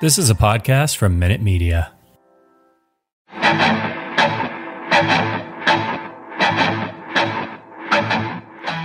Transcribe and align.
This 0.00 0.16
is 0.16 0.30
a 0.30 0.34
podcast 0.36 0.96
from 0.96 1.18
Minute 1.18 1.40
Media. 1.42 1.90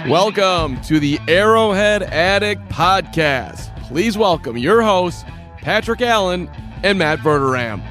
Welcome 0.10 0.82
to 0.82 1.00
the 1.00 1.20
Arrowhead 1.28 2.02
Addict 2.02 2.68
Podcast. 2.68 3.78
Please 3.84 4.18
welcome 4.18 4.58
your 4.58 4.82
hosts, 4.82 5.24
Patrick 5.58 6.02
Allen 6.02 6.50
and 6.82 6.98
Matt 6.98 7.20
Verderame. 7.20 7.84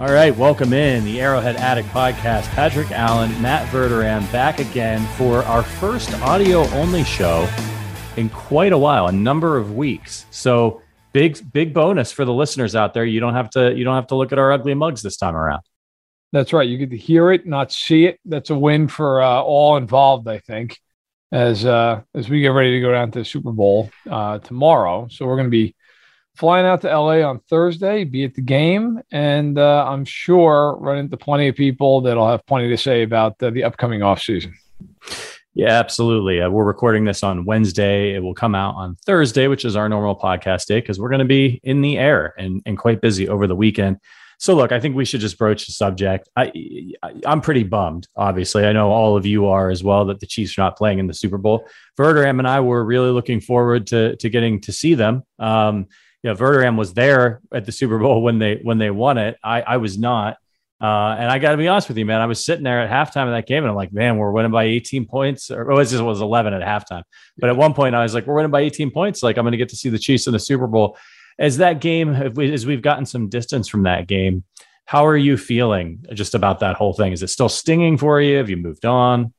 All 0.00 0.12
right, 0.12 0.36
welcome 0.36 0.72
in 0.72 1.04
the 1.04 1.20
Arrowhead 1.20 1.54
Addict 1.54 1.88
Podcast. 1.90 2.48
Patrick 2.56 2.90
Allen, 2.90 3.40
Matt 3.40 3.68
Verderame 3.68 4.30
back 4.32 4.58
again 4.58 5.06
for 5.16 5.44
our 5.44 5.62
first 5.62 6.12
audio 6.22 6.64
only 6.70 7.04
show 7.04 7.48
in 8.16 8.28
quite 8.30 8.72
a 8.72 8.78
while, 8.78 9.06
a 9.06 9.12
number 9.12 9.56
of 9.56 9.74
weeks. 9.74 10.26
So 10.30 10.82
big, 11.12 11.52
big 11.52 11.74
bonus 11.74 12.12
for 12.12 12.24
the 12.24 12.32
listeners 12.32 12.74
out 12.74 12.94
there. 12.94 13.04
You 13.04 13.20
don't 13.20 13.34
have 13.34 13.50
to 13.50 13.74
you 13.74 13.84
don't 13.84 13.94
have 13.94 14.08
to 14.08 14.14
look 14.14 14.32
at 14.32 14.38
our 14.38 14.52
ugly 14.52 14.74
mugs 14.74 15.02
this 15.02 15.16
time 15.16 15.36
around. 15.36 15.62
That's 16.32 16.52
right. 16.52 16.68
You 16.68 16.76
get 16.76 16.90
to 16.90 16.96
hear 16.96 17.32
it, 17.32 17.46
not 17.46 17.72
see 17.72 18.06
it. 18.06 18.20
That's 18.24 18.50
a 18.50 18.58
win 18.58 18.88
for 18.88 19.22
uh, 19.22 19.40
all 19.40 19.76
involved, 19.76 20.28
I 20.28 20.38
think. 20.38 20.78
As 21.30 21.64
uh, 21.66 22.02
as 22.14 22.28
we 22.28 22.40
get 22.40 22.48
ready 22.48 22.72
to 22.72 22.80
go 22.80 22.90
down 22.90 23.10
to 23.10 23.18
the 23.18 23.24
Super 23.24 23.52
Bowl 23.52 23.90
uh, 24.08 24.38
tomorrow, 24.38 25.08
so 25.10 25.26
we're 25.26 25.36
going 25.36 25.46
to 25.46 25.50
be 25.50 25.74
flying 26.36 26.64
out 26.64 26.80
to 26.82 26.88
LA 26.88 27.20
on 27.20 27.40
Thursday, 27.50 28.04
be 28.04 28.24
at 28.24 28.34
the 28.34 28.40
game, 28.40 29.02
and 29.10 29.58
uh, 29.58 29.84
I'm 29.86 30.06
sure 30.06 30.76
run 30.78 30.96
into 30.96 31.16
plenty 31.18 31.48
of 31.48 31.56
people 31.56 32.00
that'll 32.00 32.28
have 32.28 32.46
plenty 32.46 32.68
to 32.68 32.78
say 32.78 33.02
about 33.02 33.38
the 33.38 33.64
upcoming 33.64 34.02
off 34.02 34.22
season. 34.22 34.54
Yeah, 35.54 35.70
absolutely. 35.70 36.40
Uh, 36.40 36.50
we're 36.50 36.64
recording 36.64 37.04
this 37.04 37.22
on 37.22 37.44
Wednesday. 37.44 38.14
It 38.14 38.20
will 38.20 38.34
come 38.34 38.54
out 38.54 38.76
on 38.76 38.96
Thursday, 39.06 39.48
which 39.48 39.64
is 39.64 39.76
our 39.76 39.88
normal 39.88 40.16
podcast 40.16 40.66
day, 40.66 40.80
because 40.80 41.00
we're 41.00 41.08
going 41.08 41.18
to 41.20 41.24
be 41.24 41.60
in 41.64 41.80
the 41.80 41.98
air 41.98 42.34
and, 42.38 42.62
and 42.64 42.78
quite 42.78 43.00
busy 43.00 43.28
over 43.28 43.46
the 43.46 43.56
weekend. 43.56 43.98
So, 44.40 44.54
look, 44.54 44.70
I 44.70 44.78
think 44.78 44.94
we 44.94 45.04
should 45.04 45.20
just 45.20 45.36
broach 45.36 45.66
the 45.66 45.72
subject. 45.72 46.28
I, 46.36 46.52
I'm 47.26 47.40
pretty 47.40 47.64
bummed, 47.64 48.06
obviously. 48.14 48.66
I 48.66 48.72
know 48.72 48.92
all 48.92 49.16
of 49.16 49.26
you 49.26 49.46
are 49.46 49.68
as 49.68 49.82
well 49.82 50.04
that 50.04 50.20
the 50.20 50.26
Chiefs 50.26 50.56
are 50.56 50.62
not 50.62 50.76
playing 50.76 51.00
in 51.00 51.08
the 51.08 51.14
Super 51.14 51.38
Bowl. 51.38 51.66
Verderame 51.98 52.38
and 52.38 52.46
I 52.46 52.60
were 52.60 52.84
really 52.84 53.10
looking 53.10 53.40
forward 53.40 53.88
to, 53.88 54.14
to 54.16 54.28
getting 54.28 54.60
to 54.60 54.72
see 54.72 54.94
them. 54.94 55.24
Um, 55.40 55.88
know, 56.28 56.34
Verderame 56.34 56.76
was 56.76 56.94
there 56.94 57.40
at 57.52 57.64
the 57.64 57.72
Super 57.72 57.98
Bowl 57.98 58.22
when 58.22 58.38
they 58.38 58.60
when 58.62 58.78
they 58.78 58.90
won 58.90 59.18
it. 59.18 59.36
I, 59.42 59.62
I 59.62 59.76
was 59.78 59.98
not. 59.98 60.36
Uh, 60.80 61.16
and 61.18 61.28
I 61.28 61.38
got 61.38 61.52
to 61.52 61.56
be 61.56 61.66
honest 61.66 61.88
with 61.88 61.98
you, 61.98 62.06
man. 62.06 62.20
I 62.20 62.26
was 62.26 62.44
sitting 62.44 62.62
there 62.62 62.80
at 62.80 62.90
halftime 62.90 63.24
of 63.24 63.32
that 63.32 63.46
game, 63.46 63.64
and 63.64 63.70
I'm 63.70 63.76
like, 63.76 63.92
man, 63.92 64.16
we're 64.16 64.30
winning 64.30 64.52
by 64.52 64.64
18 64.64 65.06
points, 65.06 65.50
or 65.50 65.68
it 65.72 65.88
just 65.88 66.02
was 66.02 66.20
11 66.20 66.54
at 66.54 66.62
halftime. 66.62 67.02
But 67.36 67.50
at 67.50 67.56
one 67.56 67.74
point, 67.74 67.96
I 67.96 68.02
was 68.02 68.14
like, 68.14 68.26
we're 68.26 68.34
winning 68.34 68.52
by 68.52 68.60
18 68.60 68.92
points. 68.92 69.22
Like 69.22 69.36
I'm 69.36 69.44
going 69.44 69.52
to 69.52 69.58
get 69.58 69.70
to 69.70 69.76
see 69.76 69.88
the 69.88 69.98
Chiefs 69.98 70.26
in 70.26 70.32
the 70.32 70.38
Super 70.38 70.66
Bowl. 70.66 70.96
As 71.38 71.56
that 71.58 71.80
game, 71.80 72.10
as 72.10 72.66
we've 72.66 72.82
gotten 72.82 73.06
some 73.06 73.28
distance 73.28 73.68
from 73.68 73.84
that 73.84 74.06
game, 74.06 74.44
how 74.86 75.06
are 75.06 75.16
you 75.16 75.36
feeling 75.36 76.04
just 76.14 76.34
about 76.34 76.60
that 76.60 76.76
whole 76.76 76.94
thing? 76.94 77.12
Is 77.12 77.22
it 77.22 77.28
still 77.28 77.48
stinging 77.48 77.98
for 77.98 78.20
you? 78.20 78.38
Have 78.38 78.48
you 78.48 78.56
moved 78.56 78.84
on? 78.84 79.32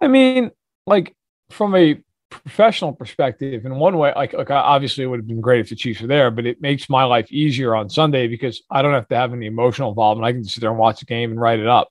I 0.00 0.08
mean, 0.08 0.50
like 0.86 1.14
from 1.50 1.74
a 1.74 2.00
professional 2.30 2.92
perspective, 2.92 3.64
in 3.66 3.74
one 3.74 3.98
way, 3.98 4.12
like, 4.14 4.32
like 4.32 4.50
obviously 4.50 5.04
it 5.04 5.08
would 5.08 5.20
have 5.20 5.26
been 5.26 5.40
great 5.40 5.60
if 5.60 5.68
the 5.68 5.76
Chiefs 5.76 6.00
were 6.00 6.06
there, 6.06 6.30
but 6.30 6.46
it 6.46 6.62
makes 6.62 6.88
my 6.88 7.04
life 7.04 7.30
easier 7.30 7.74
on 7.74 7.90
Sunday 7.90 8.28
because 8.28 8.62
I 8.70 8.82
don't 8.82 8.94
have 8.94 9.08
to 9.08 9.16
have 9.16 9.32
any 9.32 9.46
emotional 9.46 9.90
involvement. 9.90 10.26
I 10.26 10.32
can 10.32 10.42
just 10.42 10.54
sit 10.54 10.60
there 10.60 10.70
and 10.70 10.78
watch 10.78 11.00
the 11.00 11.06
game 11.06 11.30
and 11.30 11.40
write 11.40 11.58
it 11.58 11.66
up. 11.66 11.88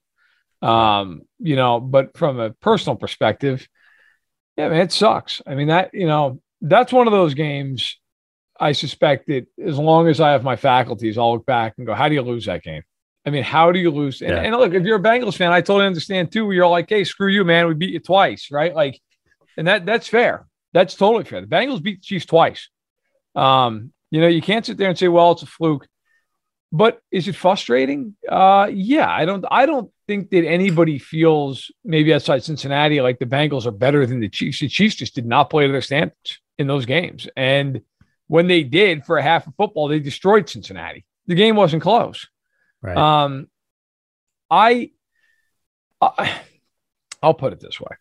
Um, 0.61 1.22
you 1.39 1.55
know, 1.55 1.79
but 1.79 2.17
from 2.17 2.39
a 2.39 2.51
personal 2.51 2.95
perspective, 2.95 3.67
yeah, 4.57 4.69
man, 4.69 4.81
it 4.81 4.91
sucks. 4.91 5.41
I 5.45 5.55
mean, 5.55 5.67
that, 5.67 5.91
you 5.94 6.07
know, 6.07 6.41
that's 6.61 6.91
one 6.91 7.07
of 7.07 7.13
those 7.13 7.33
games 7.33 7.97
I 8.59 8.73
suspect 8.73 9.27
that 9.27 9.47
as 9.63 9.77
long 9.77 10.07
as 10.07 10.19
I 10.19 10.31
have 10.31 10.44
my 10.44 10.57
faculties, 10.57 11.17
I'll 11.17 11.33
look 11.33 11.45
back 11.45 11.75
and 11.77 11.88
go, 11.88 11.94
how 11.94 12.09
do 12.09 12.16
you 12.16 12.21
lose 12.21 12.45
that 12.45 12.63
game? 12.63 12.83
I 13.25 13.29
mean, 13.29 13.44
how 13.44 13.71
do 13.71 13.79
you 13.79 13.91
lose? 13.91 14.21
And, 14.21 14.31
yeah. 14.31 14.41
and 14.41 14.56
look, 14.56 14.73
if 14.73 14.83
you're 14.83 14.97
a 14.97 15.01
Bengals 15.01 15.38
fan, 15.38 15.51
I 15.51 15.61
totally 15.61 15.85
understand 15.85 16.31
too. 16.31 16.51
You're 16.51 16.67
like, 16.67 16.89
hey, 16.89 17.03
screw 17.03 17.29
you, 17.29 17.45
man. 17.45 17.67
We 17.67 17.73
beat 17.73 17.91
you 17.91 18.00
twice, 18.00 18.50
right? 18.51 18.73
Like, 18.73 19.00
and 19.59 19.68
that 19.68 19.86
that's 19.86 20.08
fair. 20.08 20.47
That's 20.74 20.96
totally 20.96 21.25
fair. 21.25 21.42
The 21.42 21.47
Bengals 21.47 21.84
beat 21.84 22.00
the 22.00 22.06
Chiefs 22.06 22.25
twice. 22.25 22.70
Um, 23.36 23.92
you 24.09 24.22
know, 24.22 24.28
you 24.28 24.42
can't 24.42 24.66
sit 24.66 24.78
there 24.78 24.88
and 24.88 24.97
say, 24.97 25.09
well, 25.09 25.34
it's 25.34 25.44
a 25.44 25.47
fluke. 25.47 25.86
But 26.72 27.02
is 27.12 27.28
it 27.28 27.36
frustrating? 27.36 28.16
Uh, 28.28 28.69
yeah, 28.72 29.09
I 29.09 29.25
don't 29.25 29.44
I 29.52 29.66
don't 29.66 29.92
think 30.08 30.30
that 30.30 30.46
anybody 30.46 30.98
feels 30.98 31.72
maybe 31.84 32.14
outside 32.14 32.44
Cincinnati 32.44 33.02
like 33.02 33.19
the 33.19 33.25
Bengals 33.25 33.66
are 33.66 33.72
better 33.72 34.06
than 34.06 34.22
the 34.22 34.30
Chiefs. 34.30 34.59
The 34.59 34.69
Chiefs 34.69 34.96
just 34.96 35.16
did 35.16 35.25
not 35.25 35.50
play 35.50 35.66
to 35.66 35.72
their 35.72 35.81
standards 35.81 36.40
in 36.58 36.68
those 36.68 36.86
games. 36.86 37.28
And 37.36 37.81
when 38.28 38.48
they 38.48 38.64
did 38.64 39.06
for 39.06 39.18
a 39.18 39.24
half 39.24 39.46
of 39.46 39.56
football, 39.56 39.88
they 39.88 40.00
destroyed 40.00 40.48
Cincinnati. 40.48 41.06
The 41.25 41.36
game 41.36 41.56
wasn't 41.56 41.84
close. 41.84 42.28
Right. 42.81 42.96
Um, 42.96 43.48
I, 44.50 44.92
I 46.00 46.40
I'll 47.22 47.34
put 47.34 47.52
it 47.52 47.59
this 47.59 47.81
way 47.81 47.98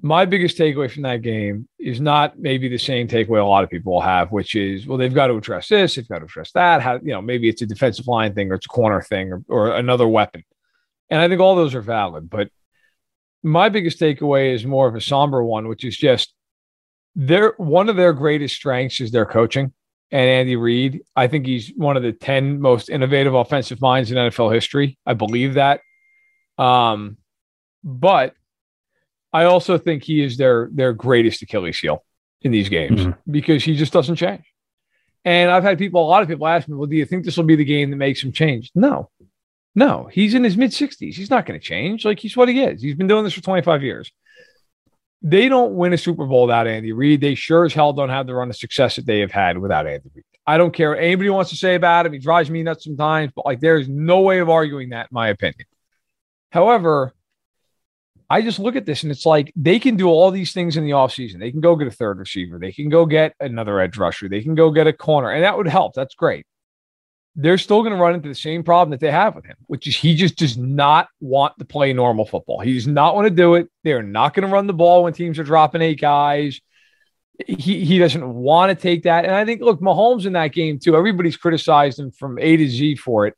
my 0.00 0.24
biggest 0.24 0.56
takeaway 0.56 0.90
from 0.90 1.02
that 1.02 1.22
game 1.22 1.68
is 1.78 2.00
not 2.00 2.38
maybe 2.38 2.68
the 2.68 2.78
same 2.78 3.08
takeaway 3.08 3.40
a 3.40 3.44
lot 3.44 3.64
of 3.64 3.70
people 3.70 4.00
have, 4.00 4.30
which 4.30 4.54
is, 4.54 4.86
well, 4.86 4.96
they've 4.96 5.14
got 5.14 5.26
to 5.26 5.36
address 5.36 5.68
this, 5.68 5.96
they've 5.96 6.08
got 6.08 6.20
to 6.20 6.24
address 6.24 6.52
that. 6.52 6.80
How, 6.80 6.94
you 6.94 7.12
know, 7.12 7.20
maybe 7.20 7.48
it's 7.48 7.62
a 7.62 7.66
defensive 7.66 8.06
line 8.06 8.32
thing 8.34 8.50
or 8.50 8.54
it's 8.54 8.66
a 8.66 8.68
corner 8.68 9.02
thing 9.02 9.32
or, 9.32 9.42
or 9.48 9.76
another 9.76 10.06
weapon. 10.06 10.44
And 11.10 11.20
I 11.20 11.28
think 11.28 11.40
all 11.40 11.56
those 11.56 11.74
are 11.74 11.80
valid. 11.80 12.30
But 12.30 12.50
my 13.42 13.68
biggest 13.68 13.98
takeaway 13.98 14.54
is 14.54 14.64
more 14.64 14.86
of 14.86 14.94
a 14.94 15.00
somber 15.00 15.42
one, 15.42 15.66
which 15.68 15.84
is 15.84 15.96
just 15.96 16.32
their 17.16 17.54
one 17.56 17.88
of 17.88 17.96
their 17.96 18.12
greatest 18.12 18.54
strengths 18.54 19.00
is 19.00 19.10
their 19.10 19.26
coaching. 19.26 19.72
And 20.10 20.30
Andy 20.30 20.56
Reid, 20.56 21.02
I 21.16 21.26
think 21.26 21.44
he's 21.44 21.72
one 21.76 21.96
of 21.96 22.02
the 22.02 22.12
10 22.12 22.60
most 22.60 22.88
innovative 22.88 23.34
offensive 23.34 23.80
minds 23.80 24.10
in 24.10 24.16
NFL 24.16 24.54
history. 24.54 24.96
I 25.04 25.14
believe 25.14 25.54
that. 25.54 25.80
Um, 26.56 27.18
but 27.84 28.34
I 29.32 29.44
also 29.44 29.78
think 29.78 30.02
he 30.02 30.22
is 30.22 30.36
their 30.36 30.68
their 30.72 30.92
greatest 30.92 31.42
Achilles 31.42 31.78
heel 31.78 32.04
in 32.42 32.50
these 32.50 32.68
games 32.68 33.00
mm-hmm. 33.00 33.30
because 33.30 33.64
he 33.64 33.76
just 33.76 33.92
doesn't 33.92 34.16
change. 34.16 34.44
And 35.24 35.50
I've 35.50 35.64
had 35.64 35.76
people, 35.76 36.02
a 36.02 36.08
lot 36.08 36.22
of 36.22 36.28
people 36.28 36.46
ask 36.46 36.68
me, 36.68 36.74
well, 36.74 36.86
do 36.86 36.96
you 36.96 37.04
think 37.04 37.24
this 37.24 37.36
will 37.36 37.44
be 37.44 37.56
the 37.56 37.64
game 37.64 37.90
that 37.90 37.96
makes 37.96 38.22
him 38.22 38.32
change? 38.32 38.70
No, 38.74 39.10
no, 39.74 40.08
he's 40.10 40.34
in 40.34 40.44
his 40.44 40.56
mid 40.56 40.70
60s. 40.70 41.14
He's 41.14 41.30
not 41.30 41.46
going 41.46 41.58
to 41.58 41.64
change. 41.64 42.04
Like 42.04 42.18
he's 42.18 42.36
what 42.36 42.48
he 42.48 42.62
is. 42.62 42.82
He's 42.82 42.94
been 42.94 43.06
doing 43.06 43.24
this 43.24 43.34
for 43.34 43.42
25 43.42 43.82
years. 43.82 44.10
They 45.20 45.48
don't 45.48 45.74
win 45.74 45.92
a 45.92 45.98
Super 45.98 46.26
Bowl 46.26 46.42
without 46.42 46.66
Andy 46.66 46.92
Reid. 46.92 47.20
They 47.20 47.34
sure 47.34 47.64
as 47.64 47.74
hell 47.74 47.92
don't 47.92 48.08
have 48.08 48.26
the 48.26 48.34
run 48.34 48.50
of 48.50 48.56
success 48.56 48.96
that 48.96 49.06
they 49.06 49.18
have 49.18 49.32
had 49.32 49.58
without 49.58 49.86
Andy 49.86 50.08
Reid. 50.14 50.24
I 50.46 50.56
don't 50.56 50.72
care 50.72 50.90
what 50.90 51.00
anybody 51.00 51.28
wants 51.28 51.50
to 51.50 51.56
say 51.56 51.74
about 51.74 52.06
him. 52.06 52.12
He 52.12 52.20
drives 52.20 52.48
me 52.48 52.62
nuts 52.62 52.84
sometimes, 52.84 53.32
but 53.34 53.44
like 53.44 53.60
there 53.60 53.78
is 53.78 53.88
no 53.88 54.20
way 54.20 54.38
of 54.38 54.48
arguing 54.48 54.90
that, 54.90 55.08
in 55.10 55.14
my 55.14 55.28
opinion. 55.28 55.66
However, 56.50 57.12
I 58.30 58.42
just 58.42 58.58
look 58.58 58.76
at 58.76 58.84
this 58.84 59.02
and 59.02 59.12
it's 59.12 59.24
like 59.24 59.52
they 59.56 59.78
can 59.78 59.96
do 59.96 60.08
all 60.08 60.30
these 60.30 60.52
things 60.52 60.76
in 60.76 60.84
the 60.84 60.90
offseason. 60.90 61.38
They 61.38 61.50
can 61.50 61.60
go 61.60 61.76
get 61.76 61.88
a 61.88 61.90
third 61.92 62.18
receiver. 62.18 62.58
They 62.58 62.72
can 62.72 62.90
go 62.90 63.06
get 63.06 63.34
another 63.40 63.80
edge 63.80 63.96
rusher. 63.96 64.28
They 64.28 64.42
can 64.42 64.54
go 64.54 64.70
get 64.70 64.86
a 64.86 64.92
corner, 64.92 65.30
and 65.30 65.44
that 65.44 65.56
would 65.56 65.68
help. 65.68 65.94
That's 65.94 66.14
great. 66.14 66.44
They're 67.36 67.56
still 67.58 67.82
going 67.82 67.94
to 67.94 68.00
run 68.00 68.14
into 68.14 68.28
the 68.28 68.34
same 68.34 68.64
problem 68.64 68.90
that 68.90 69.00
they 69.00 69.12
have 69.12 69.34
with 69.36 69.44
him, 69.46 69.56
which 69.66 69.86
is 69.86 69.96
he 69.96 70.14
just 70.16 70.36
does 70.36 70.58
not 70.58 71.08
want 71.20 71.54
to 71.58 71.64
play 71.64 71.92
normal 71.92 72.26
football. 72.26 72.60
He 72.60 72.74
does 72.74 72.88
not 72.88 73.14
want 73.14 73.28
to 73.28 73.34
do 73.34 73.54
it. 73.54 73.68
They're 73.84 74.02
not 74.02 74.34
going 74.34 74.46
to 74.46 74.52
run 74.52 74.66
the 74.66 74.72
ball 74.72 75.04
when 75.04 75.12
teams 75.12 75.38
are 75.38 75.44
dropping 75.44 75.80
eight 75.80 76.00
guys. 76.00 76.60
he 77.46 77.84
he 77.84 77.98
doesn't 77.98 78.28
want 78.28 78.70
to 78.70 78.74
take 78.74 79.04
that. 79.04 79.24
And 79.24 79.34
I 79.34 79.44
think, 79.44 79.60
look, 79.60 79.80
Mahomes 79.80 80.26
in 80.26 80.32
that 80.32 80.52
game 80.52 80.78
too. 80.78 80.96
Everybody's 80.96 81.36
criticized 81.36 81.98
him 81.98 82.10
from 82.10 82.38
A 82.38 82.56
to 82.56 82.68
Z 82.68 82.96
for 82.96 83.26
it, 83.26 83.34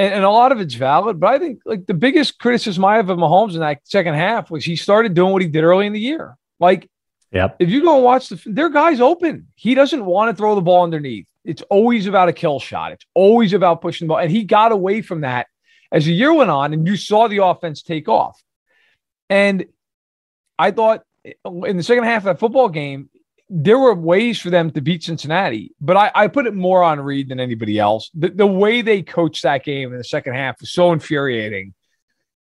and, 0.00 0.14
and 0.14 0.24
a 0.24 0.30
lot 0.30 0.50
of 0.50 0.60
it's 0.60 0.74
valid. 0.74 1.20
But 1.20 1.34
I 1.34 1.38
think 1.38 1.60
like 1.66 1.86
the 1.86 1.94
biggest 1.94 2.38
criticism 2.38 2.84
I 2.84 2.96
have 2.96 3.10
of 3.10 3.18
Mahomes 3.18 3.52
in 3.52 3.60
that 3.60 3.80
second 3.84 4.14
half 4.14 4.50
was 4.50 4.64
he 4.64 4.74
started 4.74 5.12
doing 5.12 5.32
what 5.32 5.42
he 5.42 5.48
did 5.48 5.62
early 5.62 5.86
in 5.86 5.92
the 5.92 6.00
year. 6.00 6.36
Like, 6.58 6.88
yep. 7.30 7.56
if 7.58 7.68
you 7.68 7.82
go 7.82 7.96
and 7.96 8.04
watch 8.04 8.30
the, 8.30 8.40
their 8.46 8.70
guys 8.70 9.00
open. 9.00 9.48
He 9.56 9.74
doesn't 9.74 10.04
want 10.04 10.30
to 10.30 10.36
throw 10.36 10.54
the 10.54 10.62
ball 10.62 10.84
underneath. 10.84 11.26
It's 11.44 11.62
always 11.62 12.06
about 12.06 12.30
a 12.30 12.32
kill 12.32 12.60
shot. 12.60 12.92
It's 12.92 13.04
always 13.14 13.52
about 13.52 13.82
pushing 13.82 14.06
the 14.06 14.10
ball, 14.10 14.18
and 14.18 14.30
he 14.30 14.44
got 14.44 14.72
away 14.72 15.02
from 15.02 15.20
that 15.20 15.46
as 15.92 16.06
the 16.06 16.12
year 16.12 16.32
went 16.32 16.50
on, 16.50 16.72
and 16.72 16.86
you 16.86 16.96
saw 16.96 17.28
the 17.28 17.44
offense 17.44 17.82
take 17.82 18.08
off. 18.08 18.42
And 19.28 19.66
I 20.58 20.70
thought 20.70 21.02
eh, 21.26 21.32
in 21.44 21.76
the 21.76 21.82
second 21.82 22.04
half 22.04 22.22
of 22.22 22.24
that 22.24 22.40
football 22.40 22.68
game, 22.68 23.10
there 23.50 23.78
were 23.78 23.94
ways 23.94 24.40
for 24.40 24.48
them 24.48 24.70
to 24.70 24.80
beat 24.80 25.02
Cincinnati, 25.02 25.74
but 25.80 25.96
I, 25.96 26.10
I 26.14 26.28
put 26.28 26.46
it 26.46 26.54
more 26.54 26.82
on 26.82 27.00
Reid 27.00 27.28
than 27.28 27.40
anybody 27.40 27.78
else. 27.78 28.10
The, 28.14 28.28
the 28.28 28.46
way 28.46 28.80
they 28.80 29.02
coached 29.02 29.42
that 29.42 29.64
game 29.64 29.92
in 29.92 29.98
the 29.98 30.04
second 30.04 30.34
half 30.34 30.60
was 30.60 30.70
so 30.72 30.92
infuriating, 30.92 31.74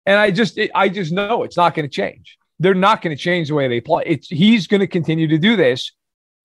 and 0.06 0.18
I 0.18 0.30
just 0.30 0.56
it, 0.58 0.70
I 0.74 0.88
just 0.88 1.12
know 1.12 1.42
it's 1.42 1.56
not 1.56 1.74
going 1.74 1.88
to 1.88 1.94
change. 1.94 2.38
They're 2.58 2.74
not 2.74 3.02
going 3.02 3.14
to 3.16 3.22
change 3.22 3.48
the 3.48 3.54
way 3.54 3.68
they 3.68 3.80
play. 3.80 4.04
It's 4.06 4.28
he's 4.28 4.66
going 4.66 4.80
to 4.80 4.86
continue 4.86 5.28
to 5.28 5.38
do 5.38 5.56
this, 5.56 5.92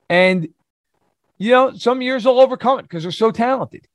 and 0.10 0.50
you 1.38 1.52
know 1.52 1.74
some 1.74 2.02
years 2.02 2.26
they'll 2.26 2.40
overcome 2.40 2.80
it 2.80 2.84
because 2.84 3.04
they're 3.04 3.12
so 3.12 3.32
talented, 3.32 3.88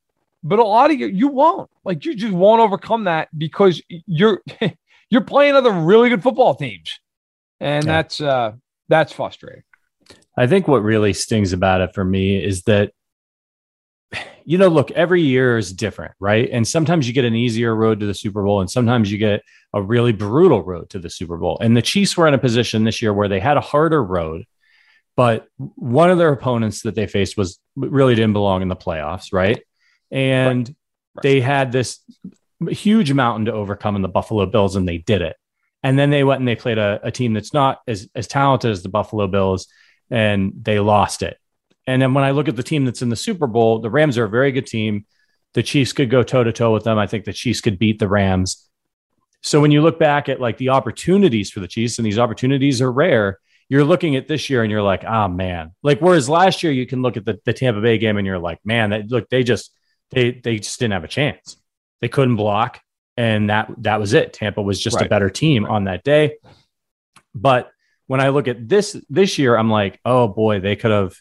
but 0.43 0.59
a 0.59 0.65
lot 0.65 0.91
of 0.91 0.99
you 0.99 1.07
you 1.07 1.29
won't. 1.29 1.71
Like 1.85 2.05
you 2.05 2.15
just 2.15 2.33
won't 2.33 2.63
overcome 2.63 3.05
that 3.05 3.29
because 3.37 3.83
you're 3.89 4.41
you're 5.11 5.21
playing 5.21 5.55
other 5.55 5.73
really 5.73 6.09
good 6.09 6.23
football 6.23 6.55
teams 6.55 6.99
and 7.61 7.85
yeah. 7.85 7.93
that's 7.93 8.21
uh, 8.21 8.53
that's 8.89 9.13
frustrating. 9.13 9.63
I 10.37 10.47
think 10.47 10.67
what 10.67 10.83
really 10.83 11.13
stings 11.13 11.53
about 11.53 11.81
it 11.81 11.95
for 11.95 12.05
me 12.05 12.43
is 12.43 12.63
that 12.63 12.93
you 14.45 14.59
know, 14.59 14.69
look, 14.69 14.91
every 14.91 15.23
year 15.23 15.57
is 15.57 15.73
different, 15.73 16.13
right? 16.21 16.49
And 16.53 16.69
sometimes 16.69 17.09
you 17.09 17.15
get 17.15 17.25
an 17.25 17.35
easier 17.35 17.75
road 17.75 18.01
to 18.01 18.07
the 18.07 18.15
Super 18.15 18.43
Bowl, 18.43 18.61
and 18.61 18.71
sometimes 18.71 19.11
you 19.11 19.19
get 19.19 19.43
a 19.73 19.83
really 19.83 20.13
brutal 20.13 20.63
road 20.63 20.91
to 20.91 20.99
the 20.99 21.11
Super 21.11 21.37
Bowl. 21.37 21.59
And 21.61 21.77
the 21.77 21.83
Chiefs 21.83 22.17
were 22.17 22.29
in 22.29 22.35
a 22.35 22.39
position 22.39 22.85
this 22.85 23.01
year 23.01 23.13
where 23.13 23.29
they 23.29 23.41
had 23.41 23.57
a 23.57 23.63
harder 23.63 24.03
road, 24.05 24.45
but 25.17 25.49
one 25.57 26.11
of 26.11 26.19
their 26.19 26.33
opponents 26.33 26.83
that 26.83 26.95
they 26.95 27.07
faced 27.07 27.37
was 27.37 27.59
really 27.75 28.15
didn't 28.15 28.35
belong 28.35 28.63
in 28.63 28.69
the 28.69 28.77
playoffs, 28.77 29.33
right? 29.33 29.63
And 30.11 30.69
right. 30.69 30.77
Right. 31.15 31.23
they 31.23 31.41
had 31.41 31.73
this 31.73 32.01
huge 32.69 33.13
mountain 33.13 33.47
to 33.47 33.53
overcome 33.53 33.97
in 33.97 34.03
the 34.03 34.09
Buffalo 34.09 34.47
Bills, 34.47 34.77
and 34.77 34.87
they 34.87 34.99
did 34.99 35.23
it. 35.23 35.37
And 35.83 35.99
then 35.99 36.11
they 36.11 36.25
went 36.25 36.41
and 36.41 36.49
they 36.49 36.57
played 36.57 36.79
a, 36.79 37.01
a 37.03 37.11
team 37.11 37.35
that's 37.35 37.53
not 37.53 37.81
as, 37.87 38.09
as 38.15 38.27
talented 38.27 38.71
as 38.71 38.83
the 38.83 38.89
Buffalo 38.89 39.27
Bills, 39.27 39.69
and 40.11 40.53
they 40.63 40.81
lost 40.81 41.23
it. 41.23 41.39
And 41.87 42.01
then 42.01 42.15
when 42.15 42.25
I 42.25 42.31
look 42.31 42.49
at 42.49 42.57
the 42.57 42.63
team 42.63 42.85
that's 42.85 43.03
in 43.03 43.11
the 43.11 43.17
Super 43.17 43.47
Bowl, 43.47 43.81
the 43.81 43.91
Rams 43.91 44.17
are 44.19 44.25
a 44.25 44.29
very 44.29 44.53
good 44.53 44.67
team. 44.67 45.07
The 45.53 45.63
Chiefs 45.63 45.93
could 45.93 46.11
go 46.11 46.23
toe 46.23 46.45
to 46.45 46.53
toe 46.53 46.73
with 46.73 46.85
them. 46.85 46.99
I 46.99 47.07
think 47.07 47.25
the 47.25 47.33
Chiefs 47.33 47.61
could 47.61 47.79
beat 47.79 47.99
the 47.99 48.09
Rams. 48.09 48.69
So 49.43 49.61
when 49.61 49.71
you 49.71 49.83
look 49.83 49.99
back 49.99 50.29
at 50.29 50.41
like 50.41 50.57
the 50.57 50.71
opportunities 50.71 51.51
for 51.51 51.61
the 51.61 51.69
Chiefs, 51.69 51.99
and 51.99 52.07
these 52.07 52.19
opportunities 52.19 52.81
are 52.81 52.91
rare, 52.91 53.39
you're 53.69 53.85
looking 53.85 54.17
at 54.17 54.29
this 54.29 54.49
year 54.49 54.63
and 54.63 54.71
you're 54.71 54.83
like, 54.83 55.05
oh 55.05 55.29
man. 55.29 55.73
Like 55.83 56.01
whereas 56.01 56.29
last 56.29 56.63
year 56.63 56.73
you 56.73 56.87
can 56.87 57.03
look 57.03 57.17
at 57.17 57.25
the, 57.25 57.39
the 57.45 57.53
Tampa 57.53 57.81
Bay 57.81 57.99
game 57.99 58.17
and 58.17 58.27
you're 58.27 58.39
like, 58.39 58.59
man, 58.65 58.91
that 58.91 59.11
look, 59.11 59.29
they 59.29 59.43
just 59.43 59.71
they 60.11 60.33
they 60.33 60.59
just 60.59 60.79
didn't 60.81 60.93
have 60.95 61.05
a 61.05 61.09
chance. 61.09 61.57
They 62.01 62.09
couldn't 62.09 62.37
block 62.37 62.81
and 63.17 63.51
that 63.51 63.71
that 63.79 64.01
was 64.01 64.13
it. 64.13 64.33
Tampa 64.33 64.63
was 64.63 64.81
just 64.81 64.97
right. 64.97 65.07
a 65.07 65.09
better 65.09 65.31
team 65.31 65.67
on 65.67 65.85
that 65.85 66.05
day. 66.05 66.37
But 67.35 67.71
when 68.07 68.21
I 68.21 68.29
look 68.29 68.49
at 68.49 68.69
this 68.69 68.97
this 69.09 69.39
year, 69.39 69.57
I'm 69.57 69.71
like, 69.71 70.01
oh 70.05 70.29
boy, 70.29 70.61
they 70.61 70.77
could 70.77 70.91
have. 70.91 71.17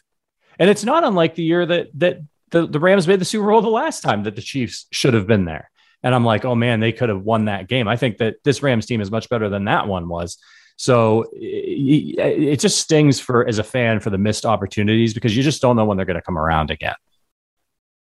And 0.58 0.70
it's 0.70 0.84
not 0.84 1.04
unlike 1.04 1.34
the 1.34 1.42
year 1.42 1.64
that 1.66 1.88
that 1.94 2.18
the, 2.50 2.66
the 2.66 2.80
Rams 2.80 3.08
made 3.08 3.20
the 3.20 3.24
Super 3.24 3.50
Bowl 3.50 3.60
the 3.60 3.68
last 3.68 4.02
time 4.02 4.24
that 4.24 4.36
the 4.36 4.42
Chiefs 4.42 4.86
should 4.92 5.14
have 5.14 5.26
been 5.26 5.44
there. 5.44 5.70
And 6.02 6.14
I'm 6.14 6.24
like, 6.24 6.44
oh 6.44 6.54
man, 6.54 6.80
they 6.80 6.92
could 6.92 7.08
have 7.08 7.22
won 7.22 7.46
that 7.46 7.68
game. 7.68 7.88
I 7.88 7.96
think 7.96 8.18
that 8.18 8.36
this 8.44 8.62
Rams 8.62 8.86
team 8.86 9.00
is 9.00 9.10
much 9.10 9.28
better 9.28 9.48
than 9.48 9.64
that 9.64 9.88
one 9.88 10.08
was. 10.08 10.38
So 10.76 11.24
it, 11.32 12.18
it 12.18 12.60
just 12.60 12.78
stings 12.78 13.20
for 13.20 13.46
as 13.46 13.58
a 13.58 13.64
fan 13.64 14.00
for 14.00 14.10
the 14.10 14.18
missed 14.18 14.44
opportunities 14.44 15.14
because 15.14 15.36
you 15.36 15.42
just 15.42 15.62
don't 15.62 15.76
know 15.76 15.84
when 15.84 15.96
they're 15.96 16.06
going 16.06 16.18
to 16.18 16.22
come 16.22 16.38
around 16.38 16.70
again 16.70 16.96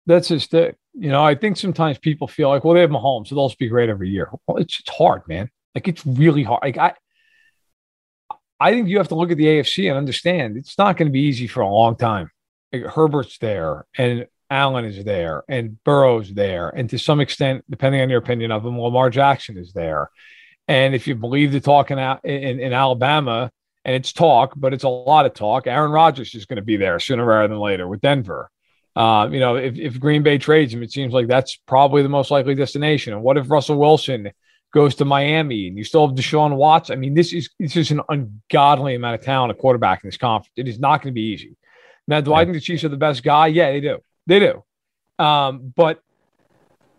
that's 0.09 0.29
just 0.29 0.53
it. 0.55 0.77
You 0.95 1.11
know, 1.11 1.23
I 1.23 1.37
think 1.37 1.57
sometimes 1.57 1.99
people 1.99 2.27
feel 2.27 2.49
like, 2.49 2.65
well, 2.65 2.75
they 2.75 2.81
have 2.81 2.91
Mahomes, 2.91 3.29
so 3.29 3.37
they'll 3.37 3.53
be 3.59 3.69
great 3.69 3.91
every 3.91 4.09
year. 4.09 4.31
Well, 4.47 4.57
it's 4.57 4.79
just 4.79 4.89
hard, 4.89 5.23
man. 5.29 5.51
Like 5.75 5.87
it's 5.87 6.05
really 6.05 6.43
hard. 6.43 6.63
Like 6.63 6.79
I, 6.79 6.95
I 8.61 8.73
think 8.73 8.89
you 8.89 8.99
have 8.99 9.09
to 9.09 9.15
look 9.15 9.31
at 9.31 9.37
the 9.37 9.47
AFC 9.47 9.89
and 9.89 9.97
understand 9.97 10.57
it's 10.57 10.79
not 10.79 10.97
going 10.97 11.09
to 11.09 11.13
be 11.13 11.23
easy 11.23 11.47
for 11.47 11.61
a 11.61 11.69
long 11.69 11.97
time. 11.97 12.31
Like 12.73 12.85
Herbert's 12.85 13.39
there, 13.39 13.87
and 13.97 14.27
Allen 14.51 14.85
is 14.85 15.05
there, 15.05 15.45
and 15.49 15.83
Burrow's 15.85 16.33
there, 16.33 16.69
and 16.69 16.91
to 16.91 16.99
some 16.99 17.21
extent, 17.21 17.65
depending 17.71 18.01
on 18.01 18.11
your 18.11 18.19
opinion 18.19 18.51
of 18.51 18.65
him, 18.65 18.79
Lamar 18.79 19.11
Jackson 19.11 19.57
is 19.57 19.73
there. 19.73 20.11
And 20.67 20.95
if 20.95 21.07
you 21.07 21.15
believe 21.15 21.53
the 21.53 21.61
talk 21.61 21.91
in, 21.91 21.99
in, 21.99 22.61
in 22.61 22.73
Alabama, 22.73 23.51
and 23.85 23.95
it's 23.95 24.13
talk, 24.13 24.53
but 24.57 24.75
it's 24.75 24.85
a 24.85 24.89
lot 24.89 25.25
of 25.25 25.33
talk, 25.33 25.67
Aaron 25.67 25.93
Rodgers 25.93 26.35
is 26.35 26.45
going 26.45 26.57
to 26.57 26.63
be 26.63 26.77
there 26.77 27.01
sooner 27.01 27.25
rather 27.25 27.49
than 27.49 27.59
later 27.59 27.89
with 27.89 28.03
Denver. 28.03 28.51
Uh, 28.95 29.29
you 29.31 29.41
know, 29.41 29.57
if, 29.57 29.79
if 29.79 30.01
Green 30.01 30.23
Bay 30.23 30.39
trades 30.39 30.75
him, 30.75 30.83
it 30.83 30.93
seems 30.93 31.15
like 31.15 31.27
that's 31.27 31.57
probably 31.67 32.03
the 32.03 32.09
most 32.09 32.31
likely 32.31 32.55
destination. 32.55 33.13
And 33.13 33.23
what 33.23 33.39
if 33.39 33.51
Russell 33.51 33.79
Wilson 33.79 34.31
goes 34.73 34.95
to 34.97 35.05
Miami 35.05 35.69
and 35.69 35.77
you 35.77 35.85
still 35.85 36.07
have 36.07 36.17
Deshaun 36.17 36.57
Watson? 36.57 36.95
I 36.95 36.97
mean, 36.97 37.15
this 37.15 37.33
is 37.33 37.51
this 37.59 37.77
is 37.77 37.91
an 37.91 38.01
ungodly 38.09 38.95
amount 38.95 39.17
of 39.17 39.23
talent 39.23 39.51
at 39.51 39.59
quarterback 39.59 40.03
in 40.05 40.09
this 40.09 40.17
conference. 40.17 40.53
It 40.57 40.69
is 40.69 40.79
not 40.79 41.03
going 41.03 41.13
to 41.13 41.15
be 41.15 41.33
easy. 41.33 41.57
Now, 42.07 42.21
do 42.21 42.31
yeah. 42.31 42.39
I 42.39 42.45
think 42.45 42.55
the 42.55 42.61
Chiefs 42.61 42.85
are 42.85 42.89
the 42.89 42.97
best 42.97 43.23
guy? 43.23 43.49
Yeah, 43.49 43.71
they 43.71 43.81
do. 43.81 43.99
They 44.27 44.39
do. 44.39 44.65
Um, 45.23 45.73
but 45.75 46.03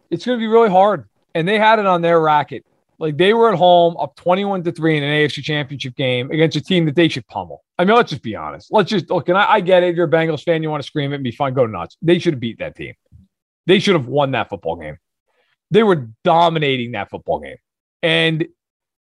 it's 0.10 0.26
going 0.26 0.38
to 0.38 0.42
be 0.42 0.48
really 0.48 0.70
hard. 0.70 1.08
And 1.34 1.48
they 1.48 1.60
had 1.60 1.80
it 1.80 1.86
on 1.86 2.02
their 2.02 2.20
racket 2.20 2.66
like 3.00 3.18
they 3.18 3.34
were 3.34 3.52
at 3.52 3.58
home 3.58 3.98
up 3.98 4.16
21 4.18 4.64
to 4.64 4.72
3 4.72 4.98
in 4.98 5.04
an 5.04 5.10
AFC 5.10 5.42
championship 5.42 5.96
game 5.96 6.30
against 6.32 6.58
a 6.58 6.62
team 6.62 6.86
that 6.86 6.96
they 6.96 7.08
should 7.08 7.26
pummel. 7.28 7.64
I 7.78 7.86
mean, 7.86 7.96
let's 7.96 8.12
just 8.12 8.22
be 8.22 8.36
honest. 8.36 8.68
Let's 8.72 8.90
just 8.90 9.10
look, 9.10 9.30
and 9.30 9.38
I, 9.38 9.54
I 9.54 9.62
get 9.62 9.84
it. 9.84 9.90
If 9.90 9.96
you're 9.96 10.08
a 10.08 10.12
Bengals 10.12 10.44
fan, 10.44 10.62
you 10.62 10.70
want 10.70 10.84
to 10.84 10.88
scream 10.88 11.14
it 11.14 11.16
and 11.16 11.24
be 11.24 11.32
fun, 11.32 11.54
go 11.54 11.66
to 11.66 11.72
nuts. 11.72 11.98
They 12.02 12.20
should 12.20 12.34
have 12.34 12.42
beat 12.42 12.60
that 12.60 12.76
team. 12.76 12.94
They 13.66 13.80
should 13.80 13.96
have 13.96 14.08
won 14.08 14.32
that 14.32 14.50
football 14.50 14.76
game. 14.76 14.98
They 15.72 15.84
were 15.84 16.10
dominating 16.24 16.94
that 16.94 17.10
football 17.10 17.40
game. 17.40 17.58
And 18.02 18.48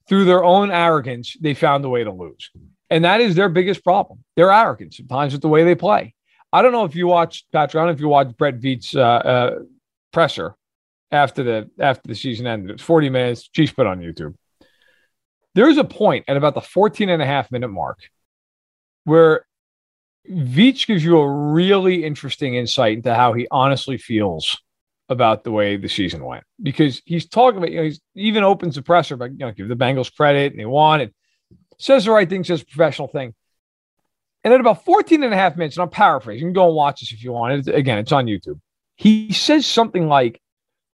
through 0.08 0.24
their 0.24 0.44
own 0.44 0.70
arrogance, 0.70 1.36
they 1.40 1.54
found 1.54 1.84
a 1.84 1.88
way 1.88 2.04
to 2.04 2.12
lose. 2.12 2.50
And 2.90 3.04
that 3.04 3.20
is 3.20 3.34
their 3.34 3.48
biggest 3.48 3.84
problem. 3.84 4.24
Their 4.36 4.50
arrogance, 4.50 4.96
sometimes 4.96 5.32
with 5.32 5.42
the 5.42 5.48
way 5.48 5.64
they 5.64 5.74
play. 5.74 6.14
I 6.52 6.62
don't 6.62 6.72
know 6.72 6.84
if 6.84 6.94
you 6.94 7.06
watched, 7.06 7.46
Patrick, 7.52 7.76
I 7.76 7.80
don't 7.80 7.88
know 7.88 7.94
if 7.94 8.00
you 8.00 8.08
watched 8.08 8.38
Brett 8.38 8.58
Veach's 8.58 8.96
uh, 8.96 9.00
uh, 9.00 9.58
presser 10.12 10.54
after 11.10 11.42
the 11.42 11.70
after 11.78 12.08
the 12.08 12.14
season 12.14 12.46
ended. 12.46 12.70
It's 12.70 12.82
40 12.82 13.10
minutes. 13.10 13.48
Chiefs 13.48 13.72
put 13.72 13.86
on 13.86 14.00
YouTube. 14.00 14.34
There's 15.54 15.76
a 15.76 15.84
point 15.84 16.24
at 16.28 16.36
about 16.36 16.54
the 16.54 16.60
14 16.60 17.08
and 17.10 17.20
a 17.20 17.26
half 17.26 17.50
minute 17.50 17.68
mark 17.68 17.98
where 19.04 19.44
Veach 20.30 20.86
gives 20.86 21.04
you 21.04 21.18
a 21.18 21.52
really 21.52 22.04
interesting 22.04 22.54
insight 22.54 22.96
into 22.96 23.14
how 23.14 23.32
he 23.32 23.46
honestly 23.50 23.98
feels 23.98 24.58
about 25.08 25.44
the 25.44 25.50
way 25.50 25.76
the 25.76 25.88
season 25.88 26.24
went 26.24 26.44
because 26.62 27.00
he's 27.06 27.26
talking 27.26 27.58
about, 27.58 27.70
you 27.70 27.78
know, 27.78 27.84
he's 27.84 28.00
even 28.14 28.44
opens 28.44 28.74
the 28.74 28.82
presser, 28.82 29.16
but, 29.16 29.32
you 29.32 29.38
know, 29.38 29.52
give 29.52 29.68
the 29.68 29.74
Bengals 29.74 30.14
credit 30.14 30.52
and 30.52 30.60
they 30.60 30.66
won 30.66 31.00
it, 31.00 31.14
says 31.78 32.04
the 32.04 32.10
right 32.10 32.28
thing, 32.28 32.44
says 32.44 32.62
professional 32.62 33.08
thing. 33.08 33.34
And 34.44 34.54
at 34.54 34.60
about 34.60 34.84
14 34.84 35.22
and 35.22 35.32
a 35.32 35.36
half 35.36 35.56
minutes, 35.56 35.76
and 35.76 35.82
I'm 35.82 35.90
paraphrasing, 35.90 36.40
you 36.40 36.46
can 36.46 36.52
go 36.52 36.66
and 36.66 36.76
watch 36.76 37.00
this 37.00 37.12
if 37.12 37.24
you 37.24 37.32
want. 37.32 37.68
It, 37.68 37.74
again, 37.74 37.98
it's 37.98 38.12
on 38.12 38.26
YouTube. 38.26 38.60
He 38.96 39.32
says 39.32 39.66
something 39.66 40.08
like, 40.08 40.40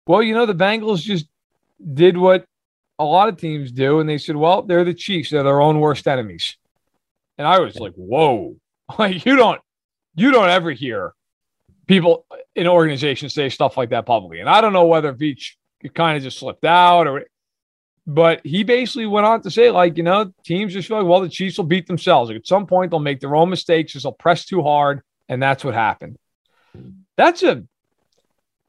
well, 0.07 0.23
you 0.23 0.33
know, 0.33 0.45
the 0.45 0.55
Bengals 0.55 1.01
just 1.01 1.27
did 1.93 2.17
what 2.17 2.45
a 2.97 3.05
lot 3.05 3.29
of 3.29 3.37
teams 3.37 3.71
do, 3.71 3.99
and 3.99 4.09
they 4.09 4.17
said, 4.17 4.35
well, 4.35 4.61
they're 4.61 4.83
the 4.83 4.93
Chiefs, 4.93 5.29
they're 5.29 5.43
their 5.43 5.61
own 5.61 5.79
worst 5.79 6.07
enemies. 6.07 6.57
And 7.37 7.47
I 7.47 7.59
was 7.59 7.79
like, 7.79 7.93
whoa, 7.93 8.57
like 8.99 9.25
you 9.25 9.35
don't 9.35 9.61
you 10.15 10.31
don't 10.31 10.49
ever 10.49 10.71
hear 10.71 11.13
people 11.89 12.27
in 12.55 12.67
organizations 12.67 13.33
say 13.33 13.49
stuff 13.49 13.75
like 13.75 13.89
that 13.89 14.05
publicly. 14.05 14.39
And 14.39 14.47
I 14.47 14.61
don't 14.61 14.73
know 14.73 14.85
whether 14.85 15.11
Veach 15.11 15.55
kind 15.95 16.15
of 16.15 16.21
just 16.21 16.37
slipped 16.37 16.63
out 16.63 17.07
or 17.07 17.25
but 18.05 18.41
he 18.43 18.63
basically 18.63 19.05
went 19.05 19.27
on 19.27 19.41
to 19.41 19.51
say, 19.51 19.69
like, 19.69 19.97
you 19.97 20.03
know, 20.03 20.31
teams 20.43 20.73
just 20.73 20.87
feel 20.87 20.97
like, 20.97 21.07
well, 21.07 21.21
the 21.21 21.29
Chiefs 21.29 21.57
will 21.57 21.65
beat 21.65 21.85
themselves. 21.85 22.29
Like 22.29 22.37
at 22.37 22.47
some 22.47 22.65
point, 22.65 22.89
they'll 22.89 22.99
make 22.99 23.19
their 23.19 23.35
own 23.35 23.49
mistakes, 23.49 23.93
they'll 23.93 24.11
press 24.11 24.45
too 24.45 24.63
hard, 24.63 25.01
and 25.27 25.41
that's 25.41 25.63
what 25.63 25.73
happened. 25.73 26.17
That's 27.17 27.43
a 27.43 27.63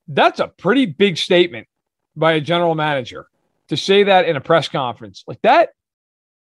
that's 0.09 0.41
a 0.41 0.49
pretty 0.49 0.87
big 0.87 1.17
statement 1.17 1.69
by 2.17 2.33
a 2.33 2.41
general 2.41 2.75
manager 2.75 3.29
to 3.69 3.77
say 3.77 4.05
that 4.05 4.27
in 4.27 4.37
a 4.37 4.41
press 4.41 4.69
conference. 4.69 5.25
Like 5.27 5.41
that, 5.43 5.71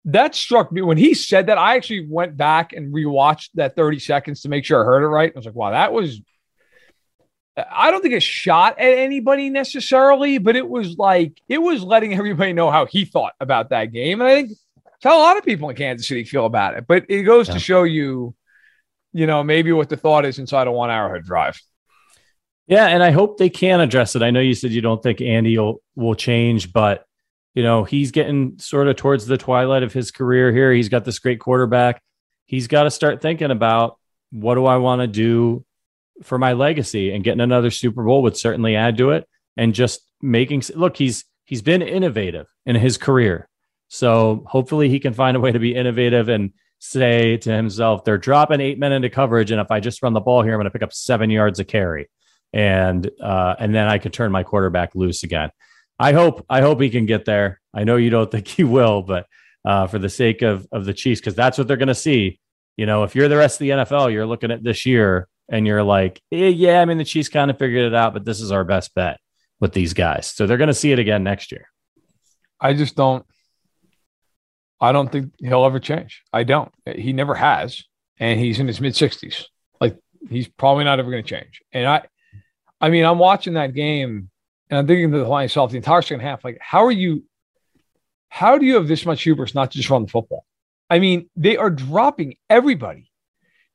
that 0.06 0.34
struck 0.34 0.72
me 0.72 0.82
when 0.82 0.98
he 0.98 1.14
said 1.14 1.48
that. 1.48 1.58
I 1.58 1.76
actually 1.76 2.08
went 2.08 2.38
back 2.38 2.74
and 2.74 2.94
rewatched 2.94 3.50
that 3.56 3.76
30 3.76 4.00
seconds 4.00 4.42
to 4.42 4.50
make 4.50 4.66
sure 4.66 4.82
I 4.82 4.86
heard 4.86 5.04
it 5.04 5.08
right. 5.08 5.32
I 5.36 5.38
was 5.38 5.46
like, 5.46 5.56
wow, 5.56 5.72
that 5.72 5.94
was. 5.94 6.22
I 7.72 7.92
don't 7.92 8.02
think 8.02 8.14
it 8.14 8.24
shot 8.24 8.80
at 8.80 8.98
anybody 8.98 9.50
necessarily, 9.50 10.38
but 10.38 10.56
it 10.56 10.68
was 10.68 10.98
like 10.98 11.42
it 11.48 11.60
was 11.60 11.84
letting 11.84 12.14
everybody 12.14 12.54
know 12.54 12.72
how 12.72 12.86
he 12.86 13.06
thought 13.06 13.34
about 13.40 13.70
that 13.70 13.92
game. 13.92 14.22
And 14.22 14.30
I 14.30 14.36
think 14.36 14.52
how 15.04 15.18
a 15.18 15.22
lot 15.22 15.38
of 15.38 15.46
people 15.46 15.70
in 15.70 15.76
Kansas 15.76 16.08
City 16.08 16.24
feel 16.24 16.46
about 16.46 16.76
it. 16.76 16.86
But 16.88 17.06
it 17.10 17.24
goes 17.24 17.48
yeah. 17.48 17.54
to 17.56 17.60
show 17.60 17.84
you 17.84 18.36
you 19.14 19.28
know, 19.28 19.44
maybe 19.44 19.72
what 19.72 19.90
the 19.90 19.98
thought 19.98 20.26
is 20.26 20.40
inside 20.40 20.68
a 20.68 20.72
one 20.72 20.90
hour 20.90 21.20
drive. 21.20 21.60
Yeah, 22.68 22.86
and 22.88 23.02
I 23.02 23.12
hope 23.12 23.38
they 23.38 23.50
can 23.50 23.80
address 23.80 24.16
it. 24.16 24.22
I 24.22 24.30
know 24.30 24.40
you 24.40 24.54
said 24.54 24.72
you 24.72 24.82
don't 24.82 25.02
think 25.02 25.22
Andy 25.22 25.58
will, 25.58 25.82
will 25.96 26.16
change, 26.16 26.72
but 26.72 27.06
you 27.56 27.64
know, 27.64 27.84
he's 27.84 28.12
getting 28.12 28.60
sort 28.60 28.88
of 28.88 28.96
towards 28.96 29.26
the 29.26 29.38
twilight 29.38 29.82
of 29.82 29.92
his 29.92 30.12
career 30.12 30.52
here. 30.52 30.72
He's 30.72 30.90
got 30.90 31.04
this 31.04 31.18
great 31.18 31.40
quarterback. 31.40 32.02
He's 32.46 32.68
got 32.68 32.84
to 32.84 32.92
start 32.92 33.22
thinking 33.22 33.50
about 33.50 33.98
what 34.32 34.56
do 34.56 34.68
I 34.68 34.78
want 34.78 35.02
to 35.02 35.08
do 35.08 35.66
for 36.24 36.38
my 36.38 36.54
legacy 36.54 37.12
and 37.12 37.24
getting 37.24 37.42
another 37.42 37.72
Super 37.72 38.04
Bowl 38.04 38.24
would 38.24 38.38
certainly 38.38 38.76
add 38.76 38.98
to 38.98 39.12
it 39.12 39.28
and 39.58 39.74
just 39.74 40.02
making 40.22 40.64
look, 40.76 40.98
he's 40.98 41.26
he's 41.46 41.62
been 41.62 41.82
innovative 41.82 42.48
in 42.66 42.76
his 42.76 42.98
career. 42.98 43.48
So 43.88 44.44
hopefully 44.48 44.90
he 44.90 45.00
can 45.00 45.14
find 45.14 45.36
a 45.36 45.40
way 45.40 45.52
to 45.52 45.60
be 45.60 45.76
innovative 45.76 46.30
and 46.30 46.54
say 46.78 47.38
to 47.38 47.52
himself, 47.52 48.04
they're 48.04 48.18
dropping 48.18 48.62
eight 48.62 48.80
men 48.80 48.92
into 48.92 49.10
coverage. 49.10 49.52
And 49.52 49.60
if 49.60 49.72
I 49.72 49.80
just 49.80 50.02
run 50.02 50.14
the 50.14 50.20
ball 50.20 50.44
here, 50.44 50.54
I'm 50.54 50.58
going 50.58 50.66
to 50.66 50.72
pick 50.72 50.84
up 50.84 50.94
seven 50.94 51.30
yards 51.30 51.60
of 51.60 51.68
carry. 51.68 52.10
And 52.54 53.10
uh, 53.22 53.56
and 53.60 53.76
then 53.76 53.88
I 53.88 53.98
can 53.98 54.12
turn 54.12 54.32
my 54.32 54.44
quarterback 54.44 54.96
loose 54.96 55.24
again. 55.24 55.52
I 56.00 56.14
hope 56.14 56.46
I 56.50 56.62
hope 56.62 56.82
he 56.82 56.90
can 56.90 57.06
get 57.06 57.26
there. 57.26 57.60
I 57.74 57.84
know 57.84 57.98
you 57.98 58.10
don't 58.10 58.32
think 58.32 58.48
he 58.48 58.64
will, 58.64 59.02
but 59.02 59.28
uh, 59.66 59.88
for 59.88 60.00
the 60.00 60.10
sake 60.10 60.42
of 60.42 60.68
of 60.72 60.86
the 60.86 60.94
Chiefs, 60.94 61.22
because 61.22 61.36
that's 61.36 61.58
what 61.58 61.68
they're 61.68 61.78
going 61.78 61.88
to 61.88 61.96
see. 61.96 62.40
You 62.78 62.86
know, 62.86 63.04
if 63.04 63.16
you're 63.16 63.28
the 63.28 63.38
rest 63.38 63.56
of 63.56 63.60
the 63.60 63.70
NFL, 63.72 64.12
you're 64.14 64.26
looking 64.26 64.52
at 64.52 64.64
this 64.64 64.86
year 64.86 65.28
and 65.50 65.66
you're 65.66 65.84
like, 65.84 66.22
eh, 66.32 66.48
yeah, 66.48 66.82
I 66.82 66.86
mean 66.86 66.98
the 66.98 67.06
Chiefs 67.06 67.30
kind 67.30 67.50
of 67.52 67.58
figured 67.58 67.86
it 67.86 67.96
out, 67.96 68.14
but 68.14 68.26
this 68.26 68.40
is 68.40 68.52
our 68.52 68.64
best 68.64 68.94
bet 68.94 69.20
with 69.60 69.74
these 69.74 69.94
guys. 69.94 70.28
So 70.28 70.48
they're 70.48 70.58
going 70.58 70.68
to 70.68 70.74
see 70.74 70.92
it 70.92 71.00
again 71.00 71.24
next 71.24 71.52
year. 71.52 71.68
I 72.60 72.74
just 72.74 72.96
don't. 72.96 73.26
I 74.82 74.94
don't 74.94 75.12
think 75.12 75.34
he'll 75.40 75.66
ever 75.66 75.80
change. 75.80 76.24
I 76.32 76.44
don't. 76.44 76.72
He 76.86 77.12
never 77.12 77.36
has, 77.36 77.84
and 78.20 78.40
he's 78.40 78.60
in 78.60 78.68
his 78.68 78.80
mid 78.80 78.96
sixties. 78.96 79.48
Like 79.82 79.98
he's 80.30 80.48
probably 80.48 80.86
not 80.86 81.00
ever 81.00 81.12
going 81.12 81.24
to 81.24 81.30
change. 81.30 81.62
And 81.74 81.86
I, 81.86 82.06
I 82.80 82.90
mean, 82.90 83.06
I'm 83.06 83.20
watching 83.20 83.54
that 83.54 83.74
game, 83.74 84.30
and 84.70 84.80
I'm 84.80 84.88
thinking 84.88 85.12
to 85.12 85.26
myself 85.28 85.72
the 85.72 85.78
entire 85.78 86.02
second 86.02 86.22
half, 86.22 86.44
like, 86.44 86.58
how 86.62 86.86
are 86.86 86.92
you? 86.92 87.24
How 88.30 88.58
do 88.58 88.66
you 88.66 88.76
have 88.76 88.88
this 88.88 89.06
much 89.06 89.24
hubris 89.24 89.56
not 89.56 89.72
to 89.72 89.78
just 89.78 89.90
run 89.90 90.04
the 90.04 90.08
football? 90.08 90.46
I 90.90 91.00
mean, 91.00 91.30
they 91.36 91.58
are 91.58 91.70
dropping 91.70 92.36
everybody. 92.50 93.09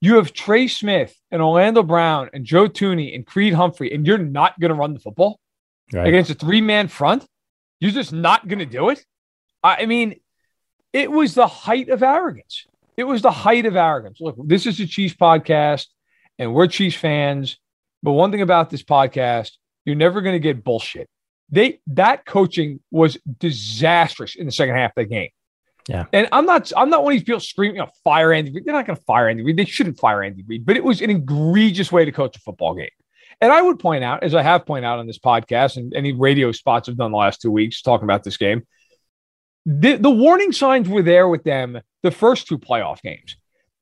You 0.01 0.17
have 0.17 0.33
Trey 0.33 0.69
Smith 0.69 1.15
and 1.31 1.41
Orlando 1.41 1.83
Brown 1.83 2.31
and 2.33 2.45
Joe 2.45 2.69
Thuney 2.69 3.15
and 3.15 3.27
Creed 3.27 3.55
Humphrey, 3.55 3.93
and 3.95 4.07
you're 4.07 4.19
not 4.19 4.59
going 4.61 4.71
to 4.71 4.75
run 4.75 4.93
the 4.93 5.01
football 5.01 5.41
right. 5.93 6.07
against 6.07 6.31
a 6.31 6.35
three 6.35 6.61
man 6.61 6.89
front. 6.89 7.27
You're 7.81 7.91
just 7.91 8.13
not 8.13 8.47
going 8.47 8.59
to 8.59 8.67
do 8.67 8.91
it. 8.91 9.05
I 9.63 9.87
mean, 9.87 10.21
it 10.93 11.11
was 11.11 11.35
the 11.35 11.47
height 11.47 11.89
of 11.89 12.03
arrogance. 12.03 12.67
It 12.97 13.05
was 13.05 13.23
the 13.23 13.31
height 13.31 13.67
of 13.67 13.77
arrogance. 13.77 14.21
Look, 14.21 14.37
this 14.39 14.67
is 14.67 14.79
a 14.79 14.87
Chiefs 14.87 15.15
podcast, 15.15 15.87
and 16.39 16.55
we're 16.55 16.67
Chiefs 16.69 16.97
fans. 16.97 17.59
But 18.03 18.13
one 18.13 18.31
thing 18.31 18.43
about 18.43 18.71
this 18.71 18.83
podcast, 18.83 19.53
you're 19.85 19.97
never 19.97 20.21
going 20.21 20.35
to 20.35 20.41
get 20.41 20.63
bullshit. 20.63 21.09
They 21.51 21.81
that 21.89 22.25
coaching 22.25 22.81
was 22.91 23.19
disastrous 23.39 24.35
in 24.35 24.47
the 24.47 24.53
second 24.53 24.77
half 24.77 24.91
of 24.91 24.95
the 24.97 25.05
game. 25.07 25.31
Yeah. 25.89 26.07
And 26.13 26.29
I'm 26.33 26.47
not 26.47 26.73
I'm 26.77 26.89
not 26.89 27.05
one 27.05 27.13
of 27.13 27.19
these 27.19 27.25
people 27.25 27.41
screaming, 27.41 27.77
you 27.77 27.83
know, 27.83 27.91
fire 28.03 28.33
Andy 28.33 28.51
Reid. 28.53 28.65
They're 28.65 28.75
not 28.75 28.87
going 28.87 28.97
to 28.97 29.05
fire 29.05 29.29
Andy 29.29 29.43
Reid. 29.43 29.57
They 29.57 29.65
shouldn't 29.65 29.99
fire 29.99 30.23
Andy 30.23 30.43
Reid, 30.47 30.65
but 30.65 30.77
it 30.77 30.85
was 30.85 31.03
an 31.03 31.11
egregious 31.11 31.93
way 31.93 32.05
to 32.05 32.13
coach 32.13 32.37
a 32.37 32.41
football 32.41 32.75
game. 32.75 32.89
And 33.41 33.53
I 33.53 33.61
would 33.61 33.79
point 33.79 34.05
out, 34.05 34.23
as 34.23 34.35
I 34.35 34.43
have 34.43 34.65
pointed 34.65 34.87
out 34.87 34.99
on 34.99 35.07
this 35.07 35.19
podcast 35.19 35.77
and 35.77 35.93
any 35.95 36.13
radio 36.13 36.53
spots 36.53 36.89
I've 36.89 36.97
done 36.97 37.11
the 37.11 37.19
last 37.19 37.43
two 37.43 37.51
weeks 37.51 37.83
talking 37.83 38.05
about 38.05 38.23
this 38.23 38.37
game, 38.37 38.67
the, 39.67 39.97
the 39.97 40.11
warning 40.11 40.53
signs 40.53 40.89
were 40.89 41.03
there 41.03 41.29
with 41.29 41.45
them 41.45 41.81
the 42.03 42.11
first 42.11 42.47
two 42.47 42.59
playoff 42.59 43.03
games. 43.03 43.37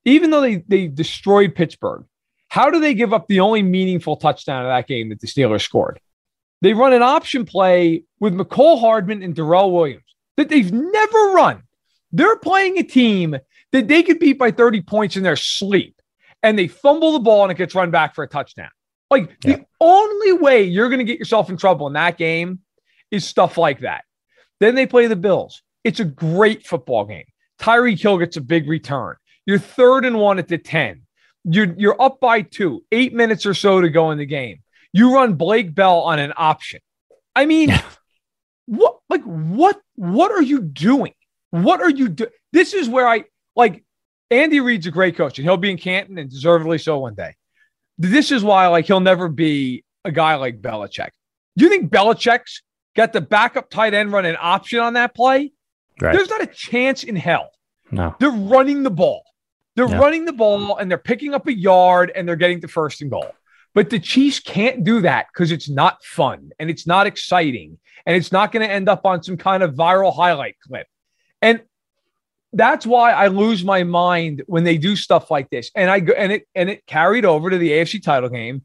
Even 0.04 0.30
though 0.30 0.40
they, 0.40 0.56
they 0.66 0.88
destroyed 0.88 1.54
Pittsburgh, 1.54 2.04
how 2.48 2.70
do 2.70 2.80
they 2.80 2.94
give 2.94 3.12
up 3.12 3.28
the 3.28 3.40
only 3.40 3.62
meaningful 3.62 4.16
touchdown 4.16 4.64
of 4.64 4.70
that 4.70 4.88
game 4.88 5.10
that 5.10 5.20
the 5.20 5.26
Steelers 5.26 5.62
scored? 5.62 6.00
They 6.60 6.74
run 6.74 6.92
an 6.92 7.02
option 7.02 7.44
play 7.44 8.04
with 8.20 8.34
Mecole 8.34 8.80
Hardman 8.80 9.22
and 9.22 9.34
Darrel 9.34 9.72
Williams 9.72 10.04
that 10.36 10.48
they've 10.48 10.72
never 10.72 11.32
run. 11.32 11.62
They're 12.12 12.36
playing 12.36 12.78
a 12.78 12.82
team 12.82 13.36
that 13.72 13.88
they 13.88 14.02
could 14.02 14.18
beat 14.18 14.38
by 14.38 14.50
30 14.50 14.82
points 14.82 15.16
in 15.16 15.22
their 15.22 15.36
sleep, 15.36 16.00
and 16.42 16.58
they 16.58 16.68
fumble 16.68 17.12
the 17.12 17.20
ball 17.20 17.42
and 17.42 17.52
it 17.52 17.58
gets 17.58 17.74
run 17.74 17.90
back 17.90 18.14
for 18.14 18.24
a 18.24 18.28
touchdown. 18.28 18.70
Like 19.10 19.36
yeah. 19.44 19.56
the 19.56 19.66
only 19.80 20.32
way 20.32 20.62
you're 20.64 20.88
going 20.88 20.98
to 20.98 21.04
get 21.04 21.18
yourself 21.18 21.50
in 21.50 21.56
trouble 21.56 21.86
in 21.86 21.92
that 21.94 22.16
game 22.16 22.60
is 23.10 23.26
stuff 23.26 23.58
like 23.58 23.80
that. 23.80 24.04
Then 24.60 24.74
they 24.74 24.86
play 24.86 25.06
the 25.06 25.16
Bills. 25.16 25.62
It's 25.84 26.00
a 26.00 26.04
great 26.04 26.66
football 26.66 27.04
game. 27.04 27.24
Tyreek 27.60 28.00
Hill 28.00 28.18
gets 28.18 28.36
a 28.36 28.40
big 28.40 28.68
return. 28.68 29.16
You're 29.44 29.58
third 29.58 30.04
and 30.04 30.18
one 30.18 30.38
at 30.38 30.48
the 30.48 30.58
10. 30.58 31.02
You're, 31.44 31.74
you're 31.76 32.00
up 32.00 32.20
by 32.20 32.42
two, 32.42 32.84
eight 32.92 33.12
minutes 33.12 33.44
or 33.44 33.54
so 33.54 33.80
to 33.80 33.90
go 33.90 34.12
in 34.12 34.18
the 34.18 34.26
game. 34.26 34.62
You 34.92 35.14
run 35.14 35.34
Blake 35.34 35.74
Bell 35.74 36.00
on 36.00 36.18
an 36.18 36.32
option. 36.36 36.80
I 37.34 37.46
mean, 37.46 37.70
what, 38.66 38.98
like, 39.08 39.24
what, 39.24 39.80
what 39.96 40.30
are 40.30 40.42
you 40.42 40.60
doing? 40.60 41.14
What 41.52 41.80
are 41.80 41.90
you 41.90 42.08
doing? 42.08 42.30
This 42.52 42.74
is 42.74 42.88
where 42.88 43.06
I 43.06 43.24
like 43.54 43.84
Andy 44.30 44.60
Reid's 44.60 44.86
a 44.86 44.90
great 44.90 45.16
coach 45.16 45.38
and 45.38 45.46
he'll 45.46 45.56
be 45.56 45.70
in 45.70 45.76
Canton 45.76 46.18
and 46.18 46.28
deservedly 46.28 46.78
so 46.78 46.98
one 46.98 47.14
day. 47.14 47.34
This 47.98 48.32
is 48.32 48.42
why, 48.42 48.66
like, 48.68 48.86
he'll 48.86 49.00
never 49.00 49.28
be 49.28 49.84
a 50.04 50.10
guy 50.10 50.34
like 50.36 50.60
Belichick. 50.60 51.10
Do 51.56 51.64
you 51.64 51.70
think 51.70 51.92
Belichick's 51.92 52.62
got 52.96 53.12
the 53.12 53.20
backup 53.20 53.70
tight 53.70 53.92
end 53.94 54.12
run 54.12 54.24
an 54.24 54.36
option 54.40 54.80
on 54.80 54.94
that 54.94 55.14
play? 55.14 55.52
Right. 56.00 56.14
There's 56.14 56.30
not 56.30 56.42
a 56.42 56.46
chance 56.46 57.04
in 57.04 57.16
hell. 57.16 57.50
No. 57.90 58.16
They're 58.18 58.30
running 58.30 58.82
the 58.82 58.90
ball. 58.90 59.22
They're 59.76 59.88
yeah. 59.88 59.98
running 59.98 60.24
the 60.24 60.32
ball 60.32 60.78
and 60.78 60.90
they're 60.90 60.98
picking 60.98 61.34
up 61.34 61.46
a 61.46 61.52
yard 61.52 62.10
and 62.14 62.26
they're 62.26 62.36
getting 62.36 62.62
to 62.62 62.68
first 62.68 63.02
and 63.02 63.10
goal. 63.10 63.30
But 63.74 63.90
the 63.90 63.98
Chiefs 63.98 64.40
can't 64.40 64.84
do 64.84 65.02
that 65.02 65.26
because 65.32 65.52
it's 65.52 65.68
not 65.68 66.02
fun 66.02 66.50
and 66.58 66.70
it's 66.70 66.86
not 66.86 67.06
exciting 67.06 67.78
and 68.06 68.16
it's 68.16 68.32
not 68.32 68.52
going 68.52 68.66
to 68.66 68.72
end 68.72 68.88
up 68.88 69.06
on 69.06 69.22
some 69.22 69.36
kind 69.36 69.62
of 69.62 69.74
viral 69.74 70.14
highlight 70.14 70.56
clip. 70.66 70.86
And 71.42 71.62
that's 72.52 72.86
why 72.86 73.12
I 73.12 73.28
lose 73.28 73.64
my 73.64 73.82
mind 73.82 74.42
when 74.46 74.64
they 74.64 74.78
do 74.78 74.94
stuff 74.96 75.30
like 75.30 75.50
this. 75.50 75.70
And 75.74 75.90
I 75.90 75.96
and 76.16 76.32
it 76.32 76.48
and 76.54 76.70
it 76.70 76.86
carried 76.86 77.24
over 77.24 77.50
to 77.50 77.58
the 77.58 77.70
AFC 77.70 78.02
title 78.02 78.28
game. 78.28 78.64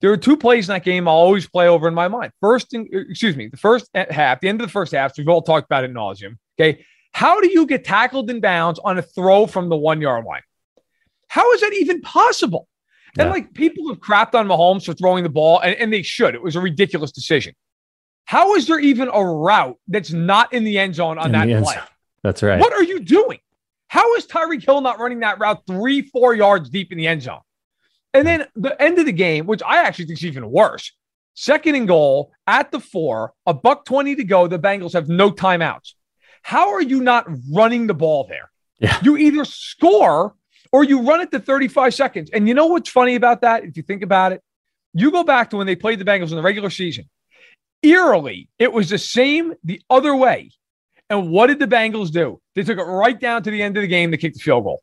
There 0.00 0.10
were 0.10 0.16
two 0.16 0.36
plays 0.36 0.68
in 0.68 0.74
that 0.74 0.84
game 0.84 1.08
I'll 1.08 1.14
always 1.14 1.48
play 1.48 1.66
over 1.66 1.88
in 1.88 1.94
my 1.94 2.06
mind. 2.06 2.30
First, 2.40 2.72
in, 2.72 2.88
er, 2.94 3.06
excuse 3.08 3.36
me, 3.36 3.48
the 3.48 3.56
first 3.56 3.90
half, 3.94 4.40
the 4.40 4.48
end 4.48 4.60
of 4.60 4.68
the 4.68 4.72
first 4.72 4.92
half, 4.92 5.18
we've 5.18 5.28
all 5.28 5.42
talked 5.42 5.64
about 5.64 5.82
it 5.82 5.92
nauseum. 5.92 6.36
Okay. 6.60 6.84
How 7.12 7.40
do 7.40 7.48
you 7.50 7.66
get 7.66 7.84
tackled 7.84 8.30
in 8.30 8.40
bounds 8.40 8.78
on 8.84 8.98
a 8.98 9.02
throw 9.02 9.46
from 9.46 9.68
the 9.68 9.76
one 9.76 10.00
yard 10.00 10.24
line? 10.24 10.42
How 11.26 11.52
is 11.52 11.60
that 11.62 11.72
even 11.74 12.00
possible? 12.00 12.68
Yeah. 13.16 13.24
And 13.24 13.32
like 13.32 13.54
people 13.54 13.88
have 13.88 13.98
crapped 13.98 14.34
on 14.34 14.46
Mahomes 14.46 14.84
for 14.84 14.94
throwing 14.94 15.24
the 15.24 15.30
ball, 15.30 15.60
and, 15.60 15.74
and 15.76 15.92
they 15.92 16.02
should. 16.02 16.34
It 16.34 16.42
was 16.42 16.56
a 16.56 16.60
ridiculous 16.60 17.10
decision. 17.10 17.54
How 18.24 18.54
is 18.54 18.66
there 18.66 18.78
even 18.78 19.08
a 19.12 19.24
route 19.24 19.78
that's 19.88 20.12
not 20.12 20.52
in 20.52 20.64
the 20.64 20.78
end 20.78 20.94
zone 20.94 21.18
on 21.18 21.26
in 21.26 21.32
that 21.32 21.64
play? 21.64 21.76
That's 22.22 22.42
right. 22.42 22.60
What 22.60 22.72
are 22.72 22.82
you 22.82 23.00
doing? 23.00 23.38
How 23.88 24.14
is 24.14 24.26
Tyreek 24.26 24.64
Hill 24.64 24.80
not 24.80 24.98
running 24.98 25.20
that 25.20 25.38
route 25.38 25.62
three, 25.66 26.02
four 26.02 26.34
yards 26.34 26.68
deep 26.68 26.92
in 26.92 26.98
the 26.98 27.06
end 27.06 27.22
zone? 27.22 27.40
And 28.14 28.26
then 28.26 28.46
the 28.56 28.80
end 28.80 28.98
of 28.98 29.06
the 29.06 29.12
game, 29.12 29.46
which 29.46 29.62
I 29.62 29.82
actually 29.82 30.06
think 30.06 30.18
is 30.18 30.26
even 30.26 30.50
worse. 30.50 30.92
Second 31.34 31.76
and 31.76 31.86
goal 31.86 32.32
at 32.46 32.72
the 32.72 32.80
four, 32.80 33.32
a 33.46 33.54
buck 33.54 33.84
20 33.84 34.16
to 34.16 34.24
go. 34.24 34.46
The 34.46 34.58
Bengals 34.58 34.94
have 34.94 35.08
no 35.08 35.30
timeouts. 35.30 35.92
How 36.42 36.72
are 36.72 36.82
you 36.82 37.00
not 37.00 37.26
running 37.52 37.86
the 37.86 37.94
ball 37.94 38.26
there? 38.28 38.50
Yeah. 38.78 38.98
You 39.02 39.16
either 39.16 39.44
score 39.44 40.34
or 40.72 40.84
you 40.84 41.02
run 41.02 41.20
it 41.20 41.30
to 41.32 41.40
35 41.40 41.94
seconds. 41.94 42.30
And 42.32 42.48
you 42.48 42.54
know 42.54 42.66
what's 42.66 42.90
funny 42.90 43.14
about 43.14 43.42
that? 43.42 43.64
If 43.64 43.76
you 43.76 43.82
think 43.82 44.02
about 44.02 44.32
it, 44.32 44.42
you 44.94 45.10
go 45.10 45.24
back 45.24 45.50
to 45.50 45.56
when 45.56 45.66
they 45.66 45.76
played 45.76 45.98
the 45.98 46.04
Bengals 46.04 46.30
in 46.30 46.36
the 46.36 46.42
regular 46.42 46.70
season. 46.70 47.08
Eerily, 47.82 48.48
it 48.58 48.72
was 48.72 48.90
the 48.90 48.98
same 48.98 49.54
the 49.62 49.80
other 49.88 50.14
way. 50.14 50.50
And 51.10 51.30
what 51.30 51.46
did 51.46 51.58
the 51.58 51.66
Bengals 51.66 52.10
do? 52.10 52.40
They 52.54 52.62
took 52.62 52.78
it 52.78 52.82
right 52.82 53.18
down 53.18 53.42
to 53.42 53.50
the 53.50 53.62
end 53.62 53.76
of 53.76 53.82
the 53.82 53.88
game 53.88 54.10
to 54.10 54.16
kick 54.16 54.34
the 54.34 54.40
field 54.40 54.64
goal. 54.64 54.82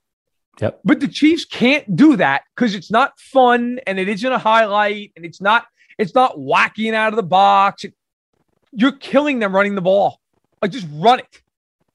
Yep. 0.60 0.80
But 0.84 1.00
the 1.00 1.08
Chiefs 1.08 1.46
can't 1.46 1.96
do 1.96 2.16
that 2.16 2.44
because 2.56 2.76
it's 2.76 2.90
not 2.90 3.20
fun 3.20 3.80
and 3.86 4.00
it 4.00 4.08
isn't 4.08 4.32
a 4.32 4.38
highlight 4.38 5.12
and 5.16 5.26
it's 5.26 5.42
not 5.42 5.66
it's 5.98 6.16
not 6.16 6.40
whacking 6.40 6.96
out 6.96 7.14
of 7.14 7.18
the 7.18 7.24
box. 7.24 7.86
You're 8.72 8.94
killing 8.94 9.40
them 9.40 9.56
running 9.56 9.76
the 9.76 9.82
ball. 9.82 10.20
Like 10.62 10.72
just 10.72 10.88
run 10.92 11.20
it. 11.20 11.42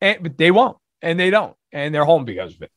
And 0.01 0.23
but 0.23 0.39
they 0.39 0.51
won't, 0.51 0.79
and 1.03 1.19
they 1.19 1.31
don't, 1.31 1.57
and 1.73 1.95
they're 1.95 2.05
home 2.05 2.25
because 2.25 2.55
of 2.55 2.63
it. 2.63 2.71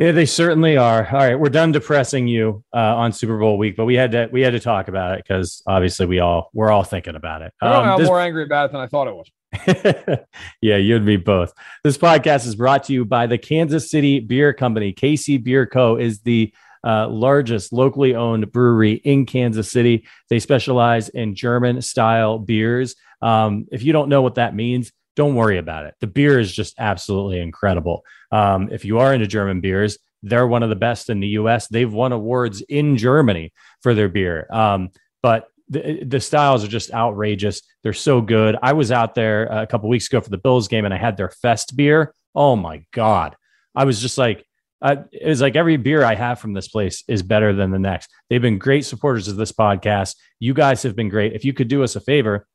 Yeah, 0.00 0.12
they 0.12 0.24
certainly 0.24 0.78
are. 0.78 1.06
All 1.06 1.18
right, 1.18 1.38
we're 1.38 1.50
done 1.50 1.72
depressing 1.72 2.26
you 2.26 2.64
uh, 2.72 2.96
on 2.96 3.12
Super 3.12 3.38
Bowl 3.38 3.58
week, 3.58 3.76
but 3.76 3.84
we 3.84 3.96
had 3.96 4.12
to 4.12 4.30
we 4.32 4.40
had 4.40 4.54
to 4.54 4.58
talk 4.58 4.88
about 4.88 5.12
it 5.18 5.22
because 5.22 5.62
obviously 5.66 6.06
we 6.06 6.20
all 6.20 6.48
we're 6.54 6.70
all 6.70 6.84
thinking 6.84 7.16
about 7.16 7.42
it. 7.42 7.52
Um, 7.60 7.70
I'm 7.70 7.98
this... 7.98 8.08
more 8.08 8.18
angry 8.18 8.44
about 8.44 8.70
it 8.70 8.72
than 8.72 8.80
I 8.80 8.86
thought 8.86 9.08
it 9.08 9.14
was. 9.14 10.24
yeah, 10.62 10.76
you 10.78 10.96
and 10.96 11.04
me 11.04 11.18
both. 11.18 11.52
This 11.84 11.98
podcast 11.98 12.46
is 12.46 12.54
brought 12.54 12.84
to 12.84 12.94
you 12.94 13.04
by 13.04 13.26
the 13.26 13.36
Kansas 13.36 13.90
City 13.90 14.20
Bier 14.20 14.54
Company. 14.54 14.94
KC 14.94 15.44
Bier 15.44 15.66
Co. 15.66 15.96
is 15.96 16.20
the 16.20 16.50
uh, 16.82 17.06
largest 17.06 17.70
locally 17.70 18.14
owned 18.14 18.50
brewery 18.50 18.94
in 18.94 19.26
Kansas 19.26 19.70
City. 19.70 20.06
They 20.30 20.38
specialize 20.38 21.10
in 21.10 21.34
German 21.34 21.82
style 21.82 22.38
beers. 22.38 22.96
Um, 23.20 23.66
if 23.70 23.82
you 23.82 23.92
don't 23.92 24.08
know 24.08 24.22
what 24.22 24.36
that 24.36 24.54
means, 24.54 24.92
don't 25.20 25.34
worry 25.34 25.58
about 25.58 25.84
it. 25.84 25.94
The 26.00 26.06
beer 26.06 26.40
is 26.40 26.50
just 26.50 26.76
absolutely 26.78 27.40
incredible. 27.40 28.06
Um, 28.32 28.70
if 28.72 28.86
you 28.86 29.00
are 29.00 29.12
into 29.12 29.26
German 29.26 29.60
beers, 29.60 29.98
they're 30.22 30.46
one 30.46 30.62
of 30.62 30.70
the 30.70 30.76
best 30.76 31.10
in 31.10 31.20
the 31.20 31.28
US. 31.40 31.68
They've 31.68 31.92
won 31.92 32.12
awards 32.12 32.62
in 32.62 32.96
Germany 32.96 33.52
for 33.82 33.92
their 33.92 34.08
beer. 34.08 34.46
Um, 34.50 34.88
but 35.22 35.48
the, 35.68 36.04
the 36.04 36.20
styles 36.20 36.64
are 36.64 36.68
just 36.68 36.94
outrageous. 36.94 37.60
They're 37.82 37.92
so 37.92 38.22
good. 38.22 38.56
I 38.62 38.72
was 38.72 38.90
out 38.90 39.14
there 39.14 39.44
a 39.44 39.66
couple 39.66 39.90
weeks 39.90 40.08
ago 40.08 40.22
for 40.22 40.30
the 40.30 40.38
Bills 40.38 40.68
game 40.68 40.86
and 40.86 40.94
I 40.94 40.96
had 40.96 41.18
their 41.18 41.28
Fest 41.28 41.76
beer. 41.76 42.14
Oh 42.34 42.56
my 42.56 42.82
God. 42.90 43.36
I 43.74 43.84
was 43.84 44.00
just 44.00 44.16
like, 44.16 44.46
uh, 44.80 44.96
it 45.12 45.28
was 45.28 45.42
like 45.42 45.54
every 45.54 45.76
beer 45.76 46.02
I 46.02 46.14
have 46.14 46.40
from 46.40 46.54
this 46.54 46.68
place 46.68 47.04
is 47.08 47.22
better 47.22 47.52
than 47.52 47.72
the 47.72 47.78
next. 47.78 48.08
They've 48.30 48.40
been 48.40 48.56
great 48.56 48.86
supporters 48.86 49.28
of 49.28 49.36
this 49.36 49.52
podcast. 49.52 50.16
You 50.38 50.54
guys 50.54 50.82
have 50.84 50.96
been 50.96 51.10
great. 51.10 51.34
If 51.34 51.44
you 51.44 51.52
could 51.52 51.68
do 51.68 51.82
us 51.82 51.94
a 51.94 52.00
favor, 52.00 52.46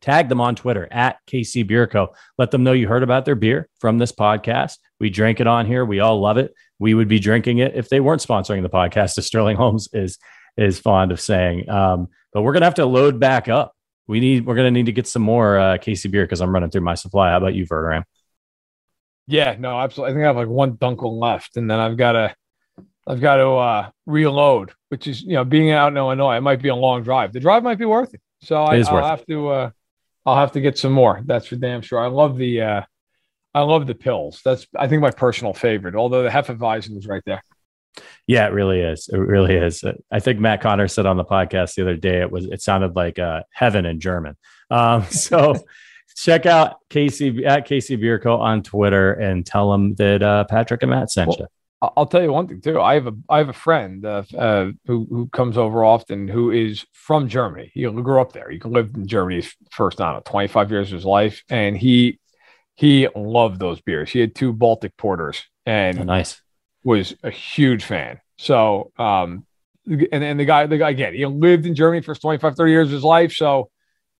tag 0.00 0.28
them 0.28 0.40
on 0.40 0.54
Twitter 0.54 0.88
at 0.90 1.18
KC 1.26 1.66
Bier 1.66 1.86
Co. 1.86 2.14
Let 2.38 2.50
them 2.50 2.64
know 2.64 2.72
you 2.72 2.88
heard 2.88 3.02
about 3.02 3.24
their 3.24 3.34
beer 3.34 3.68
from 3.80 3.98
this 3.98 4.12
podcast. 4.12 4.78
We 5.00 5.10
drank 5.10 5.40
it 5.40 5.46
on 5.46 5.66
here. 5.66 5.84
We 5.84 6.00
all 6.00 6.20
love 6.20 6.38
it. 6.38 6.54
We 6.78 6.94
would 6.94 7.08
be 7.08 7.18
drinking 7.18 7.58
it 7.58 7.74
if 7.74 7.88
they 7.88 8.00
weren't 8.00 8.22
sponsoring 8.22 8.62
the 8.62 8.68
podcast, 8.68 9.18
as 9.18 9.26
Sterling 9.26 9.56
Holmes 9.56 9.88
is 9.92 10.18
is 10.56 10.78
fond 10.78 11.12
of 11.12 11.20
saying. 11.20 11.68
Um, 11.68 12.08
but 12.32 12.42
we're 12.42 12.52
gonna 12.52 12.66
have 12.66 12.74
to 12.74 12.86
load 12.86 13.20
back 13.20 13.48
up. 13.48 13.74
We 14.06 14.20
need 14.20 14.46
we're 14.46 14.56
gonna 14.56 14.70
need 14.70 14.86
to 14.86 14.92
get 14.92 15.06
some 15.06 15.22
more 15.22 15.58
uh, 15.58 15.78
KC 15.78 16.10
beer 16.10 16.24
because 16.24 16.40
I'm 16.40 16.52
running 16.52 16.70
through 16.70 16.82
my 16.82 16.94
supply. 16.94 17.30
How 17.30 17.36
about 17.36 17.54
you, 17.54 17.66
Verderame? 17.66 18.04
Yeah, 19.28 19.56
no, 19.58 19.78
absolutely. 19.78 20.12
I 20.12 20.14
think 20.14 20.24
I 20.24 20.26
have 20.28 20.36
like 20.36 20.48
one 20.48 20.72
dunkel 20.78 21.20
left, 21.20 21.58
and 21.58 21.70
then 21.70 21.78
I've 21.78 21.98
got 21.98 22.12
to, 22.12 22.34
I've 23.06 23.20
got 23.20 23.36
to 23.36 23.48
uh, 23.50 23.90
reload. 24.06 24.72
Which 24.88 25.06
is, 25.06 25.22
you 25.22 25.34
know, 25.34 25.44
being 25.44 25.70
out 25.70 25.92
in 25.92 25.98
Illinois, 25.98 26.38
it 26.38 26.40
might 26.40 26.62
be 26.62 26.70
a 26.70 26.74
long 26.74 27.02
drive. 27.02 27.34
The 27.34 27.40
drive 27.40 27.62
might 27.62 27.78
be 27.78 27.84
worth 27.84 28.14
it. 28.14 28.22
So 28.40 28.62
I, 28.62 28.78
will 28.78 29.04
have 29.04 29.26
to, 29.26 29.48
uh, 29.48 29.70
I'll 30.28 30.36
have 30.36 30.52
to 30.52 30.60
get 30.60 30.78
some 30.78 30.92
more. 30.92 31.22
That's 31.24 31.46
for 31.46 31.56
damn 31.56 31.82
sure. 31.82 31.98
I 31.98 32.08
love 32.08 32.36
the, 32.36 32.62
uh, 32.62 32.82
I 33.54 33.62
love 33.62 33.86
the 33.86 33.94
pils. 33.94 34.42
That's 34.42 34.66
I 34.76 34.88
think 34.88 35.02
my 35.02 35.10
personal 35.10 35.54
favorite. 35.54 35.94
Although 35.94 36.22
the 36.22 36.28
Hefeweizen 36.28 36.96
is 36.96 37.06
right 37.06 37.22
there. 37.26 37.42
Yeah, 38.26 38.46
it 38.46 38.52
really 38.52 38.80
is. 38.80 39.08
It 39.12 39.16
really 39.16 39.56
is. 39.56 39.82
I 40.12 40.20
think 40.20 40.38
Matt 40.38 40.60
Connor 40.60 40.88
said 40.88 41.06
on 41.06 41.16
the 41.16 41.24
podcast 41.24 41.74
the 41.74 41.82
other 41.82 41.96
day 41.96 42.20
it 42.20 42.30
was 42.30 42.44
it 42.44 42.62
sounded 42.62 42.94
like 42.94 43.18
uh, 43.18 43.42
heaven 43.50 43.86
in 43.86 44.00
German. 44.00 44.36
Um, 44.70 45.04
so 45.10 45.54
check 46.14 46.46
out 46.46 46.76
KC 46.90 47.46
at 47.46 47.66
KCBierCo 47.66 48.38
on 48.38 48.62
Twitter 48.62 49.12
and 49.14 49.44
tell 49.44 49.72
them 49.72 49.94
that 49.96 50.22
uh, 50.22 50.44
Patrick 50.44 50.82
and 50.82 50.90
Matt 50.90 51.10
sent 51.10 51.28
well, 51.28 51.38
you. 51.40 51.46
I'll 51.80 52.06
tell 52.06 52.22
you 52.22 52.32
one 52.32 52.48
thing 52.48 52.60
too. 52.60 52.80
I 52.80 52.94
have 52.94 53.06
a 53.06 53.12
I 53.28 53.38
have 53.38 53.48
a 53.48 53.52
friend 53.52 54.04
uh, 54.04 54.24
uh, 54.36 54.70
who 54.86 55.06
who 55.08 55.28
comes 55.28 55.56
over 55.56 55.84
often 55.84 56.26
who 56.26 56.50
is 56.50 56.84
from 56.92 57.28
Germany. 57.28 57.70
He 57.72 57.82
grew 57.82 58.20
up 58.20 58.32
there. 58.32 58.50
He 58.50 58.58
lived 58.58 58.96
in 58.96 59.06
Germany 59.06 59.46
first, 59.70 60.00
I 60.00 60.06
don't 60.06 60.16
know, 60.16 60.22
25 60.30 60.70
years 60.72 60.88
of 60.88 60.96
his 60.96 61.04
life, 61.04 61.44
and 61.48 61.76
he 61.76 62.18
he 62.74 63.08
loved 63.14 63.60
those 63.60 63.80
beers. 63.80 64.10
He 64.10 64.18
had 64.18 64.34
two 64.34 64.52
Baltic 64.52 64.96
porters, 64.96 65.44
and 65.66 66.00
oh, 66.00 66.04
nice 66.04 66.40
was 66.84 67.14
a 67.22 67.30
huge 67.30 67.84
fan. 67.84 68.20
So, 68.38 68.92
um, 68.98 69.46
and 69.86 70.24
and 70.24 70.40
the 70.40 70.44
guy 70.44 70.66
the 70.66 70.78
guy 70.78 70.90
again, 70.90 71.14
he 71.14 71.26
lived 71.26 71.66
in 71.66 71.74
Germany 71.74 72.02
for 72.02 72.14
25, 72.14 72.56
30 72.56 72.72
years 72.72 72.88
of 72.88 72.92
his 72.92 73.04
life. 73.04 73.32
So, 73.32 73.70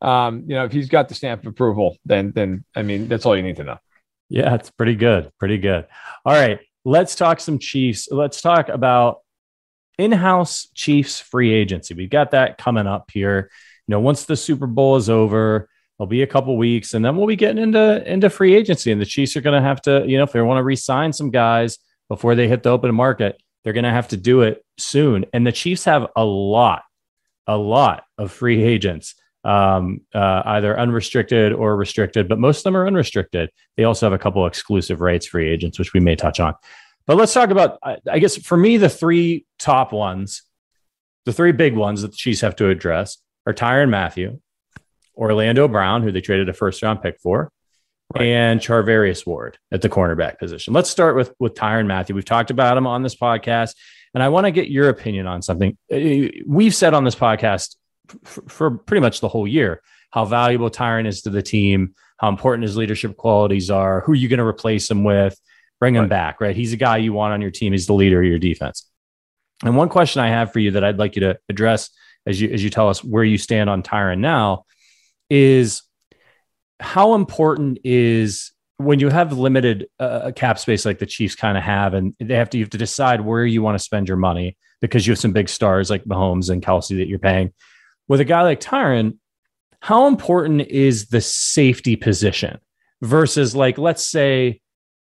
um, 0.00 0.44
you 0.46 0.54
know, 0.54 0.64
if 0.64 0.72
he's 0.72 0.88
got 0.88 1.08
the 1.08 1.14
stamp 1.14 1.42
of 1.42 1.48
approval, 1.48 1.96
then 2.04 2.32
then 2.34 2.64
I 2.74 2.82
mean, 2.82 3.08
that's 3.08 3.26
all 3.26 3.36
you 3.36 3.42
need 3.42 3.56
to 3.56 3.64
know. 3.64 3.78
Yeah, 4.28 4.54
it's 4.54 4.70
pretty 4.70 4.94
good. 4.94 5.32
Pretty 5.38 5.58
good. 5.58 5.86
All 6.24 6.34
right, 6.34 6.60
let's 6.84 7.14
talk 7.14 7.40
some 7.40 7.58
Chiefs. 7.58 8.08
Let's 8.10 8.40
talk 8.40 8.68
about 8.68 9.20
in-house 9.98 10.68
Chiefs 10.74 11.20
free 11.20 11.52
agency. 11.52 11.94
We've 11.94 12.10
got 12.10 12.30
that 12.30 12.58
coming 12.58 12.86
up 12.86 13.10
here. 13.12 13.50
You 13.86 13.92
know, 13.92 14.00
once 14.00 14.24
the 14.24 14.36
Super 14.36 14.66
Bowl 14.66 14.96
is 14.96 15.10
over, 15.10 15.68
it'll 15.98 16.06
be 16.06 16.22
a 16.22 16.26
couple 16.26 16.56
weeks, 16.56 16.94
and 16.94 17.04
then 17.04 17.16
we'll 17.16 17.26
be 17.26 17.36
getting 17.36 17.62
into 17.62 18.10
into 18.10 18.30
free 18.30 18.54
agency. 18.54 18.92
And 18.92 19.00
the 19.00 19.06
Chiefs 19.06 19.36
are 19.36 19.40
going 19.40 19.60
to 19.60 19.66
have 19.66 19.82
to, 19.82 20.04
you 20.06 20.16
know, 20.16 20.24
if 20.24 20.32
they 20.32 20.40
want 20.40 20.58
to 20.58 20.64
re-sign 20.64 21.12
some 21.12 21.30
guys 21.30 21.78
before 22.08 22.34
they 22.34 22.48
hit 22.48 22.62
the 22.62 22.70
open 22.70 22.94
market, 22.94 23.40
they're 23.64 23.72
going 23.72 23.84
to 23.84 23.90
have 23.90 24.08
to 24.08 24.16
do 24.16 24.42
it 24.42 24.64
soon. 24.78 25.26
And 25.32 25.46
the 25.46 25.52
Chiefs 25.52 25.84
have 25.84 26.06
a 26.14 26.24
lot, 26.24 26.82
a 27.46 27.56
lot 27.56 28.04
of 28.16 28.30
free 28.30 28.62
agents 28.62 29.14
um, 29.44 30.00
uh, 30.14 30.42
either 30.44 30.78
unrestricted 30.78 31.52
or 31.52 31.76
restricted, 31.76 32.28
but 32.28 32.38
most 32.38 32.58
of 32.58 32.64
them 32.64 32.76
are 32.76 32.86
unrestricted. 32.86 33.50
They 33.76 33.84
also 33.84 34.06
have 34.06 34.12
a 34.12 34.18
couple 34.18 34.46
exclusive 34.46 35.00
rights 35.00 35.26
free 35.26 35.48
agents, 35.48 35.78
which 35.78 35.92
we 35.92 36.00
may 36.00 36.16
touch 36.16 36.40
on. 36.40 36.54
But 37.06 37.16
let's 37.16 37.32
talk 37.32 37.50
about, 37.50 37.78
I 37.82 38.18
guess, 38.18 38.36
for 38.36 38.56
me, 38.56 38.76
the 38.76 38.90
three 38.90 39.46
top 39.58 39.92
ones, 39.92 40.42
the 41.24 41.32
three 41.32 41.52
big 41.52 41.74
ones 41.74 42.02
that 42.02 42.10
the 42.10 42.16
Chiefs 42.16 42.42
have 42.42 42.56
to 42.56 42.68
address 42.68 43.16
are 43.46 43.54
Tyrann 43.54 43.88
Mathieu, 43.88 44.40
Orlando 45.16 45.68
Brown, 45.68 46.02
who 46.02 46.12
they 46.12 46.20
traded 46.20 46.50
a 46.50 46.52
first 46.52 46.82
round 46.82 47.00
pick 47.00 47.18
for, 47.18 47.50
right. 48.14 48.26
and 48.26 48.60
Charvarius 48.60 49.26
Ward 49.26 49.58
at 49.72 49.80
the 49.80 49.88
cornerback 49.88 50.38
position. 50.38 50.74
Let's 50.74 50.90
start 50.90 51.16
with 51.16 51.32
with 51.38 51.54
Tyrann 51.54 51.86
Mathieu. 51.86 52.14
We've 52.14 52.24
talked 52.24 52.50
about 52.50 52.76
him 52.76 52.86
on 52.86 53.02
this 53.02 53.16
podcast, 53.16 53.74
and 54.12 54.22
I 54.22 54.28
want 54.28 54.44
to 54.44 54.50
get 54.50 54.68
your 54.68 54.90
opinion 54.90 55.26
on 55.26 55.40
something. 55.40 55.78
Uh, 55.90 56.28
we've 56.46 56.74
said 56.74 56.92
on 56.92 57.04
this 57.04 57.14
podcast 57.14 57.76
for, 58.24 58.42
for 58.48 58.70
pretty 58.70 59.00
much 59.00 59.20
the 59.20 59.28
whole 59.28 59.46
year 59.46 59.82
how 60.10 60.24
valuable 60.24 60.70
Tyrann 60.70 61.06
is 61.06 61.22
to 61.22 61.30
the 61.30 61.42
team, 61.42 61.94
how 62.18 62.28
important 62.28 62.62
his 62.62 62.76
leadership 62.76 63.16
qualities 63.16 63.70
are, 63.70 64.00
who 64.00 64.12
are 64.12 64.14
you're 64.14 64.30
going 64.30 64.38
to 64.38 64.46
replace 64.46 64.90
him 64.90 65.04
with, 65.04 65.38
bring 65.80 65.94
him 65.94 66.02
right. 66.02 66.10
back, 66.10 66.40
right? 66.40 66.56
He's 66.56 66.72
a 66.72 66.76
guy 66.78 66.98
you 66.98 67.12
want 67.12 67.34
on 67.34 67.40
your 67.40 67.50
team. 67.50 67.72
He's 67.72 67.86
the 67.86 67.92
leader 67.92 68.20
of 68.20 68.26
your 68.26 68.38
defense. 68.38 68.88
And 69.64 69.76
one 69.76 69.88
question 69.88 70.22
I 70.22 70.28
have 70.28 70.52
for 70.52 70.60
you 70.60 70.72
that 70.72 70.84
I'd 70.84 70.98
like 70.98 71.16
you 71.16 71.20
to 71.20 71.38
address 71.48 71.90
as 72.26 72.40
you 72.40 72.50
as 72.50 72.62
you 72.62 72.70
tell 72.70 72.88
us 72.88 73.02
where 73.02 73.24
you 73.24 73.38
stand 73.38 73.68
on 73.68 73.82
Tyrann 73.82 74.18
now 74.18 74.64
is 75.30 75.82
how 76.78 77.14
important 77.14 77.78
is 77.84 78.52
when 78.76 79.00
you 79.00 79.08
have 79.08 79.36
limited 79.36 79.88
uh, 79.98 80.30
cap 80.36 80.58
space 80.58 80.84
like 80.84 81.00
the 81.00 81.06
Chiefs 81.06 81.34
kind 81.34 81.58
of 81.58 81.64
have, 81.64 81.94
and 81.94 82.14
they 82.20 82.34
have 82.34 82.50
to 82.50 82.58
you 82.58 82.64
have 82.64 82.70
to 82.70 82.78
decide 82.78 83.20
where 83.20 83.44
you 83.44 83.62
want 83.62 83.76
to 83.76 83.82
spend 83.82 84.06
your 84.06 84.16
money 84.16 84.56
because 84.80 85.06
you 85.06 85.10
have 85.10 85.18
some 85.18 85.32
big 85.32 85.48
stars 85.48 85.90
like 85.90 86.04
Mahomes 86.04 86.50
and 86.50 86.62
Kelce 86.62 86.96
that 86.96 87.08
you're 87.08 87.18
paying 87.18 87.52
with 88.08 88.20
a 88.20 88.24
guy 88.24 88.42
like 88.42 88.60
Tyrann, 88.60 89.18
how 89.80 90.06
important 90.08 90.62
is 90.62 91.08
the 91.08 91.20
safety 91.20 91.94
position 91.94 92.58
versus 93.02 93.54
like, 93.54 93.78
let's 93.78 94.04
say, 94.04 94.60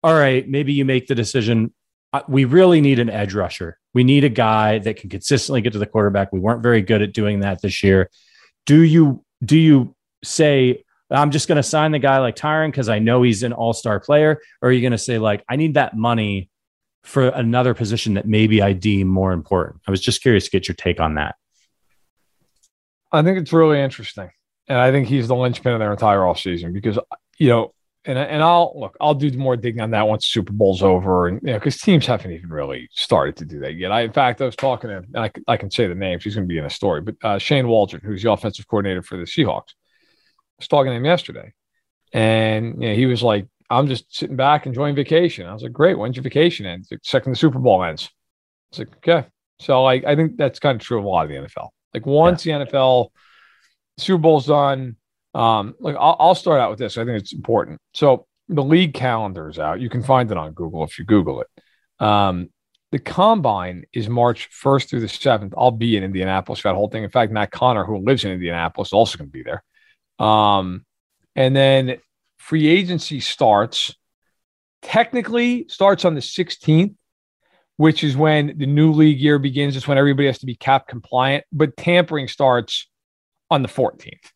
all 0.03 0.13
right, 0.13 0.47
maybe 0.47 0.73
you 0.73 0.85
make 0.85 1.07
the 1.07 1.15
decision. 1.15 1.73
Uh, 2.13 2.21
we 2.27 2.45
really 2.45 2.81
need 2.81 2.99
an 2.99 3.09
edge 3.09 3.33
rusher. 3.33 3.77
We 3.93 4.03
need 4.03 4.23
a 4.23 4.29
guy 4.29 4.79
that 4.79 4.97
can 4.97 5.09
consistently 5.09 5.61
get 5.61 5.73
to 5.73 5.79
the 5.79 5.85
quarterback. 5.85 6.31
We 6.31 6.39
weren't 6.39 6.63
very 6.63 6.81
good 6.81 7.01
at 7.01 7.13
doing 7.13 7.41
that 7.41 7.61
this 7.61 7.83
year. 7.83 8.09
Do 8.65 8.81
you 8.81 9.23
do 9.43 9.57
you 9.57 9.95
say 10.23 10.83
I'm 11.09 11.31
just 11.31 11.47
going 11.47 11.57
to 11.57 11.63
sign 11.63 11.91
the 11.91 11.99
guy 11.99 12.19
like 12.19 12.35
Tyrann 12.35 12.71
because 12.71 12.87
I 12.87 12.99
know 12.99 13.21
he's 13.23 13.43
an 13.43 13.53
all-star 13.53 13.99
player, 13.99 14.39
or 14.61 14.69
are 14.69 14.71
you 14.71 14.81
going 14.81 14.91
to 14.91 14.97
say 14.97 15.17
like 15.17 15.43
I 15.49 15.57
need 15.57 15.73
that 15.73 15.97
money 15.97 16.49
for 17.03 17.27
another 17.29 17.73
position 17.73 18.13
that 18.13 18.27
maybe 18.27 18.61
I 18.61 18.73
deem 18.73 19.07
more 19.07 19.33
important? 19.33 19.81
I 19.87 19.91
was 19.91 20.01
just 20.01 20.21
curious 20.21 20.45
to 20.45 20.51
get 20.51 20.67
your 20.67 20.75
take 20.75 20.99
on 21.01 21.15
that. 21.15 21.35
I 23.11 23.23
think 23.23 23.37
it's 23.37 23.53
really 23.53 23.79
interesting. 23.79 24.29
And 24.67 24.77
I 24.77 24.91
think 24.91 25.07
he's 25.07 25.27
the 25.27 25.35
linchpin 25.35 25.73
of 25.73 25.79
their 25.79 25.91
entire 25.91 26.25
off 26.25 26.39
season 26.39 26.71
because, 26.71 26.97
you 27.37 27.49
know, 27.49 27.73
and, 28.05 28.17
and 28.17 28.41
I'll 28.41 28.73
look, 28.75 28.95
I'll 28.99 29.13
do 29.13 29.31
more 29.37 29.55
digging 29.55 29.81
on 29.81 29.91
that 29.91 30.07
once 30.07 30.27
Super 30.27 30.53
Bowl's 30.53 30.81
over. 30.81 31.27
And, 31.27 31.39
you 31.43 31.53
know, 31.53 31.59
because 31.59 31.77
teams 31.77 32.05
haven't 32.05 32.31
even 32.31 32.49
really 32.49 32.87
started 32.91 33.35
to 33.37 33.45
do 33.45 33.59
that 33.59 33.75
yet. 33.75 33.91
I, 33.91 34.01
in 34.01 34.13
fact, 34.13 34.41
I 34.41 34.45
was 34.45 34.55
talking 34.55 34.89
to, 34.89 34.97
and 34.97 35.17
I, 35.17 35.31
I 35.47 35.57
can 35.57 35.69
say 35.69 35.87
the 35.87 35.95
name, 35.95 36.19
she's 36.19 36.35
going 36.35 36.47
to 36.47 36.51
be 36.51 36.57
in 36.57 36.65
a 36.65 36.69
story, 36.69 37.01
but 37.01 37.15
uh, 37.23 37.37
Shane 37.37 37.67
Waldron, 37.67 38.01
who's 38.03 38.23
the 38.23 38.31
offensive 38.31 38.67
coordinator 38.67 39.03
for 39.03 39.17
the 39.17 39.23
Seahawks, 39.23 39.73
I 39.73 40.59
was 40.59 40.67
talking 40.67 40.91
to 40.91 40.95
him 40.95 41.05
yesterday. 41.05 41.53
And 42.13 42.81
you 42.81 42.89
know, 42.89 42.95
he 42.95 43.05
was 43.05 43.21
like, 43.21 43.47
I'm 43.69 43.87
just 43.87 44.13
sitting 44.13 44.35
back 44.35 44.65
enjoying 44.65 44.95
vacation. 44.95 45.45
I 45.47 45.53
was 45.53 45.63
like, 45.63 45.71
great. 45.71 45.97
When's 45.97 46.15
your 46.15 46.23
vacation 46.23 46.65
end? 46.65 46.85
Like, 46.89 47.01
second 47.03 47.33
the 47.33 47.37
Super 47.37 47.59
Bowl 47.59 47.83
ends. 47.83 48.09
It's 48.71 48.79
like, 48.79 48.95
okay. 48.97 49.27
So 49.59 49.83
like, 49.83 50.05
I 50.05 50.15
think 50.15 50.37
that's 50.37 50.59
kind 50.59 50.75
of 50.75 50.85
true 50.85 50.99
of 50.99 51.05
a 51.05 51.07
lot 51.07 51.25
of 51.25 51.29
the 51.29 51.35
NFL. 51.35 51.69
Like 51.93 52.05
once 52.05 52.45
yeah. 52.45 52.59
the 52.59 52.65
NFL 52.65 53.09
Super 53.97 54.19
Bowl's 54.19 54.47
done, 54.47 54.95
um, 55.33 55.75
like 55.79 55.95
I'll, 55.95 56.15
I'll 56.19 56.35
start 56.35 56.59
out 56.59 56.69
with 56.69 56.79
this. 56.79 56.97
I 56.97 57.05
think 57.05 57.19
it's 57.19 57.33
important. 57.33 57.79
So 57.93 58.27
the 58.49 58.63
league 58.63 58.93
calendar 58.93 59.49
is 59.49 59.59
out. 59.59 59.79
You 59.79 59.89
can 59.89 60.03
find 60.03 60.29
it 60.31 60.37
on 60.37 60.53
Google 60.53 60.83
if 60.83 60.99
you 60.99 61.05
Google 61.05 61.41
it. 61.41 61.47
Um, 62.05 62.49
the 62.91 62.99
combine 62.99 63.83
is 63.93 64.09
March 64.09 64.49
1st 64.51 64.89
through 64.89 64.99
the 64.99 65.07
7th. 65.07 65.53
I'll 65.57 65.71
be 65.71 65.95
in 65.95 66.03
Indianapolis 66.03 66.59
for 66.59 66.67
that 66.67 66.75
whole 66.75 66.89
thing. 66.89 67.03
In 67.03 67.09
fact, 67.09 67.31
Matt 67.31 67.51
Connor, 67.51 67.85
who 67.85 67.97
lives 67.99 68.25
in 68.25 68.31
Indianapolis, 68.31 68.89
is 68.89 68.93
also 68.93 69.17
going 69.17 69.29
to 69.29 69.31
be 69.31 69.43
there. 69.43 69.63
Um, 70.19 70.85
and 71.35 71.55
then 71.55 71.97
free 72.37 72.67
agency 72.67 73.21
starts 73.21 73.95
technically 74.81 75.67
starts 75.69 76.05
on 76.05 76.15
the 76.15 76.21
16th 76.21 76.95
which 77.81 78.03
is 78.03 78.15
when 78.15 78.53
the 78.59 78.67
new 78.67 78.91
league 78.91 79.19
year 79.19 79.39
begins. 79.39 79.75
It's 79.75 79.87
when 79.87 79.97
everybody 79.97 80.27
has 80.27 80.37
to 80.37 80.45
be 80.45 80.53
cap 80.53 80.87
compliant, 80.87 81.45
but 81.51 81.75
tampering 81.75 82.27
starts 82.27 82.87
on 83.49 83.63
the 83.63 83.67
14th. 83.67 84.29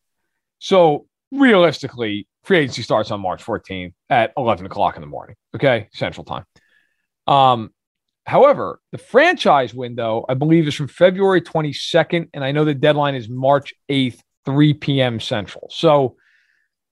So 0.58 1.06
realistically, 1.30 2.26
free 2.42 2.58
agency 2.58 2.82
starts 2.82 3.12
on 3.12 3.20
March 3.20 3.44
14th 3.44 3.92
at 4.10 4.32
11 4.36 4.66
o'clock 4.66 4.96
in 4.96 5.00
the 5.00 5.06
morning. 5.06 5.36
Okay, 5.54 5.88
Central 5.92 6.24
Time. 6.24 6.44
Um, 7.28 7.70
however, 8.26 8.80
the 8.90 8.98
franchise 8.98 9.72
window, 9.72 10.24
I 10.28 10.34
believe, 10.34 10.66
is 10.66 10.74
from 10.74 10.88
February 10.88 11.40
22nd, 11.40 12.30
and 12.34 12.42
I 12.42 12.50
know 12.50 12.64
the 12.64 12.74
deadline 12.74 13.14
is 13.14 13.28
March 13.28 13.72
8th, 13.88 14.18
3 14.44 14.74
p.m. 14.74 15.20
Central. 15.20 15.68
So, 15.70 16.16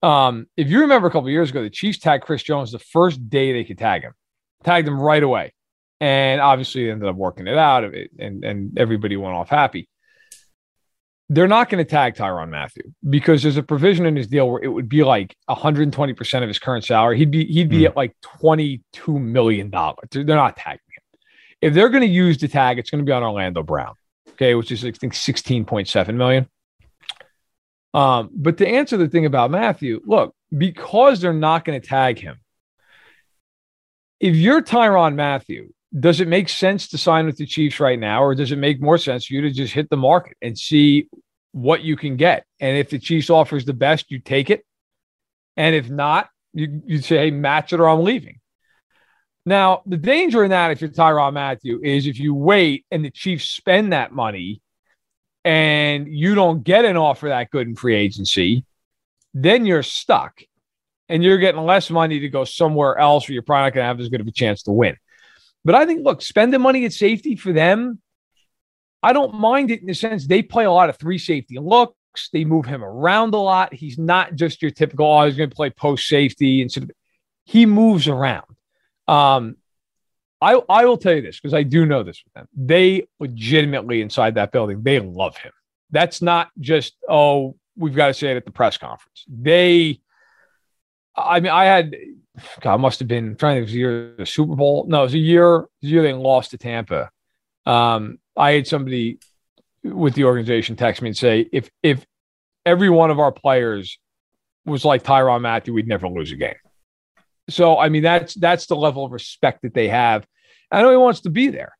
um, 0.01 0.47
if 0.55 0.69
you 0.69 0.79
remember 0.79 1.09
a 1.09 1.11
couple 1.11 1.29
years 1.29 1.49
ago, 1.49 1.61
the 1.61 1.69
Chiefs 1.69 1.99
tagged 1.99 2.23
Chris 2.23 2.41
Jones 2.41 2.71
the 2.71 2.79
first 2.79 3.29
day 3.29 3.51
they 3.51 3.65
could 3.65 3.77
tag 3.77 4.03
him, 4.03 4.13
tagged 4.63 4.87
him 4.87 4.97
right 4.97 5.21
away 5.21 5.51
and 5.99 6.41
obviously 6.41 6.89
ended 6.89 7.07
up 7.07 7.15
working 7.15 7.47
it 7.47 7.57
out, 7.57 7.83
it, 7.83 8.11
and 8.19 8.43
and 8.43 8.77
everybody 8.77 9.17
went 9.17 9.35
off 9.35 9.49
happy. 9.49 9.89
They're 11.29 11.47
not 11.47 11.69
going 11.69 11.83
to 11.83 11.89
tag 11.89 12.15
Tyrann 12.15 12.49
Mathieu 12.49 12.93
because 13.07 13.43
there's 13.43 13.57
a 13.57 13.63
provision 13.63 14.05
in 14.05 14.15
his 14.15 14.27
deal 14.27 14.49
where 14.49 14.63
it 14.63 14.69
would 14.69 14.87
be 14.87 15.03
like 15.03 15.35
120 15.47 16.13
percent 16.13 16.43
of 16.43 16.47
his 16.47 16.59
current 16.59 16.85
salary. 16.85 17.17
He'd 17.17 17.31
be 17.31 17.45
he'd 17.45 17.69
be 17.69 17.81
mm. 17.81 17.87
at 17.87 17.95
like 17.95 18.15
22 18.39 19.19
million 19.19 19.69
dollars. 19.69 20.07
They're 20.11 20.23
not 20.23 20.55
tagging 20.55 20.79
him. 20.79 21.19
If 21.61 21.73
they're 21.73 21.89
going 21.89 22.01
to 22.01 22.07
use 22.07 22.37
the 22.37 22.47
tag, 22.47 22.79
it's 22.79 22.89
going 22.89 23.03
to 23.03 23.05
be 23.05 23.11
on 23.11 23.23
Orlando 23.23 23.63
Brown, 23.63 23.95
okay, 24.31 24.55
which 24.55 24.71
is 24.71 24.85
I 24.85 24.91
think 24.91 25.13
16.7 25.13 26.15
million. 26.15 26.47
Um, 27.93 28.29
but 28.33 28.57
to 28.59 28.67
answer 28.67 28.95
the 28.95 29.07
thing 29.07 29.25
about 29.25 29.49
Mathieu, 29.49 30.01
look, 30.05 30.35
because 30.55 31.19
they're 31.19 31.33
not 31.33 31.65
going 31.65 31.81
to 31.81 31.85
tag 31.85 32.19
him, 32.19 32.37
if 34.19 34.35
you're 34.35 34.61
Tyrann 34.61 35.15
Mathieu, 35.15 35.73
does 35.97 36.19
it 36.19 36.27
make 36.27 36.49
sense 36.49 36.89
to 36.89 36.97
sign 36.97 37.25
with 37.25 37.37
the 37.37 37.45
Chiefs 37.45 37.79
right 37.79 37.99
now, 37.99 38.23
or 38.23 38.35
does 38.35 38.51
it 38.51 38.57
make 38.57 38.81
more 38.81 38.97
sense 38.97 39.25
for 39.25 39.33
you 39.33 39.41
to 39.41 39.51
just 39.51 39.73
hit 39.73 39.89
the 39.89 39.97
market 39.97 40.35
and 40.41 40.57
see 40.57 41.07
what 41.51 41.81
you 41.81 41.95
can 41.95 42.17
get? 42.17 42.45
And 42.59 42.77
if 42.77 42.89
the 42.89 42.99
Chiefs 42.99 43.29
offers 43.29 43.65
the 43.65 43.73
best, 43.73 44.11
you 44.11 44.19
take 44.19 44.49
it. 44.49 44.63
And 45.55 45.75
if 45.75 45.89
not, 45.89 46.29
you, 46.53 46.81
you 46.85 47.01
say, 47.01 47.17
hey, 47.17 47.31
match 47.31 47.73
it 47.73 47.79
or 47.79 47.87
I'm 47.87 48.03
leaving. 48.03 48.39
Now, 49.45 49.81
the 49.85 49.97
danger 49.97 50.43
in 50.43 50.49
that, 50.49 50.71
if 50.71 50.81
you're 50.81 50.89
Tyrann 50.89 51.33
Mathieu, 51.33 51.79
is 51.81 52.05
if 52.05 52.19
you 52.19 52.33
wait 52.33 52.85
and 52.91 53.05
the 53.05 53.11
Chiefs 53.11 53.49
spend 53.49 53.93
that 53.93 54.11
money 54.11 54.61
and 55.45 56.07
you 56.07 56.35
don't 56.35 56.63
get 56.63 56.83
an 56.83 56.97
offer 56.97 57.29
that 57.29 57.49
good 57.49 57.65
in 57.65 57.75
free 57.75 57.95
agency, 57.95 58.65
then 59.33 59.65
you're 59.65 59.83
stuck 59.83 60.41
and 61.07 61.23
you're 61.23 61.37
getting 61.37 61.61
less 61.61 61.89
money 61.89 62.19
to 62.19 62.29
go 62.29 62.43
somewhere 62.43 62.97
else 62.97 63.27
where 63.27 63.33
you're 63.33 63.43
probably 63.43 63.67
not 63.67 63.73
going 63.73 63.83
to 63.83 63.87
have 63.87 63.99
as 64.01 64.09
good 64.09 64.19
of 64.19 64.27
a 64.27 64.31
chance 64.31 64.63
to 64.63 64.71
win. 64.71 64.97
But 65.65 65.75
I 65.75 65.85
think, 65.85 66.05
look, 66.05 66.21
spending 66.21 66.61
money 66.61 66.85
at 66.85 66.93
safety 66.93 67.35
for 67.35 67.51
them, 67.51 68.01
I 69.03 69.13
don't 69.13 69.35
mind 69.35 69.71
it 69.71 69.81
in 69.81 69.87
the 69.87 69.93
sense 69.93 70.25
they 70.25 70.41
play 70.41 70.65
a 70.65 70.71
lot 70.71 70.89
of 70.89 70.97
three 70.97 71.17
safety 71.17 71.59
looks. 71.59 72.29
They 72.33 72.45
move 72.45 72.65
him 72.65 72.83
around 72.83 73.33
a 73.33 73.37
lot. 73.37 73.73
He's 73.73 73.97
not 73.97 74.35
just 74.35 74.61
your 74.61 74.71
typical, 74.71 75.05
oh, 75.05 75.25
he's 75.25 75.35
going 75.35 75.49
to 75.49 75.55
play 75.55 75.69
post 75.69 76.07
safety. 76.07 76.61
And 76.61 76.71
sort 76.71 76.85
of, 76.85 76.91
he 77.45 77.65
moves 77.65 78.07
around. 78.07 78.45
Um, 79.07 79.57
I, 80.41 80.59
I 80.69 80.85
will 80.85 80.97
tell 80.97 81.13
you 81.13 81.21
this 81.21 81.39
because 81.39 81.53
I 81.53 81.63
do 81.63 81.85
know 81.85 82.03
this 82.03 82.21
with 82.23 82.33
them. 82.33 82.47
They 82.55 83.07
legitimately 83.19 84.01
inside 84.01 84.35
that 84.35 84.51
building, 84.51 84.83
they 84.83 84.99
love 84.99 85.37
him. 85.37 85.51
That's 85.91 86.21
not 86.21 86.49
just, 86.59 86.95
oh, 87.07 87.55
we've 87.77 87.95
got 87.95 88.07
to 88.07 88.13
say 88.13 88.31
it 88.31 88.37
at 88.37 88.45
the 88.45 88.51
press 88.51 88.77
conference. 88.77 89.25
They, 89.27 90.01
I 91.15 91.39
mean, 91.39 91.51
I 91.51 91.65
had, 91.65 91.95
God, 92.61 92.79
must 92.79 92.99
have 92.99 93.07
been 93.07 93.35
trying 93.35 93.57
to 93.57 93.61
was 93.61 93.73
year 93.73 94.13
the 94.17 94.25
Super 94.25 94.55
Bowl. 94.55 94.85
No, 94.87 95.01
it 95.01 95.03
was 95.03 95.13
a 95.13 95.19
year, 95.19 95.65
year 95.81 96.03
they 96.03 96.13
lost 96.13 96.51
to 96.51 96.57
Tampa. 96.57 97.09
Um, 97.65 98.19
I 98.35 98.51
had 98.51 98.67
somebody 98.67 99.19
with 99.83 100.13
the 100.13 100.25
organization 100.25 100.75
text 100.75 101.01
me 101.01 101.09
and 101.09 101.17
say, 101.17 101.47
if 101.51 101.69
if 101.81 102.05
every 102.65 102.89
one 102.89 103.11
of 103.11 103.19
our 103.19 103.31
players 103.31 103.97
was 104.65 104.85
like 104.85 105.03
Tyrann 105.03 105.41
Mathieu, 105.41 105.73
we'd 105.73 105.87
never 105.87 106.07
lose 106.07 106.31
a 106.31 106.35
game. 106.35 106.55
So 107.49 107.77
I 107.77 107.89
mean, 107.89 108.03
that's 108.03 108.33
that's 108.35 108.67
the 108.67 108.75
level 108.75 109.05
of 109.05 109.11
respect 109.11 109.63
that 109.63 109.73
they 109.73 109.87
have. 109.87 110.25
I 110.71 110.81
know 110.81 110.91
he 110.91 110.97
wants 110.97 111.21
to 111.21 111.29
be 111.29 111.47
there. 111.47 111.77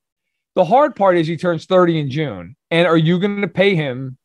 The 0.56 0.66
hard 0.66 0.96
part 0.96 1.18
is 1.18 1.28
he 1.28 1.38
turns 1.38 1.66
30 1.66 2.00
in 2.00 2.10
June. 2.10 2.56
And 2.72 2.88
are 2.88 2.98
you 2.98 3.20
going 3.20 3.42
to 3.42 3.48
pay 3.48 3.76
him 3.76 4.18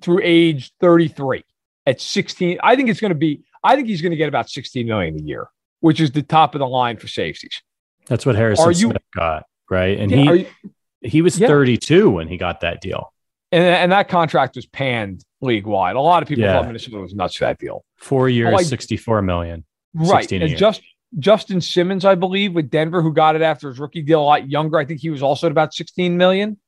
through 0.00 0.20
age 0.22 0.72
33 0.80 1.44
at 1.84 2.00
16? 2.00 2.58
I 2.62 2.74
think 2.74 2.88
it's 2.88 3.00
going 3.00 3.12
to 3.12 3.18
be 3.18 3.42
I 3.62 3.76
think 3.76 3.88
he's 3.88 4.02
going 4.02 4.10
to 4.10 4.16
get 4.16 4.28
about 4.28 4.48
16 4.50 4.86
million 4.86 5.16
a 5.16 5.22
year, 5.22 5.48
which 5.80 6.00
is 6.00 6.10
the 6.10 6.22
top 6.22 6.54
of 6.54 6.60
the 6.60 6.66
line 6.66 6.96
for 6.96 7.08
safeties. 7.08 7.62
That's 8.06 8.24
what 8.24 8.36
Harrison 8.36 8.68
you, 8.70 8.90
Smith 8.90 9.02
got, 9.14 9.44
right? 9.70 9.98
And 9.98 10.10
yeah, 10.10 10.32
he 10.32 10.38
you, 10.38 10.70
he 11.00 11.22
was 11.22 11.38
yeah. 11.38 11.48
32 11.48 12.10
when 12.10 12.28
he 12.28 12.36
got 12.36 12.60
that 12.60 12.80
deal. 12.80 13.12
And, 13.52 13.64
and 13.64 13.92
that 13.92 14.08
contract 14.08 14.56
was 14.56 14.66
panned 14.66 15.24
league 15.40 15.66
wide. 15.66 15.96
A 15.96 16.00
lot 16.00 16.22
of 16.22 16.28
people 16.28 16.44
yeah. 16.44 16.54
thought 16.54 16.66
Minnesota 16.66 16.98
was 16.98 17.14
nuts 17.14 17.36
for 17.36 17.44
that 17.44 17.58
deal. 17.58 17.84
Four 17.96 18.28
years, 18.28 18.52
like, 18.52 18.66
64 18.66 19.22
million. 19.22 19.64
Right. 19.94 20.30
And 20.32 20.56
just 20.56 20.82
Justin 21.18 21.60
Simmons, 21.60 22.04
I 22.04 22.14
believe, 22.14 22.54
with 22.54 22.70
Denver, 22.70 23.02
who 23.02 23.12
got 23.12 23.36
it 23.36 23.42
after 23.42 23.68
his 23.68 23.78
rookie 23.78 24.02
deal 24.02 24.20
a 24.20 24.24
lot 24.24 24.48
younger. 24.48 24.78
I 24.78 24.84
think 24.84 25.00
he 25.00 25.10
was 25.10 25.22
also 25.22 25.46
at 25.46 25.50
about 25.50 25.72
16 25.72 26.16
million. 26.16 26.58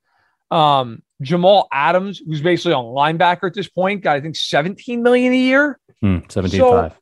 Um, 0.51 1.03
Jamal 1.23 1.69
Adams, 1.71 2.19
who's 2.19 2.41
basically 2.41 2.73
a 2.73 2.77
linebacker 2.77 3.47
at 3.47 3.55
this 3.55 3.69
point, 3.69 4.03
got 4.03 4.17
I 4.17 4.21
think 4.21 4.37
17 4.37 5.03
million 5.03 5.33
a 5.33 5.37
year. 5.37 5.79
Hmm, 6.03 6.19
17 6.29 6.59
so, 6.59 6.93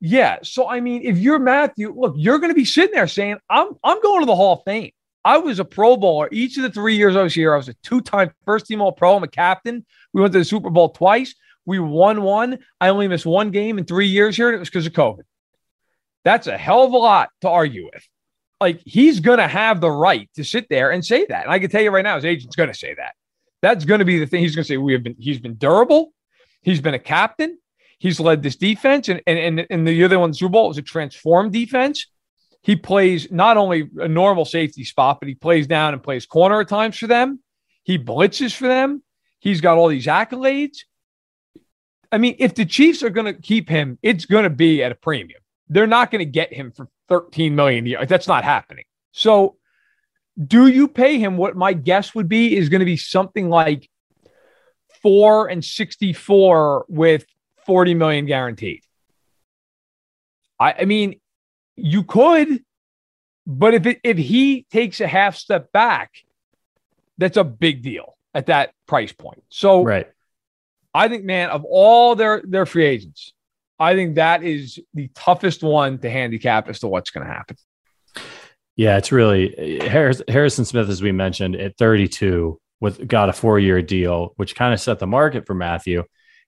Yeah. 0.00 0.38
So 0.42 0.68
I 0.68 0.80
mean, 0.80 1.02
if 1.04 1.18
you're 1.18 1.38
Mathieu, 1.38 1.94
look, 1.96 2.14
you're 2.16 2.38
going 2.38 2.50
to 2.50 2.54
be 2.54 2.64
sitting 2.64 2.94
there 2.94 3.08
saying, 3.08 3.38
I'm 3.48 3.68
I'm 3.82 4.00
going 4.00 4.20
to 4.20 4.26
the 4.26 4.36
Hall 4.36 4.54
of 4.54 4.62
Fame. 4.64 4.90
I 5.24 5.38
was 5.38 5.58
a 5.58 5.64
Pro 5.64 5.96
Bowler 5.96 6.28
each 6.30 6.56
of 6.58 6.62
the 6.62 6.70
three 6.70 6.96
years 6.96 7.16
I 7.16 7.22
was 7.22 7.34
here. 7.34 7.54
I 7.54 7.56
was 7.56 7.68
a 7.68 7.74
two-time 7.82 8.30
first 8.44 8.66
team 8.66 8.82
all 8.82 8.92
pro. 8.92 9.16
I'm 9.16 9.22
a 9.22 9.28
captain. 9.28 9.84
We 10.12 10.20
went 10.20 10.32
to 10.34 10.38
the 10.38 10.44
Super 10.44 10.68
Bowl 10.68 10.90
twice. 10.90 11.34
We 11.64 11.78
won 11.78 12.22
one. 12.22 12.58
I 12.78 12.90
only 12.90 13.08
missed 13.08 13.24
one 13.24 13.50
game 13.50 13.78
in 13.78 13.86
three 13.86 14.08
years 14.08 14.36
here, 14.36 14.48
and 14.48 14.56
it 14.56 14.58
was 14.58 14.68
because 14.68 14.86
of 14.86 14.92
COVID. 14.92 15.22
That's 16.24 16.46
a 16.46 16.58
hell 16.58 16.84
of 16.84 16.92
a 16.92 16.98
lot 16.98 17.30
to 17.40 17.48
argue 17.48 17.86
with. 17.86 18.06
Like 18.60 18.80
he's 18.84 19.20
going 19.20 19.38
to 19.38 19.48
have 19.48 19.80
the 19.80 19.90
right 19.90 20.28
to 20.36 20.44
sit 20.44 20.68
there 20.68 20.90
and 20.90 21.04
say 21.04 21.24
that. 21.26 21.44
And 21.44 21.52
I 21.52 21.58
can 21.58 21.70
tell 21.70 21.82
you 21.82 21.90
right 21.90 22.04
now, 22.04 22.16
his 22.16 22.24
agent's 22.24 22.56
going 22.56 22.70
to 22.70 22.74
say 22.74 22.94
that. 22.94 23.14
That's 23.62 23.86
going 23.86 24.00
to 24.00 24.04
be 24.04 24.18
the 24.18 24.26
thing. 24.26 24.40
He's 24.40 24.54
going 24.54 24.64
to 24.64 24.68
say 24.68 24.76
we 24.76 24.92
have 24.92 25.02
been. 25.02 25.16
He's 25.18 25.40
been 25.40 25.54
durable. 25.54 26.12
He's 26.60 26.80
been 26.80 26.94
a 26.94 26.98
captain. 26.98 27.58
He's 28.04 28.20
led 28.20 28.42
this 28.42 28.56
defense, 28.56 29.08
and 29.08 29.22
and 29.26 29.38
and, 29.38 29.66
and 29.70 29.88
the 29.88 30.04
other 30.04 30.18
one, 30.18 30.34
Bowl, 30.38 30.68
was 30.68 30.76
a 30.76 30.82
transformed 30.82 31.54
defense. 31.54 32.06
He 32.60 32.76
plays 32.76 33.32
not 33.32 33.56
only 33.56 33.88
a 33.96 34.06
normal 34.06 34.44
safety 34.44 34.84
spot, 34.84 35.20
but 35.20 35.28
he 35.30 35.34
plays 35.34 35.66
down 35.66 35.94
and 35.94 36.02
plays 36.02 36.26
corner 36.26 36.60
at 36.60 36.68
times 36.68 36.98
for 36.98 37.06
them. 37.06 37.40
He 37.82 37.98
blitzes 37.98 38.54
for 38.54 38.68
them. 38.68 39.02
He's 39.38 39.62
got 39.62 39.78
all 39.78 39.88
these 39.88 40.04
accolades. 40.04 40.80
I 42.12 42.18
mean, 42.18 42.36
if 42.40 42.54
the 42.54 42.66
Chiefs 42.66 43.02
are 43.02 43.08
going 43.08 43.34
to 43.34 43.40
keep 43.40 43.70
him, 43.70 43.98
it's 44.02 44.26
going 44.26 44.44
to 44.44 44.50
be 44.50 44.82
at 44.82 44.92
a 44.92 44.96
premium. 44.96 45.40
They're 45.70 45.86
not 45.86 46.10
going 46.10 46.18
to 46.18 46.30
get 46.30 46.52
him 46.52 46.72
for 46.72 46.90
13 47.08 47.56
million 47.56 47.86
a 47.86 47.88
year. 47.88 48.04
That's 48.04 48.28
not 48.28 48.44
happening. 48.44 48.84
So, 49.12 49.56
do 50.46 50.66
you 50.66 50.88
pay 50.88 51.18
him 51.18 51.38
what 51.38 51.56
my 51.56 51.72
guess 51.72 52.14
would 52.14 52.28
be 52.28 52.54
is 52.54 52.68
going 52.68 52.80
to 52.80 52.84
be 52.84 52.98
something 52.98 53.48
like 53.48 53.88
4 55.00 55.48
and 55.48 55.64
64 55.64 56.84
with 56.90 57.24
40 57.66 57.94
million 57.94 58.26
guaranteed? 58.26 58.82
I, 60.58 60.74
I 60.80 60.84
mean, 60.84 61.20
you 61.76 62.04
could, 62.04 62.62
but 63.46 63.74
if 63.74 63.86
it, 63.86 64.00
if 64.04 64.16
he 64.16 64.66
takes 64.70 65.00
a 65.00 65.06
half 65.06 65.36
step 65.36 65.72
back, 65.72 66.12
that's 67.18 67.36
a 67.36 67.44
big 67.44 67.82
deal 67.82 68.16
at 68.32 68.46
that 68.46 68.72
price 68.86 69.12
point. 69.12 69.42
So, 69.48 69.84
right. 69.84 70.08
I 70.92 71.08
think, 71.08 71.24
man, 71.24 71.50
of 71.50 71.64
all 71.64 72.14
their 72.14 72.40
their 72.44 72.66
free 72.66 72.86
agents, 72.86 73.32
I 73.78 73.94
think 73.94 74.14
that 74.16 74.44
is 74.44 74.78
the 74.94 75.08
toughest 75.14 75.62
one 75.62 75.98
to 75.98 76.10
handicap 76.10 76.68
as 76.68 76.80
to 76.80 76.88
what's 76.88 77.10
going 77.10 77.26
to 77.26 77.32
happen. 77.32 77.56
Yeah, 78.76 78.96
it's 78.96 79.12
really 79.12 79.78
Harris, 79.80 80.22
Harrison 80.28 80.64
Smith, 80.64 80.88
as 80.88 81.02
we 81.02 81.12
mentioned, 81.12 81.56
at 81.56 81.76
32, 81.78 82.60
with 82.80 83.06
got 83.06 83.28
a 83.28 83.32
four 83.32 83.58
year 83.58 83.82
deal, 83.82 84.32
which 84.36 84.56
kind 84.56 84.72
of 84.72 84.80
set 84.80 84.98
the 84.98 85.06
market 85.06 85.46
for 85.46 85.54
Mathieu. 85.54 86.04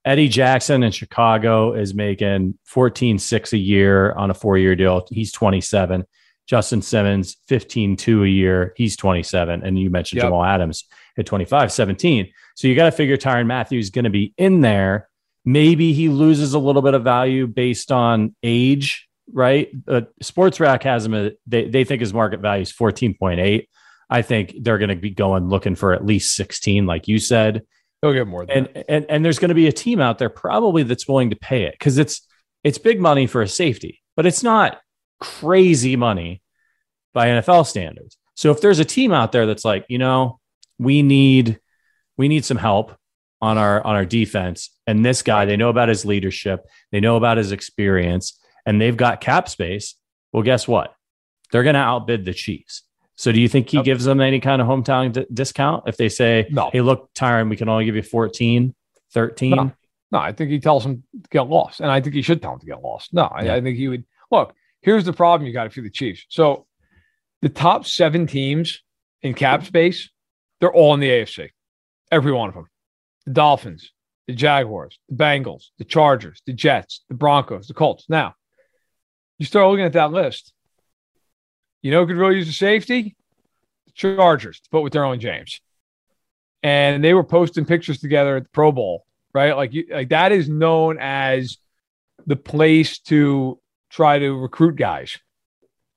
Eddie 0.06 0.28
Jackson 0.28 0.82
in 0.82 0.92
Chicago 0.92 1.74
is 1.74 1.92
making 1.92 2.58
14 2.64 3.18
6 3.18 3.52
a 3.52 3.58
year 3.58 4.12
on 4.12 4.30
a 4.30 4.34
four 4.34 4.56
year 4.56 4.74
deal. 4.74 5.06
He's 5.10 5.32
27. 5.32 6.04
Justin 6.46 6.80
Simmons, 6.80 7.36
15 7.48 7.96
2 7.96 8.24
a 8.24 8.28
year. 8.28 8.72
He's 8.76 8.96
27. 8.96 9.64
And 9.64 9.78
you 9.78 9.90
mentioned 9.90 10.18
yep. 10.18 10.26
Jamal 10.26 10.44
Adams 10.44 10.84
at 11.18 11.26
25, 11.26 11.72
17. 11.72 12.32
So 12.54 12.68
you 12.68 12.76
got 12.76 12.84
to 12.84 12.92
figure 12.92 13.16
Tyrann 13.16 13.46
Matthews 13.46 13.86
is 13.86 13.90
going 13.90 14.04
to 14.04 14.10
be 14.10 14.32
in 14.38 14.60
there 14.60 15.08
Maybe 15.48 15.92
he 15.92 16.08
loses 16.08 16.54
a 16.54 16.58
little 16.58 16.82
bit 16.82 16.94
of 16.94 17.04
value 17.04 17.46
based 17.46 17.92
on 17.92 18.34
age, 18.42 19.08
right? 19.32 19.68
But 19.72 20.18
Spotrac 20.18 20.82
has 20.82 21.06
him, 21.06 21.14
at, 21.14 21.34
they, 21.46 21.68
they 21.68 21.84
think 21.84 22.00
his 22.00 22.12
market 22.12 22.40
value 22.40 22.62
is 22.62 22.72
14.8. 22.72 23.68
I 24.10 24.22
think 24.22 24.56
they're 24.60 24.78
going 24.78 24.90
to 24.90 24.96
be 24.96 25.10
going 25.10 25.48
looking 25.48 25.76
for 25.76 25.92
at 25.92 26.04
least 26.04 26.34
16, 26.34 26.84
like 26.84 27.06
you 27.06 27.20
said. 27.20 27.62
He'll 28.06 28.14
get 28.14 28.26
more 28.26 28.46
and, 28.48 28.84
and 28.88 29.06
and 29.08 29.24
there's 29.24 29.38
going 29.38 29.48
to 29.48 29.54
be 29.54 29.66
a 29.66 29.72
team 29.72 30.00
out 30.00 30.18
there 30.18 30.28
probably 30.28 30.82
that's 30.82 31.08
willing 31.08 31.30
to 31.30 31.36
pay 31.36 31.64
it 31.64 31.72
because 31.72 31.98
it's 31.98 32.26
it's 32.64 32.78
big 32.78 33.00
money 33.00 33.26
for 33.26 33.42
a 33.42 33.48
safety, 33.48 34.02
but 34.16 34.26
it's 34.26 34.42
not 34.42 34.78
crazy 35.20 35.96
money 35.96 36.42
by 37.14 37.28
NFL 37.28 37.66
standards. 37.66 38.16
So 38.34 38.50
if 38.50 38.60
there's 38.60 38.78
a 38.78 38.84
team 38.84 39.12
out 39.12 39.32
there 39.32 39.46
that's 39.46 39.64
like, 39.64 39.86
you 39.88 39.98
know, 39.98 40.40
we 40.78 41.02
need 41.02 41.58
we 42.16 42.28
need 42.28 42.44
some 42.44 42.56
help 42.56 42.96
on 43.40 43.58
our 43.58 43.82
on 43.84 43.94
our 43.94 44.04
defense 44.04 44.70
and 44.86 45.04
this 45.04 45.22
guy 45.22 45.44
they 45.44 45.56
know 45.56 45.68
about 45.68 45.90
his 45.90 46.06
leadership 46.06 46.66
they 46.90 47.00
know 47.00 47.16
about 47.16 47.36
his 47.36 47.52
experience 47.52 48.40
and 48.64 48.80
they've 48.80 48.96
got 48.96 49.20
cap 49.20 49.48
space 49.48 49.94
well 50.32 50.42
guess 50.42 50.66
what? 50.66 50.94
They're 51.52 51.62
going 51.62 51.74
to 51.74 51.80
outbid 51.80 52.24
the 52.24 52.34
chiefs 52.34 52.82
so 53.16 53.32
do 53.32 53.40
you 53.40 53.48
think 53.48 53.68
he 53.68 53.78
yep. 53.78 53.84
gives 53.84 54.04
them 54.04 54.20
any 54.20 54.40
kind 54.40 54.62
of 54.62 54.68
hometown 54.68 55.12
d- 55.12 55.26
discount 55.32 55.84
if 55.86 55.96
they 55.96 56.08
say 56.08 56.46
no. 56.50 56.70
hey 56.72 56.80
look 56.80 57.12
tyrann 57.14 57.48
we 57.48 57.56
can 57.56 57.68
only 57.68 57.84
give 57.84 57.96
you 57.96 58.02
14 58.02 58.74
13 59.12 59.50
no. 59.50 59.72
no 60.12 60.18
i 60.18 60.32
think 60.32 60.50
he 60.50 60.60
tells 60.60 60.84
them 60.84 61.02
to 61.12 61.28
get 61.30 61.48
lost 61.48 61.80
and 61.80 61.90
i 61.90 62.00
think 62.00 62.14
he 62.14 62.22
should 62.22 62.40
tell 62.40 62.52
them 62.52 62.60
to 62.60 62.66
get 62.66 62.82
lost 62.82 63.12
no 63.12 63.24
I, 63.24 63.56
I 63.56 63.60
think 63.60 63.76
he 63.76 63.88
would 63.88 64.04
look 64.30 64.54
here's 64.82 65.04
the 65.04 65.12
problem 65.12 65.46
you 65.46 65.52
got 65.52 65.66
if 65.66 65.76
you're 65.76 65.84
the 65.84 65.90
chiefs 65.90 66.24
so 66.28 66.66
the 67.42 67.48
top 67.48 67.86
seven 67.86 68.26
teams 68.26 68.82
in 69.22 69.34
cap 69.34 69.64
space, 69.64 70.10
they're 70.60 70.72
all 70.72 70.94
in 70.94 71.00
the 71.00 71.10
AFC. 71.10 71.50
Every 72.10 72.32
one 72.32 72.48
of 72.48 72.54
them. 72.54 72.68
The 73.26 73.32
Dolphins, 73.32 73.92
the 74.26 74.34
Jaguars, 74.34 74.98
the 75.08 75.16
Bengals, 75.16 75.64
the 75.78 75.84
Chargers, 75.84 76.40
the 76.46 76.52
Jets, 76.52 77.04
the 77.08 77.14
Broncos, 77.14 77.66
the 77.66 77.74
Colts. 77.74 78.06
Now, 78.08 78.34
you 79.38 79.46
start 79.46 79.68
looking 79.68 79.84
at 79.84 79.92
that 79.94 80.12
list. 80.12 80.52
You 81.82 81.90
know 81.90 82.00
who 82.00 82.08
could 82.08 82.16
really 82.16 82.36
use 82.36 82.48
a 82.48 82.52
safety? 82.52 83.16
The 83.86 83.92
Chargers 83.92 84.60
to 84.60 84.70
put 84.70 84.82
with 84.82 84.92
Derwin 84.92 85.18
James. 85.18 85.60
And 86.62 87.04
they 87.04 87.14
were 87.14 87.24
posting 87.24 87.64
pictures 87.64 87.98
together 87.98 88.36
at 88.36 88.44
the 88.44 88.48
Pro 88.48 88.72
Bowl, 88.72 89.06
right? 89.32 89.56
Like, 89.56 89.72
you, 89.72 89.86
like 89.90 90.08
that 90.08 90.32
is 90.32 90.48
known 90.48 90.98
as 90.98 91.58
the 92.26 92.36
place 92.36 92.98
to 93.00 93.60
try 93.90 94.18
to 94.18 94.32
recruit 94.32 94.76
guys. 94.76 95.18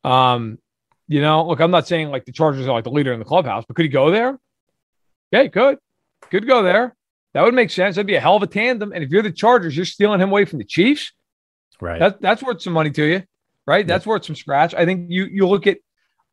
Um, 0.03 0.59
you 1.07 1.21
know, 1.21 1.47
look, 1.47 1.59
I'm 1.59 1.71
not 1.71 1.87
saying 1.87 2.09
like 2.09 2.25
the 2.25 2.31
Chargers 2.31 2.67
are 2.67 2.73
like 2.73 2.83
the 2.83 2.91
leader 2.91 3.11
in 3.13 3.19
the 3.19 3.25
clubhouse, 3.25 3.65
but 3.67 3.75
could 3.75 3.85
he 3.85 3.89
go 3.89 4.11
there? 4.11 4.39
Yeah, 5.31 5.43
he 5.43 5.49
could. 5.49 5.79
Could 6.29 6.47
go 6.47 6.61
there. 6.61 6.95
That 7.33 7.43
would 7.43 7.53
make 7.53 7.71
sense. 7.71 7.95
That'd 7.95 8.07
be 8.07 8.15
a 8.15 8.19
hell 8.19 8.35
of 8.35 8.43
a 8.43 8.47
tandem. 8.47 8.91
And 8.91 9.03
if 9.03 9.09
you're 9.09 9.23
the 9.23 9.31
Chargers, 9.31 9.75
you're 9.75 9.85
stealing 9.85 10.19
him 10.19 10.29
away 10.29 10.45
from 10.45 10.59
the 10.59 10.65
Chiefs. 10.65 11.11
Right. 11.81 11.99
That, 11.99 12.21
that's 12.21 12.43
worth 12.43 12.61
some 12.61 12.73
money 12.73 12.91
to 12.91 13.03
you, 13.03 13.23
right? 13.69 13.85
That's 13.85 14.05
worth 14.05 14.25
some 14.25 14.35
scratch. 14.35 14.73
I 14.73 14.85
think 14.85 15.07
you 15.09 15.25
you 15.25 15.47
look 15.47 15.67
at 15.67 15.77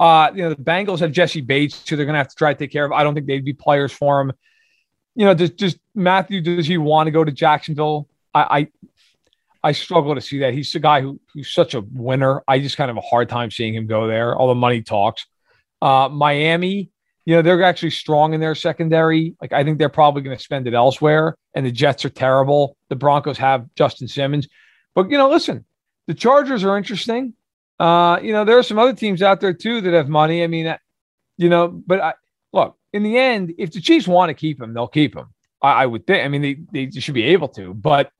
uh, 0.01 0.31
you 0.35 0.43
know, 0.43 0.49
the 0.49 0.57
Bengals 0.57 1.01
have 1.01 1.13
Jessie 1.13 1.43
Bates, 1.43 1.89
who 1.89 1.97
they're 1.97 2.07
gonna 2.07 2.19
have 2.19 2.29
to 2.29 2.35
try 2.35 2.53
to 2.53 2.59
take 2.59 2.73
care 2.73 2.85
of. 2.85 2.93
I 2.93 3.05
don't 3.05 3.15
think 3.15 3.27
they'd 3.27 3.45
be 3.45 3.53
players 3.53 3.93
for 3.93 4.21
him. 4.21 4.33
You 5.15 5.27
know, 5.27 5.35
just 5.35 5.57
just 5.57 5.79
Mathieu? 5.95 6.41
does 6.41 6.67
he 6.67 6.79
want 6.79 7.07
to 7.09 7.11
go 7.11 7.23
to 7.23 7.33
Jacksonville? 7.33 8.09
I, 8.35 8.41
I 8.59 8.69
I 9.69 9.73
struggle 9.73 10.15
to 10.15 10.21
see 10.21 10.39
that. 10.41 10.55
He's 10.55 10.75
a 10.75 10.79
guy 10.79 11.01
who, 11.01 11.21
who's 11.35 11.53
such 11.53 11.75
a 11.75 11.81
winner. 11.81 12.43
I 12.47 12.59
just 12.61 12.77
kind 12.77 12.91
of 12.91 12.97
have 12.97 13.05
a 13.05 13.07
hard 13.07 13.29
time 13.29 13.51
seeing 13.51 13.75
him 13.75 13.87
go 13.87 14.07
there. 14.07 14.35
All 14.35 14.49
the 14.49 14.55
money 14.55 14.81
talks. 14.81 15.27
Uh, 15.83 16.09
Miami, 16.09 16.91
you 17.25 17.35
know, 17.35 17.43
they're 17.43 17.63
actually 17.65 17.91
strong 17.91 18.33
in 18.33 18.41
their 18.41 18.55
secondary. 18.55 19.35
Like, 19.41 19.53
I 19.53 19.65
think 19.65 19.79
they're 19.79 19.89
probably 19.89 20.23
going 20.23 20.37
to 20.37 20.43
spend 20.43 20.69
it 20.69 20.75
elsewhere. 20.75 21.37
And 21.53 21.67
the 21.67 21.73
Jets 21.73 22.05
are 22.05 22.11
terrible. 22.11 22.77
The 22.91 22.97
Broncos 22.97 23.39
have 23.39 23.67
Justin 23.75 24.07
Simmons. 24.07 24.47
But, 24.95 25.11
you 25.11 25.19
know, 25.19 25.29
listen, 25.29 25.65
the 26.07 26.15
Chargers 26.15 26.65
are 26.65 26.77
interesting. 26.77 27.35
Uh, 27.79 28.19
you 28.23 28.33
know, 28.33 28.45
there 28.45 28.59
are 28.59 28.63
some 28.63 28.79
other 28.79 28.95
teams 28.95 29.23
out 29.23 29.41
there 29.41 29.53
too 29.53 29.81
that 29.83 29.93
have 29.93 30.09
money. 30.09 30.43
I 30.43 30.47
mean, 30.47 30.75
you 31.37 31.49
know, 31.49 31.69
but 31.69 32.01
I, 32.01 32.15
look, 32.53 32.77
in 32.93 33.03
the 33.03 33.19
end, 33.19 33.55
if 33.59 33.73
the 33.73 33.81
Chiefs 33.81 34.09
want 34.09 34.31
to 34.31 34.35
keep 34.35 34.61
him, 34.61 34.73
they'll 34.73 34.89
keep 34.89 35.15
him. 35.15 35.27
I, 35.61 35.83
I 35.83 35.87
would 35.87 36.07
think. 36.07 36.25
I 36.25 36.29
mean, 36.29 36.43
they, 36.43 36.87
they 36.87 37.01
should 37.01 37.15
be 37.15 37.25
able 37.25 37.49
to. 37.49 37.75
But 37.75 38.11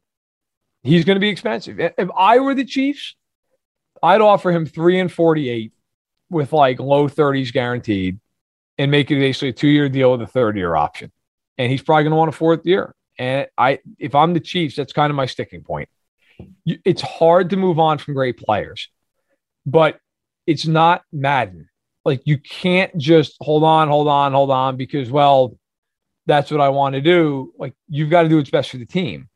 he's 0.83 1.05
going 1.05 1.17
to 1.17 1.21
be 1.21 1.29
expensive. 1.29 1.81
If 1.81 2.09
I 2.17 2.39
were 2.41 2.55
the 2.55 2.65
Chiefs, 2.65 3.17
I'd 4.03 4.21
offer 4.21 4.53
him 4.53 4.67
three 4.67 5.01
and 5.01 5.11
48 5.11 5.73
with 6.31 6.53
like 6.53 6.81
low 6.81 7.09
30s 7.09 7.53
guaranteed 7.53 8.19
and 8.79 8.91
make 8.91 9.11
it 9.11 9.19
basically 9.19 9.49
a 9.49 9.53
two 9.53 9.69
year 9.69 9.89
deal 9.89 10.13
with 10.13 10.23
a 10.23 10.27
third 10.27 10.57
year 10.57 10.77
option. 10.77 11.11
And 11.59 11.71
he's 11.71 11.83
probably 11.83 12.05
going 12.05 12.13
to 12.13 12.17
want 12.17 12.29
a 12.29 12.33
fourth 12.33 12.67
year. 12.67 12.95
And 13.19 13.47
I, 13.57 13.79
if 13.99 14.15
I'm 14.15 14.35
the 14.35 14.41
Chiefs, 14.41 14.77
that's 14.77 14.93
kind 14.93 15.11
of 15.11 15.17
my 15.17 15.27
sticking 15.27 15.63
point. 15.63 15.89
It's 16.65 17.03
hard 17.03 17.51
to 17.51 17.57
move 17.57 17.79
on 17.79 17.99
from 17.99 18.15
great 18.15 18.39
players, 18.39 18.89
but 19.65 19.99
it's 20.47 20.67
not 20.67 21.03
Madden. 21.13 21.69
Like 22.05 22.23
you 22.25 22.39
can't 22.39 22.97
just 22.97 23.37
hold 23.41 23.65
on, 23.65 23.89
hold 23.89 24.09
on, 24.09 24.33
hold 24.33 24.51
on 24.51 24.77
because, 24.77 25.11
well, 25.11 25.57
that's 26.27 26.51
what 26.51 26.61
I 26.61 26.69
want 26.69 26.95
to 26.95 27.01
do. 27.01 27.53
Like 27.59 27.75
you've 27.89 28.11
got 28.11 28.23
to 28.23 28.29
do 28.29 28.37
what's 28.37 28.51
best 28.51 28.71
for 28.71 28.79
the 28.79 28.87
team 28.87 29.29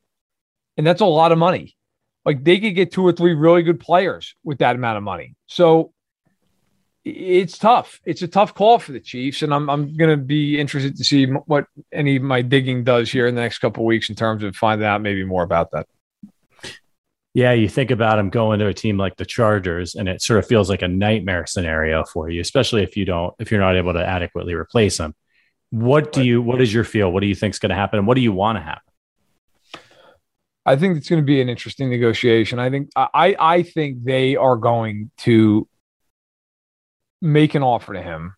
and 0.81 0.87
that's 0.87 1.03
a 1.03 1.07
lot 1.07 1.31
of 1.31 1.37
money. 1.37 1.77
Like 2.25 2.43
they 2.43 2.59
could 2.59 2.75
get 2.75 2.91
two 2.91 3.07
or 3.07 3.13
three 3.13 3.35
really 3.35 3.63
good 3.63 3.81
players 3.81 4.35
with 4.45 4.59
that 4.59 4.77
amount 4.77 4.97
of 4.97 5.03
money. 5.03 5.37
So 5.47 5.93
it's 7.05 7.59
tough. 7.59 8.01
It's 8.07 8.23
a 8.23 8.29
tough 8.29 8.55
call 8.55 8.79
for 8.79 8.93
the 8.93 9.01
Chiefs, 9.01 9.43
and 9.43 9.53
I'm 9.53 9.69
I'm 9.69 9.95
going 9.95 10.11
to 10.11 10.17
be 10.17 10.59
interested 10.59 10.97
to 10.97 11.05
see 11.05 11.27
what 11.27 11.67
any 11.93 12.17
of 12.17 12.23
my 12.23 12.41
digging 12.41 12.83
does 12.83 13.11
here 13.11 13.27
in 13.27 13.35
the 13.35 13.43
next 13.43 13.59
couple 13.59 13.85
weeks 13.85 14.09
in 14.09 14.17
terms 14.17 14.43
of 14.43 14.57
finding 14.57 14.87
out 14.87 15.03
maybe 15.03 15.23
more 15.23 15.43
about 15.43 15.71
that. 15.73 15.87
Yeah, 17.33 17.53
you 17.53 17.69
think 17.69 17.93
about 17.93 18.19
him 18.19 18.29
going 18.29 18.59
to 18.59 18.67
a 18.67 18.75
team 18.75 18.99
like 18.99 19.17
the 19.17 19.25
Chargers, 19.25 19.95
and 19.95 20.09
it 20.09 20.21
sort 20.21 20.41
of 20.41 20.47
feels 20.49 20.69
like 20.69 20.83
a 20.83 20.89
nightmare 20.89 21.47
scenario 21.47 22.05
for 22.05 22.29
you, 22.29 22.41
especially 22.41 22.83
if 22.83 22.97
you 22.97 23.05
don't 23.05 23.35
if 23.39 23.51
you're 23.51 23.61
not 23.61 23.77
able 23.77 23.93
to 23.93 24.05
adequately 24.05 24.55
replace 24.55 24.99
him. 24.99 25.15
What 25.71 26.13
do 26.13 26.25
you? 26.25 26.43
What 26.43 26.61
is 26.61 26.75
your 26.75 26.83
feel? 26.83 27.13
What 27.13 27.21
do 27.21 27.29
you 27.29 27.37
think 27.37 27.55
is 27.55 27.61
going 27.61 27.71
to 27.71 27.77
happen? 27.77 27.99
And 27.99 28.09
what 28.09 28.17
do 28.17 28.21
you 28.21 28.33
want 28.33 28.59
to 28.59 28.63
happen? 28.63 28.93
I 30.67 30.77
think 30.77 30.97
it's 30.97 31.09
going 31.09 31.23
to 31.23 31.27
be 31.27 31.41
an 31.41 31.49
interesting 31.49 31.89
negotiation. 31.89 32.59
I 32.59 32.69
think 32.71 32.91
I 32.97 33.37
I 33.39 33.63
think 33.63 34.05
they 34.05 34.35
are 34.35 34.57
going 34.57 35.11
to 35.19 35.69
make 37.23 37.55
an 37.55 37.63
offer 37.63 37.95
to 37.95 38.03
him, 38.03 38.35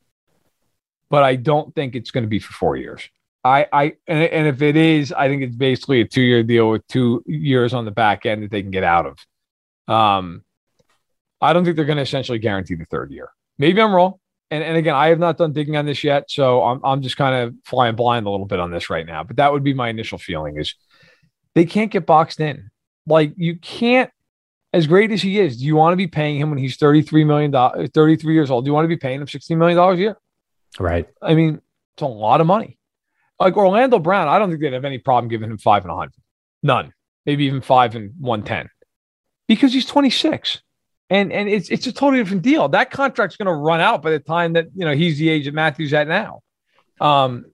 but 1.09 1.22
I 1.22 1.37
don't 1.37 1.74
think 1.74 1.94
it's 1.94 2.11
going 2.11 2.24
to 2.24 2.28
be 2.28 2.38
for 2.38 2.52
four 2.52 2.76
years. 2.76 3.09
I 3.44 3.66
I 3.72 3.85
and, 4.07 4.22
and 4.22 4.46
if 4.46 4.62
it 4.62 4.76
is, 4.76 5.12
I 5.12 5.28
think 5.28 5.42
it's 5.42 5.57
basically 5.57 6.00
a 6.00 6.05
two 6.07 6.22
year 6.22 6.42
deal 6.42 6.70
with 6.70 6.87
two 6.87 7.22
years 7.26 7.74
on 7.74 7.85
the 7.85 7.90
back 7.90 8.24
end 8.26 8.42
that 8.42 8.50
they 8.50 8.62
can 8.62 8.70
get 8.70 8.85
out 8.85 9.07
of. 9.07 9.92
Um, 9.92 10.44
I 11.40 11.52
don't 11.52 11.64
think 11.64 11.76
they're 11.76 11.85
going 11.85 11.96
to 11.96 12.02
essentially 12.02 12.38
guarantee 12.38 12.76
the 12.76 12.85
third 12.85 13.11
year. 13.11 13.31
Maybe 13.59 13.81
I'm 13.81 13.92
wrong. 13.92 14.14
And, 14.52 14.62
and 14.62 14.76
again, 14.76 14.94
I 14.94 15.09
have 15.09 15.18
not 15.18 15.38
done 15.38 15.52
digging 15.52 15.76
on 15.76 15.87
this 15.87 16.05
yet, 16.05 16.31
so 16.31 16.62
I'm 16.62 16.81
I'm 16.85 17.02
just 17.02 17.16
kind 17.16 17.35
of 17.35 17.55
flying 17.64 17.96
blind 17.96 18.26
a 18.26 18.31
little 18.31 18.46
bit 18.46 18.61
on 18.61 18.70
this 18.70 18.90
right 18.90 19.07
now. 19.07 19.24
But 19.24 19.37
that 19.37 19.52
would 19.52 19.64
be 19.64 19.74
my 19.74 19.88
initial 19.88 20.18
feeling 20.18 20.59
is 20.59 20.74
they 21.55 21.64
can't 21.64 21.90
get 21.90 22.07
boxed 22.07 22.38
in. 22.38 22.70
Like 23.07 23.33
you 23.37 23.57
can't, 23.57 24.11
as 24.72 24.87
great 24.87 25.11
as 25.11 25.22
he 25.22 25.40
is, 25.40 25.57
do 25.57 25.64
you 25.64 25.74
want 25.74 25.92
to 25.92 25.96
be 25.96 26.07
paying 26.07 26.38
him 26.38 26.50
when 26.50 26.59
he's 26.59 26.76
$33 26.76 27.26
million, 27.26 27.88
33 27.88 28.35
years 28.35 28.50
old? 28.50 28.64
Do 28.64 28.68
you 28.68 28.74
want 28.74 28.85
to 28.85 28.88
be 28.88 28.96
paying 28.96 29.20
him 29.20 29.26
$16 29.26 29.57
million 29.57 29.78
a 29.78 29.94
year? 29.94 30.16
Right. 30.78 31.09
I 31.20 31.35
mean, 31.35 31.61
it's 31.94 32.02
a 32.02 32.07
lot 32.07 32.40
of 32.40 32.46
money. 32.46 32.78
Like 33.42 33.57
Orlando 33.57 33.98
Brown, 33.98 34.28
I 34.28 34.38
don't 34.38 34.50
think 34.50 34.61
they'd 34.61 34.72
have 34.72 34.85
any 34.85 34.98
problem 34.98 35.28
giving 35.28 35.50
him 35.50 35.59
five 35.59 35.83
and 35.83 35.90
a 35.90 35.96
hundred. 35.96 36.14
None. 36.62 36.92
Maybe 37.26 37.44
even 37.46 37.61
five 37.61 37.96
and 37.96 38.12
110 38.20 38.68
because 39.48 39.72
he's 39.72 39.85
26. 39.85 40.62
And, 41.11 41.33
and 41.33 41.48
it's 41.48 41.68
it's 41.68 41.88
a 41.88 41.92
totally 41.92 42.22
different 42.22 42.42
deal. 42.42 42.68
That 42.68 42.92
contract's 42.92 43.37
going 43.37 43.46
to 43.46 43.52
run 43.52 43.81
out 43.81 44.00
by 44.00 44.12
the 44.12 44.20
time 44.20 44.52
that 44.52 44.68
you 44.76 44.85
know 44.85 44.94
he's 44.94 45.18
the 45.18 45.28
age 45.28 45.46
that 45.46 45.55
Matthews 45.55 45.92
at 45.92 46.07
now. 46.07 46.40
Um, 47.00 47.46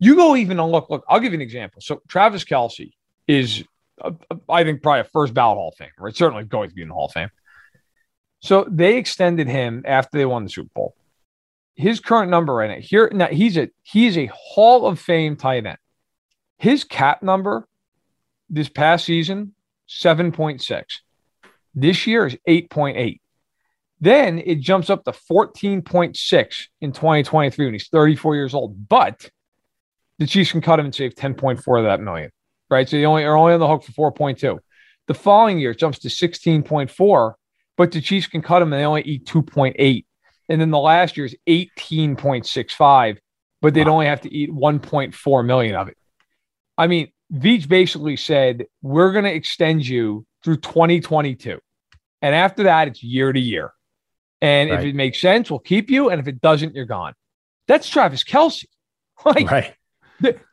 you 0.00 0.16
go 0.16 0.34
even 0.34 0.58
on 0.58 0.70
look 0.70 0.88
look. 0.88 1.04
I'll 1.08 1.20
give 1.20 1.32
you 1.32 1.38
an 1.38 1.42
example. 1.42 1.82
So 1.82 2.00
Travis 2.08 2.42
Kelce 2.44 2.92
is, 3.28 3.62
uh, 4.02 4.12
I 4.48 4.64
think, 4.64 4.82
probably 4.82 5.00
a 5.00 5.04
first 5.04 5.34
ballot 5.34 5.58
Hall 5.58 5.68
of 5.68 5.74
Fame, 5.76 5.90
or 5.98 6.08
it's 6.08 6.18
certainly 6.18 6.44
going 6.44 6.70
to 6.70 6.74
be 6.74 6.82
in 6.82 6.88
the 6.88 6.94
Hall 6.94 7.06
of 7.06 7.12
Fame. 7.12 7.30
So 8.40 8.66
they 8.68 8.96
extended 8.96 9.46
him 9.46 9.84
after 9.86 10.18
they 10.18 10.24
won 10.24 10.44
the 10.44 10.50
Super 10.50 10.70
Bowl. 10.74 10.96
His 11.74 12.00
current 12.00 12.30
number 12.30 12.62
in 12.62 12.70
it 12.70 12.80
here 12.80 13.10
now 13.12 13.26
he's 13.26 13.56
a 13.56 13.68
he's 13.82 14.16
a 14.16 14.30
Hall 14.32 14.86
of 14.86 15.00
Fame 15.00 15.36
tight 15.36 15.66
end. 15.66 15.78
His 16.58 16.84
cap 16.84 17.22
number 17.22 17.66
this 18.48 18.68
past 18.68 19.04
season 19.04 19.54
7.6. 19.88 20.84
This 21.74 22.06
year 22.06 22.26
is 22.26 22.36
8.8. 22.48 23.20
Then 24.00 24.38
it 24.38 24.60
jumps 24.60 24.90
up 24.90 25.04
to 25.04 25.12
14.6 25.12 26.66
in 26.80 26.92
2023 26.92 27.64
when 27.66 27.74
he's 27.74 27.88
34 27.88 28.36
years 28.36 28.54
old. 28.54 28.88
But 28.88 29.28
the 30.18 30.26
Chiefs 30.26 30.52
can 30.52 30.60
cut 30.60 30.78
him 30.78 30.86
and 30.86 30.94
save 30.94 31.14
10.4 31.14 31.78
of 31.78 31.84
that 31.84 32.00
million 32.00 32.30
right? 32.70 32.88
So 32.88 32.96
you 32.96 33.06
only 33.06 33.24
are 33.24 33.36
only 33.36 33.54
on 33.54 33.60
the 33.60 33.68
hook 33.68 33.84
for 33.84 34.12
4.2. 34.12 34.58
The 35.06 35.14
following 35.14 35.58
year 35.58 35.72
it 35.72 35.78
jumps 35.78 35.98
to 36.00 36.08
16.4, 36.08 37.34
but 37.76 37.92
the 37.92 38.00
Chiefs 38.00 38.26
can 38.26 38.42
cut 38.42 38.62
him 38.62 38.72
and 38.72 38.80
they 38.80 38.86
only 38.86 39.02
eat 39.02 39.26
2.8. 39.26 40.04
And 40.48 40.60
then 40.60 40.70
the 40.70 40.78
last 40.78 41.16
year 41.16 41.26
is 41.26 41.36
18.65, 41.48 43.18
but 43.62 43.74
they'd 43.74 43.86
wow. 43.86 43.94
only 43.94 44.06
have 44.06 44.20
to 44.22 44.34
eat 44.34 44.50
1.4 44.50 45.46
million 45.46 45.74
of 45.74 45.88
it. 45.88 45.96
I 46.76 46.86
mean, 46.86 47.10
Veach 47.32 47.68
basically 47.68 48.16
said, 48.16 48.66
We're 48.82 49.12
going 49.12 49.24
to 49.24 49.34
extend 49.34 49.86
you 49.86 50.26
through 50.42 50.58
2022. 50.58 51.58
And 52.22 52.34
after 52.34 52.64
that, 52.64 52.88
it's 52.88 53.02
year 53.02 53.32
to 53.32 53.40
year. 53.40 53.72
And 54.40 54.70
right. 54.70 54.80
if 54.80 54.86
it 54.86 54.94
makes 54.94 55.20
sense, 55.20 55.50
we'll 55.50 55.60
keep 55.60 55.90
you. 55.90 56.10
And 56.10 56.20
if 56.20 56.28
it 56.28 56.40
doesn't, 56.40 56.74
you're 56.74 56.84
gone. 56.84 57.14
That's 57.66 57.88
Travis 57.88 58.24
Kelce. 58.24 58.64
Like, 59.24 59.48
right. 59.48 59.74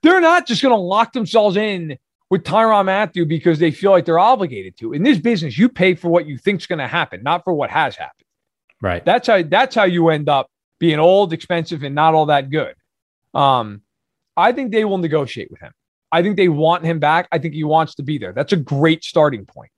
They're 0.03 0.21
not 0.21 0.45
just 0.47 0.61
going 0.61 0.73
to 0.73 0.79
lock 0.79 1.13
themselves 1.13 1.57
in 1.57 1.97
with 2.29 2.43
Tyrann 2.43 2.85
Mathieu 2.85 3.25
because 3.25 3.59
they 3.59 3.71
feel 3.71 3.91
like 3.91 4.05
they're 4.05 4.19
obligated 4.19 4.77
to. 4.77 4.93
In 4.93 5.03
this 5.03 5.17
business, 5.17 5.57
you 5.57 5.67
pay 5.67 5.95
for 5.95 6.09
what 6.09 6.27
you 6.27 6.37
think's 6.37 6.67
going 6.67 6.79
to 6.79 6.87
happen, 6.87 7.23
not 7.23 7.43
for 7.43 7.53
what 7.53 7.69
has 7.69 7.95
happened. 7.95 8.27
Right. 8.81 9.05
That's 9.05 9.27
how 9.27 9.43
that's 9.43 9.75
how 9.75 9.83
you 9.83 10.09
end 10.09 10.27
up 10.27 10.47
being 10.79 10.99
old, 10.99 11.31
expensive, 11.31 11.83
and 11.83 11.93
not 11.93 12.15
all 12.15 12.25
that 12.25 12.49
good. 12.49 12.73
Um, 13.33 13.81
I 14.35 14.51
think 14.51 14.71
they 14.71 14.83
will 14.83 14.97
negotiate 14.97 15.51
with 15.51 15.61
him. 15.61 15.71
I 16.11 16.21
think 16.23 16.35
they 16.35 16.49
want 16.49 16.83
him 16.83 16.99
back. 16.99 17.27
I 17.31 17.37
think 17.37 17.53
he 17.53 17.63
wants 17.63 17.95
to 17.95 18.03
be 18.03 18.17
there. 18.17 18.33
That's 18.33 18.53
a 18.53 18.57
great 18.57 19.03
starting 19.03 19.45
point. 19.45 19.71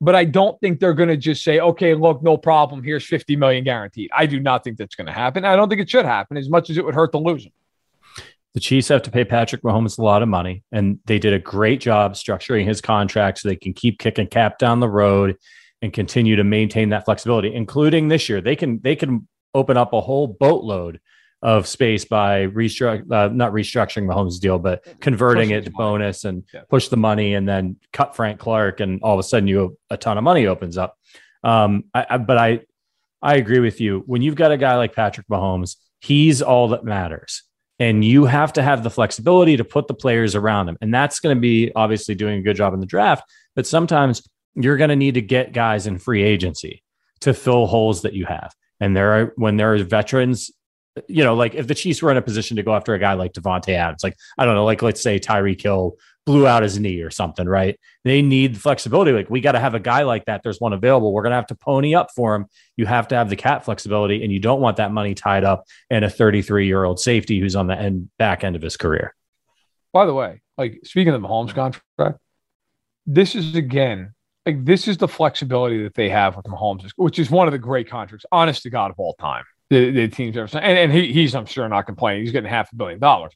But 0.00 0.14
I 0.14 0.24
don't 0.24 0.60
think 0.60 0.78
they're 0.78 0.94
going 0.94 1.08
to 1.08 1.16
just 1.16 1.42
say, 1.42 1.60
okay, 1.60 1.94
look, 1.94 2.22
no 2.22 2.36
problem. 2.36 2.84
Here's 2.84 3.04
50 3.04 3.36
million 3.36 3.64
guaranteed. 3.64 4.10
I 4.14 4.26
do 4.26 4.38
not 4.38 4.62
think 4.62 4.76
that's 4.76 4.94
going 4.94 5.06
to 5.06 5.12
happen. 5.12 5.44
I 5.44 5.56
don't 5.56 5.68
think 5.68 5.80
it 5.80 5.90
should 5.90 6.04
happen 6.04 6.36
as 6.36 6.48
much 6.48 6.70
as 6.70 6.78
it 6.78 6.84
would 6.84 6.94
hurt 6.94 7.12
to 7.12 7.18
lose 7.18 7.46
him. 7.46 7.52
The 8.54 8.60
Chiefs 8.60 8.88
have 8.88 9.02
to 9.02 9.10
pay 9.10 9.24
Patrick 9.24 9.62
Mahomes 9.62 9.98
a 9.98 10.02
lot 10.02 10.22
of 10.22 10.28
money, 10.28 10.62
and 10.72 10.98
they 11.06 11.18
did 11.18 11.32
a 11.32 11.38
great 11.38 11.80
job 11.80 12.14
structuring 12.14 12.64
his 12.64 12.80
contract 12.80 13.38
so 13.38 13.48
they 13.48 13.56
can 13.56 13.72
keep 13.72 13.98
kicking 13.98 14.26
cap 14.26 14.58
down 14.58 14.80
the 14.80 14.88
road 14.88 15.36
and 15.82 15.92
continue 15.92 16.36
to 16.36 16.44
maintain 16.44 16.90
that 16.90 17.04
flexibility, 17.04 17.54
including 17.54 18.08
this 18.08 18.28
year. 18.28 18.40
They 18.40 18.56
can 18.56 18.80
they 18.82 18.96
can 18.96 19.28
open 19.54 19.76
up 19.76 19.92
a 19.92 20.00
whole 20.00 20.26
boatload 20.26 21.00
of 21.40 21.68
space 21.68 22.04
by 22.04 22.46
restruct 22.48 23.10
uh, 23.12 23.28
not 23.32 23.52
restructuring 23.52 24.06
Mahomes' 24.06 24.40
deal, 24.40 24.58
but 24.58 24.84
converting 25.00 25.50
it 25.50 25.64
to 25.64 25.70
bonus 25.70 26.24
and 26.24 26.44
yeah. 26.52 26.62
push 26.68 26.88
the 26.88 26.96
money 26.96 27.34
and 27.34 27.48
then 27.48 27.76
cut 27.92 28.16
Frank 28.16 28.40
Clark, 28.40 28.80
and 28.80 29.00
all 29.02 29.14
of 29.14 29.20
a 29.20 29.22
sudden 29.22 29.46
you 29.46 29.78
a 29.90 29.96
ton 29.96 30.18
of 30.18 30.24
money 30.24 30.46
opens 30.46 30.76
up. 30.76 30.98
Um, 31.44 31.84
I, 31.94 32.06
I, 32.10 32.18
but 32.18 32.38
I 32.38 32.60
I 33.22 33.36
agree 33.36 33.60
with 33.60 33.80
you. 33.80 34.02
When 34.06 34.22
you've 34.22 34.34
got 34.34 34.52
a 34.52 34.56
guy 34.56 34.76
like 34.76 34.94
Patrick 34.94 35.26
Mahomes, 35.28 35.76
he's 36.00 36.42
all 36.42 36.68
that 36.68 36.84
matters. 36.84 37.42
And 37.80 38.04
you 38.04 38.24
have 38.24 38.52
to 38.54 38.62
have 38.62 38.82
the 38.82 38.90
flexibility 38.90 39.56
to 39.56 39.64
put 39.64 39.86
the 39.86 39.94
players 39.94 40.34
around 40.34 40.68
him. 40.68 40.76
And 40.80 40.92
that's 40.92 41.20
going 41.20 41.36
to 41.36 41.40
be 41.40 41.70
obviously 41.76 42.16
doing 42.16 42.40
a 42.40 42.42
good 42.42 42.56
job 42.56 42.74
in 42.74 42.80
the 42.80 42.86
draft. 42.86 43.22
But 43.54 43.68
sometimes 43.68 44.28
you're 44.54 44.76
going 44.76 44.90
to 44.90 44.96
need 44.96 45.14
to 45.14 45.22
get 45.22 45.52
guys 45.52 45.86
in 45.86 45.98
free 45.98 46.22
agency 46.22 46.82
to 47.20 47.34
fill 47.34 47.66
holes 47.66 48.02
that 48.02 48.14
you 48.14 48.26
have. 48.26 48.54
And 48.80 48.96
there 48.96 49.12
are, 49.12 49.32
when 49.36 49.56
there 49.56 49.74
are 49.74 49.78
veterans, 49.78 50.50
you 51.08 51.22
know, 51.22 51.34
like 51.34 51.54
if 51.54 51.66
the 51.66 51.74
Chiefs 51.74 52.02
were 52.02 52.10
in 52.10 52.16
a 52.16 52.22
position 52.22 52.56
to 52.56 52.62
go 52.62 52.74
after 52.74 52.94
a 52.94 52.98
guy 52.98 53.14
like 53.14 53.32
Davante 53.32 53.74
Adams, 53.74 54.02
like, 54.02 54.16
I 54.36 54.44
don't 54.44 54.54
know, 54.54 54.64
like 54.64 54.82
let's 54.82 55.02
say 55.02 55.18
Tyreek 55.18 55.60
Hill 55.60 55.96
blew 56.28 56.46
out 56.46 56.62
his 56.62 56.78
knee 56.78 57.00
or 57.00 57.10
something, 57.10 57.48
right? 57.48 57.80
They 58.04 58.20
need 58.20 58.60
flexibility. 58.60 59.12
Like 59.12 59.30
we 59.30 59.40
got 59.40 59.52
to 59.52 59.60
have 59.60 59.74
a 59.74 59.80
guy 59.80 60.02
like 60.02 60.26
that. 60.26 60.42
There's 60.42 60.60
one 60.60 60.74
available. 60.74 61.14
We're 61.14 61.22
going 61.22 61.30
to 61.30 61.36
have 61.36 61.46
to 61.46 61.54
pony 61.54 61.94
up 61.94 62.08
for 62.14 62.34
him. 62.34 62.44
You 62.76 62.84
have 62.84 63.08
to 63.08 63.14
have 63.14 63.30
the 63.30 63.36
cap 63.36 63.64
flexibility, 63.64 64.22
and 64.22 64.30
you 64.30 64.38
don't 64.38 64.60
want 64.60 64.76
that 64.76 64.92
money 64.92 65.14
tied 65.14 65.42
up 65.42 65.64
in 65.88 66.04
a 66.04 66.10
33 66.10 66.66
year 66.66 66.84
old 66.84 67.00
safety 67.00 67.40
who's 67.40 67.56
on 67.56 67.66
the 67.66 67.78
end 67.78 68.10
back 68.18 68.44
end 68.44 68.56
of 68.56 68.62
his 68.62 68.76
career. 68.76 69.14
By 69.94 70.04
the 70.04 70.12
way, 70.12 70.42
like 70.58 70.80
speaking 70.84 71.14
of 71.14 71.22
the 71.22 71.26
Mahomes 71.26 71.54
contract, 71.54 72.20
this 73.06 73.34
is 73.34 73.54
again 73.54 74.12
like 74.48 74.64
this 74.64 74.88
is 74.88 74.96
the 74.96 75.08
flexibility 75.08 75.82
that 75.82 75.94
they 75.94 76.08
have 76.08 76.34
with 76.34 76.46
Mahomes, 76.46 76.90
which 76.96 77.18
is 77.18 77.30
one 77.30 77.46
of 77.46 77.52
the 77.52 77.58
great 77.58 77.88
contracts, 77.88 78.24
honest 78.32 78.62
to 78.62 78.70
God, 78.70 78.90
of 78.90 78.98
all 78.98 79.14
time. 79.14 79.44
The, 79.68 79.90
the 79.90 80.08
teams 80.08 80.34
ever 80.38 80.48
and, 80.58 80.78
and 80.78 80.90
he, 80.90 81.12
he's 81.12 81.34
I'm 81.34 81.44
sure 81.44 81.68
not 81.68 81.84
complaining. 81.84 82.22
He's 82.22 82.32
getting 82.32 82.48
half 82.48 82.72
a 82.72 82.76
billion 82.76 82.98
dollars. 82.98 83.34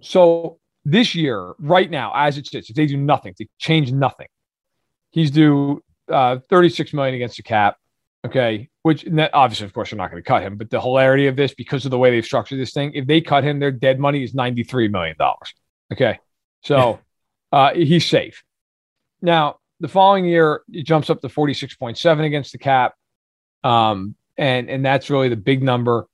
So 0.00 0.58
this 0.84 1.14
year, 1.14 1.54
right 1.60 1.88
now, 1.88 2.12
as 2.16 2.36
it 2.36 2.48
sits, 2.48 2.68
if 2.68 2.74
they 2.74 2.86
do 2.86 2.96
nothing, 2.96 3.32
they 3.38 3.46
change 3.58 3.92
nothing, 3.92 4.26
he's 5.12 5.30
due 5.30 5.80
uh, 6.08 6.38
36 6.50 6.92
million 6.92 7.14
against 7.14 7.36
the 7.36 7.44
cap. 7.44 7.76
Okay, 8.24 8.68
which 8.82 9.06
obviously, 9.32 9.66
of 9.66 9.72
course, 9.72 9.90
they're 9.90 9.98
not 9.98 10.10
going 10.10 10.22
to 10.22 10.26
cut 10.26 10.42
him. 10.42 10.56
But 10.56 10.70
the 10.70 10.80
hilarity 10.80 11.28
of 11.28 11.36
this, 11.36 11.54
because 11.54 11.84
of 11.84 11.92
the 11.92 11.98
way 11.98 12.10
they've 12.10 12.24
structured 12.24 12.58
this 12.58 12.72
thing, 12.72 12.92
if 12.94 13.06
they 13.06 13.20
cut 13.20 13.44
him, 13.44 13.60
their 13.60 13.72
dead 13.72 14.00
money 14.00 14.24
is 14.24 14.34
93 14.34 14.88
million 14.88 15.14
dollars. 15.16 15.54
Okay, 15.92 16.18
so 16.64 16.98
uh, 17.52 17.72
he's 17.74 18.06
safe. 18.06 18.42
Now, 19.20 19.58
the 19.82 19.88
following 19.88 20.24
year, 20.24 20.62
it 20.72 20.84
jumps 20.84 21.10
up 21.10 21.20
to 21.20 21.28
46.7 21.28 22.24
against 22.24 22.52
the 22.52 22.58
cap, 22.58 22.94
um, 23.64 24.14
and 24.38 24.70
and 24.70 24.86
that's 24.86 25.10
really 25.10 25.28
the 25.28 25.36
big 25.36 25.62
number. 25.62 26.06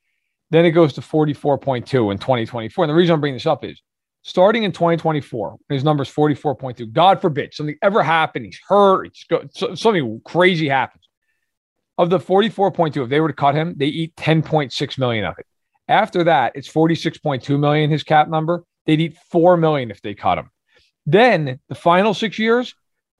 Then 0.51 0.65
it 0.65 0.71
goes 0.71 0.95
to 0.95 1.03
44.2 1.03 2.11
in 2.11 2.19
2024. 2.19 2.85
And 2.85 2.91
the 2.91 2.95
reason 2.95 3.13
I'm 3.13 3.21
bringing 3.21 3.37
this 3.37 3.45
up 3.45 3.65
is 3.65 3.83
starting 4.23 4.63
in 4.63 4.73
2024, 4.73 5.59
his 5.69 5.85
number 5.85 6.03
is 6.03 6.09
44.2. 6.09 6.91
God 6.91 7.21
forbid 7.21 7.53
something 7.53 7.77
ever 7.83 8.03
happened. 8.03 8.47
He's 8.47 8.59
hurt. 8.67 9.11
Go, 9.29 9.43
something 9.53 10.23
crazy 10.25 10.67
happens. 10.67 11.05
Of 11.99 12.09
the 12.09 12.19
44.2, 12.19 13.05
if 13.05 13.11
they 13.11 13.21
were 13.21 13.29
to 13.29 13.35
cut 13.35 13.55
him, 13.55 13.75
they 13.77 13.87
eat 13.87 14.17
10.6 14.17 14.99
million 14.99 15.27
of 15.27 15.39
it. 15.39 15.47
After 15.89 16.25
that, 16.25 16.53
it's 16.55 16.73
46.2 16.73 17.59
million, 17.59 17.91
his 17.91 18.05
cap 18.05 18.29
number. 18.29 18.65
They'd 18.87 19.01
eat 19.01 19.19
4 19.31 19.59
million 19.59 19.91
if 19.91 20.01
they 20.01 20.15
cut 20.15 20.39
him. 20.39 20.51
Then 21.05 21.61
the 21.69 21.75
final 21.75 22.15
six 22.15 22.39
years, 22.39 22.75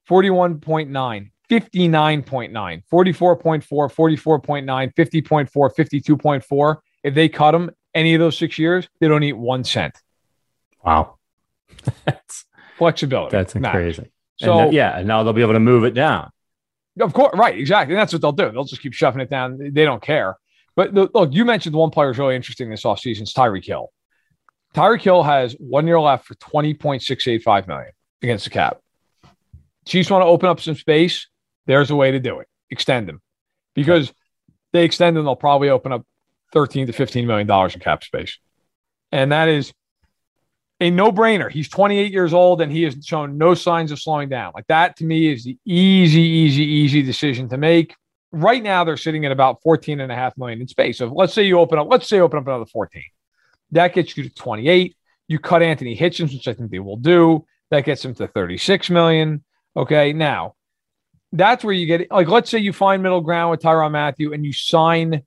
41.9, 0.09 1.31
59.9, 1.51 2.83
44.4, 2.91 3.63
44.9, 3.69 4.95
50.4, 4.95 5.49
52.4. 5.51 6.77
If 7.05 7.15
they 7.15 7.29
cut 7.29 7.55
him 7.55 7.71
any 7.95 8.15
of 8.15 8.21
those 8.21 8.37
six 8.37 8.59
years, 8.59 8.89
they 9.01 9.09
don't 9.09 9.23
eat 9.23 9.35
one 9.35 9.65
cent. 9.65 9.97
Wow. 10.85 11.17
that's 12.05 12.45
flexibility. 12.79 13.37
That's 13.37 13.53
crazy. 13.53 14.11
So 14.37 14.59
and 14.61 14.73
yeah, 14.73 14.99
and 14.99 15.09
now 15.09 15.23
they'll 15.23 15.33
be 15.33 15.43
able 15.43 15.55
to 15.55 15.61
move 15.61 15.85
it 15.85 15.95
down. 15.95 16.31
Of 17.01 17.13
course, 17.13 17.37
right, 17.37 17.59
exactly. 17.59 17.95
And 17.95 18.01
that's 18.01 18.13
what 18.13 18.23
they'll 18.23 18.33
do. 18.33 18.51
They'll 18.51 18.65
just 18.65 18.83
keep 18.83 18.93
shoving 18.93 19.21
it 19.21 19.31
down. 19.31 19.59
They 19.59 19.85
don't 19.85 20.03
care. 20.03 20.37
But 20.77 20.95
the, 20.95 21.09
look, 21.13 21.33
you 21.33 21.45
mentioned 21.45 21.75
one 21.75 21.91
player 21.91 22.11
is 22.11 22.19
really 22.19 22.37
interesting 22.37 22.71
this 22.71 22.85
offseason. 22.85 23.23
It's 23.23 23.35
Tyreek 23.35 23.65
Hill. 23.65 23.91
Tyreek 24.75 25.03
Hill 25.03 25.23
has 25.23 25.55
one 25.55 25.87
year 25.87 26.01
left 26.01 26.27
for 26.27 26.35
20.685 26.37 27.67
million 27.67 27.93
against 28.23 28.45
the 28.45 28.51
cap. 28.51 28.79
Chiefs 29.89 30.11
want 30.11 30.23
to 30.23 30.27
open 30.27 30.49
up 30.49 30.61
some 30.61 30.75
space. 30.75 31.29
There's 31.67 31.91
a 31.91 31.97
way 31.97 32.11
to 32.13 32.21
do 32.21 32.41
it. 32.41 32.49
Extend 32.71 33.09
him. 33.09 33.21
Because 33.75 34.13
they 34.73 34.85
extend 34.85 35.17
him, 35.17 35.25
they'll 35.25 35.37
probably 35.37 35.71
open 35.71 35.93
up 35.93 36.05
13 36.53 36.87
to 36.87 36.93
15 36.93 37.27
million 37.27 37.47
dollars 37.47 37.75
in 37.75 37.81
cap 37.81 38.05
space. 38.05 38.39
And 39.13 39.33
that 39.33 39.49
is 39.49 39.73
a 40.81 40.91
no 40.91 41.11
brainer. 41.11 41.51
He's 41.51 41.69
28 41.69 42.13
years 42.13 42.33
old 42.35 42.61
and 42.61 42.71
he 42.71 42.83
has 42.83 42.97
shown 43.05 43.39
no 43.39 43.55
signs 43.55 43.91
of 43.91 43.99
slowing 43.99 44.29
down. 44.29 44.53
Like 44.55 44.67
that 44.69 44.97
to 44.99 45.05
me 45.05 45.33
is 45.33 45.45
the 45.45 45.59
easy, 45.65 46.21
easy, 46.21 46.65
easy 46.65 47.03
decision 47.03 47.49
to 47.49 47.57
make. 47.57 47.95
Right 48.31 48.63
now, 48.63 48.85
they're 48.85 48.99
sitting 48.99 49.25
at 49.25 49.33
about 49.33 49.63
14 49.63 50.01
and 50.01 50.13
a 50.13 50.15
half 50.15 50.37
million 50.37 50.61
in 50.61 50.69
space. 50.69 50.99
So 50.99 51.07
let's 51.07 51.33
say 51.33 51.45
you 51.45 51.59
open 51.59 51.79
up, 51.79 51.89
let's 51.91 52.07
say 52.07 52.21
open 52.21 52.39
up 52.39 52.47
another 52.47 52.67
14. 52.67 53.03
That 53.71 53.95
gets 53.95 54.17
you 54.17 54.25
to 54.25 54.35
28. 54.35 54.97
You 55.29 55.39
cut 55.39 55.63
Anthony 55.63 55.97
Hitchens, 55.97 56.33
which 56.33 56.47
I 56.47 56.53
think 56.53 56.71
they 56.71 56.79
will 56.79 56.97
do. 56.97 57.47
That 57.71 57.85
gets 57.85 58.05
him 58.05 58.15
to 58.17 58.29
36 58.29 58.91
million. 58.91 59.45
Okay. 59.79 60.13
Now, 60.13 60.55
that's 61.33 61.63
where 61.63 61.73
you 61.73 61.87
get 61.87 62.11
like, 62.11 62.29
let's 62.29 62.51
say 62.51 62.59
you 62.59 62.73
find 62.73 63.03
middle 63.03 63.21
ground 63.21 63.53
with 63.53 63.61
Tyrann 63.61 63.93
Mathieu 63.93 64.33
and 64.33 64.45
you 64.45 64.53
sign 64.53 65.23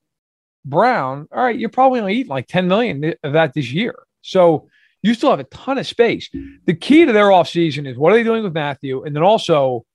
Brown. 0.65 1.27
All 1.31 1.43
right. 1.43 1.57
You're 1.57 1.69
probably 1.69 2.01
to 2.01 2.07
eat 2.07 2.27
like 2.27 2.47
10 2.47 2.67
million 2.67 3.13
of 3.23 3.33
that 3.33 3.53
this 3.53 3.71
year. 3.71 3.95
So 4.21 4.67
you 5.01 5.13
still 5.13 5.31
have 5.31 5.39
a 5.39 5.45
ton 5.45 5.77
of 5.77 5.87
space. 5.87 6.29
The 6.65 6.75
key 6.75 7.05
to 7.05 7.13
their 7.13 7.27
offseason 7.27 7.87
is 7.87 7.97
what 7.97 8.11
are 8.11 8.15
they 8.15 8.23
doing 8.23 8.43
with 8.43 8.53
Mathieu? 8.53 9.03
And 9.03 9.15
then 9.15 9.23
also, 9.23 9.85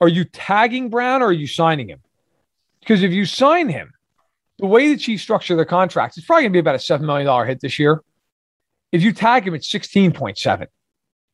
are 0.00 0.08
you 0.08 0.24
tagging 0.24 0.90
Brown 0.90 1.22
or 1.22 1.26
are 1.26 1.32
you 1.32 1.46
signing 1.46 1.88
him? 1.88 2.00
Because 2.80 3.02
if 3.02 3.12
you 3.12 3.24
sign 3.24 3.68
him, 3.68 3.92
the 4.58 4.66
way 4.66 4.88
the 4.88 4.98
Chiefs 4.98 5.22
structure 5.22 5.54
their 5.54 5.64
contracts, 5.64 6.18
it's 6.18 6.26
probably 6.26 6.42
going 6.42 6.52
to 6.52 6.56
be 6.56 6.60
about 6.60 6.74
a 6.74 6.78
$7 6.78 7.00
million 7.02 7.46
hit 7.46 7.60
this 7.60 7.78
year. 7.78 8.02
If 8.92 9.02
you 9.02 9.12
tag 9.12 9.46
him, 9.46 9.54
it's 9.54 9.70
16.7. 9.72 10.66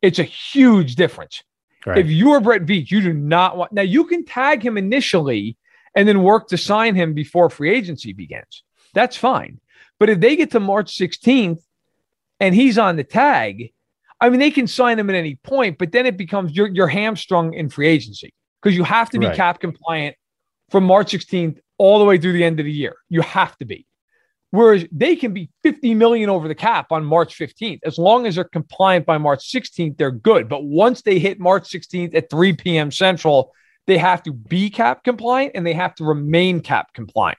It's 0.02 0.18
a 0.18 0.24
huge 0.24 0.96
difference. 0.96 1.42
Right. 1.86 1.98
If 1.98 2.08
you're 2.08 2.40
Brett 2.40 2.66
Veach, 2.66 2.90
you 2.90 3.00
do 3.00 3.12
not 3.12 3.56
want, 3.56 3.72
now 3.72 3.82
you 3.82 4.04
can 4.04 4.24
tag 4.24 4.64
him 4.64 4.76
initially 4.76 5.56
and 5.94 6.08
then 6.08 6.22
work 6.22 6.48
to 6.48 6.58
sign 6.58 6.96
him 6.96 7.14
before 7.14 7.48
free 7.48 7.72
agency 7.74 8.12
begins. 8.12 8.64
That's 8.92 9.16
fine. 9.16 9.60
But 10.00 10.10
if 10.10 10.20
they 10.20 10.34
get 10.34 10.50
to 10.50 10.60
March 10.60 10.96
16th 10.98 11.62
and 12.40 12.54
he's 12.54 12.76
on 12.76 12.96
the 12.96 13.04
tag, 13.04 13.72
I 14.20 14.30
mean, 14.30 14.40
they 14.40 14.50
can 14.50 14.66
sign 14.66 14.98
him 14.98 15.08
at 15.10 15.16
any 15.16 15.36
point, 15.36 15.78
but 15.78 15.92
then 15.92 16.06
it 16.06 16.16
becomes 16.16 16.52
you're, 16.56 16.68
you're 16.68 16.88
hamstrung 16.88 17.54
in 17.54 17.68
free 17.68 17.88
agency 17.88 18.34
because 18.60 18.76
you 18.76 18.82
have 18.82 19.10
to 19.10 19.18
be 19.18 19.26
right. 19.26 19.36
cap 19.36 19.60
compliant 19.60 20.16
from 20.70 20.84
March 20.84 21.12
16th 21.12 21.58
all 21.78 21.98
the 21.98 22.04
way 22.04 22.18
through 22.18 22.32
the 22.32 22.44
end 22.44 22.58
of 22.58 22.64
the 22.64 22.72
year. 22.72 22.96
You 23.08 23.20
have 23.22 23.56
to 23.58 23.64
be. 23.64 23.86
Whereas 24.50 24.84
they 24.92 25.16
can 25.16 25.34
be 25.34 25.50
50 25.62 25.94
million 25.94 26.30
over 26.30 26.48
the 26.48 26.54
cap 26.54 26.92
on 26.92 27.04
March 27.04 27.36
15th. 27.36 27.80
As 27.84 27.98
long 27.98 28.26
as 28.26 28.36
they're 28.36 28.44
compliant 28.44 29.04
by 29.04 29.18
March 29.18 29.52
16th, 29.52 29.98
they're 29.98 30.10
good. 30.10 30.48
But 30.48 30.64
once 30.64 31.02
they 31.02 31.18
hit 31.18 31.40
March 31.40 31.68
16th 31.68 32.14
at 32.14 32.30
3 32.30 32.52
p.m. 32.54 32.90
Central, 32.90 33.52
they 33.86 33.98
have 33.98 34.22
to 34.24 34.32
be 34.32 34.70
cap 34.70 35.04
compliant 35.04 35.52
and 35.54 35.66
they 35.66 35.72
have 35.72 35.94
to 35.96 36.04
remain 36.04 36.60
cap 36.60 36.92
compliant. 36.94 37.38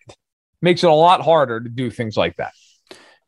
Makes 0.62 0.84
it 0.84 0.89
a 0.89 0.93
lot 0.93 1.22
harder 1.22 1.60
to 1.60 1.70
do 1.70 1.89
things 1.89 2.17
like 2.17 2.36
that. 2.38 2.54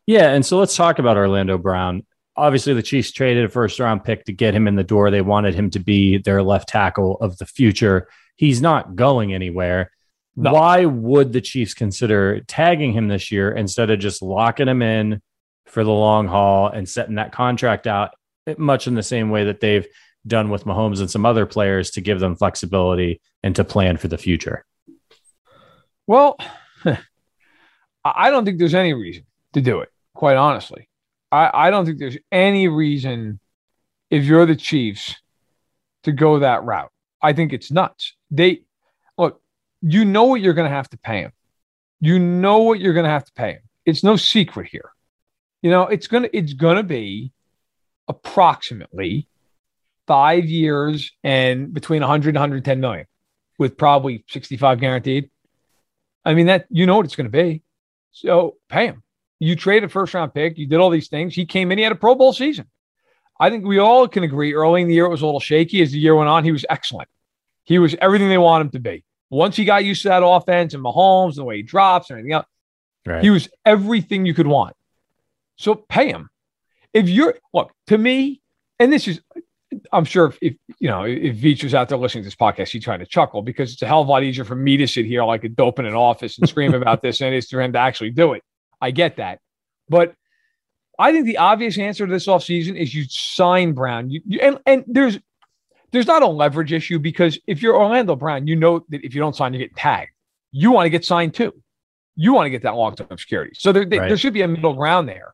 Yeah, 0.05 0.31
and 0.31 0.45
so 0.45 0.57
let's 0.57 0.75
talk 0.75 0.99
about 0.99 1.17
Orlando 1.17 1.57
Brown. 1.57 2.05
Obviously, 2.35 2.73
the 2.73 2.81
Chiefs 2.81 3.11
traded 3.11 3.45
a 3.45 3.49
first 3.49 3.79
round 3.79 4.03
pick 4.03 4.25
to 4.25 4.33
get 4.33 4.55
him 4.55 4.67
in 4.67 4.75
the 4.75 4.83
door. 4.83 5.11
They 5.11 5.21
wanted 5.21 5.53
him 5.53 5.69
to 5.71 5.79
be 5.79 6.17
their 6.17 6.41
left 6.41 6.69
tackle 6.69 7.17
of 7.21 7.37
the 7.37 7.45
future. 7.45 8.07
He's 8.35 8.61
not 8.61 8.95
going 8.95 9.33
anywhere. 9.33 9.91
No. 10.35 10.53
Why 10.53 10.85
would 10.85 11.33
the 11.33 11.41
Chiefs 11.41 11.73
consider 11.73 12.41
tagging 12.41 12.93
him 12.93 13.07
this 13.07 13.31
year 13.31 13.51
instead 13.51 13.89
of 13.89 13.99
just 13.99 14.21
locking 14.21 14.67
him 14.67 14.81
in 14.81 15.21
for 15.65 15.83
the 15.83 15.91
long 15.91 16.27
haul 16.27 16.67
and 16.69 16.87
setting 16.87 17.15
that 17.15 17.31
contract 17.31 17.87
out 17.87 18.11
eh, 18.47 18.55
much 18.57 18.87
in 18.87 18.95
the 18.95 19.03
same 19.03 19.29
way 19.29 19.45
that 19.45 19.59
they've 19.59 19.87
done 20.25 20.49
with 20.49 20.65
Mahomes 20.65 20.99
and 20.99 21.09
some 21.09 21.25
other 21.25 21.45
players 21.45 21.91
to 21.91 22.01
give 22.01 22.19
them 22.19 22.35
flexibility 22.35 23.21
and 23.43 23.55
to 23.55 23.63
plan 23.63 23.97
for 23.97 24.07
the 24.07 24.17
future? 24.17 24.65
Well, 26.07 26.37
I 28.05 28.29
don't 28.29 28.45
think 28.45 28.59
there's 28.59 28.75
any 28.75 28.93
reason 28.93 29.25
to 29.53 29.61
do 29.61 29.79
it 29.79 29.89
quite 30.13 30.37
honestly. 30.37 30.89
I, 31.31 31.51
I 31.53 31.69
don't 31.69 31.85
think 31.85 31.99
there's 31.99 32.17
any 32.31 32.67
reason 32.67 33.39
if 34.09 34.25
you're 34.25 34.45
the 34.45 34.55
Chiefs 34.55 35.15
to 36.03 36.11
go 36.11 36.39
that 36.39 36.63
route. 36.63 36.91
I 37.21 37.33
think 37.33 37.53
it's 37.53 37.71
nuts. 37.71 38.15
They 38.31 38.61
you 39.81 40.05
know 40.05 40.25
what 40.25 40.41
you're 40.41 40.53
going 40.53 40.69
to 40.69 40.75
have 40.75 40.89
to 40.89 40.97
pay 40.97 41.21
him. 41.21 41.31
You 41.99 42.19
know 42.19 42.59
what 42.59 42.79
you're 42.79 42.93
going 42.93 43.05
to 43.05 43.09
have 43.09 43.25
to 43.25 43.33
pay 43.33 43.53
him. 43.53 43.61
It's 43.85 44.03
no 44.03 44.15
secret 44.15 44.69
here. 44.71 44.91
You 45.61 45.71
know, 45.71 45.83
it's 45.83 46.07
going 46.07 46.23
to 46.23 46.35
it's 46.35 46.53
going 46.53 46.77
to 46.77 46.83
be 46.83 47.31
approximately 48.07 49.27
5 50.07 50.45
years 50.45 51.11
and 51.23 51.73
between 51.73 52.01
100 52.01 52.29
and 52.29 52.35
110 52.35 52.79
million 52.79 53.05
with 53.57 53.77
probably 53.77 54.23
65 54.29 54.79
guaranteed. 54.79 55.29
I 56.25 56.33
mean 56.33 56.47
that 56.47 56.65
you 56.69 56.85
know 56.85 56.95
what 56.95 57.05
it's 57.05 57.15
going 57.15 57.31
to 57.31 57.31
be. 57.31 57.61
So 58.11 58.55
pay 58.69 58.87
him. 58.87 59.03
You 59.39 59.55
traded 59.55 59.91
first 59.91 60.13
round 60.13 60.33
pick. 60.33 60.57
You 60.57 60.67
did 60.67 60.79
all 60.79 60.89
these 60.89 61.07
things. 61.07 61.35
He 61.35 61.45
came 61.45 61.71
in. 61.71 61.77
He 61.77 61.83
had 61.83 61.93
a 61.93 61.95
Pro 61.95 62.15
Bowl 62.15 62.33
season. 62.33 62.67
I 63.39 63.49
think 63.49 63.65
we 63.65 63.79
all 63.79 64.07
can 64.07 64.23
agree 64.23 64.53
early 64.53 64.81
in 64.81 64.87
the 64.87 64.93
year 64.93 65.05
it 65.05 65.09
was 65.09 65.21
a 65.21 65.25
little 65.25 65.39
shaky. 65.39 65.81
As 65.81 65.91
the 65.91 65.99
year 65.99 66.15
went 66.15 66.29
on, 66.29 66.43
he 66.43 66.51
was 66.51 66.65
excellent. 66.69 67.07
He 67.63 67.79
was 67.79 67.95
everything 68.01 68.29
they 68.29 68.37
want 68.37 68.61
him 68.61 68.71
to 68.71 68.79
be. 68.79 69.03
Once 69.29 69.55
he 69.55 69.65
got 69.65 69.85
used 69.85 70.01
to 70.03 70.09
that 70.09 70.23
offense 70.25 70.73
and 70.73 70.83
Mahomes 70.83 71.29
and 71.29 71.37
the 71.37 71.43
way 71.43 71.57
he 71.57 71.63
drops 71.63 72.09
and 72.09 72.17
everything 72.17 72.33
else, 72.33 72.45
right. 73.05 73.23
he 73.23 73.29
was 73.29 73.49
everything 73.65 74.25
you 74.25 74.33
could 74.33 74.47
want. 74.47 74.75
So 75.55 75.75
pay 75.75 76.07
him. 76.07 76.29
If 76.93 77.09
you're 77.09 77.35
look 77.53 77.71
to 77.87 77.97
me, 77.97 78.41
and 78.79 78.91
this 78.91 79.07
is, 79.07 79.21
I'm 79.91 80.05
sure 80.05 80.27
if, 80.27 80.37
if 80.41 80.55
you 80.79 80.89
know 80.89 81.03
if 81.03 81.35
Veach 81.37 81.63
was 81.63 81.75
out 81.75 81.89
there 81.89 81.97
listening 81.97 82.23
to 82.23 82.27
this 82.27 82.35
podcast, 82.35 82.69
he'd 82.69 82.81
try 82.81 82.97
to 82.97 83.05
chuckle 83.05 83.43
because 83.43 83.73
it's 83.73 83.81
a 83.81 83.87
hell 83.87 84.01
of 84.01 84.07
a 84.07 84.11
lot 84.11 84.23
easier 84.23 84.45
for 84.45 84.55
me 84.55 84.77
to 84.77 84.87
sit 84.87 85.05
here 85.05 85.23
like 85.23 85.43
a 85.43 85.49
dope 85.49 85.77
in 85.77 85.85
an 85.85 85.93
office 85.93 86.39
and 86.39 86.49
scream 86.49 86.73
about 86.81 87.01
this 87.03 87.19
than 87.19 87.33
it 87.33 87.37
is 87.37 87.49
for 87.49 87.61
him 87.61 87.73
to 87.73 87.79
actually 87.79 88.09
do 88.09 88.33
it. 88.33 88.43
I 88.81 88.91
get 88.91 89.17
that, 89.17 89.39
but 89.89 90.15
I 90.97 91.11
think 91.11 91.25
the 91.25 91.37
obvious 91.37 91.77
answer 91.77 92.05
to 92.05 92.11
this 92.11 92.27
offseason 92.27 92.75
is 92.75 92.93
you 92.93 93.05
sign 93.07 93.73
Brown. 93.73 94.09
You, 94.09 94.21
you, 94.25 94.39
and 94.39 94.59
and 94.65 94.83
there's 94.87 95.19
there's 95.91 96.07
not 96.07 96.23
a 96.23 96.27
leverage 96.27 96.73
issue 96.73 96.99
because 96.99 97.39
if 97.47 97.61
you're 97.61 97.75
Orlando 97.75 98.15
Brown, 98.15 98.47
you 98.47 98.55
know 98.55 98.85
that 98.89 99.03
if 99.03 99.13
you 99.13 99.21
don't 99.21 99.35
sign, 99.35 99.53
you 99.53 99.59
get 99.59 99.75
tagged. 99.75 100.11
You 100.51 100.71
want 100.71 100.85
to 100.85 100.89
get 100.89 101.05
signed 101.05 101.33
too. 101.33 101.53
You 102.15 102.33
want 102.33 102.47
to 102.47 102.49
get 102.49 102.63
that 102.63 102.75
long 102.75 102.95
term 102.95 103.17
security. 103.17 103.51
So 103.55 103.71
there, 103.71 103.83
right. 103.83 104.07
there 104.07 104.17
should 104.17 104.33
be 104.33 104.41
a 104.41 104.47
middle 104.47 104.73
ground 104.73 105.07
there. 105.07 105.33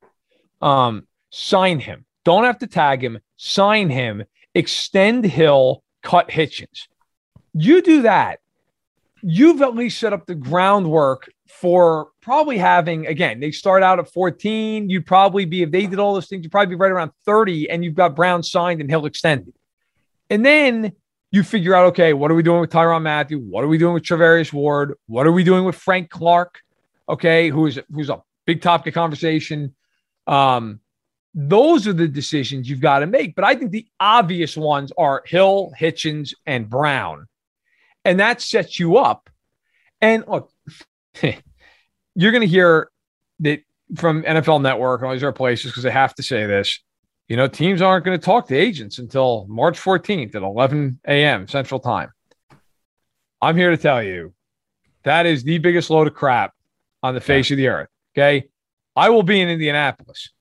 Um, 0.62 1.08
sign 1.32 1.80
him. 1.80 2.06
Don't 2.24 2.44
have 2.44 2.60
to 2.60 2.68
tag 2.68 3.04
him. 3.04 3.20
Sign 3.38 3.90
him. 3.90 4.24
Extend 4.54 5.26
Hill. 5.26 5.84
Cut 6.04 6.30
Hitchens. 6.30 6.88
You 7.54 7.82
do 7.82 8.04
that. 8.04 8.40
You've 9.22 9.62
at 9.62 9.76
least 9.76 10.00
set 10.00 10.14
up 10.14 10.28
the 10.28 10.36
groundwork 10.36 11.30
for 11.48 12.10
probably 12.22 12.58
having 12.58 13.08
again. 13.08 13.40
They 13.40 13.52
start 13.52 13.82
out 13.82 13.98
at 13.98 14.12
14. 14.12 14.90
You'd 14.90 15.06
probably 15.06 15.46
be 15.46 15.64
if 15.64 15.72
they 15.72 15.88
did 15.88 16.00
all 16.00 16.14
those 16.14 16.28
things. 16.28 16.44
You'd 16.44 16.52
probably 16.52 16.76
be 16.76 16.80
right 16.80 16.92
around 16.92 17.12
30, 17.26 17.70
and 17.70 17.84
you've 17.84 17.96
got 17.96 18.16
Brown 18.16 18.44
signed 18.44 18.82
and 18.82 18.90
Hill 18.90 19.06
extended. 19.06 19.54
And 20.30 20.46
then 20.46 20.94
you 21.32 21.44
figure 21.44 21.76
out, 21.76 21.88
okay, 21.88 22.14
what 22.14 22.32
are 22.32 22.36
we 22.36 22.44
doing 22.44 22.62
with 22.62 22.72
Tyrann 22.72 23.04
Mathieu? 23.04 23.40
What 23.40 23.64
are 23.64 23.68
we 23.68 23.78
doing 23.78 23.94
with 23.94 24.04
Charvarius 24.04 24.54
Ward? 24.54 24.94
What 25.08 25.28
are 25.28 25.32
we 25.32 25.44
doing 25.44 25.66
with 25.66 25.76
Frank 25.76 26.10
Clark? 26.10 26.62
Okay, 27.08 27.50
who 27.50 27.68
is 27.68 27.80
who's 27.94 28.10
a 28.10 28.24
big 28.46 28.62
topic 28.62 28.88
of 28.88 28.94
conversation. 28.94 29.76
Um, 30.28 30.80
those 31.34 31.88
are 31.88 31.94
the 31.94 32.08
decisions 32.08 32.70
you've 32.70 32.80
got 32.80 33.00
to 33.00 33.06
make. 33.06 33.36
But 33.36 33.44
I 33.44 33.56
think 33.56 33.72
the 33.72 33.88
obvious 34.00 34.56
ones 34.56 34.92
are 34.98 35.24
Hill, 35.26 35.74
Hitchens, 35.78 36.34
and 36.46 36.70
Brown. 36.70 37.28
And 38.06 38.20
that 38.20 38.42
sets 38.42 38.80
you 38.80 38.98
up. 38.98 39.30
And 40.00 40.24
look, 40.28 40.52
you're 41.22 42.32
going 42.32 42.42
to 42.42 42.48
hear 42.48 42.90
that 43.40 43.62
from 43.96 44.24
NFL 44.24 44.62
Network 44.62 45.02
and 45.02 45.08
all 45.08 45.14
these 45.14 45.24
other 45.24 45.32
places 45.32 45.72
because 45.72 45.84
they 45.84 45.92
have 45.92 46.16
to 46.16 46.24
say 46.24 46.46
this 46.46 46.80
you 47.28 47.38
know, 47.38 47.48
teams 47.48 47.82
aren't 47.82 48.06
going 48.06 48.18
to 48.18 48.24
talk 48.24 48.48
to 48.48 48.56
agents 48.56 49.00
until 49.00 49.46
March 49.50 49.80
14th 49.80 50.36
at 50.36 50.44
11 50.44 51.00
a.m. 51.08 51.48
Central 51.48 51.80
Time. 51.80 52.12
I'm 53.42 53.58
here 53.58 53.72
to 53.72 53.78
tell 53.78 54.04
you 54.04 54.34
that 55.04 55.26
is 55.26 55.44
the 55.44 55.58
biggest 55.58 55.90
load 55.90 56.08
of 56.08 56.14
crap 56.14 56.54
on 57.02 57.14
the 57.14 57.22
face 57.22 57.50
yeah. 57.50 57.54
of 57.54 57.58
the 57.58 57.68
earth. 57.68 57.90
Okay. 58.16 58.50
I 58.96 59.10
will 59.10 59.24
be 59.24 59.42
in 59.42 59.50
Indianapolis. 59.50 60.32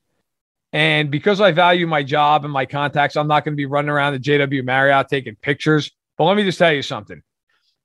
And 0.71 1.09
because 1.09 1.41
I 1.41 1.51
value 1.51 1.87
my 1.87 2.03
job 2.03 2.43
and 2.43 2.53
my 2.53 2.65
contacts, 2.65 3.15
I'm 3.15 3.27
not 3.27 3.45
going 3.45 3.53
to 3.53 3.57
be 3.57 3.65
running 3.65 3.89
around 3.89 4.13
the 4.13 4.19
JW 4.19 4.63
Marriott 4.63 5.07
taking 5.07 5.35
pictures. 5.35 5.91
But 6.17 6.25
let 6.25 6.37
me 6.37 6.43
just 6.43 6.59
tell 6.59 6.73
you 6.73 6.81
something. 6.81 7.21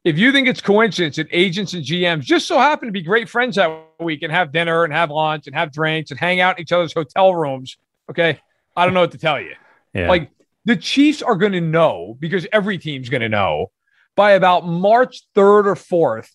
If 0.04 0.18
you 0.18 0.32
think 0.32 0.48
it's 0.48 0.60
coincidence 0.60 1.16
that 1.16 1.28
agents 1.30 1.74
and 1.74 1.84
GMs 1.84 2.22
just 2.22 2.46
so 2.46 2.58
happen 2.58 2.86
to 2.88 2.92
be 2.92 3.02
great 3.02 3.28
friends 3.28 3.56
that 3.56 3.70
week 4.00 4.22
and 4.22 4.32
have 4.32 4.50
dinner 4.50 4.84
and 4.84 4.92
have 4.92 5.10
lunch 5.10 5.46
and 5.46 5.54
have 5.54 5.72
drinks 5.72 6.10
and 6.10 6.18
hang 6.18 6.40
out 6.40 6.58
in 6.58 6.62
each 6.62 6.72
other's 6.72 6.94
hotel 6.94 7.34
rooms, 7.34 7.76
okay, 8.10 8.40
I 8.76 8.84
don't 8.84 8.94
know 8.94 9.00
what 9.00 9.12
to 9.12 9.18
tell 9.18 9.40
you. 9.40 9.54
Yeah. 9.94 10.08
Like 10.08 10.30
the 10.64 10.76
Chiefs 10.76 11.22
are 11.22 11.36
going 11.36 11.52
to 11.52 11.60
know 11.60 12.16
because 12.18 12.46
every 12.52 12.78
team's 12.78 13.08
going 13.08 13.22
to 13.22 13.28
know 13.28 13.70
by 14.16 14.32
about 14.32 14.66
March 14.66 15.22
3rd 15.34 15.66
or 15.66 15.74
4th, 15.74 16.30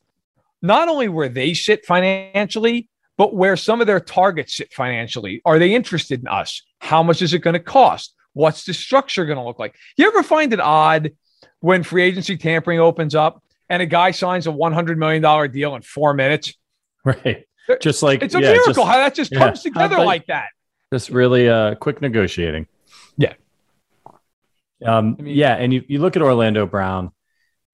not 0.61 0.89
only 0.89 1.07
where 1.07 1.29
they 1.29 1.53
sit 1.53 1.86
financially, 1.86 2.89
but 3.17 3.33
where 3.33 3.55
some 3.55 3.81
of 3.81 3.88
their 3.88 3.99
targets 3.99 4.57
sit 4.57 4.73
financially. 4.73 5.41
Are 5.45 5.59
they 5.59 5.73
interested 5.73 6.21
in 6.21 6.27
us? 6.27 6.61
How 6.79 7.03
much 7.03 7.21
is 7.21 7.33
it 7.33 7.39
going 7.39 7.53
to 7.53 7.59
cost? 7.59 8.13
What's 8.33 8.65
the 8.65 8.73
structure 8.73 9.25
going 9.25 9.38
to 9.38 9.43
look 9.43 9.59
like? 9.59 9.75
You 9.97 10.07
ever 10.07 10.23
find 10.23 10.51
it 10.51 10.59
odd 10.59 11.11
when 11.59 11.83
free 11.83 12.03
agency 12.03 12.38
tampering 12.38 12.79
opens 12.79 13.15
up 13.15 13.41
and 13.69 13.81
a 13.81 13.86
guy 13.86 14.11
signs 14.11 14.47
a 14.47 14.51
$100 14.51 14.97
million 14.97 15.51
deal 15.51 15.75
in 15.75 15.81
four 15.81 16.13
minutes? 16.13 16.53
Right. 17.05 17.45
Just 17.81 18.03
like 18.03 18.21
it's 18.21 18.36
a 18.36 18.41
yeah, 18.41 18.51
miracle 18.51 18.73
just, 18.73 18.88
how 18.88 18.97
that 18.97 19.15
just 19.15 19.31
comes 19.31 19.63
yeah. 19.63 19.71
together 19.71 20.03
like 20.03 20.25
that. 20.27 20.47
Just 20.96 21.10
really 21.10 21.50
uh, 21.50 21.76
quick 21.76 22.00
negotiating. 22.00 22.68
Yeah. 23.18 23.34
Um, 24.82 25.18
I 25.20 25.24
mean, 25.24 25.36
yeah. 25.36 25.56
And 25.56 25.74
you, 25.74 25.84
you 25.89 26.00
look 26.00 26.16
at 26.16 26.22
Orlando 26.22 26.66
Brown. 26.66 27.12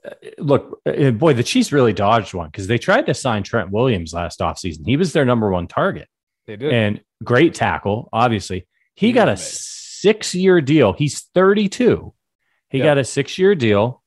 Uh, 0.04 0.10
look, 0.40 0.82
uh, 0.88 1.12
boy, 1.12 1.34
the 1.36 1.44
Chiefs 1.44 1.72
really 1.72 1.94
dodged 1.94 2.34
one 2.34 2.48
because 2.48 2.66
they 2.66 2.80
tried 2.80 3.06
to 3.06 3.14
sign 3.14 3.44
Trent 3.44 3.70
Williams 3.70 4.12
last 4.12 4.40
offseason. 4.40 4.88
He 4.88 4.98
was 4.98 5.14
their 5.14 5.24
number 5.24 5.52
one 5.52 5.68
target. 5.68 6.08
They 6.48 6.56
did. 6.56 6.74
And 6.74 7.02
great 7.24 7.54
tackle, 7.54 8.10
obviously. 8.12 8.66
He, 8.96 9.08
he 9.08 9.12
got 9.14 9.30
a 9.30 9.38
six 9.38 10.34
year 10.34 10.60
deal. 10.60 10.94
He's 10.94 11.22
32. 11.36 12.16
He 12.72 12.80
got 12.80 12.98
a 12.98 13.04
six 13.04 13.38
year 13.38 13.54
deal, 13.54 14.02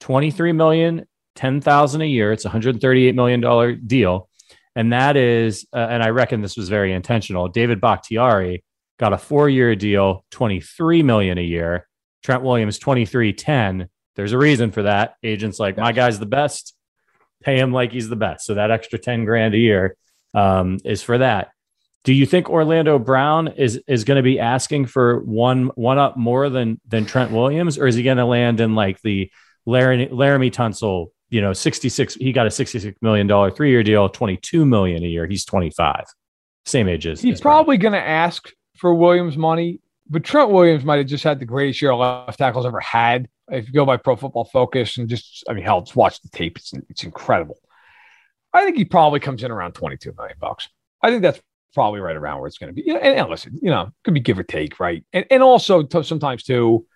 23 0.00 0.52
million, 0.52 1.06
10,000 1.34 2.00
a 2.00 2.06
year. 2.06 2.32
It's 2.32 2.46
a 2.46 2.48
$138 2.48 3.14
million 3.14 3.86
deal. 3.86 4.29
And 4.80 4.94
that 4.94 5.14
is, 5.14 5.66
uh, 5.74 5.88
and 5.90 6.02
I 6.02 6.08
reckon 6.08 6.40
this 6.40 6.56
was 6.56 6.70
very 6.70 6.94
intentional. 6.94 7.48
David 7.48 7.82
Bakhtiari 7.82 8.64
got 8.98 9.12
a 9.12 9.18
four-year 9.18 9.76
deal, 9.76 10.24
23 10.30 11.02
million 11.02 11.36
a 11.36 11.42
year. 11.42 11.86
Trent 12.22 12.42
Williams, 12.42 12.78
23, 12.78 13.34
10. 13.34 13.90
There's 14.16 14.32
a 14.32 14.38
reason 14.38 14.70
for 14.70 14.84
that. 14.84 15.16
Agents 15.22 15.60
like, 15.60 15.76
my 15.76 15.92
guy's 15.92 16.18
the 16.18 16.24
best, 16.24 16.74
pay 17.42 17.58
him 17.58 17.74
like 17.74 17.92
he's 17.92 18.08
the 18.08 18.16
best. 18.16 18.46
So 18.46 18.54
that 18.54 18.70
extra 18.70 18.98
10 18.98 19.26
grand 19.26 19.52
a 19.52 19.58
year 19.58 19.96
um, 20.32 20.78
is 20.82 21.02
for 21.02 21.18
that. 21.18 21.50
Do 22.04 22.14
you 22.14 22.24
think 22.24 22.48
Orlando 22.48 22.98
Brown 22.98 23.48
is 23.48 23.82
is 23.86 24.04
going 24.04 24.16
to 24.16 24.22
be 24.22 24.40
asking 24.40 24.86
for 24.86 25.20
one 25.20 25.66
one 25.74 25.98
up 25.98 26.16
more 26.16 26.48
than 26.48 26.80
than 26.88 27.04
Trent 27.04 27.32
Williams, 27.32 27.76
or 27.76 27.86
is 27.86 27.96
he 27.96 28.02
going 28.02 28.16
to 28.16 28.24
land 28.24 28.60
in 28.60 28.74
like 28.74 28.98
the 29.02 29.30
Laramie, 29.66 30.06
Laremy 30.06 30.50
Tunsil 30.50 31.08
you 31.30 31.40
know, 31.40 31.52
66, 31.52 32.14
he 32.14 32.32
got 32.32 32.46
a 32.46 32.50
$66 32.50 32.94
million 33.00 33.28
three 33.28 33.56
three 33.56 33.70
year 33.70 33.82
deal, 33.82 34.08
22 34.08 34.66
million 34.66 35.02
a 35.02 35.06
year. 35.06 35.26
He's 35.26 35.44
25, 35.44 36.04
same 36.66 36.88
age 36.88 37.06
as 37.06 37.20
he's 37.20 37.40
probably 37.40 37.78
going 37.78 37.94
to 37.94 38.00
ask 38.00 38.50
for 38.76 38.94
Williams 38.94 39.36
money, 39.36 39.80
but 40.08 40.24
Trent 40.24 40.50
Williams 40.50 40.84
might 40.84 40.98
have 40.98 41.06
just 41.06 41.24
had 41.24 41.38
the 41.38 41.44
greatest 41.44 41.80
year 41.80 41.94
left 41.94 42.38
tackles 42.38 42.66
ever 42.66 42.80
had. 42.80 43.28
If 43.48 43.66
you 43.66 43.72
go 43.72 43.84
by 43.86 43.96
Pro 43.96 44.16
Football 44.16 44.44
Focus 44.44 44.98
and 44.98 45.08
just, 45.08 45.44
I 45.48 45.54
mean, 45.54 45.64
hell, 45.64 45.80
just 45.80 45.96
watch 45.96 46.20
the 46.20 46.28
tape. 46.28 46.58
It's, 46.58 46.72
it's 46.88 47.04
incredible. 47.04 47.58
I 48.52 48.64
think 48.64 48.76
he 48.76 48.84
probably 48.84 49.20
comes 49.20 49.44
in 49.44 49.50
around 49.50 49.72
22 49.72 50.12
million 50.16 50.36
bucks. 50.40 50.68
I 51.02 51.10
think 51.10 51.22
that's 51.22 51.40
probably 51.74 52.00
right 52.00 52.16
around 52.16 52.40
where 52.40 52.48
it's 52.48 52.58
going 52.58 52.74
to 52.74 52.82
be. 52.82 52.90
and, 52.90 53.00
and, 53.00 53.30
listen, 53.30 53.58
you 53.62 53.70
know, 53.70 53.90
could 54.04 54.14
be 54.14 54.20
give 54.20 54.38
or 54.38 54.42
take, 54.42 54.80
right? 54.80 55.04
And, 55.12 55.24
and 55.30 55.42
also 55.42 55.82
t- 55.82 56.02
sometimes 56.02 56.42
too, 56.42 56.86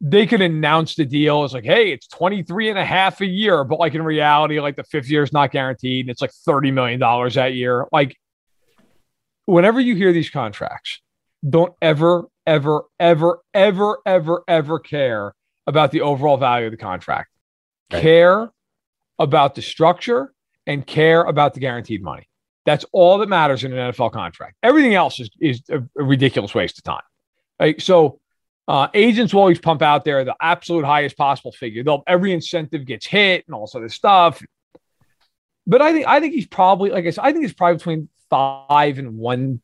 they 0.00 0.26
could 0.26 0.42
announce 0.42 0.94
the 0.94 1.04
deal 1.04 1.44
as 1.44 1.54
like, 1.54 1.64
hey, 1.64 1.90
it's 1.90 2.06
23 2.08 2.70
and 2.70 2.78
a 2.78 2.84
half 2.84 3.20
a 3.20 3.26
year, 3.26 3.64
but 3.64 3.78
like 3.78 3.94
in 3.94 4.02
reality, 4.02 4.60
like 4.60 4.76
the 4.76 4.84
fifth 4.84 5.08
year 5.08 5.22
is 5.22 5.32
not 5.32 5.50
guaranteed. 5.50 6.04
And 6.04 6.10
it's 6.10 6.20
like 6.20 6.32
$30 6.46 6.72
million 6.72 7.00
that 7.00 7.54
year. 7.54 7.86
Like, 7.90 8.16
whenever 9.46 9.80
you 9.80 9.94
hear 9.94 10.12
these 10.12 10.28
contracts, 10.28 11.00
don't 11.48 11.72
ever, 11.80 12.24
ever, 12.46 12.84
ever, 13.00 13.38
ever, 13.54 13.98
ever, 14.04 14.44
ever 14.46 14.78
care 14.78 15.34
about 15.66 15.92
the 15.92 16.02
overall 16.02 16.36
value 16.36 16.66
of 16.66 16.72
the 16.72 16.76
contract. 16.76 17.30
Right. 17.92 18.02
Care 18.02 18.50
about 19.18 19.54
the 19.54 19.62
structure 19.62 20.32
and 20.66 20.86
care 20.86 21.22
about 21.22 21.54
the 21.54 21.60
guaranteed 21.60 22.02
money. 22.02 22.28
That's 22.66 22.84
all 22.92 23.18
that 23.18 23.28
matters 23.28 23.64
in 23.64 23.72
an 23.72 23.92
NFL 23.92 24.12
contract. 24.12 24.56
Everything 24.62 24.94
else 24.94 25.20
is, 25.20 25.30
is 25.40 25.62
a, 25.70 25.82
ridiculous 25.94 26.54
waste 26.54 26.78
of 26.78 26.84
time. 26.84 27.02
Right? 27.60 27.80
So 27.80 28.20
uh, 28.68 28.88
agents 28.94 29.32
will 29.32 29.42
always 29.42 29.60
pump 29.60 29.80
out 29.80 30.04
there 30.04 30.24
the 30.24 30.34
absolute 30.40 30.84
highest 30.84 31.16
possible 31.16 31.52
figure. 31.52 31.84
They'll 31.84 32.02
every 32.06 32.32
incentive 32.32 32.84
gets 32.84 33.06
hit 33.06 33.44
and 33.46 33.54
all 33.54 33.66
this 33.66 33.74
other 33.74 33.88
stuff. 33.88 34.42
But 35.66 35.82
I 35.82 35.92
think 35.92 36.06
I 36.06 36.20
think 36.20 36.34
he's 36.34 36.46
probably 36.46 36.90
like 36.90 37.06
I 37.06 37.10
said, 37.10 37.24
I 37.24 37.32
think 37.32 37.44
he's 37.44 37.54
probably 37.54 37.76
between 37.76 38.08
five 38.28 38.98
and 38.98 39.16
one, 39.18 39.60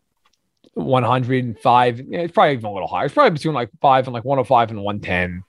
one 0.75 1.03
hundred 1.03 1.45
and 1.45 1.59
five. 1.59 2.01
Yeah, 2.01 2.21
it's 2.21 2.33
probably 2.33 2.53
even 2.53 2.67
a 2.67 2.73
little 2.73 2.89
higher. 2.89 3.07
It's 3.07 3.15
probably 3.15 3.31
between 3.31 3.55
like 3.55 3.71
five 3.81 4.07
and 4.07 4.15
like 4.15 4.25
105 4.25 4.71
and 4.71 4.83
one 4.83 5.01
ten. 5.01 5.43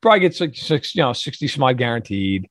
Probably 0.00 0.20
gets 0.20 0.40
like 0.40 0.56
six, 0.56 0.94
you 0.94 1.02
know, 1.02 1.12
sixty 1.12 1.48
some 1.48 1.64
odd 1.64 1.78
guaranteed, 1.78 2.48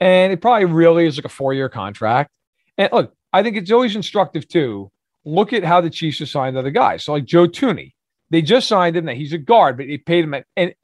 and 0.00 0.32
it 0.32 0.40
probably 0.40 0.66
really 0.66 1.06
is 1.06 1.16
like 1.16 1.24
a 1.24 1.30
four 1.30 1.52
year 1.54 1.68
contract. 1.68 2.30
And 2.76 2.90
look, 2.92 3.14
I 3.32 3.42
think 3.42 3.56
it's 3.56 3.70
always 3.70 3.96
instructive 3.96 4.48
too. 4.48 4.90
Look 5.24 5.54
at 5.54 5.64
how 5.64 5.80
the 5.80 5.90
Chiefs 5.90 6.20
assigned 6.20 6.56
other 6.56 6.70
guys. 6.70 7.04
So 7.04 7.12
like 7.12 7.24
Joe 7.24 7.48
Thuney, 7.48 7.93
they 8.34 8.42
just 8.42 8.66
signed 8.66 8.96
him 8.96 9.04
that 9.04 9.16
he's 9.16 9.32
a 9.32 9.38
guard, 9.38 9.76
but 9.76 9.86
they 9.86 9.96
paid 9.96 10.24
him 10.24 10.34
an 10.56 10.74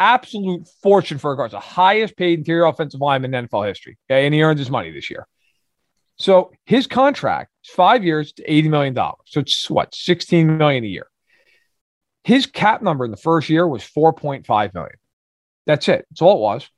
absolute 0.00 0.66
fortune 0.82 1.18
for 1.18 1.32
a 1.32 1.36
guard. 1.36 1.48
It's 1.48 1.52
the 1.52 1.60
highest 1.60 2.16
paid 2.16 2.38
interior 2.38 2.64
offensive 2.64 2.98
lineman 2.98 3.34
in 3.34 3.46
NFL 3.46 3.68
history. 3.68 3.98
Okay. 4.10 4.24
And 4.24 4.32
he 4.32 4.42
earns 4.42 4.58
his 4.58 4.70
money 4.70 4.90
this 4.90 5.10
year. 5.10 5.28
So 6.16 6.52
his 6.64 6.86
contract 6.86 7.50
is 7.62 7.70
five 7.70 8.04
years 8.04 8.32
to 8.32 8.44
$80 8.44 8.70
million. 8.70 8.94
So 9.26 9.40
it's 9.40 9.68
what, 9.68 9.94
16 9.94 10.56
million 10.56 10.82
a 10.82 10.86
year. 10.86 11.06
His 12.22 12.46
cap 12.46 12.80
number 12.80 13.04
in 13.04 13.10
the 13.10 13.18
first 13.18 13.50
year 13.50 13.68
was 13.68 13.82
4.5 13.82 14.72
million. 14.72 14.96
That's 15.66 15.86
it. 15.88 16.06
That's 16.08 16.22
all 16.22 16.38
it 16.38 16.40
was. 16.40 16.70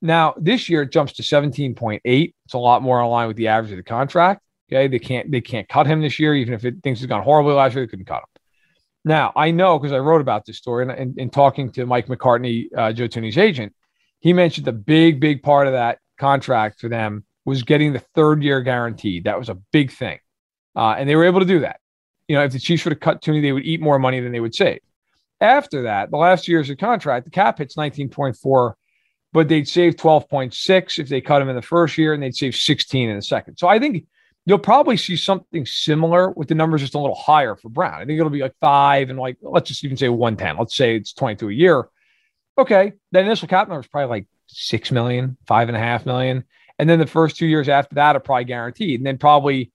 Now 0.00 0.32
this 0.38 0.70
year 0.70 0.80
it 0.80 0.92
jumps 0.92 1.12
to 1.14 1.22
17.8. 1.22 2.00
It's 2.04 2.54
a 2.54 2.58
lot 2.58 2.80
more 2.80 3.02
in 3.02 3.08
line 3.08 3.28
with 3.28 3.36
the 3.36 3.48
average 3.48 3.72
of 3.72 3.76
the 3.76 3.82
contract. 3.82 4.40
Okay. 4.72 4.88
They 4.88 4.98
can't 4.98 5.30
they 5.30 5.42
can't 5.42 5.68
cut 5.68 5.86
him 5.86 6.00
this 6.00 6.18
year, 6.18 6.34
even 6.34 6.54
if 6.54 6.64
it, 6.64 6.76
things 6.82 7.00
have 7.00 7.10
gone 7.10 7.22
horribly 7.22 7.52
last 7.52 7.74
year, 7.74 7.84
they 7.84 7.90
couldn't 7.90 8.06
cut 8.06 8.22
him. 8.22 8.31
Now 9.04 9.32
I 9.34 9.50
know 9.50 9.78
because 9.78 9.92
I 9.92 9.98
wrote 9.98 10.20
about 10.20 10.44
this 10.44 10.58
story 10.58 10.88
and 10.88 11.18
in 11.18 11.30
talking 11.30 11.72
to 11.72 11.86
Mike 11.86 12.06
McCartney, 12.06 12.66
uh, 12.76 12.92
Joe 12.92 13.08
Thuney's 13.08 13.38
agent, 13.38 13.74
he 14.20 14.32
mentioned 14.32 14.66
the 14.66 14.72
big, 14.72 15.20
big 15.20 15.42
part 15.42 15.66
of 15.66 15.72
that 15.72 15.98
contract 16.18 16.80
for 16.80 16.88
them 16.88 17.24
was 17.44 17.62
getting 17.64 17.92
the 17.92 18.04
third 18.14 18.42
year 18.42 18.60
guaranteed. 18.60 19.24
That 19.24 19.38
was 19.38 19.48
a 19.48 19.58
big 19.72 19.90
thing. 19.90 20.18
Uh, 20.76 20.94
and 20.96 21.08
they 21.08 21.16
were 21.16 21.24
able 21.24 21.40
to 21.40 21.46
do 21.46 21.60
that. 21.60 21.80
You 22.28 22.36
know, 22.36 22.44
if 22.44 22.52
the 22.52 22.60
Chiefs 22.60 22.84
would 22.84 22.92
have 22.92 23.00
cut 23.00 23.20
Thuney, 23.20 23.42
they 23.42 23.52
would 23.52 23.64
eat 23.64 23.80
more 23.80 23.98
money 23.98 24.20
than 24.20 24.32
they 24.32 24.40
would 24.40 24.54
save. 24.54 24.80
After 25.40 25.82
that, 25.82 26.10
the 26.12 26.16
last 26.16 26.46
years 26.46 26.70
of 26.70 26.78
contract, 26.78 27.24
the 27.24 27.30
cap 27.30 27.58
hits 27.58 27.74
19.4, 27.74 28.74
but 29.32 29.48
they'd 29.48 29.68
save 29.68 29.96
12.6 29.96 30.98
if 31.00 31.08
they 31.08 31.20
cut 31.20 31.42
him 31.42 31.48
in 31.48 31.56
the 31.56 31.62
first 31.62 31.98
year, 31.98 32.14
and 32.14 32.22
they'd 32.22 32.36
save 32.36 32.54
16 32.54 33.08
in 33.10 33.16
the 33.16 33.22
second. 33.22 33.56
So 33.56 33.66
I 33.66 33.80
think 33.80 34.06
you'll 34.44 34.58
probably 34.58 34.96
see 34.96 35.16
something 35.16 35.64
similar 35.64 36.30
with 36.30 36.48
the 36.48 36.54
numbers 36.54 36.80
just 36.80 36.94
a 36.94 36.98
little 36.98 37.16
higher 37.16 37.54
for 37.54 37.68
Brown. 37.68 37.94
I 37.94 38.04
think 38.04 38.18
it'll 38.18 38.30
be 38.30 38.42
like 38.42 38.56
five 38.60 39.08
and 39.08 39.18
like, 39.18 39.36
let's 39.40 39.68
just 39.68 39.84
even 39.84 39.96
say 39.96 40.08
110. 40.08 40.58
Let's 40.58 40.76
say 40.76 40.96
it's 40.96 41.12
22 41.12 41.48
a 41.48 41.52
year. 41.52 41.88
Okay. 42.58 42.92
The 43.12 43.20
initial 43.20 43.48
cap 43.48 43.68
number 43.68 43.80
is 43.80 43.86
probably 43.86 44.08
like 44.08 44.26
six 44.48 44.90
million, 44.90 45.36
five 45.46 45.68
and 45.68 45.76
a 45.76 45.80
half 45.80 46.04
million. 46.04 46.44
And 46.78 46.90
then 46.90 46.98
the 46.98 47.06
first 47.06 47.36
two 47.36 47.46
years 47.46 47.68
after 47.68 47.94
that 47.94 48.16
are 48.16 48.20
probably 48.20 48.44
guaranteed. 48.44 49.00
And 49.00 49.06
then 49.06 49.18
probably 49.18 49.70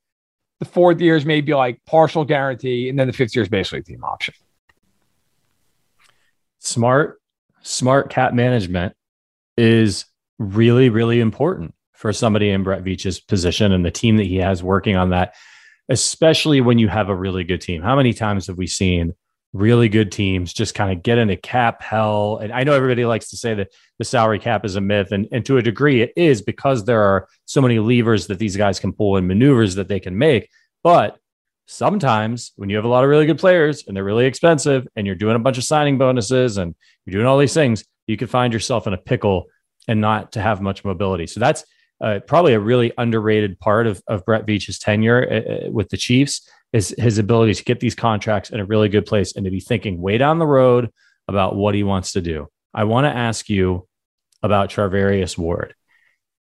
the 0.60 0.66
fourth 0.66 1.00
year 1.00 1.16
is 1.16 1.26
maybe 1.26 1.54
like 1.54 1.80
partial 1.86 2.26
guarantee. 2.26 2.90
And 2.90 3.00
then 3.00 3.08
the 3.08 3.14
fifth 3.14 3.36
year 3.36 3.44
is 3.44 3.50
basically 3.50 3.84
team 3.84 4.04
option. 4.04 4.34
Smart, 6.60 7.22
smart 7.62 8.10
cap 8.10 8.34
management 8.34 8.96
is 9.56 10.06
really, 10.38 10.90
really 10.90 11.22
important 11.22 11.74
for 11.98 12.14
somebody 12.14 12.50
in 12.50 12.64
Brett 12.64 12.84
Veach's 12.84 13.20
position 13.20 13.72
and 13.72 13.84
the 13.84 13.92
team 13.92 14.18
that 14.18 14.26
he 14.26 14.38
has 14.38 14.64
working 14.64 14.96
on 14.96 15.10
that, 15.10 15.36
especially 15.90 16.62
when 16.62 16.78
you 16.78 16.88
have 16.88 17.10
a 17.10 17.16
really 17.16 17.44
good 17.44 17.62
team. 17.62 17.82
How 17.82 17.96
many 17.96 18.14
times 18.14 18.48
have 18.48 18.58
we 18.58 18.68
seen 18.68 19.14
really 19.54 19.90
good 19.90 20.12
teams 20.12 20.54
just 20.54 20.76
kind 20.76 20.92
of 20.92 21.04
get 21.04 21.18
into 21.18 21.36
cap 21.36 21.82
hell. 21.82 22.38
And 22.38 22.52
I 22.52 22.64
know 22.64 22.74
everybody 22.74 23.06
likes 23.06 23.30
to 23.30 23.38
say 23.38 23.54
that 23.56 23.70
the 23.98 24.06
salary 24.06 24.40
cap 24.40 24.66
is 24.66 24.76
a 24.76 24.82
myth, 24.82 25.12
and, 25.12 25.28
and 25.32 25.46
to 25.46 25.58
a 25.58 25.62
degree 25.62 26.02
it 26.02 26.14
is 26.16 26.42
because 26.42 26.86
there 26.86 27.02
are 27.02 27.28
so 27.46 27.62
many 27.62 27.80
levers 27.80 28.28
that 28.28 28.40
these 28.40 28.58
guys 28.58 28.80
can 28.80 28.94
pull 28.94 29.18
and 29.18 29.28
maneuvers 29.28 29.76
that 29.76 29.88
they 29.88 30.00
can 30.00 30.18
make. 30.18 30.50
But 30.84 31.18
sometimes 31.66 32.54
when 32.56 32.70
you 32.70 32.76
have 32.76 32.86
a 32.86 32.90
lot 32.90 33.04
of 33.04 33.10
really 33.10 33.26
good 33.26 33.40
players 33.40 33.86
and 33.88 33.96
they're 33.96 34.04
really 34.04 34.26
expensive 34.26 34.88
and 34.96 35.06
you're 35.06 35.16
doing 35.16 35.36
a 35.36 35.40
bunch 35.40 35.58
of 35.58 35.64
signing 35.64 35.98
bonuses 35.98 36.58
and 36.58 36.76
you're 37.06 37.14
doing 37.14 37.26
all 37.26 37.38
these 37.38 37.54
things, 37.54 37.84
you 38.06 38.18
can 38.18 38.28
find 38.28 38.54
yourself 38.54 38.88
in 38.88 38.94
a 38.94 38.98
pickle 38.98 39.48
and 39.88 40.00
not 40.00 40.34
to 40.34 40.42
have 40.42 40.62
much 40.62 40.86
mobility. 40.86 41.28
So 41.28 41.40
that's 41.40 41.66
uh, 42.02 42.20
probably 42.28 42.54
a 42.54 42.60
really 42.60 42.92
underrated 42.98 43.60
part 43.60 43.88
of, 43.88 44.02
of 44.08 44.26
Brett 44.26 44.46
Veach's 44.46 44.80
tenure 44.80 45.28
uh, 45.30 45.68
uh 45.68 45.72
with 45.72 45.90
the 45.90 45.98
Chiefs 45.98 46.48
is 46.74 46.94
his 46.98 47.18
ability 47.18 47.54
to 47.54 47.64
get 47.64 47.80
these 47.80 47.96
contracts 47.96 48.50
in 48.50 48.60
a 48.60 48.66
really 48.66 48.90
good 48.90 49.06
place 49.06 49.36
and 49.36 49.46
to 49.46 49.52
be 49.52 49.60
thinking 49.60 50.02
way 50.02 50.18
down 50.18 50.40
the 50.40 50.46
road 50.46 50.92
about 51.28 51.56
what 51.56 51.76
he 51.76 51.84
wants 51.84 52.14
to 52.14 52.22
do. 52.22 52.48
I 52.74 52.84
want 52.84 53.06
to 53.06 53.16
ask 53.16 53.50
you 53.50 53.88
about 54.44 54.70
Charvarius 54.70 55.38
Ward. 55.38 55.74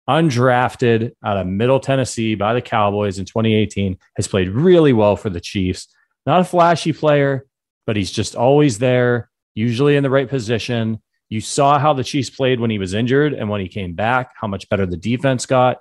Undrafted 0.08 1.12
out 1.24 1.36
of 1.38 1.46
Middle 1.46 1.80
Tennessee 1.80 2.34
by 2.34 2.54
the 2.54 2.60
Cowboys 2.60 3.18
in 3.18 3.24
2018, 3.24 3.98
has 4.16 4.28
played 4.28 4.50
really 4.50 4.92
well 4.92 5.16
for 5.16 5.30
the 5.30 5.40
Chiefs. 5.40 5.88
Not 6.26 6.40
a 6.40 6.44
flashy 6.44 6.92
player, 6.92 7.46
but 7.86 7.96
he's 7.96 8.10
just 8.10 8.34
always 8.34 8.78
there, 8.78 9.30
usually 9.54 9.96
in 9.96 10.02
the 10.02 10.10
right 10.10 10.28
position. 10.28 11.02
You 11.28 11.40
saw 11.40 11.78
how 11.78 11.94
the 11.94 12.04
Chiefs 12.04 12.30
played 12.30 12.60
when 12.60 12.70
he 12.70 12.78
was 12.78 12.94
injured 12.94 13.32
and 13.32 13.48
when 13.48 13.60
he 13.60 13.68
came 13.68 13.94
back, 13.94 14.32
how 14.40 14.46
much 14.46 14.68
better 14.68 14.86
the 14.86 14.96
defense 14.96 15.46
got 15.46 15.78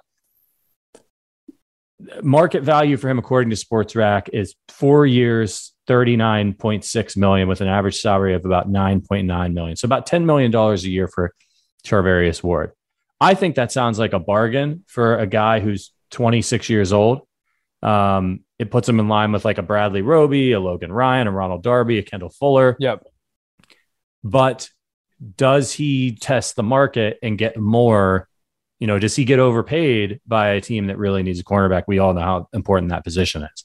market 2.22 2.64
value 2.64 2.98
for 2.98 3.10
him, 3.10 3.20
according 3.20 3.50
to 3.50 3.56
Spotrac, 3.56 4.30
is 4.34 4.56
four 4.70 5.06
years, 5.06 5.74
39.6 5.88 7.18
million 7.18 7.48
with 7.48 7.62
an 7.62 7.68
average 7.68 8.00
salary 8.00 8.34
of 8.34 8.46
about 8.46 8.70
9.9 8.70 9.54
million. 9.54 9.76
So 9.76 9.86
about 9.86 10.08
$10 10.08 10.24
million 10.26 10.54
a 10.54 10.76
year 10.78 11.08
for 11.08 11.34
Charvarius 11.86 12.42
Ward. 12.42 12.72
I 13.20 13.36
think 13.36 13.56
that 13.56 13.72
sounds 13.72 14.00
like 14.00 14.14
a 14.14 14.20
bargain 14.20 14.84
for 14.88 15.18
a 15.18 15.28
guy 15.28 15.60
who's 15.60 15.92
26 16.12 16.70
years 16.70 16.94
old. 16.94 17.22
Um, 17.82 18.42
it 18.60 18.72
puts 18.72 18.88
him 18.88 19.00
in 19.00 19.08
line 19.10 19.32
with 19.32 19.46
like 19.46 19.58
a 19.58 19.64
Bradley 19.64 20.02
Roby, 20.02 20.54
a 20.54 20.60
Logan 20.60 20.92
Ryan, 20.92 21.28
a 21.28 21.32
Ronald 21.32 21.64
Darby, 21.64 21.98
a 21.98 22.04
Kendall 22.04 22.30
Fuller. 22.30 22.78
Yep. 22.80 23.04
But 24.24 24.70
does 25.38 25.72
he 25.72 26.16
test 26.16 26.56
the 26.56 26.64
market 26.64 27.20
and 27.24 27.38
get 27.38 27.58
more 27.58 28.28
you 28.84 28.88
know, 28.88 29.00
does 29.00 29.16
he 29.16 29.24
get 29.24 29.40
overpaid 29.40 30.20
by 30.28 30.50
a 30.50 30.60
team 30.60 30.88
that 30.88 30.98
really 30.98 31.24
needs 31.24 31.40
a 31.40 31.44
cornerback? 31.46 31.84
We 31.88 32.00
all 32.00 32.14
know 32.14 32.20
how 32.20 32.50
important 32.52 32.90
that 32.90 33.06
position 33.06 33.44
is. 33.44 33.64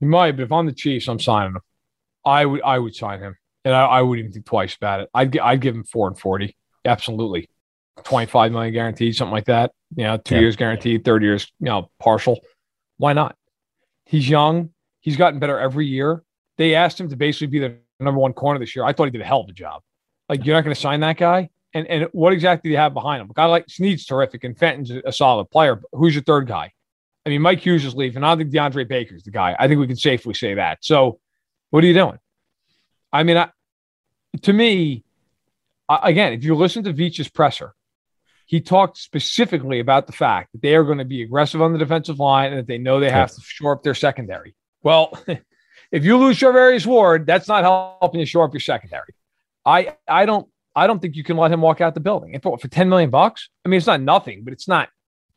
He 0.00 0.06
might, 0.06 0.32
but 0.32 0.44
if 0.44 0.52
I'm 0.52 0.64
the 0.64 0.72
Chiefs, 0.72 1.06
I'm 1.06 1.20
signing 1.20 1.54
him. 1.54 1.60
I 2.24 2.46
would, 2.46 2.62
I 2.62 2.78
would 2.78 2.94
sign 2.94 3.20
him, 3.20 3.36
and 3.62 3.74
I, 3.74 3.84
I 3.84 4.00
wouldn't 4.00 4.20
even 4.20 4.32
think 4.32 4.46
twice 4.46 4.74
about 4.74 5.00
it. 5.00 5.10
I'd, 5.12 5.36
I'd 5.36 5.60
give 5.60 5.74
him 5.74 5.84
four 5.84 6.08
and 6.08 6.18
forty, 6.18 6.56
absolutely, 6.86 7.50
twenty 8.04 8.24
five 8.24 8.52
million 8.52 8.72
guaranteed, 8.72 9.16
something 9.16 9.34
like 9.34 9.44
that. 9.46 9.72
You 9.94 10.04
know, 10.04 10.16
two 10.16 10.36
yeah. 10.36 10.40
years 10.40 10.56
guaranteed, 10.56 11.04
third 11.04 11.22
years, 11.22 11.52
you 11.60 11.66
know, 11.66 11.90
partial. 11.98 12.40
Why 12.96 13.12
not? 13.12 13.36
He's 14.06 14.26
young. 14.26 14.70
He's 15.00 15.18
gotten 15.18 15.40
better 15.40 15.58
every 15.58 15.86
year. 15.86 16.22
They 16.56 16.74
asked 16.74 16.98
him 16.98 17.10
to 17.10 17.16
basically 17.16 17.48
be 17.48 17.58
the 17.58 17.76
number 18.00 18.18
one 18.18 18.32
corner 18.32 18.58
this 18.58 18.74
year. 18.74 18.86
I 18.86 18.94
thought 18.94 19.04
he 19.04 19.10
did 19.10 19.20
a 19.20 19.26
hell 19.26 19.42
of 19.42 19.50
a 19.50 19.52
job. 19.52 19.82
Like, 20.28 20.44
you're 20.44 20.54
not 20.54 20.62
going 20.62 20.74
to 20.74 20.80
sign 20.80 21.00
that 21.00 21.16
guy? 21.16 21.50
And 21.74 21.88
and 21.88 22.08
what 22.12 22.32
exactly 22.32 22.68
do 22.68 22.72
you 22.72 22.78
have 22.78 22.94
behind 22.94 23.20
him? 23.20 23.30
A 23.30 23.34
guy 23.34 23.46
like 23.46 23.68
Sneed's 23.68 24.06
terrific, 24.06 24.44
and 24.44 24.56
Fenton's 24.56 24.90
a 24.90 25.12
solid 25.12 25.50
player. 25.50 25.82
Who's 25.92 26.14
your 26.14 26.22
third 26.22 26.46
guy? 26.46 26.72
I 27.26 27.30
mean, 27.30 27.42
Mike 27.42 27.60
Hughes 27.60 27.84
is 27.84 27.94
leaving. 27.94 28.22
I 28.22 28.28
don't 28.28 28.38
think 28.38 28.52
DeAndre 28.52 28.86
Baker's 28.86 29.24
the 29.24 29.30
guy. 29.30 29.56
I 29.58 29.66
think 29.66 29.80
we 29.80 29.86
can 29.86 29.96
safely 29.96 30.34
say 30.34 30.54
that. 30.54 30.78
So, 30.82 31.18
what 31.70 31.82
are 31.82 31.86
you 31.86 31.94
doing? 31.94 32.18
I 33.12 33.22
mean, 33.24 33.36
I, 33.36 33.50
to 34.42 34.52
me, 34.52 35.04
I, 35.88 36.10
again, 36.10 36.32
if 36.32 36.44
you 36.44 36.54
listen 36.54 36.84
to 36.84 36.92
Veach's 36.92 37.28
presser, 37.28 37.74
he 38.46 38.60
talked 38.60 38.98
specifically 38.98 39.80
about 39.80 40.06
the 40.06 40.12
fact 40.12 40.52
that 40.52 40.62
they 40.62 40.76
are 40.76 40.84
going 40.84 40.98
to 40.98 41.04
be 41.04 41.22
aggressive 41.22 41.62
on 41.62 41.72
the 41.72 41.78
defensive 41.78 42.18
line 42.18 42.52
and 42.52 42.58
that 42.58 42.66
they 42.66 42.78
know 42.78 43.00
they 43.00 43.10
have 43.10 43.32
to 43.32 43.40
shore 43.40 43.72
up 43.72 43.82
their 43.82 43.94
secondary. 43.94 44.54
Well, 44.82 45.18
if 45.90 46.04
you 46.04 46.18
lose 46.18 46.38
Charvarius 46.38 46.86
Ward, 46.86 47.26
that's 47.26 47.48
not 47.48 47.64
helping 47.64 48.20
you 48.20 48.26
shore 48.26 48.44
up 48.44 48.52
your 48.52 48.60
secondary. 48.60 49.14
I 49.64 49.96
I 50.08 50.26
don't 50.26 50.48
I 50.76 50.86
don't 50.86 51.00
think 51.00 51.16
you 51.16 51.24
can 51.24 51.36
let 51.36 51.52
him 51.52 51.60
walk 51.60 51.80
out 51.80 51.94
the 51.94 52.00
building. 52.00 52.38
for, 52.40 52.58
for 52.58 52.68
10 52.68 52.88
million 52.88 53.10
bucks, 53.10 53.48
I 53.64 53.68
mean, 53.68 53.78
it's 53.78 53.86
not 53.86 54.00
nothing, 54.00 54.42
but 54.42 54.52
it's 54.52 54.66
not, 54.66 54.88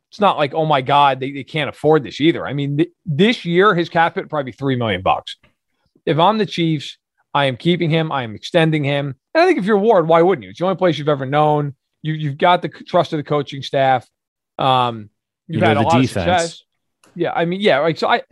it's 0.10 0.20
not 0.20 0.38
like, 0.38 0.54
oh 0.54 0.66
my 0.66 0.82
God, 0.82 1.20
they, 1.20 1.32
they 1.32 1.44
can't 1.44 1.70
afford 1.70 2.04
this 2.04 2.20
either. 2.20 2.46
I 2.46 2.54
mean, 2.54 2.78
th- 2.78 2.90
this 3.06 3.46
year, 3.46 3.76
his 3.76 3.90
cap 3.90 4.16
hit 4.16 4.30
probably 4.30 4.52
3 4.52 4.76
million 4.78 5.02
bucks. 5.02 5.38
If 6.06 6.18
I'm 6.18 6.38
the 6.38 6.46
Chiefs, 6.46 6.98
I 7.34 7.46
am 7.46 7.58
keeping 7.58 7.90
him, 7.90 8.12
I 8.12 8.24
am 8.24 8.34
extending 8.34 8.84
him. 8.84 9.16
And 9.34 9.44
I 9.44 9.46
think 9.46 9.60
if 9.60 9.66
you're 9.66 9.78
Ward, 9.78 10.08
why 10.08 10.22
wouldn't 10.22 10.44
you? 10.44 10.50
It's 10.50 10.60
the 10.60 10.66
only 10.66 10.78
place 10.78 10.98
you've 10.98 11.10
ever 11.10 11.26
known. 11.26 11.76
You, 12.02 12.14
you've 12.14 12.38
got 12.38 12.62
the 12.62 12.70
trust 12.70 13.14
of 13.14 13.18
the 13.18 13.24
coaching 13.24 13.62
staff. 13.62 14.08
Um, 14.58 15.10
you've 15.48 15.56
you 15.56 15.62
know, 15.62 15.68
had 15.68 15.78
a 15.78 15.82
lot 15.82 16.02
defense. 16.02 16.16
of 16.16 16.40
success. 16.40 16.64
Yeah. 17.16 17.34
I 17.34 17.46
mean, 17.46 17.62
yeah. 17.62 17.80
Like, 17.80 17.98
so 17.98 18.08
I, 18.08 18.24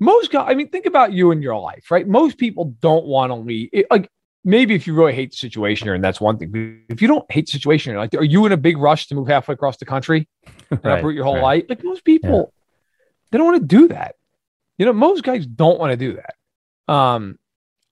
most 0.00 0.32
guys, 0.32 0.46
I 0.48 0.54
mean, 0.54 0.70
think 0.70 0.86
about 0.86 1.12
you 1.12 1.30
in 1.30 1.42
your 1.42 1.56
life, 1.60 1.90
right? 1.90 2.08
Most 2.08 2.38
people 2.38 2.74
don't 2.80 3.04
want 3.04 3.30
to 3.30 3.36
leave. 3.36 3.68
It, 3.72 3.86
like, 3.90 4.08
maybe 4.44 4.74
if 4.74 4.86
you 4.86 4.94
really 4.94 5.14
hate 5.14 5.30
the 5.30 5.36
situation 5.36 5.86
here, 5.86 5.94
and 5.94 6.04
that's 6.04 6.20
one 6.20 6.38
thing. 6.38 6.50
But 6.50 6.94
if 6.94 7.00
you 7.00 7.08
don't 7.08 7.30
hate 7.30 7.46
the 7.46 7.52
situation, 7.52 7.96
like, 7.96 8.14
are 8.14 8.24
you 8.24 8.44
in 8.46 8.52
a 8.52 8.56
big 8.56 8.76
rush 8.76 9.08
to 9.08 9.14
move 9.14 9.28
halfway 9.28 9.54
across 9.54 9.78
the 9.78 9.86
country 9.86 10.28
and 10.70 10.84
right, 10.84 10.98
uproot 10.98 11.14
your 11.14 11.24
whole 11.24 11.34
right. 11.34 11.42
life? 11.42 11.64
Like 11.68 11.84
most 11.84 12.04
people, 12.04 12.52
yeah. 12.54 12.60
they 13.30 13.38
don't 13.38 13.46
want 13.46 13.60
to 13.60 13.66
do 13.66 13.88
that. 13.88 14.16
You 14.78 14.86
know, 14.86 14.92
most 14.92 15.22
guys 15.22 15.46
don't 15.46 15.78
want 15.78 15.92
to 15.92 15.96
do 15.96 16.16
that. 16.16 16.92
Um, 16.92 17.38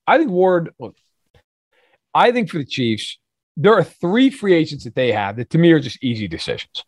I 0.06 0.18
think 0.18 0.30
Ward. 0.30 0.74
Look, 0.78 0.96
I 2.14 2.32
think 2.32 2.50
for 2.50 2.58
the 2.58 2.64
Chiefs, 2.64 3.18
there 3.56 3.74
are 3.74 3.84
three 3.84 4.30
free 4.30 4.54
agents 4.54 4.84
that 4.84 4.94
they 4.94 5.12
have 5.12 5.36
that 5.36 5.50
to 5.50 5.58
me 5.58 5.72
are 5.72 5.80
just 5.80 6.02
easy 6.02 6.28
decisions. 6.28 6.84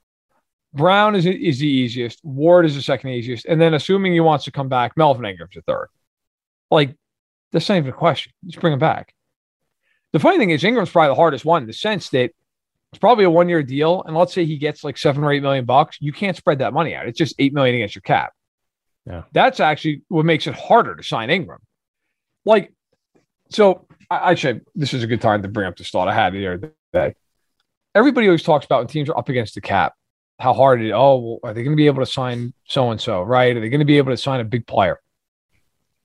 Brown 0.74 1.14
is 1.14 1.24
is 1.24 1.60
the 1.60 1.68
easiest. 1.68 2.20
Ward 2.24 2.66
is 2.66 2.74
the 2.74 2.82
second 2.82 3.10
easiest, 3.10 3.46
and 3.46 3.60
then 3.60 3.74
assuming 3.74 4.12
he 4.12 4.20
wants 4.20 4.44
to 4.46 4.50
come 4.50 4.68
back, 4.68 4.96
Melvin 4.96 5.24
Ingram's 5.24 5.54
the 5.54 5.62
third. 5.62 5.88
Like 6.70 6.96
that's 7.52 7.68
not 7.68 7.76
even 7.76 7.90
a 7.90 7.92
question. 7.92 8.32
Just 8.44 8.60
bring 8.60 8.72
him 8.72 8.80
back. 8.80 9.14
The 10.14 10.20
funny 10.20 10.38
thing 10.38 10.50
is, 10.50 10.62
Ingram's 10.62 10.90
probably 10.90 11.08
the 11.08 11.16
hardest 11.16 11.44
one 11.44 11.62
in 11.62 11.66
the 11.66 11.72
sense 11.72 12.10
that 12.10 12.30
it's 12.92 13.00
probably 13.00 13.24
a 13.24 13.30
one 13.30 13.48
year 13.48 13.64
deal. 13.64 14.04
And 14.06 14.16
let's 14.16 14.32
say 14.32 14.44
he 14.44 14.58
gets 14.58 14.84
like 14.84 14.96
seven 14.96 15.24
or 15.24 15.32
eight 15.32 15.42
million 15.42 15.64
bucks. 15.64 15.98
You 16.00 16.12
can't 16.12 16.36
spread 16.36 16.60
that 16.60 16.72
money 16.72 16.94
out. 16.94 17.08
It's 17.08 17.18
just 17.18 17.34
eight 17.40 17.52
million 17.52 17.74
against 17.74 17.96
your 17.96 18.02
cap. 18.02 18.32
Yeah. 19.06 19.24
That's 19.32 19.58
actually 19.58 20.02
what 20.06 20.24
makes 20.24 20.46
it 20.46 20.54
harder 20.54 20.94
to 20.94 21.02
sign 21.02 21.30
Ingram. 21.30 21.58
Like, 22.44 22.72
so 23.48 23.88
I, 24.08 24.30
I 24.30 24.34
should, 24.36 24.64
this 24.76 24.94
is 24.94 25.02
a 25.02 25.08
good 25.08 25.20
time 25.20 25.42
to 25.42 25.48
bring 25.48 25.66
up 25.66 25.76
this 25.76 25.90
thought 25.90 26.06
I 26.06 26.14
had 26.14 26.32
the 26.32 26.46
other 26.46 26.72
day. 26.92 27.16
Everybody 27.92 28.28
always 28.28 28.44
talks 28.44 28.64
about 28.64 28.78
when 28.82 28.86
teams 28.86 29.08
are 29.08 29.18
up 29.18 29.28
against 29.28 29.56
the 29.56 29.62
cap. 29.62 29.94
how 30.38 30.52
hard 30.52 30.80
it 30.80 30.86
is. 30.86 30.92
Oh, 30.94 31.18
well, 31.18 31.38
are 31.42 31.54
they 31.54 31.64
going 31.64 31.76
to 31.76 31.80
be 31.80 31.86
able 31.86 32.04
to 32.04 32.10
sign 32.10 32.54
so 32.68 32.92
and 32.92 33.00
so? 33.00 33.20
Right? 33.22 33.56
Are 33.56 33.60
they 33.60 33.68
going 33.68 33.80
to 33.80 33.84
be 33.84 33.98
able 33.98 34.12
to 34.12 34.16
sign 34.16 34.38
a 34.38 34.44
big 34.44 34.64
player? 34.64 35.00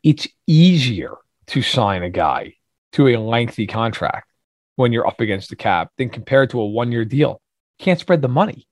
It's 0.01 0.27
easier 0.47 1.13
to 1.45 1.61
sign 1.61 2.01
a 2.01 2.09
guy 2.09 2.55
to 2.93 3.07
a 3.07 3.17
lengthy 3.17 3.67
contract 3.67 4.29
when 4.75 4.91
you're 4.91 5.07
up 5.07 5.19
against 5.19 5.49
the 5.49 5.55
cap 5.55 5.91
than 5.97 6.09
compared 6.09 6.49
to 6.51 6.61
a 6.61 6.65
one 6.65 6.91
year 6.91 7.05
deal. 7.05 7.41
Can't 7.79 7.99
spread 7.99 8.21
the 8.21 8.29
money. 8.29 8.67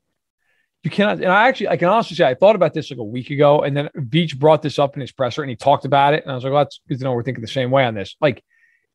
You 0.83 0.91
cannot. 0.91 1.17
And 1.17 1.27
I 1.27 1.49
actually, 1.49 1.69
I 1.69 1.77
can 1.77 1.89
honestly 1.89 2.15
say, 2.15 2.25
I 2.25 2.33
thought 2.33 2.55
about 2.55 2.73
this 2.73 2.89
like 2.91 2.99
a 2.99 3.03
week 3.03 3.29
ago, 3.29 3.61
and 3.61 3.75
then 3.75 3.89
Veach 3.97 4.37
brought 4.37 4.61
this 4.61 4.79
up 4.79 4.95
in 4.95 5.01
his 5.01 5.11
presser, 5.11 5.41
and 5.41 5.49
he 5.49 5.55
talked 5.55 5.85
about 5.85 6.13
it, 6.13 6.23
and 6.23 6.31
I 6.31 6.35
was 6.35 6.43
like, 6.43 6.53
well, 6.53 6.63
that's 6.63 6.79
good 6.87 6.99
to 6.99 7.03
know 7.03 7.13
we're 7.13 7.23
thinking 7.23 7.41
the 7.41 7.47
same 7.47 7.71
way 7.71 7.83
on 7.83 7.93
this. 7.93 8.15
Like, 8.21 8.43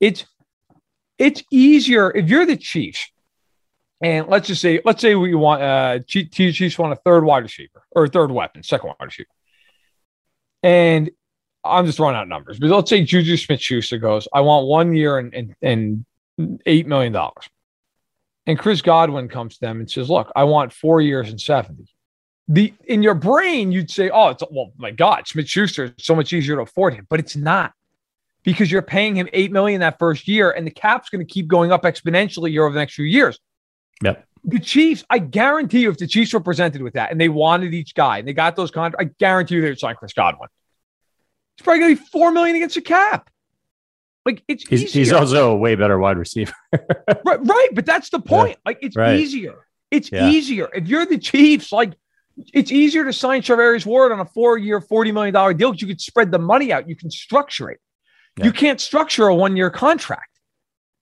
it's 0.01 0.25
it's 1.18 1.43
easier 1.51 2.11
if 2.11 2.31
you're 2.31 2.47
the 2.47 2.57
Chiefs, 2.57 3.11
and 4.01 4.29
let's 4.29 4.47
just 4.47 4.62
say, 4.62 4.81
let's 4.85 5.03
say 5.03 5.14
we 5.14 5.35
want 5.35 5.62
uh 5.62 5.99
Chiefs 6.07 6.79
want 6.79 6.95
a 6.95 6.97
third 6.97 7.25
wide 7.25 7.43
receiver 7.43 7.83
or 7.91 8.05
a 8.05 8.09
third 8.09 8.31
weapon, 8.31 8.62
second 8.62 8.89
wide 8.89 9.05
receiver, 9.05 9.29
and 10.62 11.11
I'm 11.65 11.87
just 11.87 11.99
throwing 11.99 12.17
out 12.17 12.29
numbers, 12.29 12.59
but 12.59 12.71
let's 12.71 12.91
say 12.91 13.05
Juju 13.05 13.37
Smith 13.37 13.61
Schuster 13.61 13.99
goes, 13.99 14.27
I 14.33 14.41
want 14.41 14.67
one 14.67 14.95
year 14.95 15.19
and 15.19 15.33
and, 15.35 15.55
and 15.63 16.05
eight 16.67 16.87
million 16.87 17.13
dollars. 17.13 17.49
And 18.47 18.59
Chris 18.59 18.83
Godwin 18.83 19.29
comes 19.29 19.55
to 19.55 19.61
them 19.61 19.81
and 19.81 19.91
says, 19.91 20.11
Look, 20.11 20.33
I 20.35 20.45
want 20.45 20.73
four 20.73 21.01
years 21.01 21.31
and 21.31 21.41
70. 21.41 21.85
The 22.49 22.75
in 22.85 23.03
your 23.03 23.15
brain, 23.15 23.71
you'd 23.71 23.91
say, 23.91 24.11
Oh, 24.11 24.31
it's 24.31 24.43
well, 24.51 24.73
my 24.77 24.91
God, 24.91 25.29
Smith 25.29 25.49
Schuster 25.49 25.85
is 25.97 26.05
so 26.05 26.15
much 26.15 26.33
easier 26.33 26.57
to 26.57 26.63
afford 26.63 26.95
him, 26.95 27.07
but 27.09 27.21
it's 27.21 27.37
not 27.37 27.73
because 28.43 28.71
you're 28.71 28.83
paying 28.83 29.15
him 29.17 29.29
eight 29.33 29.53
million 29.53 29.81
that 29.81 29.99
first 29.99 30.27
year, 30.27 30.51
and 30.51 30.67
the 30.67 30.71
cap's 30.71 31.09
going 31.09 31.25
to 31.25 31.33
keep 31.33 31.47
going 31.47 31.71
up 31.71 31.83
exponentially 31.83 32.51
year 32.51 32.65
over 32.65 32.75
the 32.75 32.81
next 32.81 32.95
few 32.95 33.05
years. 33.05 33.39
Yep. 34.03 34.27
The 34.45 34.59
Chiefs, 34.59 35.05
I 35.09 35.19
guarantee 35.19 35.83
you, 35.83 35.91
if 35.91 35.99
the 35.99 36.09
Chiefs 36.09 36.33
were 36.33 36.41
presented 36.41 36.83
with 36.83 36.95
that 36.95 37.13
and 37.13 37.21
they 37.21 37.29
wanted 37.29 37.73
each 37.75 37.95
guy 37.95 38.19
and 38.19 38.27
they 38.27 38.33
got 38.33 38.57
those 38.57 38.73
contracts, 38.73 39.07
I 39.07 39.15
guarantee 39.21 39.55
you 39.55 39.61
they'd 39.61 39.79
sign 39.79 39.95
Chris 39.95 40.13
Godwin. 40.13 40.49
It's 41.57 41.64
probably 41.64 41.80
going 41.80 41.96
to 41.96 42.03
be 42.03 42.09
four 42.09 42.32
million 42.32 42.57
against 42.57 42.74
the 42.74 42.80
cap. 42.80 43.30
Like 44.24 44.42
it's 44.46 44.66
he's, 44.66 44.92
he's, 44.92 45.12
also 45.12 45.53
a 45.53 45.57
way 45.57 45.74
better 45.74 45.98
wide 45.98 46.16
receiver. 46.16 46.53
right, 46.72 47.44
right, 47.44 47.68
but 47.72 47.84
that's 47.84 48.11
the 48.11 48.20
point. 48.20 48.50
Yeah, 48.50 48.70
like 48.70 48.78
it's 48.80 48.96
right. 48.96 49.18
easier. 49.18 49.66
It's 49.90 50.12
yeah. 50.12 50.28
easier. 50.28 50.68
If 50.72 50.86
you're 50.86 51.05
the 51.07 51.18
Chiefs, 51.18 51.72
like 51.72 51.94
it's 52.55 52.70
easier 52.70 53.05
to 53.05 53.12
sign 53.12 53.42
Charvarius 53.42 53.84
Ward 53.84 54.12
on 54.12 54.20
a 54.20 54.24
four-year, 54.24 54.80
forty 54.80 55.11
million 55.11 55.34
dollar 55.34 55.55
deal 55.55 55.72
because 55.72 55.82
you 55.82 55.88
could 55.88 56.00
spread 56.00 56.30
the 56.30 56.38
money 56.38 56.72
out. 56.72 56.88
You 56.88 56.94
can 56.94 57.11
structure 57.11 57.68
it. 57.68 57.80
Yeah. 58.38 58.46
You 58.46 58.53
can't 58.53 58.80
structure 58.80 59.26
a 59.26 59.34
one-year 59.34 59.70
contract. 59.70 60.30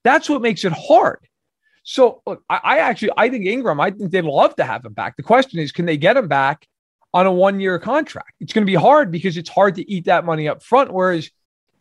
That's 0.03 0.29
what 0.31 0.41
makes 0.41 0.65
it 0.65 0.73
hard. 0.73 1.19
So 1.83 2.23
look, 2.27 2.43
I, 2.49 2.61
I 2.65 2.79
actually 2.79 3.11
I 3.19 3.29
think 3.29 3.45
Ingram. 3.45 3.81
I 3.81 3.91
think 3.91 4.13
they'd 4.13 4.25
love 4.25 4.57
to 4.57 4.65
have 4.65 4.83
him 4.85 4.95
back. 4.95 5.17
The 5.17 5.23
question 5.23 5.59
is, 5.59 5.73
can 5.73 5.85
they 5.85 5.99
get 5.99 6.17
him 6.17 6.27
back 6.27 6.67
on 7.13 7.27
a 7.27 7.33
one-year 7.33 7.79
contract? 7.79 8.33
It's 8.41 8.53
going 8.53 8.65
to 8.65 8.71
be 8.71 8.77
hard 8.77 9.11
because 9.11 9.37
it's 9.37 9.51
hard 9.51 9.77
to 9.77 9.91
eat 9.91 10.07
that 10.07 10.25
money 10.25 10.49
up 10.49 10.63
front. 10.63 10.93
Whereas 10.93 11.31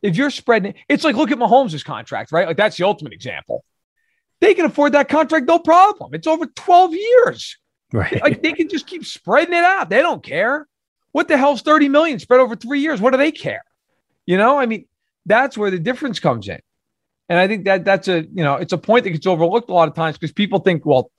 if 0.01 0.15
you're 0.15 0.29
spreading, 0.29 0.75
it's 0.87 1.03
like 1.03 1.15
look 1.15 1.31
at 1.31 1.37
Mahomes' 1.37 1.83
contract, 1.83 2.31
right? 2.31 2.47
Like 2.47 2.57
that's 2.57 2.77
the 2.77 2.85
ultimate 2.85 3.13
example. 3.13 3.63
They 4.41 4.53
can 4.53 4.65
afford 4.65 4.93
that 4.93 5.09
contract, 5.09 5.47
no 5.47 5.59
problem. 5.59 6.13
It's 6.13 6.27
over 6.27 6.45
12 6.45 6.93
years. 6.93 7.57
Right. 7.91 8.21
Like 8.21 8.41
they 8.41 8.53
can 8.53 8.69
just 8.69 8.87
keep 8.87 9.05
spreading 9.05 9.53
it 9.53 9.63
out. 9.63 9.89
They 9.89 10.01
don't 10.01 10.23
care. 10.23 10.67
What 11.11 11.27
the 11.27 11.37
hell's 11.37 11.61
30 11.61 11.89
million 11.89 12.19
spread 12.19 12.39
over 12.39 12.55
three 12.55 12.81
years? 12.81 13.01
What 13.01 13.11
do 13.11 13.17
they 13.17 13.31
care? 13.31 13.63
You 14.25 14.37
know, 14.37 14.59
I 14.59 14.67
mean, 14.67 14.85
that's 15.25 15.57
where 15.57 15.71
the 15.71 15.79
difference 15.79 16.19
comes 16.19 16.47
in. 16.47 16.59
And 17.27 17.37
I 17.37 17.47
think 17.47 17.65
that 17.65 17.85
that's 17.85 18.07
a, 18.07 18.21
you 18.21 18.43
know, 18.43 18.55
it's 18.55 18.73
a 18.73 18.77
point 18.77 19.03
that 19.03 19.11
gets 19.11 19.27
overlooked 19.27 19.69
a 19.69 19.73
lot 19.73 19.87
of 19.87 19.95
times 19.95 20.17
because 20.17 20.31
people 20.31 20.59
think, 20.59 20.85
well, 20.85 21.11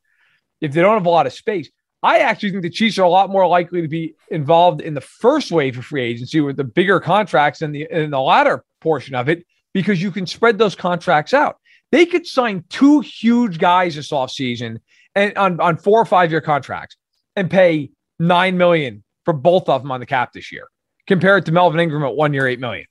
if 0.60 0.72
they 0.72 0.80
don't 0.80 0.94
have 0.94 1.06
a 1.06 1.10
lot 1.10 1.26
of 1.26 1.32
space, 1.32 1.70
I 2.02 2.20
actually 2.20 2.50
think 2.50 2.62
the 2.62 2.70
Chiefs 2.70 2.98
are 2.98 3.02
a 3.02 3.08
lot 3.08 3.30
more 3.30 3.46
likely 3.46 3.82
to 3.82 3.88
be 3.88 4.14
involved 4.30 4.80
in 4.80 4.94
the 4.94 5.00
first 5.00 5.52
wave 5.52 5.76
of 5.76 5.84
free 5.84 6.02
agency 6.02 6.40
with 6.40 6.56
the 6.56 6.64
bigger 6.64 6.98
contracts 6.98 7.60
and 7.62 7.74
the 7.74 7.86
in 7.90 8.10
the 8.10 8.20
latter 8.20 8.64
portion 8.80 9.14
of 9.14 9.28
it 9.28 9.46
because 9.74 10.00
you 10.00 10.10
can 10.10 10.26
spread 10.26 10.56
those 10.58 10.74
contracts 10.74 11.34
out. 11.34 11.58
They 11.92 12.06
could 12.06 12.26
sign 12.26 12.64
two 12.68 13.00
huge 13.00 13.58
guys 13.58 13.96
this 13.96 14.10
offseason 14.10 14.78
and 15.14 15.36
on, 15.36 15.60
on 15.60 15.76
four 15.76 16.00
or 16.00 16.04
five 16.04 16.30
year 16.30 16.40
contracts 16.40 16.96
and 17.36 17.50
pay 17.50 17.90
nine 18.18 18.56
million 18.56 19.02
for 19.24 19.34
both 19.34 19.68
of 19.68 19.82
them 19.82 19.90
on 19.90 20.00
the 20.00 20.06
cap 20.06 20.32
this 20.32 20.50
year, 20.50 20.68
compared 21.06 21.46
to 21.46 21.52
Melvin 21.52 21.80
Ingram 21.80 22.04
at 22.04 22.14
one 22.14 22.32
year, 22.32 22.46
eight 22.46 22.60
million. 22.60 22.86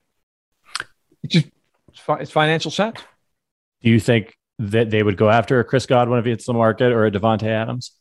It's 1.23 1.33
just 1.33 1.47
it's, 1.87 2.01
it's 2.07 2.31
financial 2.31 2.71
sense. 2.71 2.99
Do 3.81 3.89
you 3.89 3.99
think 3.99 4.37
that 4.59 4.89
they 4.89 5.01
would 5.01 5.17
go 5.17 5.29
after 5.29 5.59
a 5.59 5.63
Chris 5.63 5.85
Godwin 5.85 6.19
if 6.19 6.25
he 6.25 6.31
hits 6.31 6.45
the 6.45 6.53
market 6.53 6.91
or 6.91 7.05
a 7.05 7.11
Davante 7.11 7.47
Adams? 7.47 7.91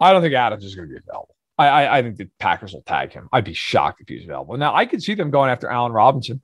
I 0.00 0.12
don't 0.12 0.22
think 0.22 0.34
Adams 0.34 0.64
is 0.64 0.74
going 0.74 0.88
to 0.88 0.92
be 0.92 0.98
available. 0.98 1.34
I, 1.56 1.66
I, 1.66 1.98
I 1.98 2.02
think 2.02 2.16
the 2.16 2.28
Packers 2.38 2.72
will 2.72 2.82
tag 2.82 3.12
him. 3.12 3.28
I'd 3.32 3.44
be 3.44 3.54
shocked 3.54 4.00
if 4.00 4.08
he's 4.08 4.24
available. 4.24 4.56
Now 4.56 4.74
I 4.74 4.86
could 4.86 5.02
see 5.02 5.14
them 5.14 5.30
going 5.30 5.50
after 5.50 5.68
Allen 5.68 5.92
Robinson. 5.92 6.40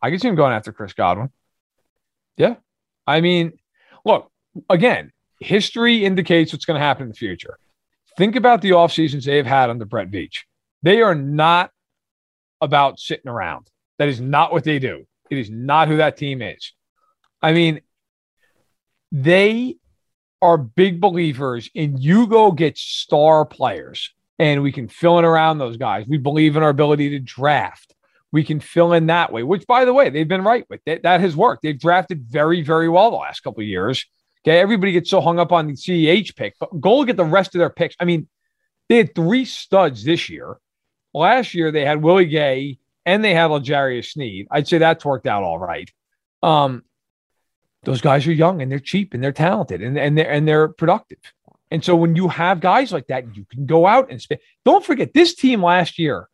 I 0.00 0.10
could 0.10 0.20
see 0.20 0.28
him 0.28 0.34
going 0.34 0.52
after 0.52 0.72
Chris 0.72 0.92
Godwin. 0.92 1.30
Yeah. 2.36 2.56
I 3.06 3.20
mean, 3.20 3.52
look, 4.04 4.30
again, 4.70 5.12
history 5.40 6.04
indicates 6.04 6.52
what's 6.52 6.64
going 6.64 6.78
to 6.78 6.84
happen 6.84 7.04
in 7.04 7.08
the 7.10 7.14
future. 7.14 7.58
Think 8.16 8.36
about 8.36 8.62
the 8.62 8.72
off 8.72 8.92
seasons 8.92 9.24
they've 9.24 9.46
had 9.46 9.70
under 9.70 9.84
Brett 9.84 10.10
Veach. 10.10 10.40
They 10.82 11.02
are 11.02 11.14
not 11.14 11.70
about 12.60 12.98
sitting 12.98 13.28
around. 13.28 13.68
That 13.98 14.08
is 14.08 14.20
not 14.20 14.52
what 14.52 14.64
they 14.64 14.78
do. 14.78 15.06
It 15.30 15.38
is 15.38 15.50
not 15.50 15.88
who 15.88 15.98
that 15.98 16.16
team 16.16 16.42
is. 16.42 16.72
I 17.42 17.52
mean, 17.52 17.80
they 19.10 19.76
are 20.44 20.58
big 20.58 21.00
believers 21.00 21.70
in 21.74 21.96
you 21.96 22.26
go 22.26 22.52
get 22.52 22.76
star 22.78 23.44
players 23.44 24.12
and 24.38 24.62
we 24.62 24.72
can 24.72 24.88
fill 24.88 25.18
in 25.18 25.24
around 25.24 25.58
those 25.58 25.76
guys. 25.76 26.06
We 26.06 26.18
believe 26.18 26.56
in 26.56 26.62
our 26.62 26.68
ability 26.68 27.10
to 27.10 27.18
draft. 27.18 27.94
We 28.32 28.44
can 28.44 28.60
fill 28.60 28.92
in 28.92 29.06
that 29.06 29.32
way, 29.32 29.42
which 29.42 29.66
by 29.66 29.84
the 29.84 29.94
way, 29.94 30.10
they've 30.10 30.28
been 30.28 30.44
right 30.44 30.66
with. 30.68 30.80
That, 30.86 31.02
that 31.04 31.20
has 31.20 31.36
worked. 31.36 31.62
They've 31.62 31.78
drafted 31.78 32.24
very, 32.28 32.62
very 32.62 32.88
well 32.88 33.10
the 33.10 33.16
last 33.16 33.40
couple 33.40 33.62
of 33.62 33.68
years. 33.68 34.04
Okay. 34.46 34.60
Everybody 34.60 34.92
gets 34.92 35.08
so 35.08 35.20
hung 35.20 35.38
up 35.38 35.52
on 35.52 35.68
the 35.68 35.74
CEH 35.74 36.36
pick, 36.36 36.54
but 36.60 36.80
go 36.80 36.98
look 36.98 37.08
at 37.08 37.16
the 37.16 37.24
rest 37.24 37.54
of 37.54 37.60
their 37.60 37.70
picks. 37.70 37.96
I 37.98 38.04
mean, 38.04 38.28
they 38.88 38.98
had 38.98 39.14
three 39.14 39.44
studs 39.44 40.04
this 40.04 40.28
year. 40.28 40.58
Last 41.14 41.54
year 41.54 41.70
they 41.70 41.84
had 41.84 42.02
Willie 42.02 42.26
Gay 42.26 42.78
and 43.06 43.24
they 43.24 43.34
had 43.34 43.46
L'Jarius 43.46 44.12
Sneed. 44.12 44.48
I'd 44.50 44.68
say 44.68 44.78
that's 44.78 45.04
worked 45.04 45.26
out 45.26 45.42
all 45.42 45.58
right. 45.58 45.90
Um, 46.42 46.82
those 47.84 48.00
guys 48.00 48.26
are 48.26 48.32
young 48.32 48.62
and 48.62 48.70
they're 48.70 48.78
cheap 48.78 49.14
and 49.14 49.22
they're 49.22 49.32
talented 49.32 49.82
and, 49.82 49.98
and 49.98 50.16
they're 50.18 50.30
and 50.30 50.46
they're 50.46 50.68
productive. 50.68 51.18
And 51.70 51.84
so 51.84 51.96
when 51.96 52.14
you 52.14 52.28
have 52.28 52.60
guys 52.60 52.92
like 52.92 53.08
that, 53.08 53.36
you 53.36 53.44
can 53.50 53.66
go 53.66 53.86
out 53.86 54.10
and 54.10 54.20
spend. 54.20 54.40
Don't 54.64 54.84
forget 54.84 55.12
this 55.12 55.34
team 55.34 55.62
last 55.62 55.98
year, 55.98 56.28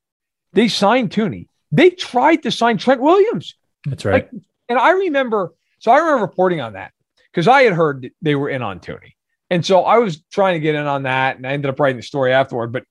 they 0.52 0.68
signed 0.68 1.10
Thuney. 1.10 1.48
They 1.72 1.90
tried 1.90 2.42
to 2.42 2.50
sign 2.50 2.78
Trent 2.78 3.00
Williams. 3.00 3.54
That's 3.86 4.04
right. 4.04 4.30
Like, 4.32 4.42
and 4.68 4.78
I 4.78 4.90
remember, 4.90 5.52
so 5.78 5.90
I 5.92 5.98
remember 5.98 6.22
reporting 6.22 6.60
on 6.60 6.74
that 6.74 6.92
because 7.32 7.48
I 7.48 7.62
had 7.62 7.72
heard 7.72 8.10
they 8.20 8.34
were 8.34 8.48
in 8.48 8.62
on 8.62 8.80
Thuney. 8.80 9.14
And 9.50 9.64
so 9.64 9.82
I 9.82 9.98
was 9.98 10.22
trying 10.30 10.54
to 10.54 10.60
get 10.60 10.74
in 10.74 10.86
on 10.86 11.04
that 11.04 11.36
and 11.36 11.46
I 11.46 11.52
ended 11.52 11.70
up 11.70 11.80
writing 11.80 11.96
the 11.96 12.02
story 12.02 12.32
afterward. 12.32 12.72
But 12.72 12.84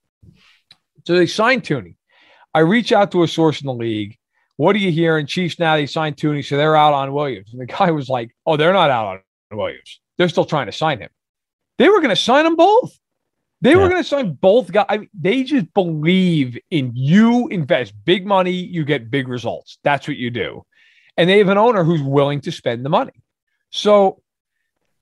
so 1.05 1.15
they 1.15 1.27
signed 1.27 1.63
Thuney. 1.63 1.95
I 2.53 2.59
reach 2.59 2.91
out 2.91 3.11
to 3.11 3.23
a 3.23 3.27
source 3.27 3.61
in 3.61 3.67
the 3.67 3.73
league 3.73 4.17
what 4.59 4.73
do 4.73 4.79
you 4.79 4.91
hear 4.91 5.17
in 5.17 5.25
Chiefs 5.25 5.57
now? 5.57 5.77
They 5.77 5.85
signed 5.85 6.17
Thuney, 6.17 6.43
so 6.43 6.57
they're 6.57 6.75
out 6.75 6.93
on 6.93 7.13
Williams. 7.13 7.53
And 7.53 7.61
the 7.61 7.65
guy 7.65 7.91
was 7.91 8.09
like, 8.09 8.35
Oh, 8.45 8.57
they're 8.57 8.73
not 8.73 8.89
out 8.89 9.21
on 9.51 9.57
Williams. 9.57 10.01
They're 10.17 10.27
still 10.27 10.43
trying 10.43 10.65
to 10.65 10.73
sign 10.73 10.99
him. 10.99 11.09
They 11.77 11.87
were 11.87 11.99
going 12.01 12.09
to 12.09 12.15
sign 12.17 12.43
them 12.43 12.57
both. 12.57 12.91
They 13.61 13.69
yeah. 13.69 13.77
were 13.77 13.87
going 13.87 14.03
to 14.03 14.09
sign 14.09 14.33
both 14.33 14.69
guys. 14.69 14.87
I 14.89 14.97
mean, 14.97 15.09
they 15.17 15.43
just 15.43 15.73
believe 15.73 16.57
in 16.69 16.91
you 16.93 17.47
invest 17.47 17.93
big 18.03 18.25
money, 18.25 18.51
you 18.51 18.83
get 18.83 19.09
big 19.09 19.29
results. 19.29 19.77
That's 19.85 20.09
what 20.09 20.17
you 20.17 20.29
do. 20.29 20.65
And 21.15 21.29
they 21.29 21.37
have 21.37 21.47
an 21.47 21.57
owner 21.57 21.85
who's 21.85 22.01
willing 22.01 22.41
to 22.41 22.51
spend 22.51 22.83
the 22.83 22.89
money. 22.89 23.23
So, 23.69 24.21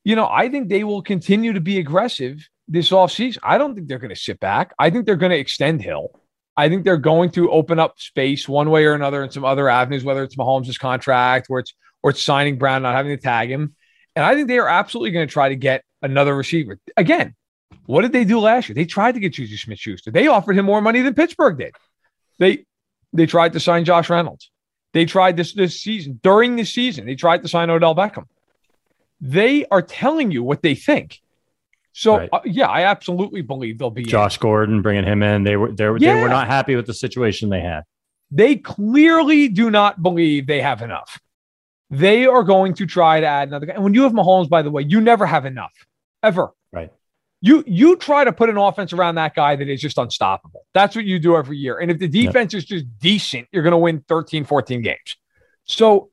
you 0.03 0.15
know, 0.15 0.27
I 0.27 0.49
think 0.49 0.69
they 0.69 0.83
will 0.83 1.01
continue 1.01 1.53
to 1.53 1.61
be 1.61 1.79
aggressive 1.79 2.47
this 2.67 2.91
offseason. 2.91 3.39
I 3.41 3.57
don't 3.57 3.73
think 3.73 3.87
they're 3.87 3.97
going 3.97 4.13
to 4.13 4.15
sit 4.15 4.39
back. 4.39 4.75
I 4.77 4.91
think 4.91 5.07
they're 5.07 5.15
going 5.15 5.31
to 5.31 5.39
extend 5.39 5.81
Hill. 5.81 6.11
I 6.57 6.69
think 6.69 6.83
they're 6.83 6.97
going 6.97 7.29
to 7.31 7.51
open 7.51 7.77
up 7.77 7.99
space 7.99 8.49
one 8.49 8.71
way 8.71 8.85
or 8.85 8.93
another 8.93 9.23
in 9.23 9.29
some 9.29 9.45
other 9.45 9.69
avenues, 9.69 10.03
whether 10.03 10.23
it's 10.23 10.35
Mahomes' 10.35 10.79
contract 10.79 11.47
or 11.49 11.59
it's 11.59 11.73
or 12.01 12.09
it's 12.09 12.21
signing 12.21 12.57
Brown, 12.57 12.81
not 12.81 12.95
having 12.95 13.15
to 13.15 13.21
tag 13.21 13.49
him. 13.49 13.75
And 14.15 14.25
I 14.25 14.33
think 14.33 14.47
they 14.47 14.57
are 14.57 14.67
absolutely 14.67 15.11
going 15.11 15.27
to 15.27 15.31
try 15.31 15.49
to 15.49 15.55
get 15.55 15.83
another 16.01 16.35
receiver. 16.35 16.79
Again, 16.95 17.35
what 17.85 18.01
did 18.01 18.11
they 18.11 18.25
do 18.25 18.39
last 18.39 18.67
year? 18.67 18.73
They 18.73 18.85
tried 18.85 19.13
to 19.13 19.19
get 19.19 19.33
Juju 19.33 19.55
Smith 19.55 19.79
Schuster. 19.79 20.11
They 20.11 20.27
offered 20.27 20.57
him 20.57 20.65
more 20.65 20.81
money 20.81 21.01
than 21.01 21.13
Pittsburgh 21.13 21.57
did. 21.57 21.75
They 22.39 22.65
they 23.13 23.27
tried 23.27 23.53
to 23.53 23.59
sign 23.59 23.85
Josh 23.85 24.09
Reynolds. 24.09 24.49
They 24.93 25.05
tried 25.05 25.37
this 25.37 25.53
this 25.53 25.79
season. 25.79 26.19
During 26.23 26.55
this 26.55 26.73
season, 26.73 27.05
they 27.05 27.15
tried 27.15 27.43
to 27.43 27.47
sign 27.47 27.69
Odell 27.69 27.95
Beckham. 27.95 28.25
They 29.21 29.65
are 29.65 29.81
telling 29.81 30.31
you 30.31 30.43
what 30.43 30.61
they 30.61 30.75
think. 30.75 31.21
So 31.97 32.19
right. 32.19 32.29
uh, 32.31 32.41
yeah, 32.45 32.67
I 32.67 32.83
absolutely 32.83 33.41
believe 33.41 33.79
they'll 33.79 33.89
be 33.89 34.03
Josh 34.03 34.37
in. 34.37 34.41
Gordon 34.41 34.81
bringing 34.83 35.03
him 35.03 35.23
in. 35.23 35.43
They 35.43 35.57
were 35.57 35.71
they, 35.71 35.85
yeah. 35.97 36.13
they 36.13 36.21
were 36.21 36.29
not 36.29 36.45
happy 36.45 36.75
with 36.75 36.85
the 36.85 36.93
situation 36.93 37.49
they 37.49 37.59
had. 37.59 37.85
They 38.29 38.55
clearly 38.55 39.47
do 39.47 39.71
not 39.71 40.03
believe 40.03 40.45
they 40.45 40.61
have 40.61 40.83
enough. 40.83 41.19
They 41.89 42.27
are 42.27 42.43
going 42.43 42.75
to 42.75 42.85
try 42.85 43.19
to 43.19 43.25
add 43.25 43.47
another 43.47 43.65
guy. 43.65 43.73
And 43.73 43.83
when 43.83 43.95
you 43.95 44.03
have 44.03 44.11
Mahomes, 44.11 44.47
by 44.47 44.61
the 44.61 44.69
way, 44.69 44.83
you 44.83 45.01
never 45.01 45.25
have 45.25 45.47
enough 45.47 45.73
ever. 46.21 46.49
Right. 46.71 46.93
You 47.41 47.63
you 47.65 47.95
try 47.95 48.23
to 48.25 48.31
put 48.31 48.51
an 48.51 48.57
offense 48.57 48.93
around 48.93 49.15
that 49.15 49.33
guy 49.33 49.55
that 49.55 49.67
is 49.67 49.81
just 49.81 49.97
unstoppable. 49.97 50.67
That's 50.75 50.95
what 50.95 51.05
you 51.05 51.17
do 51.17 51.35
every 51.35 51.57
year. 51.57 51.79
And 51.79 51.89
if 51.89 51.97
the 51.97 52.07
defense 52.07 52.53
yep. 52.53 52.59
is 52.59 52.65
just 52.65 52.85
decent, 52.99 53.47
you're 53.51 53.63
going 53.63 53.71
to 53.71 53.77
win 53.77 54.03
13, 54.07 54.45
14 54.45 54.83
games. 54.83 55.17
So 55.65 56.11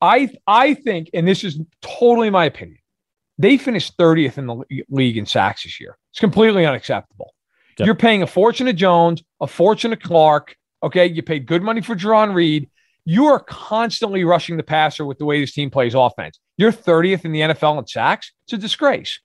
I 0.00 0.30
I 0.46 0.72
think, 0.72 1.10
and 1.12 1.28
this 1.28 1.44
is 1.44 1.60
totally 1.82 2.30
my 2.30 2.46
opinion, 2.46 2.78
they 3.38 3.56
finished 3.58 3.96
30th 3.98 4.38
in 4.38 4.46
the 4.46 4.84
league 4.88 5.16
in 5.16 5.26
sacks 5.26 5.64
this 5.64 5.80
year. 5.80 5.96
It's 6.12 6.20
completely 6.20 6.64
unacceptable. 6.66 7.34
Yep. 7.78 7.86
You're 7.86 7.94
paying 7.94 8.22
a 8.22 8.26
fortune 8.26 8.66
to 8.66 8.72
Jones, 8.72 9.22
a 9.40 9.46
fortune 9.46 9.90
to 9.90 9.96
Clark. 9.96 10.56
Okay, 10.82 11.06
you 11.06 11.22
paid 11.22 11.46
good 11.46 11.62
money 11.62 11.80
for 11.82 11.94
Jarran 11.94 12.34
Reed. 12.34 12.70
You 13.04 13.26
are 13.26 13.40
constantly 13.40 14.24
rushing 14.24 14.56
the 14.56 14.62
passer 14.62 15.04
with 15.04 15.18
the 15.18 15.24
way 15.24 15.40
this 15.40 15.52
team 15.52 15.70
plays 15.70 15.94
offense. 15.94 16.40
You're 16.56 16.72
30th 16.72 17.24
in 17.24 17.32
the 17.32 17.40
NFL 17.40 17.78
in 17.78 17.86
sacks. 17.86 18.32
It's 18.46 18.54
a 18.54 18.58
disgrace. 18.58 19.20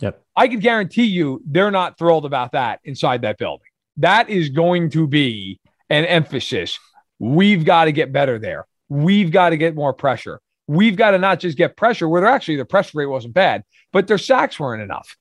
Yep. 0.00 0.22
I 0.36 0.48
can 0.48 0.60
guarantee 0.60 1.04
you 1.04 1.42
they're 1.44 1.70
not 1.70 1.98
thrilled 1.98 2.24
about 2.24 2.52
that 2.52 2.80
inside 2.84 3.22
that 3.22 3.38
building. 3.38 3.66
That 3.98 4.30
is 4.30 4.50
going 4.50 4.90
to 4.90 5.06
be 5.06 5.60
an 5.90 6.04
emphasis. 6.04 6.78
We've 7.18 7.64
got 7.64 7.86
to 7.86 7.92
get 7.92 8.12
better 8.12 8.38
there. 8.38 8.66
We've 8.88 9.30
got 9.30 9.50
to 9.50 9.56
get 9.56 9.74
more 9.74 9.92
pressure. 9.92 10.40
We've 10.68 10.96
got 10.96 11.12
to 11.12 11.18
not 11.18 11.40
just 11.40 11.56
get 11.56 11.76
pressure 11.76 12.08
where 12.08 12.20
they're 12.20 12.30
actually 12.30 12.56
the 12.56 12.64
pressure 12.64 12.98
rate 12.98 13.06
wasn't 13.06 13.34
bad, 13.34 13.62
but 13.92 14.06
their 14.06 14.18
sacks 14.18 14.58
weren't 14.58 14.82
enough. 14.82 15.16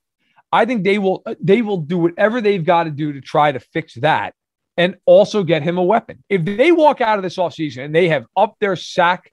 I 0.52 0.66
think 0.66 0.84
they 0.84 0.98
will 0.98 1.24
they 1.42 1.62
will 1.62 1.78
do 1.78 1.98
whatever 1.98 2.42
they've 2.42 2.64
got 2.64 2.86
to 2.86 2.92
do 2.92 3.14
to 3.14 3.22
try 3.22 3.52
to 3.52 3.60
fix 3.60 3.96
that 3.96 4.34
and 4.78 4.96
also 5.06 5.44
get 5.44 5.64
him 5.64 5.78
a 5.78 5.84
weapon. 5.84 6.24
If 6.30 6.46
they 6.46 6.72
walk 6.72 7.02
out 7.02 7.18
of 7.18 7.24
this 7.24 7.38
offseason 7.38 7.86
and 7.86 7.96
they 7.96 8.10
have 8.10 8.26
upped 8.36 8.60
their 8.60 8.76
sack 8.76 9.32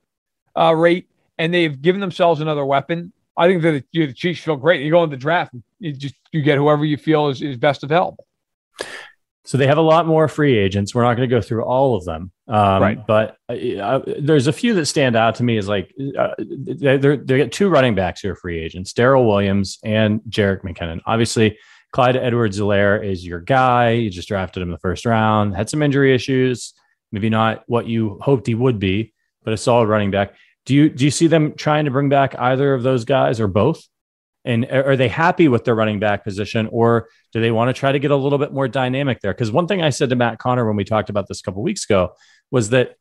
uh, 0.57 0.75
rate 0.75 1.09
and 1.39 1.53
they've 1.53 1.81
given 1.81 2.01
themselves 2.01 2.41
another 2.41 2.65
weapon, 2.65 3.13
I 3.37 3.49
think 3.49 3.63
that 3.63 3.85
the, 3.93 4.07
the 4.07 4.13
Chiefs 4.13 4.43
feel 4.43 4.57
great. 4.57 4.83
You 4.83 4.91
go 4.91 5.03
in 5.05 5.11
the 5.11 5.17
draft, 5.17 5.55
you 5.79 5.93
just 5.93 6.15
you 6.33 6.43
get 6.43 6.59
whoever 6.59 6.85
you 6.85 6.97
feel 6.97 7.29
is, 7.29 7.43
is 7.43 7.57
best 7.57 7.83
available. 7.83 8.27
So 9.45 9.59
they 9.59 9.67
have 9.67 9.79
a 9.79 9.83
lot 9.83 10.07
more 10.07 10.29
free 10.29 10.57
agents. 10.57 10.95
We're 10.95 11.03
not 11.03 11.17
going 11.17 11.29
to 11.29 11.35
go 11.35 11.41
through 11.41 11.65
all 11.65 11.97
of 11.97 12.05
them, 12.05 12.31
um, 12.47 12.83
right? 12.83 13.07
But 13.07 13.37
uh, 13.49 13.55
uh, 13.55 14.01
there's 14.21 14.47
a 14.47 14.53
few 14.53 14.73
that 14.75 14.87
stand 14.87 15.17
out 15.17 15.35
to 15.37 15.43
me 15.43 15.59
as 15.59 15.69
like 15.69 15.93
uh, 16.17 16.35
they 16.39 16.97
they 16.97 17.17
get 17.17 17.51
two 17.51 17.69
running 17.69 17.97
backs 17.97 18.21
who 18.21 18.31
are 18.31 18.37
free 18.37 18.61
agents: 18.61 18.93
Darrel 18.93 19.27
Williams 19.27 19.79
and 19.83 20.21
Jerick 20.29 20.63
McKinnon. 20.63 21.01
Obviously, 21.07 21.59
Clyde 21.93 22.17
Edwards-Helaire 22.17 23.05
is 23.05 23.27
your 23.27 23.41
guy. 23.41 23.91
You 23.91 24.11
just 24.11 24.29
drafted 24.29 24.63
him 24.63 24.69
in 24.69 24.73
the 24.73 24.79
first 24.79 25.05
round. 25.05 25.57
Had 25.57 25.69
some 25.69 25.83
injury 25.83 26.15
issues, 26.15 26.73
maybe 27.11 27.29
not 27.29 27.65
what 27.67 27.87
you 27.87 28.19
hoped 28.23 28.47
he 28.47 28.55
would 28.55 28.79
be, 28.79 29.13
but 29.43 29.53
a 29.53 29.57
solid 29.57 29.89
running 29.89 30.13
back. 30.13 30.35
Do 30.67 30.75
you 30.75 30.89
do 30.89 31.05
you 31.05 31.11
see 31.11 31.27
them 31.27 31.55
trying 31.55 31.87
to 31.87 31.91
bring 31.91 32.09
back 32.09 32.39
either 32.39 32.75
of 32.75 32.85
those 32.85 33.05
guys 33.05 33.41
or 33.41 33.49
both? 33.49 33.83
And 34.45 34.67
are 34.71 34.97
they 34.97 35.09
happy 35.09 35.47
with 35.47 35.65
their 35.65 35.75
running 35.75 36.01
back 36.01 36.25
position, 36.25 36.69
or 36.73 37.09
do 37.33 37.41
they 37.41 37.53
want 37.53 37.69
to 37.69 37.79
try 37.79 37.93
to 37.93 37.99
get 38.01 38.11
a 38.11 38.17
little 38.17 38.39
bit 38.39 38.53
more 38.53 38.67
dynamic 38.67 39.21
there? 39.21 39.33
Because 39.33 39.53
one 39.53 39.69
thing 39.69 39.83
I 39.83 39.91
said 39.91 40.11
to 40.11 40.17
Matt 40.17 40.39
Connor 40.39 40.67
when 40.67 40.77
we 40.77 40.85
talked 40.85 41.11
about 41.11 41.29
this 41.29 41.41
a 41.41 41.43
couple 41.45 41.63
weeks 41.63 41.85
ago 41.85 42.15
was 42.51 42.71
that 42.71 42.97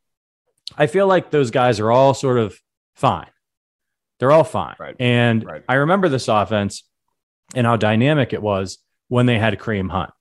I 0.77 0.87
feel 0.87 1.07
like 1.07 1.31
those 1.31 1.51
guys 1.51 1.79
are 1.79 1.91
all 1.91 2.13
sort 2.13 2.37
of 2.37 2.59
fine. 2.95 3.29
They're 4.19 4.31
all 4.31 4.43
fine. 4.43 4.75
Right. 4.79 4.95
And 4.99 5.43
right. 5.43 5.63
I 5.67 5.75
remember 5.75 6.09
this 6.09 6.27
offense 6.27 6.83
and 7.55 7.65
how 7.65 7.75
dynamic 7.75 8.33
it 8.33 8.41
was 8.41 8.77
when 9.07 9.25
they 9.25 9.39
had 9.39 9.57
Kareem 9.57 9.89
Hunt. 9.89 10.11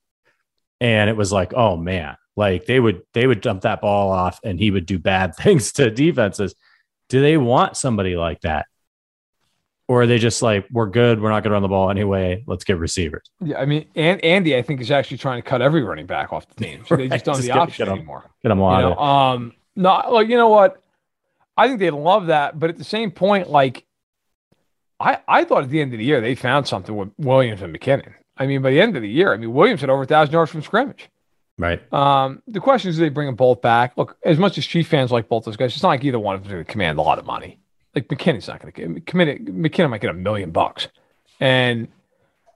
And 0.79 1.09
it 1.09 1.15
was 1.15 1.31
like, 1.31 1.53
oh 1.53 1.77
man, 1.77 2.17
like 2.35 2.65
they 2.65 2.79
would 2.79 3.03
they 3.13 3.27
would 3.27 3.41
dump 3.41 3.61
that 3.61 3.81
ball 3.81 4.11
off 4.11 4.39
and 4.43 4.59
he 4.59 4.71
would 4.71 4.85
do 4.85 4.97
bad 4.97 5.35
things 5.39 5.73
to 5.73 5.91
defenses. 5.91 6.55
Do 7.09 7.21
they 7.21 7.37
want 7.37 7.77
somebody 7.77 8.15
like 8.15 8.41
that? 8.41 8.65
Or 9.91 10.03
are 10.03 10.07
they 10.07 10.19
just 10.19 10.41
like, 10.41 10.65
we're 10.71 10.85
good, 10.85 11.21
we're 11.21 11.31
not 11.31 11.43
going 11.43 11.49
to 11.49 11.55
run 11.55 11.63
the 11.63 11.67
ball 11.67 11.89
anyway, 11.89 12.45
let's 12.47 12.63
get 12.63 12.77
receivers? 12.77 13.29
Yeah, 13.41 13.59
I 13.59 13.65
mean, 13.65 13.87
and 13.93 14.23
Andy, 14.23 14.55
I 14.55 14.61
think, 14.61 14.79
is 14.79 14.89
actually 14.89 15.17
trying 15.17 15.41
to 15.41 15.45
cut 15.45 15.61
every 15.61 15.83
running 15.83 16.05
back 16.05 16.31
off 16.31 16.47
the 16.47 16.63
team. 16.63 16.85
So 16.87 16.95
right. 16.95 17.09
they 17.09 17.17
just 17.17 17.25
don't 17.25 17.35
have 17.35 17.43
the 17.43 17.49
get, 17.49 17.57
option 17.57 17.85
get 17.85 17.89
them, 17.89 17.97
anymore. 17.97 18.23
Get 18.41 18.49
them 18.49 18.61
on. 18.61 18.83
You 18.83 18.89
know? 18.89 18.97
Um, 18.97 19.53
no, 19.75 20.01
like, 20.09 20.29
you 20.29 20.37
know 20.37 20.47
what? 20.47 20.81
I 21.57 21.67
think 21.67 21.79
they'd 21.79 21.89
love 21.89 22.27
that. 22.27 22.57
But 22.57 22.69
at 22.69 22.77
the 22.77 22.85
same 22.85 23.11
point, 23.11 23.49
like, 23.49 23.85
I, 24.97 25.17
I 25.27 25.43
thought 25.43 25.63
at 25.63 25.69
the 25.69 25.81
end 25.81 25.91
of 25.91 25.99
the 25.99 26.05
year, 26.05 26.21
they 26.21 26.35
found 26.35 26.69
something 26.69 26.95
with 26.95 27.09
Williams 27.17 27.61
and 27.61 27.77
McKinnon. 27.77 28.13
I 28.37 28.47
mean, 28.47 28.61
by 28.61 28.71
the 28.71 28.79
end 28.79 28.95
of 28.95 29.01
the 29.01 29.09
year, 29.09 29.33
I 29.33 29.37
mean, 29.37 29.51
Williams 29.51 29.81
had 29.81 29.89
over 29.89 30.03
a 30.03 30.07
1,000 30.07 30.31
yards 30.31 30.51
from 30.51 30.61
scrimmage. 30.61 31.09
Right. 31.57 31.81
Um, 31.91 32.41
the 32.47 32.61
question 32.61 32.91
is, 32.91 32.95
do 32.95 33.01
they 33.01 33.09
bring 33.09 33.27
them 33.27 33.35
both 33.35 33.61
back? 33.61 33.97
Look, 33.97 34.15
as 34.23 34.37
much 34.37 34.57
as 34.57 34.65
Chief 34.65 34.87
fans 34.87 35.11
like 35.11 35.27
both 35.27 35.43
those 35.43 35.57
guys, 35.57 35.73
it's 35.73 35.83
not 35.83 35.89
like 35.89 36.05
either 36.05 36.17
one 36.17 36.35
of 36.35 36.43
them 36.43 36.53
going 36.53 36.63
to 36.63 36.71
command 36.71 36.97
a 36.97 37.01
lot 37.01 37.19
of 37.19 37.25
money. 37.25 37.59
Like 37.95 38.07
McKinnon's 38.07 38.47
not 38.47 38.61
going 38.61 38.71
to 38.71 39.01
commit. 39.01 39.45
McKinnon 39.45 39.89
might 39.89 40.01
get 40.01 40.09
a 40.09 40.13
million 40.13 40.51
bucks, 40.51 40.87
and 41.39 41.89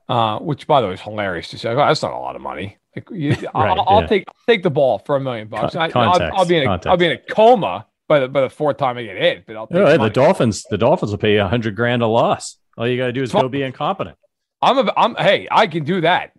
uh, 0.08 0.38
which 0.38 0.66
by 0.66 0.80
the 0.80 0.86
way 0.86 0.94
is 0.94 1.00
hilarious 1.00 1.48
to 1.48 1.58
say. 1.58 1.70
Oh, 1.70 1.76
that's 1.76 2.02
not 2.02 2.12
a 2.12 2.18
lot 2.18 2.36
of 2.36 2.42
money. 2.42 2.78
Like, 2.94 3.10
you, 3.10 3.30
right, 3.34 3.48
I'll, 3.54 3.84
I'll 3.86 4.00
yeah. 4.02 4.06
take 4.06 4.24
take 4.46 4.62
the 4.62 4.70
ball 4.70 4.98
for 5.00 5.16
a 5.16 5.20
million 5.20 5.48
bucks. 5.48 5.74
Con- 5.74 5.92
I, 5.92 6.30
will 6.38 6.46
be 6.46 6.56
in 6.56 6.66
a 6.66 6.96
be 6.96 7.06
in 7.06 7.12
a 7.12 7.18
coma 7.18 7.86
by 8.08 8.20
the 8.20 8.28
by 8.28 8.40
the 8.40 8.50
fourth 8.50 8.78
time 8.78 8.96
I 8.96 9.02
get 9.02 9.16
hit. 9.16 9.46
But 9.46 9.56
I'll 9.56 9.66
take 9.66 10.00
the 10.00 10.08
Dolphins 10.08 10.64
the 10.70 10.78
Dolphins 10.78 11.10
will 11.10 11.18
pay 11.18 11.34
you 11.34 11.42
a 11.42 11.48
hundred 11.48 11.76
grand 11.76 12.02
a 12.02 12.06
loss. 12.06 12.56
All 12.78 12.86
you 12.86 12.96
got 12.96 13.06
to 13.06 13.12
do 13.12 13.22
is 13.22 13.32
go 13.32 13.48
be 13.48 13.62
incompetent. 13.62 14.16
I'm 14.62 14.78
a, 14.78 14.92
I'm 14.96 15.14
hey 15.16 15.48
I 15.50 15.66
can 15.66 15.84
do 15.84 16.00
that. 16.00 16.32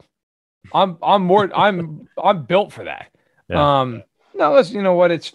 I'm 0.74 0.98
I'm 1.02 1.24
more 1.24 1.50
I'm 1.56 2.08
I'm 2.22 2.46
built 2.46 2.74
for 2.74 2.86
that. 2.86 3.12
Yeah. 3.50 3.82
Um, 3.82 4.04
no, 4.34 4.54
let's 4.54 4.72
you 4.72 4.82
know 4.82 4.94
what 4.94 5.12
it's. 5.12 5.34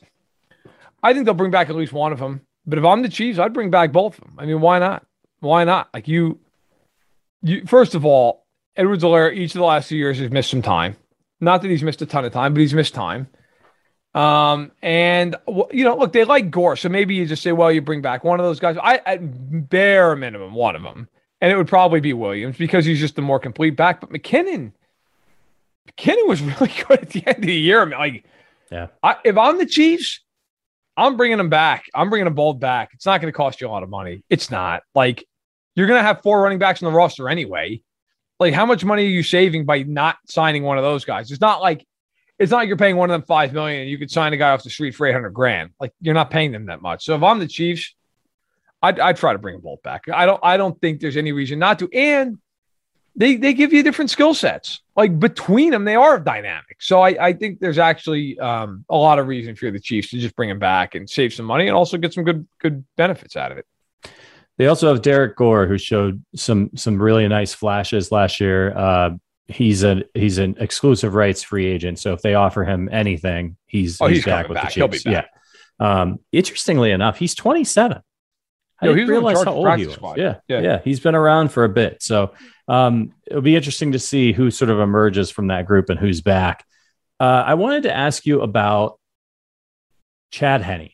I 1.03 1.13
think 1.13 1.25
they'll 1.25 1.35
bring 1.35 1.51
back 1.51 1.69
at 1.69 1.77
least 1.77 1.93
one 1.93 2.13
of 2.13 2.19
them. 2.19 2.43
But 2.67 2.79
if 2.79 2.85
I'm 2.85 3.03
the 3.03 3.09
Chiefs, 3.09 3.39
I'd 3.39 3.53
bring 3.53 3.71
back 3.71 3.93
both 3.93 4.19
of 4.19 4.25
them. 4.25 4.37
I 4.39 4.47
mean, 4.47 4.61
why 4.61 4.79
not? 4.79 5.05
Why 5.41 5.65
not? 5.65 5.89
Like 5.93 6.09
you, 6.09 6.39
you 7.43 7.67
first 7.67 7.95
of 7.95 8.05
all, 8.05 8.47
Edwards-Helaire 8.77 9.35
each 9.35 9.55
of 9.55 9.59
the 9.59 9.65
last 9.65 9.89
two 9.89 9.97
years 9.97 10.19
has 10.19 10.31
missed 10.31 10.51
some 10.51 10.63
time. 10.63 10.97
Not 11.41 11.63
that 11.63 11.69
he's 11.69 11.83
missed 11.83 12.03
a 12.03 12.07
ton 12.07 12.25
of 12.25 12.33
time, 12.33 12.55
but 12.55 12.61
he's 12.61 12.73
missed 12.73 12.95
time. 12.95 13.29
Um, 14.15 14.73
and 14.83 15.37
you 15.73 15.85
know, 15.85 15.97
look, 15.97 16.13
they 16.13 16.25
like 16.25 16.51
Gore, 16.51 16.77
so 16.77 16.89
maybe 16.89 17.15
you 17.15 17.27
just 17.27 17.43
say, 17.43 17.53
well, 17.53 17.73
you 17.73 17.81
bring 17.81 18.03
back 18.03 18.25
one 18.25 18.39
of 18.41 18.45
those 18.47 18.61
guys. 18.61 18.77
I 18.81 19.01
at 19.07 19.21
bare 19.69 20.15
minimum 20.15 20.55
one 20.55 20.77
of 20.77 20.83
them, 20.83 21.09
and 21.41 21.51
it 21.51 21.57
would 21.57 21.69
probably 21.69 22.01
be 22.01 22.13
Williams 22.13 22.59
because 22.59 22.85
he's 22.85 23.01
just 23.01 23.17
the 23.17 23.23
more 23.23 23.41
complete 23.41 23.75
back. 23.75 24.01
But 24.01 24.11
McKinnon, 24.11 24.73
McKinnon 25.91 26.29
was 26.29 26.43
really 26.43 26.73
good 26.87 27.01
at 27.01 27.11
the 27.11 27.27
end 27.27 27.39
of 27.39 27.47
the 27.47 27.55
year. 27.55 27.87
Like, 27.87 28.25
yeah, 28.71 28.89
I, 29.03 29.17
if 29.25 29.39
I'm 29.39 29.57
the 29.57 29.67
Chiefs, 29.67 30.21
I'm 30.97 31.17
bringing 31.17 31.39
them 31.39 31.49
back. 31.49 31.87
I'm 31.95 32.11
bringing 32.11 32.27
them 32.27 32.35
both 32.35 32.61
back. 32.61 32.91
It's 32.93 33.07
not 33.07 33.21
going 33.21 33.33
to 33.33 33.37
cost 33.37 33.61
you 33.61 33.69
a 33.69 33.71
lot 33.71 33.83
of 33.83 33.89
money. 33.89 34.25
It's 34.29 34.51
not 34.51 34.83
like 34.95 35.27
you're 35.75 35.87
going 35.87 35.99
to 35.99 36.05
have 36.05 36.23
four 36.23 36.43
running 36.43 36.59
backs 36.59 36.83
on 36.83 36.93
the 36.93 36.97
roster 36.97 37.29
anyway. 37.29 37.83
Like, 38.39 38.53
how 38.53 38.67
much 38.67 38.85
money 38.85 39.05
are 39.05 39.09
you 39.09 39.23
saving 39.23 39.65
by 39.65 39.85
not 39.85 40.17
signing 40.27 40.65
one 40.65 40.77
of 40.77 40.85
those 40.85 41.05
guys? 41.05 41.31
It's 41.31 41.41
not 41.41 41.63
like 41.63 41.87
it's 42.39 42.51
not 42.51 42.59
like 42.59 42.69
you're 42.69 42.77
paying 42.77 42.97
one 42.97 43.09
of 43.09 43.15
them 43.15 43.27
five 43.27 43.53
million 43.53 43.83
and 43.83 43.91
you 43.91 43.99
could 43.99 44.11
sign 44.11 44.33
a 44.33 44.37
guy 44.37 44.51
off 44.51 44.65
the 44.65 44.71
street 44.71 44.95
for 44.95 45.07
eight 45.07 45.13
hundred 45.13 45.31
grand. 45.31 45.71
Like, 45.79 45.93
you're 46.01 46.15
not 46.15 46.31
paying 46.31 46.51
them 46.51 46.67
that 46.67 46.83
much. 46.83 47.05
So 47.05 47.15
if 47.15 47.23
I'm 47.23 47.39
the 47.39 47.47
Chiefs, 47.47 47.95
I'd, 48.83 48.99
I'd 48.99 49.17
try 49.17 49.33
to 49.33 49.39
bring 49.39 49.55
them 49.55 49.63
both 49.63 49.81
back. 49.83 50.03
I 50.13 50.27
don't. 50.27 50.41
I 50.43 50.57
don't 50.57 50.79
think 50.81 51.01
there's 51.01 51.17
any 51.17 51.31
reason 51.31 51.61
not 51.61 51.79
to. 51.79 51.89
And 51.93 52.39
they 53.15 53.37
they 53.37 53.53
give 53.53 53.73
you 53.73 53.83
different 53.83 54.11
skill 54.11 54.35
sets. 54.35 54.81
Like 54.97 55.19
between 55.19 55.71
them, 55.71 55.85
they 55.85 55.97
are 55.97 56.19
dynamic. 56.19 56.77
So 56.81 57.01
I, 57.01 57.29
I 57.29 57.33
think 57.33 57.61
there's 57.61 57.79
actually 57.79 58.39
um, 58.39 58.85
a 58.89 58.97
lot 58.97 59.19
of 59.19 59.27
reason 59.27 59.55
for 59.55 59.71
the 59.71 59.81
Chiefs 59.81 60.11
to 60.11 60.19
just 60.19 60.37
bring 60.37 60.51
him 60.51 60.59
back 60.59 60.95
and 60.95 61.09
save 61.09 61.33
some 61.33 61.47
money 61.47 61.67
and 61.67 61.77
also 61.77 61.99
get 61.99 62.13
some 62.13 62.25
good 62.25 62.47
good 62.61 62.85
benefits 62.97 63.37
out 63.37 63.53
of 63.53 63.59
it. 63.59 63.67
They 64.59 64.67
also 64.67 64.89
have 64.89 65.03
Derrick 65.03 65.37
Gore, 65.37 65.67
who 65.67 65.79
showed 65.79 66.23
some 66.35 66.71
some 66.75 67.01
really 67.01 67.27
nice 67.29 67.55
flashes 67.55 68.13
last 68.13 68.41
year. 68.41 68.77
Uh, 68.77 69.11
he's 69.47 69.83
a 69.83 70.03
he's 70.15 70.39
an 70.39 70.57
exclusive 70.59 71.15
rights 71.15 71.43
free 71.43 71.67
agent, 71.67 71.99
so 71.99 72.13
if 72.13 72.23
they 72.23 72.35
offer 72.35 72.65
him 72.65 72.89
anything, 72.93 73.57
he's 73.67 74.01
oh, 74.01 74.07
he's, 74.07 74.19
he's 74.19 74.25
back 74.25 74.49
with 74.49 74.57
back. 74.57 74.73
the 74.73 74.89
Chiefs. 74.89 75.05
Yeah. 75.05 75.25
Um, 75.81 76.21
interestingly 76.31 76.93
enough, 76.93 77.19
he's 77.19 77.35
27. 77.35 78.03
I 78.81 78.87
Yo, 78.87 78.95
didn't 78.95 79.09
realize 79.09 79.43
how 79.43 79.53
old 79.53 79.79
he 79.79 79.87
was. 79.87 79.99
Yeah, 80.17 80.37
yeah, 80.49 80.61
yeah, 80.61 80.81
He's 80.83 81.01
been 81.01 81.15
around 81.15 81.51
for 81.51 81.65
a 81.65 81.69
bit, 81.69 82.03
so 82.03 82.35
um, 82.69 83.13
it'll 83.27 83.43
be 83.43 83.57
interesting 83.57 83.93
to 83.93 83.99
see 83.99 84.33
who 84.33 84.51
sort 84.51 84.71
of 84.71 84.81
emerges 84.81 85.31
from 85.31 85.49
that 85.49 85.67
group 85.67 85.91
and 85.91 85.99
who's 85.99 86.21
back. 86.21 86.65
Uh, 87.19 87.45
I 87.47 87.55
wanted 87.55 87.85
to 87.85 87.97
ask 87.97 88.27
you 88.27 88.43
about 88.43 88.99
Chad 90.31 90.63
Henne. 90.63 90.91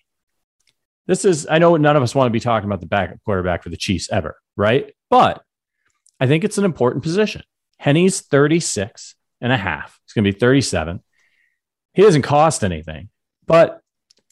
This 1.07 1.25
is, 1.25 1.47
I 1.51 1.59
know 1.59 1.77
none 1.77 1.97
of 1.97 2.03
us 2.03 2.15
want 2.15 2.27
to 2.27 2.33
be 2.33 2.41
talking 2.41 2.69
about 2.69 2.81
the 2.81 2.87
back 2.87 3.17
quarterback 3.25 3.63
for 3.63 3.71
the 3.71 3.77
Chiefs 3.77 4.09
ever, 4.13 4.37
right? 4.57 4.95
But 5.09 5.43
I 6.21 6.27
think 6.27 6.45
it's 6.45 6.59
an 6.59 6.65
important 6.65 7.03
position. 7.03 7.43
Henne's 7.79 8.21
36 8.21 9.15
and 9.41 9.53
a 9.53 9.57
half. 9.57 9.99
It's 10.05 10.13
going 10.13 10.25
to 10.25 10.33
be 10.33 10.39
37. 10.39 11.03
He 11.95 12.03
doesn't 12.03 12.23
cost 12.23 12.63
anything, 12.63 13.09
but 13.47 13.81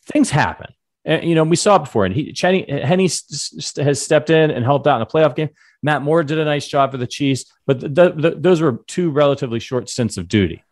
things 0.04 0.30
happen. 0.30 0.72
And, 1.06 1.24
you 1.24 1.34
know, 1.34 1.44
we 1.44 1.56
saw 1.56 1.76
it 1.76 1.84
before, 1.84 2.04
and 2.04 2.14
he, 2.14 2.34
Henne 2.36 2.98
has 3.00 4.02
stepped 4.02 4.28
in 4.28 4.50
and 4.50 4.64
helped 4.64 4.86
out 4.86 4.96
in 4.96 5.02
a 5.02 5.06
playoff 5.06 5.36
game. 5.36 5.50
Matt 5.82 6.02
Moore 6.02 6.24
did 6.24 6.38
a 6.38 6.44
nice 6.44 6.66
job 6.66 6.90
for 6.90 6.98
the 6.98 7.06
Chiefs, 7.06 7.44
but 7.64 7.80
the, 7.80 8.10
the, 8.10 8.34
those 8.36 8.60
were 8.60 8.82
two 8.88 9.10
relatively 9.10 9.60
short 9.60 9.88
stints 9.88 10.16
of 10.16 10.26
duty. 10.26 10.64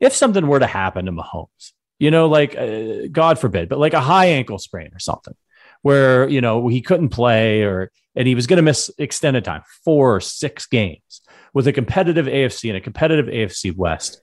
If 0.00 0.14
something 0.14 0.46
were 0.46 0.58
to 0.58 0.66
happen 0.66 1.06
to 1.06 1.12
Mahomes, 1.12 1.72
you 1.98 2.10
know, 2.10 2.26
like 2.28 2.56
uh, 2.56 3.06
God 3.10 3.38
forbid, 3.38 3.68
but 3.68 3.78
like 3.78 3.94
a 3.94 4.00
high 4.00 4.26
ankle 4.26 4.58
sprain 4.58 4.90
or 4.92 4.98
something, 4.98 5.34
where 5.82 6.28
you 6.28 6.40
know 6.40 6.68
he 6.68 6.80
couldn't 6.80 7.10
play 7.10 7.62
or 7.62 7.90
and 8.14 8.26
he 8.26 8.34
was 8.34 8.46
going 8.46 8.56
to 8.56 8.62
miss 8.62 8.90
extended 8.98 9.44
time, 9.44 9.62
four 9.84 10.16
or 10.16 10.20
six 10.20 10.66
games 10.66 11.20
with 11.54 11.66
a 11.66 11.72
competitive 11.72 12.26
AFC 12.26 12.68
and 12.68 12.76
a 12.76 12.80
competitive 12.80 13.26
AFC 13.26 13.74
West, 13.74 14.22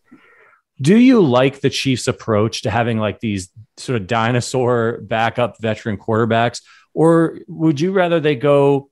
do 0.81 0.97
you 0.97 1.21
like 1.21 1.61
the 1.61 1.69
Chiefs' 1.69 2.07
approach 2.07 2.63
to 2.63 2.71
having 2.71 2.97
like 2.97 3.19
these 3.19 3.49
sort 3.77 4.01
of 4.01 4.07
dinosaur 4.07 4.99
backup 5.01 5.59
veteran 5.59 5.97
quarterbacks, 5.97 6.61
or 6.93 7.39
would 7.47 7.79
you 7.79 7.91
rather 7.91 8.19
they 8.19 8.35
go? 8.35 8.89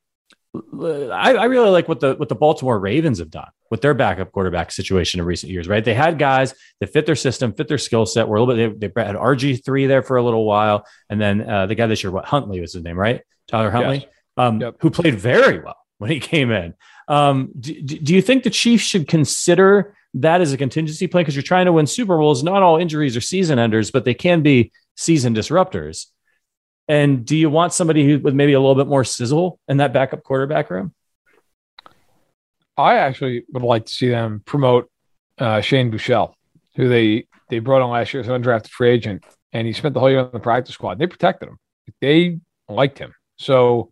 I, 0.56 1.34
I, 1.34 1.46
really 1.46 1.72
like 1.72 1.88
what 1.88 2.00
the 2.00 2.14
what 2.14 2.30
the 2.30 2.36
Baltimore 2.36 2.80
Ravens 2.80 3.18
have 3.18 3.32
done 3.32 3.50
with 3.72 3.82
their 3.82 3.96
backup 3.96 4.32
quarterback 4.32 4.72
situation 4.72 5.20
in 5.20 5.26
recent 5.26 5.52
years. 5.52 5.68
Right, 5.68 5.84
they 5.84 5.96
had 5.96 6.20
guys 6.20 6.54
that 6.80 6.94
fit 6.94 7.06
their 7.06 7.16
system, 7.16 7.54
fit 7.54 7.68
their 7.68 7.78
skill 7.78 8.06
set. 8.06 8.28
Were 8.28 8.38
a 8.38 8.44
little 8.44 8.56
bit. 8.56 8.80
They, 8.80 8.88
they 8.88 9.04
had 9.04 9.16
RG 9.16 9.66
three 9.66 9.88
there 9.88 10.04
for 10.04 10.18
a 10.18 10.24
little 10.24 10.46
while, 10.46 10.86
and 11.10 11.20
then 11.20 11.50
uh, 11.50 11.66
the 11.66 11.76
guy 11.76 11.88
this 11.88 12.04
year, 12.04 12.12
what 12.12 12.26
Huntley 12.26 12.62
was 12.62 12.74
his 12.74 12.84
name, 12.84 12.98
right? 12.98 13.22
Tyler 13.48 13.72
Huntley, 13.72 13.98
yes. 13.98 14.08
um, 14.38 14.62
yep. 14.62 14.76
who 14.80 14.90
played 14.90 15.16
very 15.16 15.60
well 15.60 15.78
when 15.98 16.12
he 16.12 16.20
came 16.20 16.52
in. 16.52 16.76
Um, 17.08 17.52
do, 17.60 17.82
do 17.82 18.16
you 18.16 18.22
think 18.22 18.44
the 18.44 18.50
Chiefs 18.50 18.84
should 18.84 19.08
consider 19.08 19.96
that 20.16 20.42
as 20.42 20.54
a 20.54 20.58
contingency 20.58 21.08
plan 21.08 21.24
because 21.24 21.36
you're 21.36 21.44
trying 21.44 21.66
to 21.66 21.74
win 21.74 21.88
Super 21.88 22.18
Bowls? 22.18 22.44
Not 22.44 22.64
all 22.64 22.78
injuries 22.78 23.18
are 23.18 23.22
season 23.22 23.60
enders, 23.60 23.92
but 23.92 24.06
they 24.06 24.14
can 24.14 24.42
be 24.42 24.72
season 24.96 25.34
disruptors. 25.34 26.08
And 26.88 27.26
do 27.26 27.36
you 27.36 27.50
want 27.50 27.74
somebody 27.74 28.06
who 28.06 28.20
with 28.20 28.34
maybe 28.34 28.54
a 28.54 28.60
little 28.60 28.76
bit 28.76 28.88
more 28.88 29.04
sizzle 29.04 29.60
in 29.68 29.78
that 29.78 29.94
backup 29.94 30.24
quarterback 30.24 30.70
room? 30.70 30.94
I 32.78 32.96
actually 32.98 33.46
would 33.52 33.64
like 33.64 33.86
to 33.86 33.94
see 33.94 34.10
them 34.10 34.42
promote 34.46 34.90
uh, 35.38 35.62
Shane 35.62 35.92
Buechele, 35.92 36.34
who 36.76 36.90
they 36.90 37.28
they 37.50 37.60
brought 37.60 37.82
on 37.82 37.92
last 37.92 38.14
year 38.14 38.22
as 38.22 38.28
an 38.28 38.42
undrafted 38.42 38.70
free 38.70 38.90
agent, 38.90 39.24
and 39.52 39.68
he 39.68 39.74
spent 39.74 39.94
the 39.94 40.00
whole 40.00 40.10
year 40.10 40.20
on 40.20 40.32
the 40.34 40.40
practice 40.40 40.74
squad. 40.74 41.00
They 41.00 41.08
protected 41.08 41.50
him. 41.50 41.60
They 42.02 42.40
liked 42.68 42.98
him. 42.98 43.14
So 43.38 43.92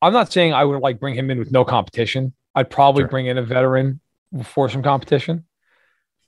I'm 0.00 0.12
not 0.12 0.32
saying 0.32 0.54
I 0.54 0.64
would 0.64 0.80
like 0.80 1.00
bring 1.00 1.14
him 1.14 1.30
in 1.30 1.38
with 1.38 1.52
no 1.52 1.64
competition. 1.64 2.34
I'd 2.54 2.70
probably 2.70 3.02
sure. 3.02 3.08
bring 3.08 3.26
in 3.26 3.38
a 3.38 3.42
veteran 3.42 4.00
for 4.44 4.68
some 4.68 4.82
competition. 4.82 5.44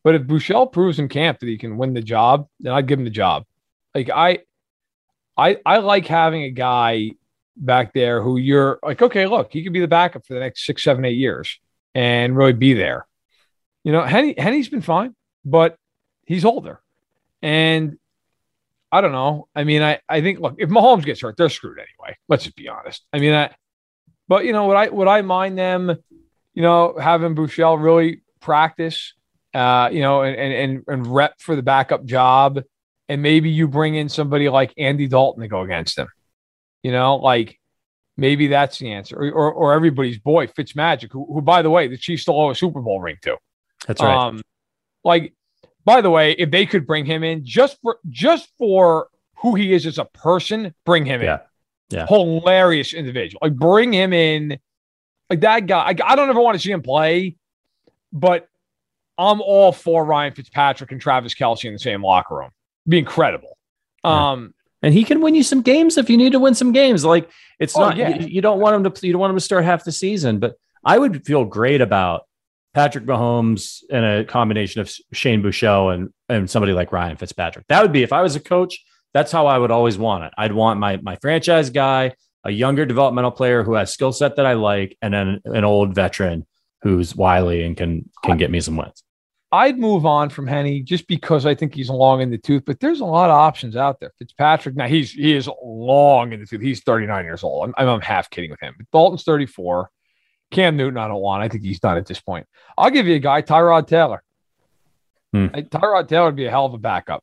But 0.04 0.14
if 0.14 0.22
Buechele 0.22 0.72
proves 0.72 0.98
in 0.98 1.08
camp 1.08 1.40
that 1.40 1.46
he 1.46 1.58
can 1.58 1.76
win 1.76 1.94
the 1.94 2.00
job, 2.00 2.46
then 2.60 2.72
I'd 2.72 2.86
give 2.86 2.98
him 2.98 3.04
the 3.04 3.10
job. 3.10 3.44
Like 3.94 4.10
I, 4.10 4.40
I, 5.36 5.58
I 5.66 5.78
like 5.78 6.06
having 6.06 6.42
a 6.42 6.50
guy 6.50 7.12
back 7.56 7.92
there 7.92 8.22
who 8.22 8.36
you're 8.36 8.78
like, 8.82 9.02
okay, 9.02 9.26
look, 9.26 9.52
he 9.52 9.62
could 9.64 9.72
be 9.72 9.80
the 9.80 9.88
backup 9.88 10.24
for 10.26 10.34
the 10.34 10.40
next 10.40 10.64
six, 10.64 10.82
seven, 10.82 11.04
eight 11.04 11.16
years 11.16 11.58
and 11.94 12.36
really 12.36 12.52
be 12.52 12.74
there. 12.74 13.06
You 13.84 13.92
know, 13.92 14.02
Henne, 14.02 14.34
Henne's 14.36 14.68
been 14.68 14.82
fine, 14.82 15.14
but 15.44 15.76
he's 16.26 16.44
older. 16.44 16.80
And 17.42 17.98
I 18.90 19.00
don't 19.00 19.12
know. 19.12 19.48
I 19.54 19.64
mean, 19.64 19.82
I, 19.82 20.00
I 20.08 20.20
think 20.20 20.40
look, 20.40 20.56
if 20.58 20.70
Mahomes 20.70 21.04
gets 21.04 21.20
hurt, 21.20 21.36
they're 21.36 21.48
screwed 21.48 21.78
anyway. 21.78 22.16
Let's 22.28 22.44
just 22.44 22.56
be 22.56 22.68
honest. 22.68 23.04
I 23.12 23.18
mean, 23.18 23.34
I, 23.34 23.54
but 24.28 24.44
you 24.44 24.52
know, 24.52 24.66
would 24.66 24.76
I 24.76 24.88
would 24.88 25.08
I 25.08 25.22
mind 25.22 25.58
them, 25.58 25.96
you 26.58 26.62
know, 26.62 26.96
having 27.00 27.36
Buechele 27.36 27.80
really 27.80 28.22
practice, 28.40 29.14
uh, 29.54 29.90
you 29.92 30.00
know, 30.00 30.22
and 30.22 30.36
and 30.36 30.82
and 30.88 31.06
rep 31.06 31.34
for 31.38 31.54
the 31.54 31.62
backup 31.62 32.04
job, 32.04 32.60
and 33.08 33.22
maybe 33.22 33.48
you 33.48 33.68
bring 33.68 33.94
in 33.94 34.08
somebody 34.08 34.48
like 34.48 34.74
Andy 34.76 35.06
Dalton 35.06 35.42
to 35.42 35.48
go 35.48 35.60
against 35.60 35.96
him, 35.96 36.08
you 36.82 36.90
know, 36.90 37.14
like 37.14 37.60
maybe 38.16 38.48
that's 38.48 38.80
the 38.80 38.90
answer, 38.90 39.16
or 39.16 39.30
or, 39.30 39.52
or 39.52 39.72
everybody's 39.72 40.18
boy 40.18 40.48
Fitzmagic, 40.48 41.12
who, 41.12 41.32
who 41.32 41.40
by 41.40 41.62
the 41.62 41.70
way 41.70 41.86
the 41.86 41.96
Chiefs 41.96 42.22
still 42.22 42.40
owe 42.40 42.50
a 42.50 42.56
Super 42.56 42.80
Bowl 42.80 43.00
ring 43.00 43.18
to. 43.22 43.36
That's 43.86 44.02
right. 44.02 44.12
Um, 44.12 44.42
like 45.04 45.34
by 45.84 46.00
the 46.00 46.10
way, 46.10 46.32
if 46.32 46.50
they 46.50 46.66
could 46.66 46.88
bring 46.88 47.04
him 47.04 47.22
in 47.22 47.44
just 47.44 47.78
for 47.82 47.98
just 48.08 48.48
for 48.58 49.10
who 49.36 49.54
he 49.54 49.72
is 49.74 49.86
as 49.86 49.98
a 49.98 50.06
person, 50.06 50.74
bring 50.84 51.06
him 51.06 51.22
yeah. 51.22 51.34
in. 51.34 51.98
Yeah. 51.98 52.06
Hilarious 52.06 52.94
individual. 52.94 53.38
Like 53.42 53.54
bring 53.54 53.92
him 53.92 54.12
in. 54.12 54.58
Like 55.30 55.40
that 55.40 55.66
guy. 55.66 55.80
I, 55.80 55.94
I 56.04 56.16
don't 56.16 56.28
ever 56.28 56.40
want 56.40 56.56
to 56.56 56.62
see 56.62 56.70
him 56.70 56.82
play, 56.82 57.36
but 58.12 58.48
I'm 59.18 59.40
all 59.40 59.72
for 59.72 60.04
Ryan 60.04 60.32
Fitzpatrick 60.32 60.92
and 60.92 61.00
Travis 61.00 61.34
Kelce 61.34 61.64
in 61.64 61.72
the 61.72 61.78
same 61.78 62.02
locker 62.02 62.36
room. 62.36 62.50
Be 62.86 62.98
incredible. 62.98 63.58
Yeah. 64.04 64.30
Um, 64.30 64.54
and 64.80 64.94
he 64.94 65.04
can 65.04 65.20
win 65.20 65.34
you 65.34 65.42
some 65.42 65.62
games 65.62 65.98
if 65.98 66.08
you 66.08 66.16
need 66.16 66.32
to 66.32 66.38
win 66.38 66.54
some 66.54 66.72
games. 66.72 67.04
Like 67.04 67.28
it's 67.58 67.76
oh, 67.76 67.80
not 67.80 67.96
yeah. 67.96 68.16
you, 68.16 68.26
you, 68.28 68.40
don't 68.40 68.60
want 68.60 68.76
him 68.76 68.92
to 68.92 69.06
you 69.06 69.12
don't 69.12 69.20
want 69.20 69.32
him 69.32 69.36
to 69.36 69.44
start 69.44 69.64
half 69.64 69.84
the 69.84 69.92
season, 69.92 70.38
but 70.38 70.54
I 70.84 70.98
would 70.98 71.26
feel 71.26 71.44
great 71.44 71.80
about 71.80 72.22
Patrick 72.74 73.04
Mahomes 73.04 73.82
and 73.90 74.04
a 74.04 74.24
combination 74.24 74.80
of 74.80 74.92
Shane 75.12 75.42
Buechele 75.42 75.94
and, 75.94 76.12
and 76.28 76.48
somebody 76.48 76.72
like 76.72 76.92
Ryan 76.92 77.16
Fitzpatrick. 77.16 77.66
That 77.68 77.82
would 77.82 77.92
be 77.92 78.04
if 78.04 78.12
I 78.12 78.22
was 78.22 78.36
a 78.36 78.40
coach, 78.40 78.84
that's 79.12 79.32
how 79.32 79.46
I 79.46 79.58
would 79.58 79.72
always 79.72 79.98
want 79.98 80.24
it. 80.24 80.32
I'd 80.38 80.52
want 80.52 80.78
my 80.78 80.96
my 80.98 81.16
franchise 81.16 81.70
guy, 81.70 82.14
a 82.44 82.50
younger 82.50 82.86
developmental 82.86 83.30
player 83.30 83.62
who 83.62 83.74
has 83.74 83.92
skill 83.92 84.12
set 84.12 84.36
that 84.36 84.46
I 84.46 84.54
like, 84.54 84.96
and 85.02 85.12
then 85.12 85.40
an 85.44 85.64
old 85.64 85.94
veteran 85.94 86.46
who's 86.82 87.14
wily 87.14 87.64
and 87.64 87.76
can 87.76 88.08
can 88.24 88.36
get 88.36 88.50
me 88.50 88.60
some 88.60 88.76
wins. 88.76 89.02
I'd 89.50 89.78
move 89.78 90.04
on 90.04 90.28
from 90.28 90.46
Henne 90.46 90.84
just 90.84 91.08
because 91.08 91.46
I 91.46 91.54
think 91.54 91.74
he's 91.74 91.88
long 91.88 92.20
in 92.20 92.30
the 92.30 92.36
tooth, 92.36 92.64
but 92.66 92.80
there's 92.80 93.00
a 93.00 93.06
lot 93.06 93.30
of 93.30 93.36
options 93.36 93.76
out 93.76 93.98
there. 93.98 94.12
Fitzpatrick, 94.18 94.76
now 94.76 94.86
he's 94.86 95.12
he 95.12 95.34
is 95.34 95.48
long 95.62 96.32
in 96.32 96.40
the 96.40 96.46
tooth. 96.46 96.60
He's 96.60 96.82
39 96.82 97.24
years 97.24 97.42
old. 97.42 97.72
I'm, 97.76 97.88
I'm 97.88 98.00
half 98.00 98.28
kidding 98.28 98.50
with 98.50 98.60
him. 98.60 98.74
But 98.76 98.90
Dalton's 98.92 99.24
34. 99.24 99.90
Cam 100.50 100.76
Newton, 100.76 100.98
I 100.98 101.08
don't 101.08 101.20
want. 101.20 101.42
I 101.42 101.48
think 101.48 101.62
he's 101.62 101.80
done 101.80 101.98
at 101.98 102.06
this 102.06 102.20
point. 102.20 102.46
I'll 102.76 102.90
give 102.90 103.06
you 103.06 103.16
a 103.16 103.18
guy, 103.18 103.42
Tyrod 103.42 103.86
Taylor. 103.86 104.22
Hmm. 105.32 105.46
Tyrod 105.46 106.08
Taylor 106.08 106.26
would 106.26 106.36
be 106.36 106.46
a 106.46 106.50
hell 106.50 106.66
of 106.66 106.74
a 106.74 106.78
backup. 106.78 107.22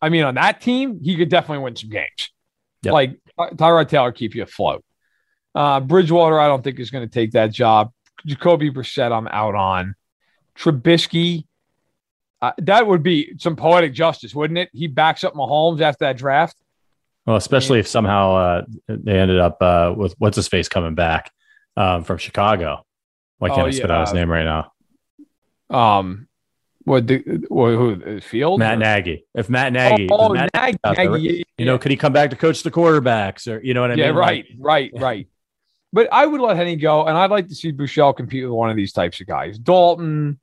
I 0.00 0.08
mean, 0.08 0.24
on 0.24 0.34
that 0.34 0.60
team, 0.60 0.98
he 1.02 1.16
could 1.16 1.28
definitely 1.28 1.64
win 1.64 1.76
some 1.76 1.90
games. 1.90 2.30
Yep. 2.82 2.92
Like 2.92 3.20
Tyrod 3.38 3.88
Taylor 3.88 4.12
keep 4.12 4.34
you 4.34 4.42
afloat. 4.42 4.84
Uh, 5.54 5.80
Bridgewater, 5.80 6.38
I 6.38 6.46
don't 6.46 6.62
think 6.62 6.80
is 6.80 6.90
going 6.90 7.06
to 7.06 7.12
take 7.12 7.32
that 7.32 7.52
job. 7.52 7.92
Jacoby 8.26 8.70
Brissett, 8.70 9.12
I'm 9.12 9.28
out 9.28 9.54
on. 9.54 9.94
Trubisky, 10.56 11.44
uh, 12.40 12.52
that 12.58 12.86
would 12.86 13.02
be 13.02 13.34
some 13.38 13.56
poetic 13.56 13.94
justice, 13.94 14.34
wouldn't 14.34 14.58
it? 14.58 14.70
He 14.72 14.86
backs 14.86 15.24
up 15.24 15.34
Mahomes 15.34 15.80
after 15.80 16.06
that 16.06 16.16
draft. 16.16 16.56
Well, 17.26 17.36
especially 17.36 17.78
if 17.78 17.86
somehow 17.86 18.34
uh, 18.34 18.62
they 18.88 19.18
ended 19.18 19.38
up 19.38 19.58
uh, 19.60 19.94
with 19.96 20.14
what's 20.18 20.36
his 20.36 20.48
face 20.48 20.68
coming 20.68 20.94
back 20.94 21.30
um, 21.76 22.02
from 22.02 22.18
Chicago. 22.18 22.84
Why 23.38 23.48
can't 23.48 23.62
oh, 23.62 23.66
I 23.66 23.70
spit 23.70 23.90
yeah. 23.90 23.96
out 23.96 24.08
his 24.08 24.14
name 24.14 24.30
right 24.30 24.44
now? 24.44 24.72
Um, 25.70 26.28
what 26.84 27.06
the 27.06 27.18
who 27.48 28.20
Field? 28.20 28.58
Matt 28.58 28.76
or? 28.76 28.80
Nagy. 28.80 29.24
If 29.34 29.48
Matt 29.48 29.72
Nagy, 29.72 30.08
oh, 30.10 30.28
oh 30.28 30.34
Matt 30.34 30.50
Nagy, 30.54 30.78
there, 30.82 31.10
Nagy 31.10 31.44
you 31.58 31.64
know, 31.64 31.78
could 31.78 31.90
he 31.90 31.96
come 31.96 32.12
back 32.12 32.30
to 32.30 32.36
coach 32.36 32.62
the 32.62 32.70
quarterbacks 32.70 33.50
or 33.50 33.62
you 33.62 33.74
know 33.74 33.82
what 33.82 33.92
I 33.92 33.94
yeah, 33.94 34.06
mean? 34.08 34.16
right, 34.16 34.46
like, 34.50 34.58
right, 34.58 34.90
right. 34.94 35.28
But 35.92 36.08
I 36.10 36.24
would 36.24 36.40
let 36.40 36.56
Henne 36.56 36.78
go, 36.78 37.04
and 37.04 37.16
I'd 37.16 37.30
like 37.30 37.48
to 37.48 37.54
see 37.54 37.72
Buechele 37.72 38.16
compete 38.16 38.44
with 38.44 38.52
one 38.52 38.70
of 38.70 38.76
these 38.76 38.92
types 38.92 39.20
of 39.20 39.26
guys. 39.26 39.58
Dalton, 39.58 40.40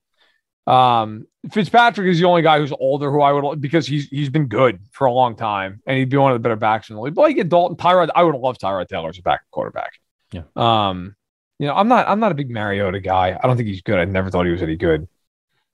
um, 0.67 1.25
Fitzpatrick 1.51 2.07
is 2.07 2.19
the 2.19 2.25
only 2.25 2.43
guy 2.43 2.59
who's 2.59 2.71
older 2.79 3.11
who 3.11 3.21
I 3.21 3.31
would 3.31 3.59
because 3.59 3.87
he's 3.87 4.07
he's 4.09 4.29
been 4.29 4.47
good 4.47 4.79
for 4.91 5.07
a 5.07 5.11
long 5.11 5.35
time, 5.35 5.81
and 5.87 5.97
he'd 5.97 6.09
be 6.09 6.17
one 6.17 6.31
of 6.31 6.35
the 6.35 6.39
better 6.39 6.55
backs 6.55 6.89
in 6.89 6.95
the 6.95 7.01
league. 7.01 7.15
But 7.15 7.23
I 7.23 7.31
get 7.31 7.49
Dalton, 7.49 7.77
Tyrod. 7.77 8.09
I 8.13 8.23
would 8.23 8.35
love 8.35 8.57
Tyrod 8.57 8.87
Taylor 8.87 9.09
as 9.09 9.17
a 9.17 9.23
back 9.23 9.41
quarterback. 9.51 9.93
Yeah. 10.31 10.43
Um, 10.55 11.15
you 11.57 11.67
know, 11.67 11.73
I'm 11.73 11.87
not 11.87 12.07
I'm 12.07 12.19
not 12.19 12.31
a 12.31 12.35
big 12.35 12.51
Mariota 12.51 12.99
guy. 12.99 13.37
I 13.41 13.47
don't 13.47 13.57
think 13.57 13.67
he's 13.67 13.81
good. 13.81 13.97
I 13.97 14.05
never 14.05 14.29
thought 14.29 14.45
he 14.45 14.51
was 14.51 14.61
any 14.61 14.75
good. 14.75 15.07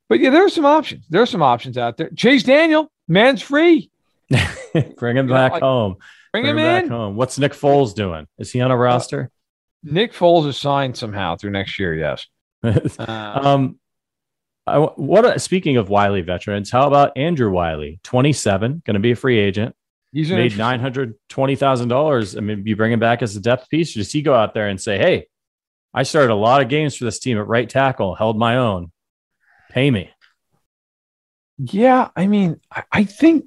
But 0.10 0.20
yeah, 0.20 0.30
there 0.30 0.45
are 0.45 0.49
some 0.49 0.66
options. 0.66 1.06
There 1.10 1.22
are 1.22 1.28
some 1.28 1.41
options 1.41 1.78
out 1.78 1.97
there. 1.97 2.10
Chase 2.16 2.43
Daniel, 2.43 2.91
man's 3.08 3.41
free. 3.41 3.89
bring 4.97 5.18
him 5.18 5.28
back 5.28 5.53
like, 5.53 5.62
home. 5.62 5.97
Bring, 6.32 6.43
bring 6.43 6.58
him, 6.58 6.58
him, 6.58 6.84
in. 6.86 6.89
home. 6.89 7.16
What's 7.16 7.38
Nick 7.38 7.53
Foles 7.53 7.93
doing? 7.95 8.28
Is 8.38 8.51
he 8.51 8.62
on 8.62 8.72
a 8.72 8.78
roster? 8.78 9.32
Uh, 9.88 9.93
Nick 9.93 10.14
Foles 10.14 10.47
is 10.47 10.58
signed 10.58 10.97
somehow 10.97 11.36
through 11.36 11.51
next 11.51 11.80
year. 11.80 11.95
Yes. 11.95 12.28
uh, 12.64 12.74
um, 13.43 13.80
I, 14.68 14.78
what? 14.80 15.41
Speaking 15.41 15.78
of 15.78 15.89
Wiley 15.89 16.22
veterans, 16.22 16.72
how 16.72 16.88
about 16.88 17.18
Andrew 17.18 17.51
Wylie, 17.51 17.99
27, 18.03 18.82
going 18.86 18.93
to 18.95 18.99
be 18.99 19.12
a 19.12 19.16
free 19.16 19.38
agent. 19.38 19.76
He's 20.12 20.32
made 20.32 20.58
nine 20.58 20.80
hundred 20.80 21.16
twenty 21.28 21.58
thousand 21.58 21.89
dollars. 21.89 22.38
I 22.38 22.39
mean, 22.39 22.66
you 22.66 22.78
bring 22.78 22.93
him 22.93 23.01
back 23.01 23.22
as 23.22 23.36
a 23.36 23.41
depth 23.41 23.70
piece, 23.70 23.93
or 23.97 23.99
does 23.99 24.14
he 24.14 24.22
go 24.22 24.34
out 24.34 24.53
there 24.53 24.70
and 24.70 24.80
say, 24.80 24.97
"Hey, 24.97 25.28
I 25.93 26.03
started 26.03 26.32
a 26.32 26.36
lot 26.36 26.62
of 26.62 26.70
games 26.70 26.95
for 26.95 27.03
this 27.03 27.20
team 27.20 27.38
at 27.38 27.47
right 27.47 27.70
tackle, 27.70 28.16
held 28.16 28.38
my 28.38 28.56
own. 28.56 28.93
Pay 29.76 29.92
me. 29.92 30.10
Yeah, 31.58 32.08
I 32.16 32.28
mean, 32.28 32.62
I, 32.72 32.84
I 32.94 33.04
think 33.04 33.46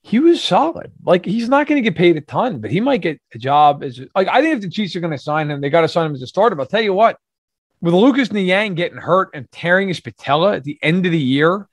he 0.00 0.18
was 0.18 0.42
solid. 0.42 0.92
Like 1.04 1.26
he's 1.26 1.48
not 1.48 1.66
going 1.66 1.76
to 1.82 1.86
get 1.88 1.96
paid 1.96 2.16
a 2.16 2.22
ton, 2.22 2.62
but 2.62 2.70
he 2.70 2.80
might 2.80 3.02
get 3.02 3.20
a 3.34 3.38
job 3.38 3.84
as 3.84 4.00
like 4.14 4.28
I 4.28 4.40
think 4.40 4.56
if 4.56 4.62
the 4.62 4.70
Chiefs 4.70 4.96
are 4.96 5.00
going 5.00 5.10
to 5.10 5.18
sign 5.18 5.50
him, 5.50 5.60
they 5.60 5.68
got 5.68 5.82
to 5.82 5.88
sign 5.88 6.06
him 6.06 6.14
as 6.14 6.22
a 6.22 6.26
starter. 6.26 6.56
But 6.56 6.62
I'll 6.62 6.68
tell 6.68 6.80
you 6.80 6.94
what, 6.94 7.18
with 7.82 7.92
Lucas 7.92 8.32
Niang 8.32 8.74
getting 8.74 8.96
hurt 8.96 9.28
and 9.34 9.50
tearing 9.52 9.88
his 9.88 10.00
patella 10.00 10.56
at 10.56 10.64
the 10.64 10.78
end 10.82 11.04
of 11.04 11.12
the 11.12 11.18
year, 11.18 11.68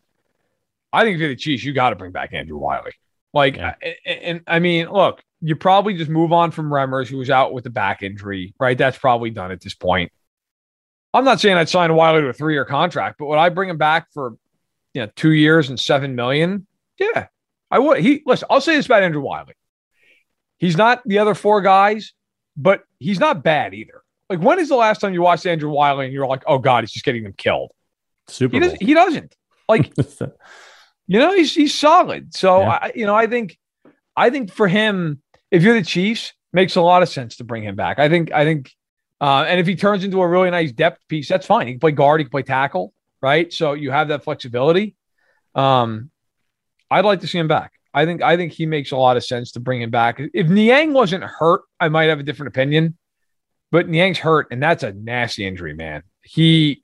I 0.91 1.05
think 1.05 1.17
for 1.17 1.27
the 1.27 1.35
Chiefs, 1.37 1.63
you 1.63 1.71
got 1.71 1.91
to 1.91 1.95
bring 1.95 2.11
back 2.11 2.33
Andrew 2.33 2.57
Wylie. 2.57 2.91
Like, 3.33 3.55
yeah. 3.55 3.75
and, 4.05 4.19
and, 4.19 4.41
I 4.45 4.59
mean, 4.59 4.89
look, 4.89 5.23
you 5.39 5.55
probably 5.55 5.93
just 5.93 6.09
move 6.09 6.33
on 6.33 6.51
from 6.51 6.69
Remmers, 6.69 7.07
who 7.07 7.17
was 7.17 7.29
out 7.29 7.53
with 7.53 7.65
a 7.65 7.69
back 7.69 8.03
injury, 8.03 8.53
right? 8.59 8.77
That's 8.77 8.97
probably 8.97 9.29
done 9.29 9.51
at 9.51 9.61
this 9.61 9.73
point. 9.73 10.11
I'm 11.13 11.25
not 11.25 11.39
saying 11.39 11.57
I'd 11.57 11.69
sign 11.69 11.93
Wylie 11.93 12.21
to 12.21 12.27
a 12.27 12.33
three 12.33 12.53
year 12.53 12.65
contract, 12.65 13.17
but 13.19 13.25
would 13.25 13.37
I 13.37 13.49
bring 13.49 13.69
him 13.69 13.77
back 13.77 14.07
for 14.13 14.35
you 14.93 15.01
know 15.01 15.11
two 15.15 15.31
years 15.31 15.69
and 15.69 15.79
seven 15.79 16.15
million? 16.15 16.67
Yeah, 16.97 17.27
I 17.69 17.79
would. 17.79 17.99
He 17.99 18.21
listen, 18.25 18.47
I'll 18.49 18.61
say 18.61 18.75
this 18.75 18.85
about 18.85 19.03
Andrew 19.03 19.21
Wylie. 19.21 19.53
He's 20.57 20.77
not 20.77 21.01
the 21.05 21.19
other 21.19 21.33
four 21.35 21.61
guys, 21.61 22.13
but 22.55 22.83
he's 22.99 23.19
not 23.19 23.43
bad 23.43 23.73
either. 23.73 24.03
Like, 24.29 24.39
when 24.39 24.59
is 24.59 24.69
the 24.69 24.75
last 24.75 25.01
time 25.01 25.13
you 25.13 25.21
watched 25.21 25.45
Andrew 25.45 25.69
Wylie 25.69 26.05
and 26.05 26.13
you're 26.13 26.27
like, 26.27 26.43
oh 26.47 26.57
God, 26.57 26.83
he's 26.83 26.91
just 26.91 27.03
getting 27.03 27.23
them 27.23 27.33
killed? 27.33 27.71
Super 28.27 28.55
He 28.55 28.59
doesn't. 28.59 28.81
He 28.81 28.93
doesn't. 28.93 29.35
Like, 29.67 29.91
you 31.07 31.19
know, 31.19 31.33
he's 31.33 31.53
he's 31.53 31.73
solid. 31.73 32.33
So 32.33 32.61
Yeah. 32.61 32.69
I, 32.69 32.91
you 32.95 33.05
know, 33.05 33.15
I 33.15 33.27
think, 33.27 33.57
I 34.15 34.29
think 34.29 34.51
for 34.51 34.67
him, 34.67 35.21
if 35.49 35.63
you're 35.63 35.73
the 35.73 35.83
Chiefs, 35.83 36.33
makes 36.53 36.75
a 36.75 36.81
lot 36.81 37.01
of 37.01 37.09
sense 37.09 37.37
to 37.37 37.43
bring 37.43 37.63
him 37.63 37.75
back. 37.75 37.99
I 37.99 38.07
think, 38.07 38.31
I 38.31 38.45
think, 38.45 38.71
uh, 39.21 39.45
and 39.47 39.59
if 39.59 39.67
he 39.67 39.75
turns 39.75 40.03
into 40.03 40.21
a 40.21 40.27
really 40.27 40.49
nice 40.49 40.71
depth 40.71 41.07
piece, 41.07 41.29
that's 41.29 41.45
fine. 41.45 41.67
He 41.67 41.73
can 41.73 41.79
play 41.79 41.91
guard, 41.91 42.19
he 42.19 42.25
can 42.25 42.31
play 42.31 42.43
tackle, 42.43 42.93
right? 43.21 43.53
So 43.53 43.73
you 43.73 43.91
have 43.91 44.09
that 44.09 44.23
flexibility. 44.23 44.95
Um, 45.55 46.09
I'd 46.89 47.05
like 47.05 47.21
to 47.21 47.27
see 47.27 47.37
him 47.37 47.47
back. 47.47 47.71
I 47.93 48.05
think, 48.05 48.21
I 48.21 48.35
think 48.37 48.51
he 48.53 48.65
makes 48.65 48.91
a 48.91 48.97
lot 48.97 49.17
of 49.17 49.23
sense 49.23 49.51
to 49.53 49.59
bring 49.59 49.81
him 49.81 49.91
back. 49.91 50.21
If 50.33 50.47
Niang 50.47 50.91
wasn't 50.93 51.23
hurt, 51.23 51.61
I 51.79 51.89
might 51.89 52.05
have 52.09 52.19
a 52.19 52.23
different 52.23 52.47
opinion. 52.49 52.97
But 53.71 53.87
Niang's 53.87 54.17
hurt, 54.17 54.47
and 54.51 54.61
that's 54.61 54.83
a 54.83 54.91
nasty 54.91 55.45
injury, 55.45 55.73
man. 55.73 56.03
He 56.23 56.83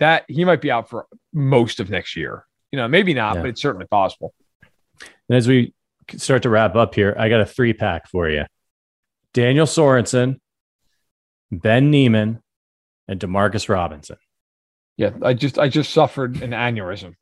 that 0.00 0.24
he 0.26 0.44
might 0.44 0.60
be 0.60 0.70
out 0.70 0.88
for 0.88 1.06
most 1.32 1.80
of 1.80 1.90
next 1.90 2.16
year. 2.16 2.46
You 2.72 2.78
know, 2.78 2.88
maybe 2.88 3.12
not, 3.14 3.34
Yeah. 3.36 3.42
but 3.42 3.48
it's 3.50 3.60
certainly 3.60 3.86
possible. 3.86 4.34
And 5.28 5.36
as 5.36 5.46
we 5.46 5.74
start 6.16 6.42
to 6.44 6.50
wrap 6.50 6.74
up 6.76 6.94
here, 6.94 7.14
I 7.18 7.28
got 7.28 7.40
a 7.40 7.46
three 7.46 7.72
pack 7.74 8.08
for 8.08 8.28
you 8.28 8.44
Daniel 9.34 9.66
Sorensen, 9.66 10.40
Ben 11.52 11.90
Niemann, 11.90 12.40
and 13.06 13.20
Demarcus 13.20 13.68
Robinson. 13.68 14.16
Yeah, 14.96 15.10
I 15.22 15.34
just 15.34 15.58
I 15.58 15.68
just 15.68 15.92
suffered 15.92 16.42
an 16.42 16.50
aneurysm. 16.50 17.14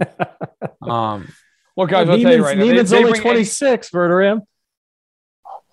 um, 0.89 1.29
well, 1.77 1.87
guys, 1.87 2.09
I'll 2.09 2.19
tell 2.19 2.19
you 2.19 2.27
Niemann's, 2.27 2.43
now, 2.43 2.49
they- 2.49 2.71
Niemann's 2.71 2.91
they 2.91 2.99
only 2.99 3.11
bring- 3.13 3.23
26, 3.23 3.91
Verderam. 3.91 4.41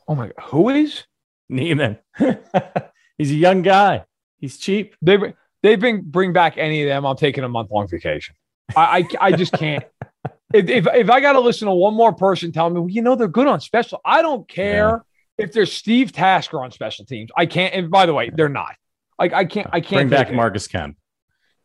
Oh 0.07 0.15
my, 0.15 0.27
god, 0.27 0.43
who 0.45 0.69
is? 0.69 1.03
Niemann. 1.49 1.97
He's 3.17 3.31
a 3.31 3.35
young 3.35 3.61
guy. 3.61 4.05
He's 4.39 4.57
cheap. 4.57 4.95
They 5.01 5.17
they 5.63 5.75
bring 5.75 6.01
bring 6.01 6.33
back 6.33 6.57
any 6.57 6.83
of 6.83 6.87
them. 6.87 7.05
I'm 7.05 7.15
taking 7.15 7.43
a 7.43 7.49
month 7.49 7.71
long 7.71 7.87
vacation. 7.87 8.35
I, 8.75 8.99
I 9.21 9.27
I 9.27 9.31
just 9.31 9.53
can't. 9.53 9.83
if, 10.53 10.69
if 10.69 10.87
if 10.87 11.09
I 11.09 11.19
got 11.19 11.33
to 11.33 11.39
listen 11.39 11.67
to 11.67 11.73
one 11.73 11.93
more 11.93 12.13
person 12.13 12.51
tell 12.51 12.69
me, 12.69 12.79
well, 12.79 12.89
you 12.89 13.01
know, 13.01 13.15
they're 13.15 13.27
good 13.27 13.47
on 13.47 13.59
special. 13.59 13.99
I 14.05 14.21
don't 14.21 14.47
care 14.47 15.03
if 15.37 15.51
there's 15.53 15.71
Steve 15.71 16.11
Tasker 16.11 16.63
on 16.63 16.71
special 16.71 17.05
teams. 17.05 17.29
I 17.35 17.45
can't. 17.45 17.73
And 17.73 17.91
by 17.91 18.05
the 18.05 18.13
way, 18.13 18.29
they're 18.33 18.49
not. 18.49 18.75
Like 19.19 19.33
I 19.33 19.45
can't. 19.45 19.67
I 19.71 19.81
can't 19.81 20.09
Bring 20.09 20.09
back 20.09 20.29
it. 20.29 20.35
Marcus 20.35 20.67
Kemp. 20.67 20.97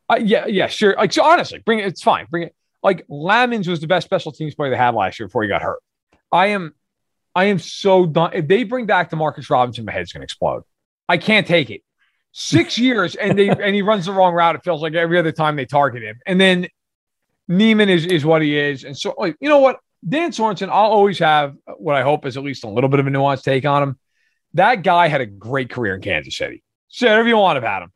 Uh, 0.08 0.18
yeah, 0.22 0.46
yeah, 0.46 0.66
sure. 0.66 0.94
Like 0.96 1.12
so, 1.12 1.24
honestly, 1.24 1.60
bring 1.60 1.78
it. 1.78 1.86
It's 1.86 2.02
fine. 2.02 2.26
Bring 2.30 2.44
it. 2.44 2.54
Like 2.82 3.04
Lamons 3.08 3.68
was 3.68 3.80
the 3.80 3.86
best 3.86 4.04
special 4.04 4.32
teams 4.32 4.54
player 4.54 4.70
they 4.70 4.76
had 4.76 4.94
last 4.94 5.18
year 5.18 5.28
before 5.28 5.42
he 5.42 5.48
got 5.48 5.62
hurt. 5.62 5.80
I 6.32 6.48
am, 6.48 6.74
I 7.34 7.44
am 7.44 7.58
so 7.58 8.06
done. 8.06 8.30
If 8.34 8.48
they 8.48 8.64
bring 8.64 8.86
back 8.86 9.10
Demarcus 9.10 9.48
Robinson, 9.48 9.84
my 9.84 9.92
head's 9.92 10.12
gonna 10.12 10.24
explode. 10.24 10.64
I 11.08 11.18
can't 11.18 11.46
take 11.46 11.70
it. 11.70 11.82
Six 12.32 12.78
years 12.78 13.14
and 13.14 13.38
they 13.38 13.48
and 13.48 13.74
he 13.74 13.82
runs 13.82 14.06
the 14.06 14.12
wrong 14.12 14.34
route. 14.34 14.56
It 14.56 14.64
feels 14.64 14.82
like 14.82 14.94
every 14.94 15.18
other 15.18 15.32
time 15.32 15.56
they 15.56 15.66
target 15.66 16.02
him. 16.02 16.18
And 16.26 16.40
then 16.40 16.68
Niemann 17.48 17.88
is 17.88 18.06
is 18.06 18.24
what 18.24 18.42
he 18.42 18.58
is. 18.58 18.84
And 18.84 18.96
so, 18.96 19.14
like, 19.18 19.36
you 19.40 19.48
know 19.48 19.58
what, 19.58 19.78
Dan 20.06 20.32
Sorensen, 20.32 20.68
I'll 20.68 20.90
always 20.90 21.18
have 21.20 21.56
what 21.76 21.94
I 21.94 22.02
hope 22.02 22.26
is 22.26 22.36
at 22.36 22.42
least 22.42 22.64
a 22.64 22.68
little 22.68 22.90
bit 22.90 23.00
of 23.00 23.06
a 23.06 23.10
nuanced 23.10 23.44
take 23.44 23.64
on 23.64 23.82
him. 23.82 23.98
That 24.54 24.82
guy 24.82 25.08
had 25.08 25.20
a 25.20 25.26
great 25.26 25.70
career 25.70 25.94
in 25.94 26.02
Kansas 26.02 26.36
City. 26.36 26.62
Say 26.88 27.08
whatever 27.08 27.28
you 27.28 27.36
want 27.36 27.58
about 27.58 27.84
him 27.84 27.92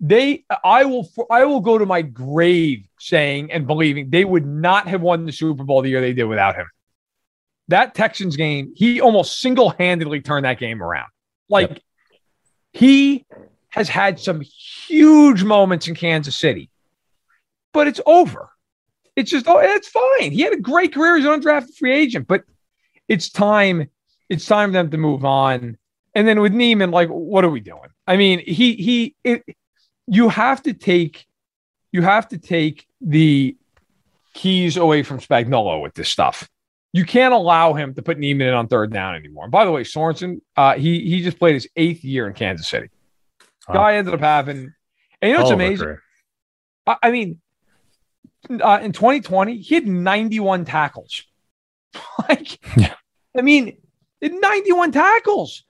they 0.00 0.44
I 0.64 0.86
will 0.86 1.08
I 1.30 1.44
will 1.44 1.60
go 1.60 1.76
to 1.76 1.84
my 1.84 2.02
grave 2.02 2.84
saying 2.98 3.52
and 3.52 3.66
believing 3.66 4.08
they 4.08 4.24
would 4.24 4.46
not 4.46 4.88
have 4.88 5.02
won 5.02 5.26
the 5.26 5.32
Super 5.32 5.62
Bowl 5.62 5.82
the 5.82 5.90
year 5.90 6.00
they 6.00 6.14
did 6.14 6.24
without 6.24 6.56
him. 6.56 6.66
That 7.68 7.94
Texans 7.94 8.36
game, 8.36 8.72
he 8.74 9.00
almost 9.00 9.40
single-handedly 9.40 10.22
turned 10.22 10.44
that 10.44 10.58
game 10.58 10.82
around. 10.82 11.08
Like 11.48 11.82
he 12.72 13.26
has 13.68 13.88
had 13.88 14.18
some 14.18 14.40
huge 14.40 15.44
moments 15.44 15.86
in 15.86 15.94
Kansas 15.94 16.36
City. 16.36 16.70
But 17.72 17.86
it's 17.86 18.00
over. 18.06 18.48
It's 19.20 19.30
just 19.30 19.46
oh, 19.46 19.58
it's 19.58 19.88
fine. 19.88 20.32
He 20.32 20.40
had 20.40 20.52
a 20.52 20.60
great 20.60 20.94
career 20.94 21.16
as 21.16 21.24
an 21.24 21.40
undrafted 21.40 21.76
free 21.76 21.92
agent, 21.92 22.26
but 22.26 22.44
it's 23.06 23.28
time 23.30 23.88
it's 24.30 24.46
time 24.46 24.70
for 24.70 24.74
them 24.74 24.90
to 24.90 24.96
move 24.96 25.24
on. 25.24 25.76
And 26.14 26.26
then 26.26 26.40
with 26.40 26.52
Niemann, 26.52 26.90
like, 26.90 27.08
what 27.08 27.44
are 27.44 27.50
we 27.50 27.60
doing? 27.60 27.90
I 28.06 28.16
mean, 28.16 28.38
he 28.38 28.74
he 28.74 29.14
it, 29.22 29.44
you 30.06 30.28
have 30.28 30.62
to 30.62 30.72
take 30.72 31.26
you 31.92 32.02
have 32.02 32.28
to 32.28 32.38
take 32.38 32.86
the 33.00 33.56
keys 34.32 34.76
away 34.76 35.02
from 35.02 35.18
Spagnuolo 35.18 35.82
with 35.82 35.94
this 35.94 36.08
stuff. 36.08 36.48
You 36.92 37.04
can't 37.04 37.34
allow 37.34 37.74
him 37.74 37.94
to 37.94 38.02
put 38.02 38.18
Niemann 38.18 38.48
in 38.48 38.54
on 38.54 38.68
third 38.68 38.92
down 38.92 39.14
anymore. 39.14 39.44
And 39.44 39.52
by 39.52 39.64
the 39.64 39.70
way, 39.70 39.82
Sorensen, 39.82 40.40
uh, 40.56 40.74
he 40.74 41.08
he 41.08 41.22
just 41.22 41.38
played 41.38 41.54
his 41.54 41.68
eighth 41.76 42.04
year 42.04 42.26
in 42.26 42.32
Kansas 42.32 42.68
City. 42.68 42.88
Guy 43.72 43.96
ended 43.96 44.14
up 44.14 44.20
having, 44.20 44.72
and 45.22 45.30
you 45.30 45.32
know 45.32 45.40
what's 45.40 45.50
Hell 45.50 45.60
of 45.60 45.60
a 45.60 45.66
amazing? 45.66 45.98
I, 46.86 46.96
I 47.04 47.10
mean, 47.12 47.40
uh, 48.48 48.80
in 48.82 48.92
2020, 48.92 49.58
he 49.58 49.74
had 49.74 49.86
91 49.86 50.64
tackles. 50.64 51.22
like, 52.28 52.58
Yeah. 52.76 52.94
I 53.36 53.42
mean, 53.42 53.76
91 54.22 54.92
tackles. 54.92 55.64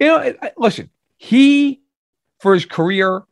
You 0.00 0.06
know, 0.08 0.34
listen, 0.56 0.90
he 1.16 1.80
for 2.40 2.54
his 2.54 2.66
career, 2.66 3.22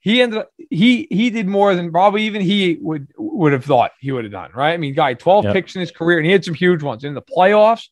he 0.00 0.22
ended 0.22 0.38
up 0.40 0.52
he 0.70 1.08
he 1.10 1.30
did 1.30 1.46
more 1.48 1.74
than 1.74 1.90
probably 1.90 2.22
even 2.22 2.40
he 2.40 2.78
would 2.80 3.08
would 3.18 3.52
have 3.52 3.64
thought 3.64 3.90
he 3.98 4.12
would 4.12 4.24
have 4.24 4.32
done. 4.32 4.50
Right? 4.54 4.72
I 4.72 4.76
mean, 4.76 4.94
guy 4.94 5.14
12 5.14 5.46
Yep. 5.46 5.52
picks 5.54 5.74
in 5.74 5.80
his 5.80 5.90
career, 5.90 6.18
and 6.18 6.26
he 6.26 6.32
had 6.32 6.44
some 6.44 6.54
huge 6.54 6.82
ones 6.82 7.02
in 7.04 7.14
the 7.14 7.22
playoffs. 7.22 7.88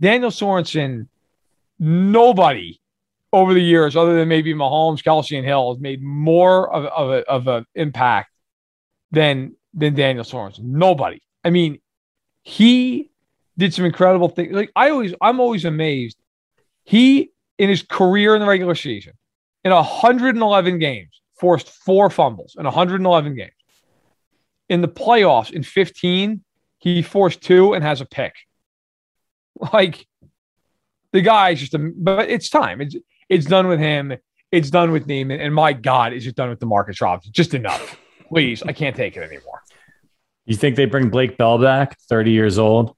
Daniel 0.00 0.30
Sorensen, 0.30 1.08
nobody 1.78 2.80
over 3.32 3.52
the 3.54 3.62
years, 3.62 3.96
other 3.96 4.14
than 4.16 4.28
maybe 4.28 4.54
Mahomes, 4.54 5.02
Kelce, 5.02 5.36
and 5.36 5.46
Hill, 5.46 5.74
has 5.74 5.80
made 5.80 6.02
more 6.02 6.70
of, 6.72 6.84
of 6.84 7.10
a 7.10 7.24
of 7.28 7.48
an 7.48 7.66
impact 7.74 8.30
than 9.10 9.54
than 9.74 9.94
Daniel 9.94 10.24
Sorensen. 10.24 10.64
Nobody. 10.64 11.20
I 11.44 11.50
mean, 11.50 11.78
he 12.42 13.10
did 13.56 13.74
some 13.74 13.84
incredible 13.84 14.28
things. 14.28 14.54
Like 14.54 14.72
I 14.74 14.90
always, 14.90 15.14
I'm 15.20 15.40
always 15.40 15.64
amazed. 15.64 16.16
He 16.84 17.32
in 17.58 17.68
his 17.68 17.82
career 17.82 18.34
in 18.34 18.40
the 18.40 18.46
regular 18.46 18.74
season, 18.74 19.12
in 19.64 19.72
111 19.72 20.78
games, 20.78 21.20
forced 21.38 21.68
four 21.68 22.08
fumbles 22.08 22.56
in 22.58 22.64
111 22.64 23.34
games. 23.34 23.52
In 24.68 24.80
the 24.80 24.88
playoffs, 24.88 25.52
in 25.52 25.62
15, 25.62 26.42
he 26.78 27.02
forced 27.02 27.42
two 27.42 27.74
and 27.74 27.84
has 27.84 28.00
a 28.00 28.06
pick. 28.06 28.34
Like 29.72 30.06
the 31.12 31.20
guy's 31.20 31.58
just 31.58 31.74
a, 31.74 31.92
but 31.96 32.30
it's 32.30 32.48
time. 32.48 32.80
It's 32.80 32.94
it's 33.28 33.46
done 33.46 33.66
with 33.66 33.80
him. 33.80 34.16
It's 34.52 34.70
done 34.70 34.92
with 34.92 35.08
Niemann, 35.08 35.40
and 35.40 35.52
my 35.52 35.72
God, 35.72 36.12
is 36.12 36.28
it 36.28 36.36
done 36.36 36.48
with 36.48 36.60
the 36.60 36.66
Demarcus 36.66 37.00
Robinson? 37.00 37.32
Just 37.32 37.54
enough, 37.54 37.98
please. 38.28 38.62
I 38.62 38.72
can't 38.72 38.94
take 38.96 39.16
it 39.16 39.22
anymore. 39.22 39.62
You 40.46 40.56
think 40.56 40.76
they 40.76 40.86
bring 40.86 41.10
Blake 41.10 41.36
Bell 41.36 41.58
back, 41.58 41.98
30 42.08 42.30
years 42.30 42.58
old? 42.58 42.96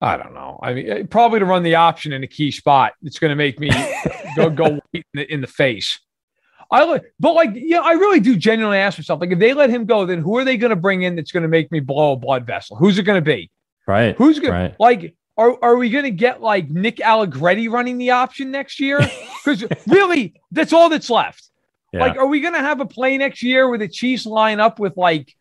I 0.00 0.16
don't 0.16 0.32
know. 0.32 0.58
I 0.62 0.74
mean, 0.74 0.88
eh, 0.90 1.02
probably 1.08 1.40
to 1.40 1.44
run 1.44 1.62
the 1.62 1.74
option 1.74 2.12
in 2.12 2.22
a 2.22 2.26
key 2.26 2.50
spot. 2.50 2.92
It's 3.02 3.18
going 3.18 3.30
to 3.30 3.34
make 3.36 3.58
me 3.58 3.70
go 4.36 4.48
go 4.48 4.78
in 4.92 5.02
the, 5.12 5.32
in 5.32 5.40
the 5.40 5.46
face. 5.46 5.98
I 6.70 6.84
like, 6.84 7.02
but 7.18 7.32
like, 7.32 7.50
yeah, 7.54 7.80
I 7.80 7.92
really 7.92 8.20
do 8.20 8.36
genuinely 8.36 8.78
ask 8.78 8.98
myself, 8.98 9.20
like, 9.20 9.30
if 9.32 9.38
they 9.38 9.54
let 9.54 9.70
him 9.70 9.86
go, 9.86 10.04
then 10.06 10.20
who 10.20 10.36
are 10.36 10.44
they 10.44 10.56
going 10.58 10.70
to 10.70 10.76
bring 10.76 11.02
in 11.02 11.16
that's 11.16 11.32
going 11.32 11.42
to 11.42 11.48
make 11.48 11.72
me 11.72 11.80
blow 11.80 12.12
a 12.12 12.16
blood 12.16 12.46
vessel? 12.46 12.76
Who's 12.76 12.98
it 12.98 13.04
going 13.04 13.22
to 13.22 13.24
be? 13.24 13.50
Right. 13.86 14.14
Who's 14.16 14.38
going 14.38 14.52
Right. 14.52 14.68
to 14.68 14.76
like? 14.78 15.14
Are, 15.38 15.56
are 15.62 15.76
we 15.76 15.88
going 15.88 16.04
to 16.04 16.10
get 16.10 16.42
like 16.42 16.68
Nick 16.68 17.00
Allegretti 17.00 17.68
running 17.68 17.96
the 17.98 18.10
option 18.10 18.50
next 18.50 18.80
year? 18.80 19.00
Because 19.44 19.64
really, 19.86 20.34
that's 20.50 20.74
all 20.74 20.90
that's 20.90 21.08
left. 21.08 21.48
Yeah. 21.92 22.00
Like, 22.00 22.16
are 22.16 22.26
we 22.26 22.40
going 22.40 22.54
to 22.54 22.60
have 22.60 22.80
a 22.80 22.86
play 22.86 23.16
next 23.16 23.42
year 23.42 23.68
where 23.68 23.78
the 23.78 23.88
Chiefs 23.88 24.26
line 24.26 24.60
up 24.60 24.78
with 24.78 24.96
like, 24.96 25.34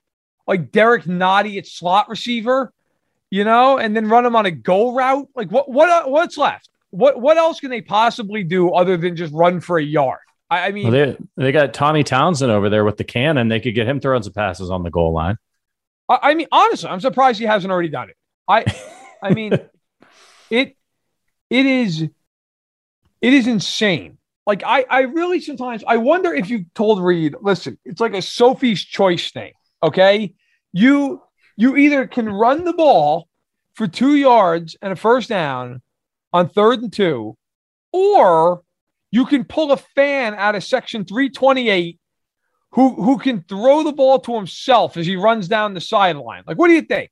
like 0.47 0.71
Derrick 0.71 1.03
Nnadi 1.03 1.57
at 1.57 1.67
slot 1.67 2.07
receiver, 2.09 2.71
you 3.29 3.43
know, 3.43 3.77
and 3.77 3.95
then 3.95 4.07
run 4.07 4.23
them 4.23 4.35
on 4.35 4.45
a 4.45 4.51
go 4.51 4.93
route? 4.93 5.27
Like, 5.35 5.51
what 5.51 5.69
what 5.69 5.89
uh, 5.89 6.09
what's 6.09 6.37
left? 6.37 6.69
What 6.91 7.19
what 7.19 7.37
else 7.37 7.59
can 7.59 7.69
they 7.69 7.81
possibly 7.81 8.43
do 8.43 8.71
other 8.71 8.95
than 8.95 9.15
just 9.15 9.33
run 9.33 9.59
for 9.59 9.77
a 9.77 9.83
yard? 9.83 10.19
I, 10.49 10.67
I 10.67 10.71
mean, 10.71 10.91
Well, 10.91 10.91
they 10.91 11.17
they 11.35 11.51
got 11.51 11.73
Tommy 11.73 12.03
Townsend 12.03 12.51
over 12.51 12.69
there 12.69 12.85
with 12.85 12.97
the 12.97 13.03
cannon. 13.03 13.49
They 13.49 13.59
could 13.59 13.75
get 13.75 13.87
him 13.87 13.99
throwing 13.99 14.23
some 14.23 14.33
passes 14.33 14.69
on 14.69 14.83
the 14.83 14.89
goal 14.89 15.11
line. 15.11 15.37
I, 16.09 16.19
I 16.21 16.33
mean, 16.33 16.47
honestly, 16.51 16.89
I'm 16.89 17.01
surprised 17.01 17.39
he 17.39 17.45
hasn't 17.45 17.71
already 17.71 17.89
done 17.89 18.09
it. 18.09 18.17
I, 18.47 18.65
I 19.21 19.33
mean, 19.33 19.53
it, 20.49 20.75
it 21.49 21.65
is, 21.65 22.01
it 22.01 23.33
is 23.33 23.47
insane. 23.47 24.16
Like 24.47 24.63
I, 24.65 24.85
I 24.89 25.01
really 25.01 25.41
sometimes 25.41 25.83
I 25.85 25.97
wonder 25.97 26.33
if 26.33 26.49
you 26.49 26.65
told 26.73 27.03
Reid, 27.03 27.35
listen, 27.41 27.77
it's 27.83 27.99
like 27.99 28.13
a 28.13 28.21
Sophie's 28.21 28.81
choice 28.81 29.29
thing. 29.29 29.51
Okay, 29.83 30.33
you 30.71 31.21
you 31.57 31.75
either 31.75 32.07
can 32.07 32.29
run 32.29 32.63
the 32.63 32.71
ball 32.71 33.27
for 33.73 33.87
two 33.87 34.15
yards 34.15 34.77
and 34.81 34.93
a 34.93 34.95
first 34.95 35.27
down 35.27 35.81
on 36.31 36.47
third 36.47 36.81
and 36.81 36.93
two, 36.93 37.37
or 37.91 38.61
you 39.11 39.25
can 39.25 39.43
pull 39.43 39.73
a 39.73 39.77
fan 39.77 40.33
out 40.33 40.55
of 40.55 40.63
section 40.63 41.03
328 41.03 41.99
who 42.71 42.95
who 43.03 43.17
can 43.17 43.43
throw 43.49 43.83
the 43.83 43.91
ball 43.91 44.17
to 44.19 44.33
himself 44.33 44.95
as 44.95 45.05
he 45.05 45.17
runs 45.17 45.49
down 45.49 45.73
the 45.73 45.81
sideline. 45.81 46.43
Like, 46.47 46.57
what 46.57 46.69
do 46.69 46.73
you 46.73 46.83
think? 46.83 47.11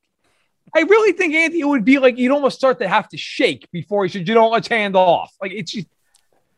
I 0.73 0.81
really 0.81 1.11
think 1.11 1.33
Anthony 1.33 1.59
it 1.59 1.67
would 1.67 1.83
be 1.83 1.99
like 1.99 2.17
you'd 2.17 2.31
almost 2.31 2.57
start 2.57 2.79
to 2.79 2.87
have 2.87 3.09
to 3.09 3.17
shake 3.17 3.69
before 3.73 4.05
he 4.05 4.09
said, 4.09 4.25
"You 4.25 4.35
know, 4.35 4.47
let's 4.47 4.69
hand 4.69 4.95
off." 4.95 5.33
Like 5.41 5.51
it's 5.51 5.73
just, 5.73 5.87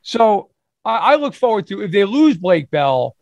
so 0.03 0.51
I, 0.88 1.13
I 1.13 1.15
look 1.15 1.33
forward 1.33 1.67
to 1.67 1.81
if 1.81 1.91
they 1.91 2.05
lose 2.05 2.38
Blake 2.38 2.71
Bell. 2.71 3.15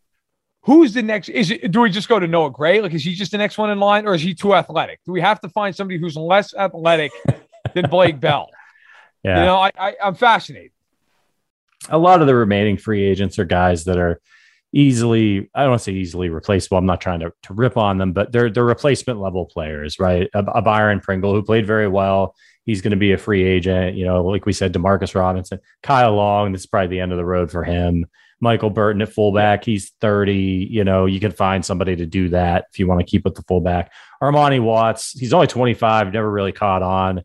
Who's 0.63 0.93
the 0.93 1.01
next? 1.03 1.29
Is 1.29 1.51
it? 1.51 1.71
Do 1.71 1.81
we 1.81 1.89
just 1.89 2.07
go 2.07 2.19
to 2.19 2.27
Noah 2.27 2.51
Gray? 2.51 2.81
Like, 2.81 2.93
is 2.93 3.03
he 3.03 3.13
just 3.13 3.31
the 3.31 3.37
next 3.37 3.57
one 3.57 3.69
in 3.69 3.79
line, 3.79 4.07
or 4.07 4.15
is 4.15 4.21
he 4.21 4.33
too 4.33 4.55
athletic? 4.55 4.99
Do 5.05 5.11
we 5.11 5.21
have 5.21 5.39
to 5.41 5.49
find 5.49 5.75
somebody 5.75 5.99
who's 5.99 6.15
less 6.15 6.53
athletic 6.55 7.11
than 7.73 7.89
Blake 7.89 8.19
Bell? 8.19 8.49
Yeah. 9.23 9.39
You 9.39 9.45
know, 9.45 9.55
I, 9.55 9.71
I 9.75 9.95
I'm 10.03 10.13
fascinated. 10.13 10.69
a 11.89 11.97
lot 11.97 12.21
of 12.21 12.27
the 12.27 12.35
remaining 12.35 12.77
free 12.77 13.03
agents 13.03 13.39
are 13.39 13.43
guys 13.43 13.85
that 13.85 13.97
are 13.97 14.21
easily 14.71 15.49
I 15.55 15.61
don't 15.61 15.71
want 15.71 15.79
to 15.81 15.83
say 15.85 15.93
easily 15.93 16.29
replaceable. 16.29 16.77
I'm 16.77 16.85
not 16.85 17.01
trying 17.01 17.21
to, 17.21 17.31
to 17.41 17.53
rip 17.55 17.75
on 17.75 17.97
them, 17.97 18.13
but 18.13 18.31
they're 18.31 18.51
they're 18.51 18.63
replacement 18.63 19.19
level 19.19 19.47
players, 19.47 19.99
right? 19.99 20.29
A, 20.35 20.39
a 20.39 20.61
Byron 20.61 20.99
Pringle 20.99 21.33
who 21.33 21.41
played 21.41 21.65
very 21.65 21.87
well. 21.87 22.35
He's 22.65 22.81
going 22.81 22.91
to 22.91 22.97
be 22.97 23.11
a 23.11 23.17
free 23.17 23.43
agent. 23.43 23.95
You 23.95 24.05
know, 24.05 24.23
like 24.23 24.45
we 24.45 24.53
said, 24.53 24.73
Demarcus 24.73 25.15
Robinson, 25.15 25.59
Kyle 25.83 26.15
Long. 26.15 26.51
This 26.51 26.61
is 26.61 26.67
probably 26.67 26.87
the 26.87 26.99
end 26.99 27.11
of 27.11 27.17
the 27.17 27.25
road 27.25 27.51
for 27.51 27.63
him. 27.63 28.07
Michael 28.41 28.69
Burton 28.69 29.01
at 29.01 29.13
fullback. 29.13 29.63
He's 29.63 29.91
30. 30.01 30.67
You 30.69 30.83
know, 30.83 31.05
you 31.05 31.19
can 31.19 31.31
find 31.31 31.63
somebody 31.63 31.95
to 31.95 32.05
do 32.05 32.29
that 32.29 32.65
if 32.71 32.79
you 32.79 32.87
want 32.87 32.99
to 32.99 33.05
keep 33.05 33.23
with 33.23 33.35
the 33.35 33.43
fullback. 33.43 33.91
Armani 34.21 34.61
Watts, 34.61 35.11
he's 35.11 35.33
only 35.33 35.47
25, 35.47 36.11
never 36.11 36.29
really 36.29 36.51
caught 36.51 36.81
on. 36.81 37.23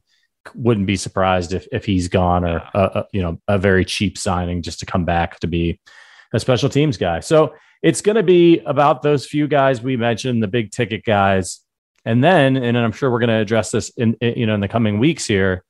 Wouldn't 0.54 0.86
be 0.86 0.96
surprised 0.96 1.52
if 1.52 1.66
if 1.70 1.84
he's 1.84 2.08
gone 2.08 2.44
or 2.44 2.62
a, 2.72 2.80
a, 2.80 3.06
you 3.12 3.20
know 3.20 3.38
a 3.46 3.58
very 3.58 3.84
cheap 3.84 4.16
signing 4.16 4.62
just 4.62 4.80
to 4.80 4.86
come 4.86 5.04
back 5.04 5.38
to 5.40 5.46
be 5.46 5.80
a 6.32 6.40
special 6.40 6.70
teams 6.70 6.96
guy. 6.96 7.20
So 7.20 7.54
it's 7.82 8.00
going 8.00 8.16
to 8.16 8.22
be 8.22 8.60
about 8.60 9.02
those 9.02 9.26
few 9.26 9.48
guys 9.48 9.82
we 9.82 9.96
mentioned, 9.96 10.42
the 10.42 10.48
big 10.48 10.70
ticket 10.70 11.04
guys, 11.04 11.60
and 12.04 12.22
then 12.22 12.56
and 12.56 12.76
I'm 12.76 12.92
sure 12.92 13.10
we're 13.10 13.20
going 13.20 13.28
to 13.28 13.34
address 13.36 13.70
this 13.70 13.90
in, 13.90 14.16
you 14.20 14.46
know 14.46 14.54
in 14.54 14.60
the 14.60 14.68
coming 14.68 14.98
weeks 14.98 15.26
here. 15.26 15.64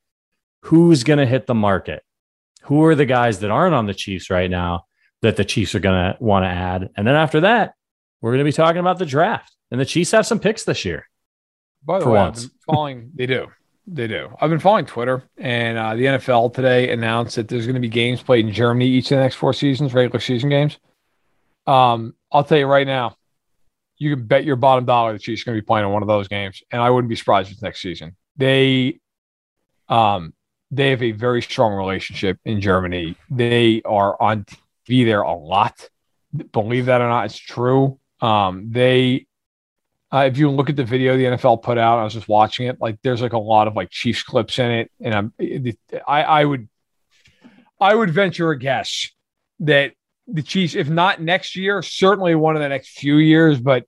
Who's 0.65 1.03
going 1.03 1.19
to 1.19 1.25
hit 1.25 1.47
the 1.47 1.55
market? 1.55 2.03
Who 2.63 2.83
are 2.85 2.95
the 2.95 3.05
guys 3.05 3.39
that 3.39 3.49
aren't 3.49 3.73
on 3.73 3.87
the 3.87 3.93
Chiefs 3.93 4.29
right 4.29 4.49
now 4.49 4.85
that 5.23 5.35
the 5.35 5.45
Chiefs 5.45 5.73
are 5.73 5.79
going 5.79 6.13
to 6.13 6.17
want 6.23 6.43
to 6.43 6.49
add? 6.49 6.89
And 6.95 7.07
then 7.07 7.15
after 7.15 7.41
that, 7.41 7.73
we're 8.21 8.31
going 8.31 8.45
to 8.45 8.45
be 8.45 8.51
talking 8.51 8.79
about 8.79 8.99
the 8.99 9.05
draft. 9.05 9.51
And 9.71 9.79
the 9.81 9.85
Chiefs 9.85 10.11
have 10.11 10.27
some 10.27 10.39
picks 10.39 10.63
this 10.63 10.85
year. 10.85 11.07
By 11.83 11.97
the 11.97 12.05
For 12.05 12.11
way, 12.11 12.19
once. 12.19 12.43
I've 12.43 12.51
been 12.51 12.59
following. 12.75 13.11
they 13.15 13.25
do. 13.25 13.47
They 13.87 14.07
do. 14.07 14.29
I've 14.39 14.51
been 14.51 14.59
following 14.59 14.85
Twitter, 14.85 15.23
and 15.37 15.77
uh, 15.77 15.95
the 15.95 16.05
NFL 16.05 16.53
today 16.53 16.91
announced 16.91 17.35
that 17.35 17.47
there's 17.47 17.65
going 17.65 17.73
to 17.73 17.81
be 17.81 17.89
games 17.89 18.21
played 18.21 18.45
in 18.45 18.53
Germany 18.53 18.85
each 18.85 19.05
of 19.05 19.17
the 19.17 19.23
next 19.23 19.35
four 19.35 19.53
seasons, 19.53 19.93
regular 19.93 20.19
season 20.19 20.49
games. 20.49 20.77
Um, 21.65 22.13
I'll 22.31 22.43
tell 22.43 22.59
you 22.59 22.67
right 22.67 22.85
now, 22.85 23.17
you 24.01 24.15
can 24.15 24.25
bet 24.25 24.43
your 24.43 24.55
bottom 24.55 24.83
dollar 24.83 25.13
the 25.13 25.19
Chiefs 25.19 25.43
are 25.43 25.45
going 25.45 25.57
to 25.57 25.61
be 25.61 25.65
playing 25.65 25.85
in 25.85 25.91
one 25.91 26.01
of 26.01 26.07
those 26.07 26.27
games, 26.27 26.63
and 26.71 26.81
I 26.81 26.89
wouldn't 26.89 27.07
be 27.07 27.15
surprised 27.15 27.49
if 27.49 27.53
it's 27.53 27.61
next 27.61 27.83
season. 27.83 28.15
They, 28.35 28.99
um, 29.89 30.33
they 30.71 30.89
have 30.89 31.03
a 31.03 31.11
very 31.11 31.43
strong 31.43 31.75
relationship 31.75 32.39
in 32.43 32.61
Germany. 32.61 33.15
They 33.29 33.83
are 33.85 34.19
on 34.19 34.45
TV 34.89 35.05
there 35.05 35.21
a 35.21 35.35
lot. 35.35 35.87
Believe 36.51 36.87
that 36.87 36.99
or 36.99 37.09
not, 37.09 37.25
it's 37.25 37.37
true. 37.37 37.99
Um, 38.21 38.71
they 38.71 39.27
uh, 40.11 40.27
if 40.31 40.35
you 40.39 40.49
look 40.49 40.71
at 40.71 40.75
the 40.75 40.83
video 40.83 41.15
the 41.15 41.25
NFL 41.25 41.61
put 41.61 41.77
out, 41.77 41.99
I 41.99 42.03
was 42.03 42.13
just 42.13 42.27
watching 42.27 42.65
it. 42.65 42.81
Like, 42.81 42.97
there's 43.03 43.21
like 43.21 43.33
a 43.33 43.37
lot 43.39 43.67
of 43.67 43.75
like 43.75 43.91
Chiefs 43.91 44.23
clips 44.23 44.57
in 44.57 44.71
it, 44.71 44.91
and 44.99 45.13
I'm, 45.13 45.33
I, 46.07 46.23
I 46.23 46.43
would, 46.43 46.67
I 47.79 47.93
would 47.93 48.09
venture 48.09 48.49
a 48.49 48.57
guess 48.57 49.11
that 49.59 49.93
the 50.25 50.41
Chiefs, 50.41 50.73
if 50.73 50.89
not 50.89 51.21
next 51.21 51.55
year, 51.55 51.83
certainly 51.83 52.33
one 52.33 52.55
of 52.55 52.63
the 52.63 52.69
next 52.69 52.97
few 52.97 53.17
years, 53.17 53.59
but 53.59 53.85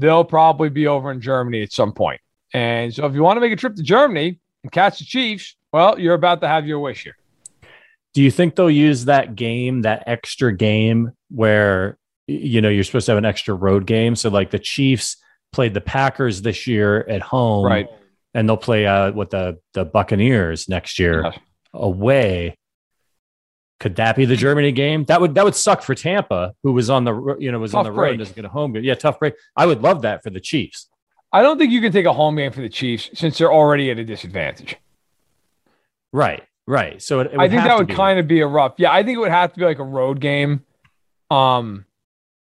they'll 0.00 0.24
probably 0.24 0.68
be 0.70 0.86
over 0.86 1.10
in 1.10 1.20
Germany 1.20 1.62
at 1.62 1.72
some 1.72 1.92
point. 1.92 2.20
And 2.52 2.92
so, 2.92 3.06
if 3.06 3.14
you 3.14 3.22
want 3.22 3.36
to 3.36 3.40
make 3.40 3.52
a 3.52 3.56
trip 3.56 3.76
to 3.76 3.82
Germany 3.82 4.38
and 4.62 4.72
catch 4.72 4.98
the 4.98 5.04
Chiefs, 5.04 5.56
well, 5.72 5.98
you're 5.98 6.14
about 6.14 6.40
to 6.40 6.48
have 6.48 6.66
your 6.66 6.80
wish 6.80 7.04
here. 7.04 7.16
Do 8.14 8.22
you 8.22 8.30
think 8.32 8.56
they'll 8.56 8.68
use 8.70 9.04
that 9.04 9.36
game, 9.36 9.82
that 9.82 10.02
extra 10.08 10.52
game 10.56 11.12
where 11.30 11.96
you 12.26 12.60
know 12.60 12.68
you're 12.68 12.82
supposed 12.84 13.06
to 13.06 13.12
have 13.12 13.18
an 13.18 13.24
extra 13.24 13.54
road 13.54 13.86
game? 13.86 14.16
So 14.16 14.30
like 14.30 14.50
the 14.50 14.58
Chiefs 14.58 15.16
played 15.52 15.74
the 15.74 15.80
Packers 15.80 16.42
this 16.42 16.66
year 16.66 17.06
at 17.08 17.22
home, 17.22 17.66
Right. 17.66 17.86
And 18.34 18.48
they'll 18.48 18.56
play 18.56 18.86
uh, 18.86 19.12
with 19.12 19.30
the 19.30 19.58
the 19.74 19.84
Buccaneers 19.84 20.68
next 20.68 20.98
year 20.98 21.22
Yes. 21.24 21.38
away. 21.74 22.56
Could 23.80 23.96
that 23.96 24.14
be 24.14 24.26
the 24.26 24.36
Germany 24.36 24.72
game? 24.72 25.04
That 25.06 25.22
would 25.22 25.34
that 25.34 25.44
would 25.44 25.54
suck 25.54 25.80
for 25.80 25.94
Tampa, 25.94 26.54
who 26.62 26.72
was 26.72 26.90
on 26.90 27.04
the 27.04 27.36
you 27.40 27.50
know 27.50 27.58
was 27.58 27.74
on 27.74 27.84
Tough 27.84 27.94
the 27.94 27.98
road 27.98 28.10
and 28.10 28.18
doesn't 28.18 28.36
get 28.36 28.44
a 28.44 28.48
home 28.48 28.74
game. 28.74 28.84
Yeah, 28.84 28.94
tough 28.94 29.18
break. 29.18 29.34
I 29.56 29.64
would 29.64 29.80
love 29.80 30.02
that 30.02 30.22
for 30.22 30.28
the 30.28 30.38
Chiefs. 30.38 30.88
I 31.32 31.42
don't 31.42 31.58
think 31.58 31.72
you 31.72 31.80
can 31.80 31.90
take 31.90 32.04
a 32.04 32.12
home 32.12 32.36
game 32.36 32.52
for 32.52 32.60
the 32.60 32.68
Chiefs 32.68 33.08
since 33.14 33.38
they're 33.38 33.52
already 33.52 33.90
at 33.90 33.98
a 33.98 34.04
disadvantage. 34.04 34.76
Right, 36.12 36.42
right. 36.66 37.00
So 37.00 37.20
it, 37.20 37.32
it 37.32 37.38
I 37.38 37.48
think 37.48 37.62
that 37.62 37.78
would 37.78 37.86
be. 37.86 37.94
kind 37.94 38.18
of 38.18 38.28
be 38.28 38.40
a 38.40 38.46
rough. 38.46 38.74
Yeah, 38.76 38.92
I 38.92 39.02
think 39.02 39.16
it 39.16 39.20
would 39.20 39.30
have 39.30 39.54
to 39.54 39.58
be 39.58 39.64
like 39.64 39.78
a 39.78 39.84
road 39.84 40.20
game, 40.20 40.64
um, 41.30 41.86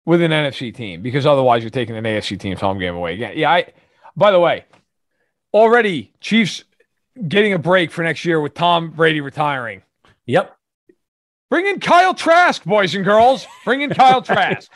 with 0.05 0.23
an 0.23 0.33
NFC 0.33 0.75
team 0.75 1.03
because 1.03 1.25
otherwise 1.25 1.63
you're 1.63 1.71
taking 1.71 1.97
an 1.97 2.03
AFC 2.03 2.41
team's 2.41 2.61
home 2.61 2.81
game 2.81 2.97
away. 2.97 3.15
Yeah, 3.15 3.31
yeah. 3.31 3.51
I. 3.51 3.73
By 4.17 4.33
the 4.33 4.41
way, 4.41 4.65
already 5.55 6.13
Chiefs 6.21 6.65
getting 7.29 7.53
a 7.53 7.59
break 7.59 7.93
for 7.93 8.03
next 8.03 8.25
year 8.25 8.41
with 8.41 8.55
Tom 8.55 8.91
Brady 8.91 9.21
retiring. 9.21 9.83
Yep. 10.27 10.57
Bring 11.53 11.67
in 11.67 11.81
Kyle 11.81 12.15
Trask, 12.15 12.65
boys 12.65 12.95
and 12.95 13.05
girls. 13.05 13.47
Bring 13.67 13.83
in 13.83 13.91
Kyle 13.91 14.23
Trask. 14.33 14.73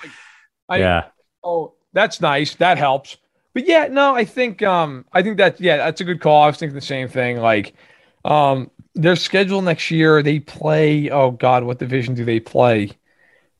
I, 0.68 0.76
yeah. 0.76 1.04
Oh, 1.42 1.72
that's 1.94 2.20
nice. 2.20 2.54
That 2.56 2.76
helps. 2.76 3.16
But 3.54 3.66
yeah, 3.66 3.88
no, 3.90 4.14
I 4.14 4.26
think 4.26 4.62
um 4.62 5.06
I 5.10 5.22
think 5.22 5.38
that 5.38 5.58
yeah, 5.58 5.78
that's 5.78 6.02
a 6.02 6.04
good 6.04 6.20
call. 6.20 6.42
I 6.42 6.48
was 6.48 6.58
thinking 6.58 6.74
the 6.74 6.82
same 6.82 7.08
thing. 7.08 7.38
Like 7.38 7.72
um 8.26 8.70
their 8.94 9.16
schedule 9.16 9.62
next 9.62 9.90
year, 9.90 10.22
they 10.22 10.38
play 10.38 11.08
oh 11.08 11.30
god, 11.30 11.64
what 11.64 11.78
division 11.78 12.12
do 12.12 12.26
they 12.26 12.40
play 12.40 12.90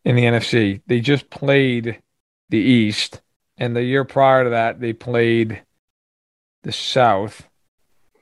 in 0.05 0.15
the 0.15 0.25
NFC? 0.25 0.83
They 0.87 1.01
just 1.01 1.31
played 1.31 1.99
the 2.51 2.59
East, 2.59 3.23
and 3.57 3.75
the 3.75 3.83
year 3.83 4.05
prior 4.05 4.45
to 4.45 4.51
that, 4.51 4.79
they 4.79 4.93
played 4.93 5.63
the 6.65 6.73
South. 6.73 7.49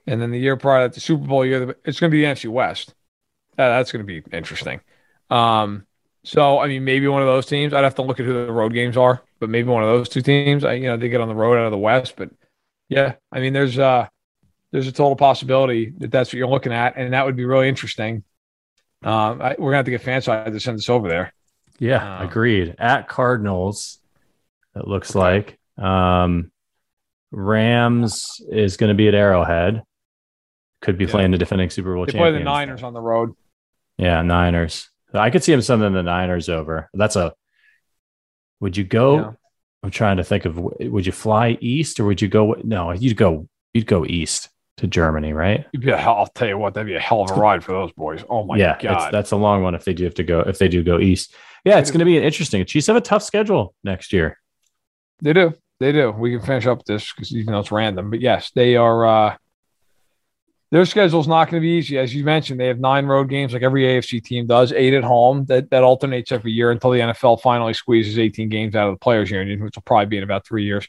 And 0.07 0.23
then 0.23 0.31
the 0.31 0.39
year 0.39 0.57
prior 0.57 0.85
to 0.85 0.89
that, 0.89 0.95
the 0.95 1.01
Super 1.01 1.27
Bowl 1.27 1.45
year, 1.45 1.75
it's 1.85 1.99
going 1.99 2.13
to 2.13 2.15
be 2.15 2.23
the 2.23 2.29
NFC 2.29 2.49
West. 2.49 2.95
Uh, 3.59 3.69
that's 3.69 3.93
going 3.93 4.05
to 4.05 4.21
be 4.21 4.23
interesting. 4.37 4.81
Um, 5.31 5.87
so, 6.25 6.59
I 6.59 6.69
mean, 6.69 6.85
maybe 6.85 7.07
one 7.09 7.23
of 7.23 7.29
those 7.29 7.47
teams. 7.47 7.73
I'd 7.75 7.85
have 7.85 7.95
to 7.97 8.03
look 8.03 8.19
at 8.21 8.27
who 8.27 8.47
the 8.47 8.53
road 8.53 8.73
games 8.73 8.97
are, 8.97 9.23
but 9.41 9.51
maybe 9.51 9.69
one 9.69 9.83
of 9.83 9.89
those 9.89 10.09
two 10.09 10.23
teams. 10.23 10.65
I, 10.65 10.75
you 10.75 10.89
know, 10.89 10.97
they 10.97 11.09
get 11.09 11.21
on 11.21 11.29
the 11.29 11.35
road 11.35 11.59
out 11.59 11.67
of 11.67 11.71
the 11.71 11.79
West. 11.79 12.15
But 12.17 12.31
yeah, 12.89 13.15
I 13.31 13.41
mean, 13.41 13.53
there's 13.53 13.79
uh, 13.79 14.07
there's 14.73 14.87
a 14.87 14.93
total 14.93 15.17
possibility 15.17 15.93
that 15.99 16.11
that's 16.11 16.31
what 16.31 16.39
you're 16.39 16.49
looking 16.49 16.73
at, 16.73 16.97
and 16.97 17.13
that 17.13 17.27
would 17.27 17.37
be 17.37 17.45
really 17.45 17.69
interesting. 17.69 18.25
Um, 19.03 19.43
I, 19.43 19.55
we're 19.59 19.71
gonna 19.73 19.77
have 19.77 19.85
to 19.85 19.91
get 19.91 20.03
fanside 20.03 20.51
to 20.51 20.61
send 20.61 20.79
this 20.79 20.89
over 20.89 21.09
there. 21.09 21.33
Yeah, 21.79 22.21
Um, 22.21 22.27
agreed. 22.29 22.75
At 22.79 23.07
Cardinals, 23.09 23.99
it 24.75 24.89
looks 24.89 25.15
like. 25.15 25.59
Um, 25.77 26.51
Rams 27.33 28.41
is 28.49 28.77
going 28.77 28.89
to 28.89 28.95
be 28.95 29.09
at 29.09 29.15
Arrowhead. 29.15 29.83
Could 30.81 30.97
be 30.99 31.05
Yeah. 31.05 31.11
playing 31.11 31.33
the 31.33 31.39
defending 31.39 31.69
Super 31.71 31.95
Bowl 31.95 32.07
They 32.07 32.13
play 32.13 32.31
the 32.31 32.41
Niners 32.41 32.83
on 32.83 32.93
the 32.93 33.01
road. 33.01 33.33
Yeah, 33.99 34.23
Niners. 34.23 34.89
I 35.13 35.31
could 35.31 35.45
see 35.45 35.53
him 35.53 35.63
sending 35.63 35.93
the 35.93 36.03
Niners 36.03 36.49
over. 36.49 36.91
That's 36.93 37.17
a. 37.17 37.35
Would 38.61 38.77
you 38.77 38.85
go? 38.85 39.17
Yeah. 39.17 39.33
I'm 39.83 39.91
trying 39.91 40.17
to 40.17 40.25
think 40.25 40.45
of. 40.45 40.59
Would 40.59 41.07
you 41.07 41.13
fly 41.13 41.59
east 41.61 42.01
or 42.01 42.05
would 42.07 42.21
you 42.23 42.29
go? 42.29 42.57
No, 42.65 42.93
you'd 42.93 43.17
go. 43.17 43.49
You'd 43.73 43.87
go 43.87 44.05
east 44.05 44.49
to 44.79 44.87
Germany, 44.87 45.33
right? 45.33 45.67
You'd 45.73 45.83
be 45.83 45.91
a 45.91 45.97
hell, 45.97 46.17
I'll 46.17 46.27
tell 46.27 46.49
you 46.49 46.59
what, 46.59 46.75
that'd 46.75 46.87
be 46.87 46.95
a 46.95 47.01
hell 47.01 47.23
of 47.23 47.31
a 47.31 47.35
ride 47.35 47.63
for 47.63 47.73
those 47.73 47.93
boys. 47.93 48.25
Oh 48.29 48.45
my 48.45 48.57
yeah, 48.57 48.75
it's, 48.75 48.83
god, 48.83 49.13
that's 49.13 49.31
a 49.31 49.37
long 49.37 49.63
one 49.63 49.75
if 49.75 49.85
they 49.85 49.95
do 49.95 50.05
have 50.05 50.15
to 50.15 50.25
go. 50.25 50.41
If 50.41 50.59
they 50.59 50.69
do 50.69 50.83
go 50.83 50.99
east, 50.99 51.35
yeah, 51.65 51.79
it's 51.79 51.91
going 51.91 52.01
to 52.01 52.05
be 52.05 52.19
an 52.19 52.25
interesting. 52.25 52.65
Chiefs 52.65 52.89
have 52.89 52.97
a 52.97 53.01
tough 53.01 53.23
schedule 53.23 53.75
next 53.85 54.13
year. 54.13 54.39
They 55.23 55.33
do. 55.33 55.55
They 55.81 55.93
do. 55.93 56.11
We 56.11 56.37
can 56.37 56.45
finish 56.45 56.67
up 56.67 56.85
this 56.85 57.13
because 57.13 57.35
even 57.35 57.53
though 57.53 57.61
it's 57.61 57.73
random, 57.73 58.11
but 58.11 58.21
yes, 58.21 58.51
they 58.55 58.77
are. 58.77 59.07
Uh, 59.07 59.37
their 60.75 60.85
schedule's 60.85 61.29
not 61.29 61.49
going 61.49 61.63
to 61.63 61.65
be 61.65 61.79
easy, 61.79 61.97
as 61.99 62.13
you 62.13 62.25
mentioned. 62.25 62.59
They 62.59 62.67
have 62.67 62.81
nine 62.81 63.07
road 63.07 63.29
games, 63.29 63.53
like 63.53 63.63
every 63.63 63.85
AFC 63.85 64.21
team 64.21 64.49
does. 64.49 64.73
Eight 64.73 64.93
at 64.93 65.05
home. 65.05 65.45
That 65.45 65.71
that 65.71 65.85
alternates 65.85 66.33
every 66.33 66.51
year 66.51 66.73
until 66.73 66.91
the 66.91 66.99
NFL 66.99 67.43
finally 67.43 67.75
squeezes 67.75 68.19
18 68.19 68.49
games 68.49 68.75
out 68.75 68.89
of 68.89 68.95
the 68.95 68.99
players' 68.99 69.31
union, 69.31 69.63
which 69.63 69.77
will 69.77 69.85
probably 69.85 70.07
be 70.07 70.17
in 70.17 70.25
about 70.25 70.45
three 70.45 70.65
years. 70.65 70.89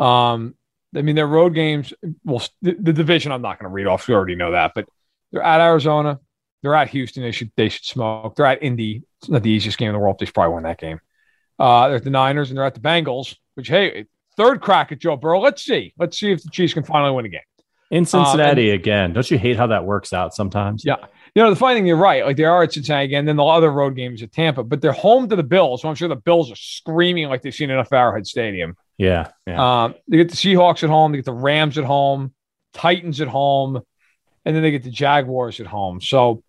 Um, 0.00 0.56
I 0.96 1.02
mean, 1.02 1.14
their 1.14 1.28
road 1.28 1.54
games. 1.54 1.94
Well, 2.24 2.42
the, 2.60 2.74
the 2.74 2.92
division 2.92 3.30
I'm 3.30 3.40
not 3.40 3.60
going 3.60 3.70
to 3.70 3.72
read 3.72 3.86
off. 3.86 4.08
We 4.08 4.14
already 4.14 4.34
know 4.34 4.50
that, 4.50 4.72
but 4.74 4.86
they're 5.30 5.44
at 5.44 5.60
Arizona. 5.60 6.18
They're 6.62 6.74
at 6.74 6.90
Houston. 6.90 7.22
They 7.22 7.30
should 7.30 7.52
they 7.56 7.68
should 7.68 7.84
smoke. 7.84 8.34
They're 8.34 8.46
at 8.46 8.64
Indy. 8.64 9.04
It's 9.20 9.30
not 9.30 9.44
the 9.44 9.50
easiest 9.50 9.78
game 9.78 9.90
in 9.90 9.94
the 9.94 10.00
world. 10.00 10.18
They 10.18 10.26
should 10.26 10.34
probably 10.34 10.56
win 10.56 10.64
that 10.64 10.80
game. 10.80 10.98
Uh, 11.56 11.86
they're 11.86 11.98
at 11.98 12.04
the 12.04 12.10
Niners 12.10 12.50
and 12.50 12.58
they're 12.58 12.66
at 12.66 12.74
the 12.74 12.80
Bengals. 12.80 13.36
Which 13.54 13.68
hey, 13.68 14.06
third 14.36 14.60
crack 14.60 14.90
at 14.90 14.98
Joe 14.98 15.16
Burrow. 15.16 15.38
Let's 15.38 15.62
see. 15.62 15.94
Let's 15.96 16.18
see 16.18 16.32
if 16.32 16.42
the 16.42 16.50
Chiefs 16.50 16.74
can 16.74 16.82
finally 16.82 17.14
win 17.14 17.26
a 17.26 17.28
game. 17.28 17.42
In 17.90 18.06
Cincinnati 18.06 18.70
again. 18.70 19.12
Don't 19.12 19.28
you 19.30 19.38
hate 19.38 19.56
how 19.56 19.66
that 19.66 19.84
works 19.84 20.12
out 20.12 20.32
sometimes? 20.32 20.84
Yeah. 20.84 20.96
You 21.34 21.42
know, 21.42 21.50
the 21.50 21.56
funny 21.56 21.76
thing, 21.76 21.86
you're 21.86 21.96
right. 21.96 22.24
Like 22.24 22.36
they 22.36 22.44
are 22.44 22.62
at 22.62 22.72
Cincinnati 22.72 23.04
again. 23.04 23.24
Then 23.24 23.36
the 23.36 23.44
other 23.44 23.70
road 23.70 23.96
games 23.96 24.22
at 24.22 24.30
Tampa, 24.30 24.62
but 24.62 24.80
they're 24.80 24.92
home 24.92 25.28
to 25.28 25.34
the 25.34 25.42
Bills. 25.42 25.82
So 25.82 25.88
I'm 25.88 25.96
sure 25.96 26.08
the 26.08 26.14
Bills 26.14 26.52
are 26.52 26.56
screaming 26.56 27.28
like 27.28 27.42
they've 27.42 27.54
seen 27.54 27.70
enough 27.70 27.92
Arrowhead 27.92 28.28
Stadium. 28.28 28.76
Yeah. 28.96 29.28
yeah. 29.46 29.84
Um, 29.84 29.94
they 30.06 30.18
get 30.18 30.30
the 30.30 30.36
Seahawks 30.36 30.84
at 30.84 30.90
home. 30.90 31.10
They 31.10 31.18
get 31.18 31.24
the 31.24 31.32
Rams 31.32 31.78
at 31.78 31.84
home, 31.84 32.32
Titans 32.74 33.20
at 33.20 33.28
home, 33.28 33.80
and 34.44 34.56
then 34.56 34.62
they 34.62 34.70
get 34.70 34.84
the 34.84 34.90
Jaguars 34.90 35.58
at 35.58 35.66
home. 35.66 36.00
So, 36.00 36.44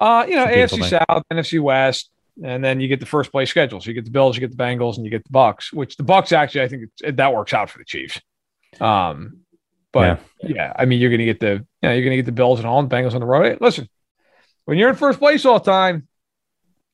uh, 0.00 0.26
you 0.28 0.36
know, 0.36 0.46
AFC 0.46 0.70
thing. 0.70 0.82
South, 0.84 1.22
NFC 1.32 1.60
West, 1.60 2.10
and 2.42 2.62
then 2.62 2.80
you 2.80 2.88
get 2.88 3.00
the 3.00 3.06
first 3.06 3.30
place 3.30 3.48
schedule. 3.48 3.80
So 3.80 3.88
you 3.88 3.94
get 3.94 4.04
the 4.04 4.10
Bills, 4.10 4.36
you 4.36 4.40
get 4.40 4.50
the 4.50 4.62
Bengals, 4.62 4.96
and 4.96 5.04
you 5.04 5.10
get 5.10 5.24
the 5.24 5.30
Bucs. 5.30 5.72
Which 5.72 5.96
the 5.96 6.04
Bucs 6.04 6.32
actually, 6.32 6.62
I 6.62 6.68
think 6.68 6.90
that 7.16 7.32
works 7.32 7.54
out 7.54 7.70
for 7.70 7.78
the 7.78 7.84
Chiefs. 7.84 8.20
Um, 8.80 9.43
but 9.94 10.20
yeah, 10.42 10.54
yeah 10.54 10.72
I 10.76 10.84
mean, 10.84 11.00
you're 11.00 11.10
going 11.10 11.20
to 11.20 11.24
get 11.24 11.40
the 11.40 11.52
you 11.52 11.88
know, 11.88 11.92
you're 11.92 12.02
going 12.02 12.10
to 12.10 12.16
get 12.16 12.26
the 12.26 12.32
Bills 12.32 12.58
and 12.58 12.68
all, 12.68 12.80
and 12.80 12.90
Bengals 12.90 13.14
on 13.14 13.20
the 13.20 13.26
road. 13.26 13.46
Hey, 13.46 13.56
listen, 13.60 13.88
when 14.66 14.76
you're 14.76 14.90
in 14.90 14.96
first 14.96 15.18
place 15.18 15.46
all 15.46 15.58
the 15.58 15.70
time, 15.70 16.06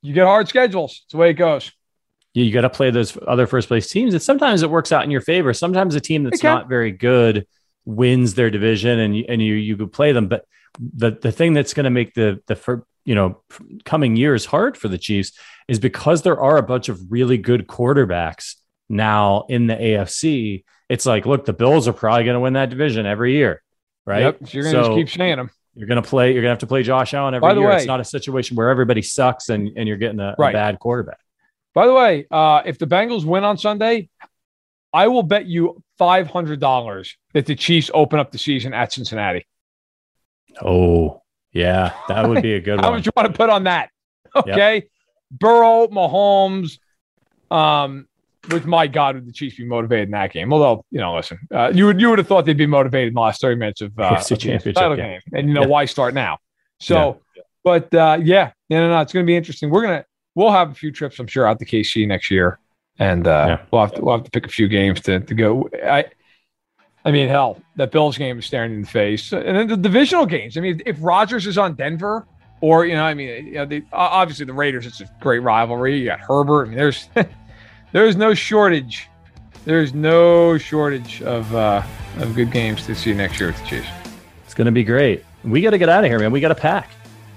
you 0.03 0.15
get 0.15 0.27
hard 0.27 0.47
schedules. 0.47 1.03
It's 1.05 1.13
the 1.13 1.19
way 1.19 1.31
it 1.31 1.35
goes. 1.35 1.73
Yeah, 2.35 2.45
you 2.45 2.53
got 2.53 2.61
to 2.61 2.71
play 2.71 2.91
those 2.91 3.19
other 3.27 3.47
first 3.47 3.67
place 3.67 3.89
teams. 3.89 4.15
And 4.15 4.23
sometimes 4.23 4.63
it 4.63 4.71
works 4.71 4.93
out 4.93 5.03
in 5.03 5.11
your 5.11 5.21
favor. 5.21 5.53
Sometimes 5.53 5.97
a 5.97 6.01
team 6.01 6.23
that's 6.23 6.43
not 6.43 6.69
very 6.69 6.93
good 6.93 7.47
wins 7.85 8.35
their 8.35 8.51
division, 8.51 9.01
and 9.01 9.17
you, 9.17 9.25
and 9.29 9.43
you 9.43 9.55
you 9.55 9.77
could 9.77 9.93
play 9.93 10.13
them. 10.13 10.29
But 10.29 10.47
the 10.79 11.11
the 11.11 11.33
thing 11.33 11.55
that's 11.55 11.75
going 11.75 11.85
to 11.85 11.91
make 11.91 12.15
the 12.15 12.41
the 12.47 12.55
for, 12.55 12.87
you 13.05 13.15
know 13.15 13.43
coming 13.85 14.17
years 14.17 14.45
hard 14.45 14.77
for 14.77 14.89
the 14.89 14.99
Chiefs 14.99 15.33
is 15.67 15.79
because 15.79 16.23
there 16.23 16.41
are 16.41 16.57
a 16.57 16.63
bunch 16.63 16.89
of 16.89 17.11
really 17.11 17.39
good 17.39 17.67
quarterbacks 17.67 18.57
now 18.89 19.47
in 19.49 19.67
the 19.67 19.75
AFC. 19.75 20.65
It's 20.91 21.07
like, 21.07 21.25
look, 21.25 21.45
the 21.45 21.53
Bills 21.53 21.87
are 21.87 21.93
probably 21.93 22.25
going 22.25 22.35
to 22.35 22.41
win 22.41 22.55
that 22.55 22.69
division 22.69 23.07
every 23.07 23.35
year, 23.35 23.63
right? 24.05 24.23
Yep, 24.23 24.39
so 24.41 24.49
you're 24.51 24.65
going 24.65 24.75
to 24.75 24.85
so, 24.85 24.97
keep 24.97 25.09
saying 25.09 25.37
them. 25.37 25.49
You're 25.77 25.87
going 25.87 26.03
to 26.03 26.09
play. 26.09 26.33
You're 26.33 26.43
going 26.43 26.49
to 26.49 26.55
have 26.55 26.59
to 26.59 26.67
play 26.67 26.83
Josh 26.83 27.15
Allen 27.15 27.33
every 27.33 27.49
year. 27.55 27.69
Way, 27.69 27.77
it's 27.77 27.87
not 27.87 28.01
a 28.01 28.05
situation 28.05 28.57
where 28.57 28.71
everybody 28.71 29.01
sucks 29.01 29.51
and, 29.51 29.71
and 29.77 29.87
you're 29.87 29.99
getting 29.99 30.19
a, 30.19 30.35
right. 30.37 30.51
a 30.51 30.53
bad 30.53 30.81
quarterback. 30.81 31.21
By 31.75 31.87
the 31.87 31.95
way, 31.95 32.27
uh, 32.29 32.63
if 32.67 32.79
the 32.79 32.89
Bengals 32.89 33.25
win 33.25 33.45
on 33.45 33.57
Sunday, 33.57 34.09
I 34.93 35.07
will 35.07 35.23
bet 35.23 35.47
you 35.47 35.81
five 35.97 36.27
hundred 36.27 36.59
dollars 36.59 37.17
that 37.35 37.47
the 37.47 37.55
Chiefs 37.55 37.89
open 37.95 38.19
up 38.19 38.33
the 38.33 38.39
season 38.39 38.75
at 38.75 38.93
Cincinnati. 38.93 39.47
Oh, 40.61 41.23
yeah, 41.53 41.93
that 42.09 42.29
would 42.29 42.43
be 42.43 42.55
a 42.55 42.61
good 42.61 42.71
How 42.81 42.87
one. 42.89 42.93
How 42.95 42.97
much 42.97 43.07
you 43.07 43.13
want 43.15 43.29
to 43.29 43.39
put 43.39 43.49
on 43.49 43.65
that? 43.65 43.91
Okay, 44.35 44.75
yep. 44.75 44.85
Burrow, 45.31 45.87
Mahomes, 45.87 46.79
um, 47.49 48.09
with 48.49 48.67
my 48.67 48.87
God, 48.87 49.17
would 49.17 49.27
the 49.27 49.33
Chiefs 49.33 49.57
be 49.57 49.65
motivated 49.65 50.09
in 50.09 50.13
that 50.13 50.33
game? 50.33 50.53
Although, 50.53 50.85
you 50.91 50.99
know, 50.99 51.15
listen, 51.17 51.39
uh, 51.55 51.71
you 51.75 51.87
would 51.87 52.01
you 52.01 52.09
would 52.09 52.19
have 52.19 52.27
thought 52.27 52.47
they'd 52.47 52.57
be 52.57 52.67
motivated 52.67 53.09
in 53.09 53.15
the 53.15 53.21
last 53.21 53.41
thirty 53.41 53.57
minutes 53.57 53.81
of, 53.81 53.99
uh, 53.99 54.23
the 54.29 54.73
title 54.75 54.97
game. 54.97 55.21
game, 55.21 55.21
and 55.33 55.49
you 55.49 55.55
know 55.55 55.63
yeah. 55.63 55.67
why 55.67 55.85
start 55.85 56.15
now? 56.15 56.39
So, 56.81 57.21
yeah. 57.37 57.43
but 57.63 57.95
uh, 57.95 58.19
yeah, 58.23 58.53
no, 58.71 58.81
no, 58.81 58.89
no, 58.91 59.01
it's 59.01 59.13
going 59.13 59.25
to 59.25 59.27
be 59.27 59.37
interesting. 59.37 59.71
We're 59.71 59.83
gonna 59.83 60.05
we'll 60.35 60.51
have 60.51 60.71
a 60.71 60.75
few 60.75 60.91
trips, 60.91 61.19
I'm 61.19 61.27
sure, 61.27 61.47
out 61.47 61.59
to 61.59 61.67
KC 61.67 62.07
next 62.07 62.31
year, 62.31 62.59
and 62.99 63.27
uh, 63.27 63.45
yeah. 63.49 63.67
we'll 63.71 63.83
have 63.83 63.95
to 63.95 64.03
we'll 64.03 64.17
have 64.17 64.25
to 64.25 64.31
pick 64.31 64.47
a 64.47 64.51
few 64.51 64.69
games 64.69 65.01
to 65.03 65.21
to 65.21 65.35
go. 65.35 65.69
I. 65.85 66.07
I 67.03 67.13
mean, 67.13 67.29
hell, 67.29 67.59
that 67.77 67.93
Bills 67.93 68.19
game 68.19 68.39
is 68.39 68.45
staring 68.45 68.75
in 68.75 68.83
the 68.83 68.87
face, 68.87 69.33
and 69.33 69.57
then 69.57 69.69
the 69.69 69.77
divisional 69.79 70.27
games. 70.27 70.59
I 70.59 70.61
mean, 70.61 70.83
if 70.85 70.99
Rodgers 71.01 71.47
is 71.47 71.57
on 71.57 71.75
Denver, 71.75 72.27
or 72.61 72.85
you 72.85 72.95
know, 72.95 73.05
I 73.05 73.15
mean, 73.15 73.47
you 73.47 73.55
know, 73.55 73.65
the, 73.65 73.83
obviously 73.93 74.45
the 74.45 74.53
Raiders, 74.53 74.87
it's 74.87 75.01
a 75.01 75.11
great 75.21 75.39
rivalry. 75.39 75.99
You 75.99 76.05
got 76.05 76.21
Herbert. 76.21 76.67
I 76.67 76.69
mean, 76.69 76.77
there's 76.77 77.09
there's 77.93 78.17
no 78.17 78.35
shortage. 78.35 79.09
There's 79.65 79.93
no 79.95 80.59
shortage 80.59 81.23
of 81.23 81.55
uh, 81.55 81.83
of 82.19 82.35
good 82.35 82.51
games 82.51 82.87
to 82.87 82.95
see 82.95 83.13
next 83.13 83.39
year 83.39 83.51
with 83.51 83.61
the 83.61 83.67
Chiefs. 83.67 83.89
It's 84.45 84.55
going 84.55 84.67
to 84.67 84.73
be 84.73 84.85
great. 84.85 85.25
We 85.45 85.61
got 85.61 85.71
to 85.71 85.79
get 85.79 85.89
out 85.89 86.05
of 86.05 86.11
here, 86.11 86.19
man. 86.19 86.33
We 86.33 86.41
got 86.41 86.49
to 86.49 86.55
pack. 86.55 86.91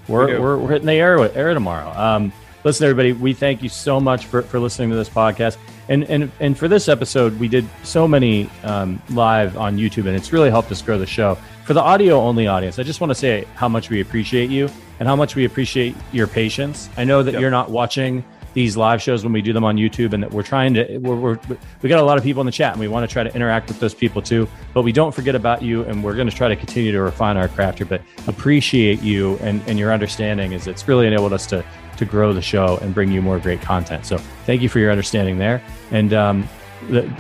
We're, 0.07 0.27
we 0.27 0.33
are 0.33 0.57
we 0.57 0.65
are 0.65 0.71
hitting 0.71 0.87
the 0.87 0.93
air 0.93 1.19
air 1.35 1.53
tomorrow. 1.53 1.89
Um, 1.97 2.33
listen, 2.63 2.85
everybody, 2.85 3.13
we 3.13 3.33
thank 3.33 3.61
you 3.61 3.69
so 3.69 3.99
much 3.99 4.25
for, 4.25 4.41
for 4.41 4.59
listening 4.59 4.89
to 4.89 4.95
this 4.95 5.09
podcast. 5.09 5.57
And, 5.89 6.05
and, 6.05 6.31
and 6.39 6.57
for 6.57 6.67
this 6.67 6.87
episode, 6.87 7.37
we 7.39 7.47
did 7.47 7.67
so 7.83 8.07
many 8.07 8.49
um, 8.63 9.01
live 9.09 9.57
on 9.57 9.77
YouTube, 9.77 10.07
and 10.07 10.15
it's 10.15 10.31
really 10.31 10.49
helped 10.49 10.71
us 10.71 10.81
grow 10.81 10.97
the 10.97 11.05
show. 11.05 11.35
For 11.65 11.73
the 11.73 11.81
audio 11.81 12.19
only 12.19 12.47
audience, 12.47 12.79
I 12.79 12.83
just 12.83 13.01
want 13.01 13.11
to 13.11 13.15
say 13.15 13.45
how 13.55 13.67
much 13.67 13.89
we 13.89 14.01
appreciate 14.01 14.49
you 14.49 14.69
and 14.99 15.07
how 15.07 15.15
much 15.15 15.35
we 15.35 15.45
appreciate 15.45 15.95
your 16.11 16.27
patience. 16.27 16.89
I 16.97 17.03
know 17.03 17.21
that 17.23 17.33
yep. 17.33 17.41
you're 17.41 17.51
not 17.51 17.69
watching 17.69 18.23
these 18.53 18.77
live 18.77 19.01
shows 19.01 19.23
when 19.23 19.33
we 19.33 19.41
do 19.41 19.53
them 19.53 19.63
on 19.63 19.77
YouTube, 19.77 20.13
and 20.13 20.23
that 20.23 20.31
we're 20.31 20.43
trying 20.43 20.73
to 20.75 20.97
we're, 20.99 21.15
we're, 21.15 21.39
we 21.81 21.89
got 21.89 21.99
a 21.99 22.03
lot 22.03 22.17
of 22.17 22.23
people 22.23 22.41
in 22.41 22.45
the 22.45 22.51
chat, 22.51 22.73
and 22.73 22.79
we 22.79 22.87
want 22.87 23.07
to 23.07 23.11
try 23.11 23.23
to 23.23 23.33
interact 23.35 23.67
with 23.67 23.79
those 23.79 23.93
people 23.93 24.21
too. 24.21 24.47
But 24.73 24.83
we 24.83 24.91
don't 24.91 25.13
forget 25.13 25.35
about 25.35 25.61
you, 25.61 25.83
and 25.83 26.03
we're 26.03 26.15
going 26.15 26.29
to 26.29 26.35
try 26.35 26.47
to 26.47 26.55
continue 26.55 26.91
to 26.91 27.01
refine 27.01 27.37
our 27.37 27.47
craft 27.47 27.79
here. 27.79 27.87
But 27.87 28.01
appreciate 28.27 29.01
you 29.01 29.37
and, 29.37 29.61
and 29.67 29.79
your 29.79 29.91
understanding, 29.91 30.53
is 30.53 30.67
it's 30.67 30.87
really 30.87 31.07
enabled 31.07 31.33
us 31.33 31.45
to 31.47 31.65
to 31.97 32.05
grow 32.05 32.33
the 32.33 32.41
show 32.41 32.77
and 32.81 32.93
bring 32.93 33.11
you 33.11 33.21
more 33.21 33.39
great 33.39 33.61
content. 33.61 34.05
So 34.05 34.17
thank 34.45 34.61
you 34.61 34.69
for 34.69 34.79
your 34.79 34.91
understanding 34.91 35.37
there. 35.37 35.61
And 35.91 36.13
um, 36.13 36.49
the 36.89 37.11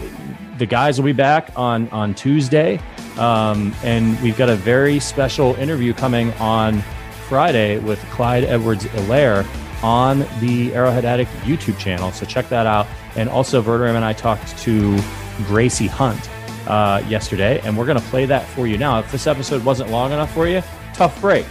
the 0.57 0.65
guys 0.65 0.99
will 0.99 1.05
be 1.05 1.13
back 1.13 1.51
on 1.55 1.89
on 1.89 2.13
Tuesday, 2.13 2.79
um, 3.17 3.73
and 3.83 4.19
we've 4.21 4.37
got 4.37 4.49
a 4.49 4.55
very 4.55 4.99
special 4.99 5.55
interview 5.55 5.93
coming 5.93 6.31
on 6.33 6.83
Friday 7.27 7.79
with 7.79 7.99
Clyde 8.11 8.43
Edwards 8.43 8.85
Helaire 8.85 9.45
on 9.83 10.19
the 10.39 10.73
Arrowhead 10.73 11.05
Addict 11.05 11.29
YouTube 11.41 11.77
channel. 11.77 12.11
So 12.11 12.25
check 12.25 12.49
that 12.49 12.65
out. 12.65 12.87
And 13.15 13.29
also, 13.29 13.61
Verderame 13.61 13.95
and 13.95 14.05
I 14.05 14.13
talked 14.13 14.57
to 14.59 14.99
Gracie 15.45 15.87
Hunt 15.87 16.29
uh, 16.67 17.03
yesterday, 17.07 17.59
and 17.63 17.77
we're 17.77 17.85
going 17.85 17.99
to 17.99 18.07
play 18.07 18.25
that 18.25 18.47
for 18.47 18.65
you 18.65 18.77
now. 18.77 18.99
If 18.99 19.11
this 19.11 19.27
episode 19.27 19.63
wasn't 19.63 19.91
long 19.91 20.11
enough 20.11 20.33
for 20.33 20.47
you, 20.47 20.63
tough 20.93 21.19
break. 21.21 21.45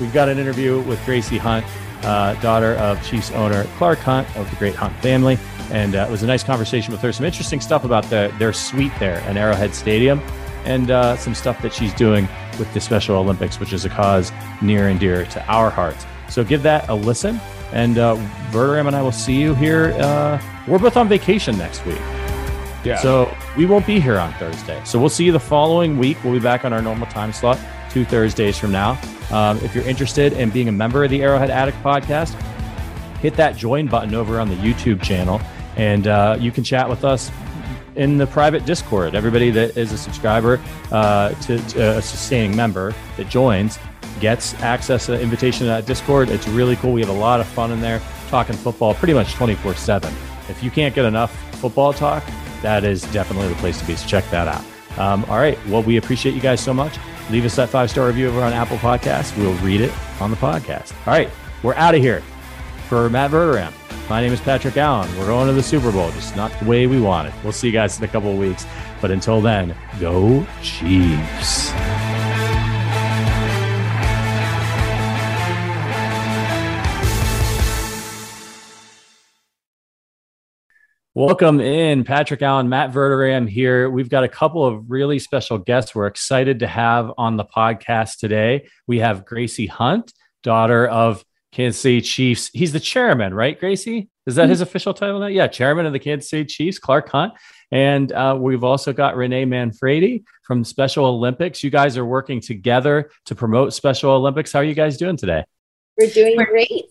We've 0.00 0.12
got 0.12 0.28
an 0.28 0.38
interview 0.38 0.80
with 0.82 1.04
Gracie 1.04 1.38
Hunt, 1.38 1.64
uh, 2.04 2.34
daughter 2.34 2.74
of 2.74 3.04
Chiefs 3.04 3.32
owner 3.32 3.64
Clark 3.76 3.98
Hunt 4.00 4.28
of 4.36 4.48
the 4.50 4.56
Great 4.56 4.74
Hunt 4.74 4.94
family. 4.98 5.38
And 5.70 5.96
uh, 5.96 6.06
it 6.08 6.10
was 6.10 6.22
a 6.22 6.26
nice 6.26 6.44
conversation 6.44 6.92
with 6.92 7.00
her. 7.00 7.12
Some 7.12 7.26
interesting 7.26 7.60
stuff 7.60 7.84
about 7.84 8.04
the, 8.04 8.32
their 8.38 8.52
suite 8.52 8.92
there 9.00 9.16
at 9.20 9.36
Arrowhead 9.36 9.74
Stadium 9.74 10.20
and 10.64 10.90
uh, 10.90 11.16
some 11.16 11.34
stuff 11.34 11.60
that 11.62 11.72
she's 11.72 11.94
doing 11.94 12.28
with 12.58 12.72
the 12.74 12.80
Special 12.80 13.16
Olympics, 13.16 13.58
which 13.58 13.72
is 13.72 13.84
a 13.84 13.88
cause 13.88 14.32
near 14.60 14.88
and 14.88 15.00
dear 15.00 15.24
to 15.26 15.44
our 15.46 15.70
hearts. 15.70 16.06
So 16.28 16.44
give 16.44 16.62
that 16.62 16.88
a 16.88 16.94
listen. 16.94 17.40
And 17.72 17.98
uh, 17.98 18.16
Verderame 18.50 18.86
and 18.86 18.96
I 18.96 19.02
will 19.02 19.12
see 19.12 19.38
you 19.40 19.54
here. 19.54 19.94
Uh, 19.98 20.40
we're 20.66 20.78
both 20.78 20.96
on 20.96 21.08
vacation 21.08 21.56
next 21.58 21.84
week. 21.84 22.00
Yeah. 22.84 22.96
So 22.96 23.34
we 23.56 23.66
won't 23.66 23.86
be 23.86 24.00
here 24.00 24.18
on 24.18 24.32
Thursday. 24.34 24.80
So 24.84 24.98
we'll 24.98 25.08
see 25.08 25.24
you 25.24 25.32
the 25.32 25.40
following 25.40 25.98
week. 25.98 26.22
We'll 26.24 26.32
be 26.32 26.38
back 26.38 26.64
on 26.64 26.72
our 26.72 26.80
normal 26.80 27.06
time 27.08 27.32
slot 27.32 27.58
two 27.90 28.04
Thursdays 28.04 28.58
from 28.58 28.72
now. 28.72 29.00
Um, 29.30 29.58
if 29.58 29.74
you're 29.74 29.86
interested 29.86 30.32
in 30.34 30.50
being 30.50 30.68
a 30.68 30.72
member 30.72 31.04
of 31.04 31.10
the 31.10 31.22
Arrowhead 31.22 31.50
Addict 31.50 31.78
podcast, 31.82 32.40
hit 33.20 33.34
that 33.34 33.56
join 33.56 33.86
button 33.88 34.14
over 34.14 34.40
on 34.40 34.48
the 34.48 34.54
YouTube 34.56 35.02
channel, 35.02 35.40
and 35.76 36.06
uh, 36.06 36.36
you 36.38 36.50
can 36.50 36.64
chat 36.64 36.88
with 36.88 37.04
us 37.04 37.30
in 37.96 38.16
the 38.16 38.26
private 38.26 38.64
Discord. 38.64 39.14
Everybody 39.14 39.50
that 39.50 39.76
is 39.76 39.92
a 39.92 39.98
subscriber 39.98 40.60
uh, 40.92 41.30
to, 41.30 41.58
to, 41.68 41.98
a 41.98 42.02
sustaining 42.02 42.56
member 42.56 42.94
that 43.16 43.28
joins 43.28 43.78
gets 44.20 44.54
access 44.62 45.06
to 45.06 45.12
the 45.12 45.20
invitation 45.20 45.60
to 45.60 45.66
that 45.66 45.86
Discord. 45.86 46.30
It's 46.30 46.46
really 46.48 46.76
cool. 46.76 46.92
We 46.92 47.00
have 47.00 47.10
a 47.10 47.20
lot 47.20 47.40
of 47.40 47.46
fun 47.46 47.72
in 47.72 47.80
there 47.80 48.00
talking 48.28 48.56
football 48.56 48.94
pretty 48.94 49.14
much 49.14 49.32
24 49.34 49.74
7. 49.74 50.12
If 50.48 50.62
you 50.62 50.70
can't 50.70 50.94
get 50.94 51.04
enough 51.04 51.34
football 51.56 51.92
talk, 51.92 52.24
that 52.62 52.84
is 52.84 53.02
definitely 53.12 53.48
the 53.48 53.54
place 53.56 53.78
to 53.80 53.86
be. 53.86 53.96
So 53.96 54.06
check 54.06 54.28
that 54.30 54.48
out. 54.48 54.64
Um, 54.98 55.24
all 55.26 55.38
right. 55.38 55.58
Well, 55.66 55.82
we 55.82 55.96
appreciate 55.96 56.34
you 56.34 56.40
guys 56.40 56.60
so 56.60 56.74
much. 56.74 56.96
Leave 57.30 57.44
us 57.44 57.56
that 57.56 57.68
five 57.68 57.90
star 57.90 58.06
review 58.06 58.28
over 58.28 58.42
on 58.42 58.52
Apple 58.52 58.78
Podcasts. 58.78 59.36
We'll 59.36 59.54
read 59.64 59.80
it 59.80 59.92
on 60.20 60.30
the 60.30 60.36
podcast. 60.36 60.92
All 61.06 61.12
right. 61.12 61.30
We're 61.62 61.74
out 61.74 61.94
of 61.94 62.00
here. 62.00 62.22
For 62.88 63.10
Matt 63.10 63.30
Verderame, 63.32 63.74
my 64.08 64.22
name 64.22 64.32
is 64.32 64.40
Patrick 64.40 64.78
Allen. 64.78 65.14
We're 65.18 65.26
going 65.26 65.46
to 65.48 65.52
the 65.52 65.62
Super 65.62 65.92
Bowl, 65.92 66.10
just 66.12 66.34
not 66.36 66.50
the 66.58 66.64
way 66.64 66.86
we 66.86 66.98
want 66.98 67.28
it. 67.28 67.34
We'll 67.42 67.52
see 67.52 67.66
you 67.66 67.72
guys 67.72 67.98
in 67.98 68.04
a 68.04 68.08
couple 68.08 68.32
of 68.32 68.38
weeks. 68.38 68.64
But 69.02 69.10
until 69.10 69.42
then, 69.42 69.76
go 70.00 70.46
Chiefs. 70.62 71.67
Welcome 81.18 81.58
in, 81.58 82.04
Patrick 82.04 82.42
Allen, 82.42 82.68
Matt 82.68 82.92
Verderame 82.92 83.48
here. 83.48 83.90
We've 83.90 84.08
got 84.08 84.22
a 84.22 84.28
couple 84.28 84.64
of 84.64 84.88
really 84.88 85.18
special 85.18 85.58
guests 85.58 85.92
we're 85.92 86.06
excited 86.06 86.60
to 86.60 86.68
have 86.68 87.10
on 87.18 87.36
the 87.36 87.44
podcast 87.44 88.18
today. 88.18 88.68
We 88.86 89.00
have 89.00 89.24
Gracie 89.24 89.66
Hunt, 89.66 90.12
daughter 90.44 90.86
of 90.86 91.24
Kansas 91.50 91.80
City 91.80 92.02
Chiefs. 92.02 92.50
He's 92.54 92.70
the 92.70 92.78
chairman, 92.78 93.34
right, 93.34 93.58
Gracie? 93.58 94.08
Is 94.28 94.36
that 94.36 94.48
his 94.48 94.60
official 94.60 94.94
title 94.94 95.18
now? 95.18 95.26
Yeah, 95.26 95.48
chairman 95.48 95.86
of 95.86 95.92
the 95.92 95.98
Kansas 95.98 96.30
City 96.30 96.44
Chiefs, 96.44 96.78
Clark 96.78 97.08
Hunt. 97.08 97.32
And 97.72 98.12
uh, 98.12 98.36
we've 98.38 98.62
also 98.62 98.92
got 98.92 99.16
Renee 99.16 99.44
Manfredi 99.44 100.22
from 100.44 100.62
Special 100.62 101.04
Olympics. 101.04 101.64
You 101.64 101.70
guys 101.70 101.98
are 101.98 102.06
working 102.06 102.40
together 102.40 103.10
to 103.24 103.34
promote 103.34 103.74
Special 103.74 104.12
Olympics. 104.12 104.52
How 104.52 104.60
are 104.60 104.64
you 104.64 104.72
guys 104.72 104.96
doing 104.96 105.16
today? 105.16 105.42
We're 106.00 106.10
doing 106.10 106.36
great. 106.36 106.84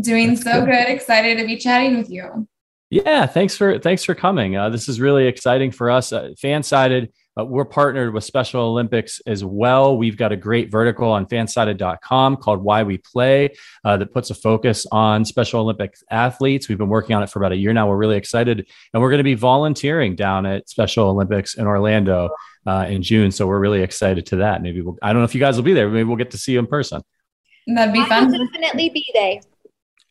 Doing 0.00 0.34
so 0.34 0.66
good. 0.66 0.88
Excited 0.88 1.38
to 1.38 1.46
be 1.46 1.56
chatting 1.56 1.98
with 1.98 2.10
you. 2.10 2.48
Yeah, 2.90 3.26
thanks 3.26 3.56
for 3.56 3.78
thanks 3.78 4.02
for 4.02 4.16
coming. 4.16 4.56
Uh, 4.56 4.68
this 4.68 4.88
is 4.88 5.00
really 5.00 5.28
exciting 5.28 5.70
for 5.70 5.92
us. 5.92 6.12
Uh, 6.12 6.30
Fansided, 6.42 7.10
uh, 7.38 7.44
we're 7.44 7.64
partnered 7.64 8.12
with 8.12 8.24
Special 8.24 8.62
Olympics 8.62 9.20
as 9.28 9.44
well. 9.44 9.96
We've 9.96 10.16
got 10.16 10.32
a 10.32 10.36
great 10.36 10.72
vertical 10.72 11.08
on 11.08 11.26
fansided.com 11.26 12.38
called 12.38 12.64
Why 12.64 12.82
We 12.82 12.98
Play 12.98 13.50
uh, 13.84 13.96
that 13.98 14.12
puts 14.12 14.30
a 14.30 14.34
focus 14.34 14.86
on 14.90 15.24
Special 15.24 15.60
Olympics 15.60 16.02
athletes. 16.10 16.68
We've 16.68 16.78
been 16.78 16.88
working 16.88 17.14
on 17.14 17.22
it 17.22 17.30
for 17.30 17.38
about 17.38 17.52
a 17.52 17.56
year 17.56 17.72
now. 17.72 17.88
We're 17.88 17.96
really 17.96 18.16
excited, 18.16 18.68
and 18.92 19.00
we're 19.00 19.10
going 19.10 19.18
to 19.18 19.24
be 19.24 19.34
volunteering 19.34 20.16
down 20.16 20.44
at 20.44 20.68
Special 20.68 21.10
Olympics 21.10 21.54
in 21.54 21.68
Orlando 21.68 22.30
uh, 22.66 22.86
in 22.88 23.04
June. 23.04 23.30
So 23.30 23.46
we're 23.46 23.60
really 23.60 23.82
excited 23.82 24.26
to 24.26 24.36
that. 24.36 24.62
Maybe 24.62 24.82
we'll, 24.82 24.98
I 25.00 25.12
don't 25.12 25.22
know 25.22 25.26
if 25.26 25.34
you 25.36 25.40
guys 25.40 25.54
will 25.54 25.62
be 25.62 25.74
there. 25.74 25.88
Maybe 25.88 26.02
we'll 26.02 26.16
get 26.16 26.32
to 26.32 26.38
see 26.38 26.54
you 26.54 26.58
in 26.58 26.66
person. 26.66 27.02
That'd 27.68 27.94
be 27.94 28.04
fun. 28.06 28.32
definitely 28.32 28.88
be 28.88 29.04
there. 29.14 29.40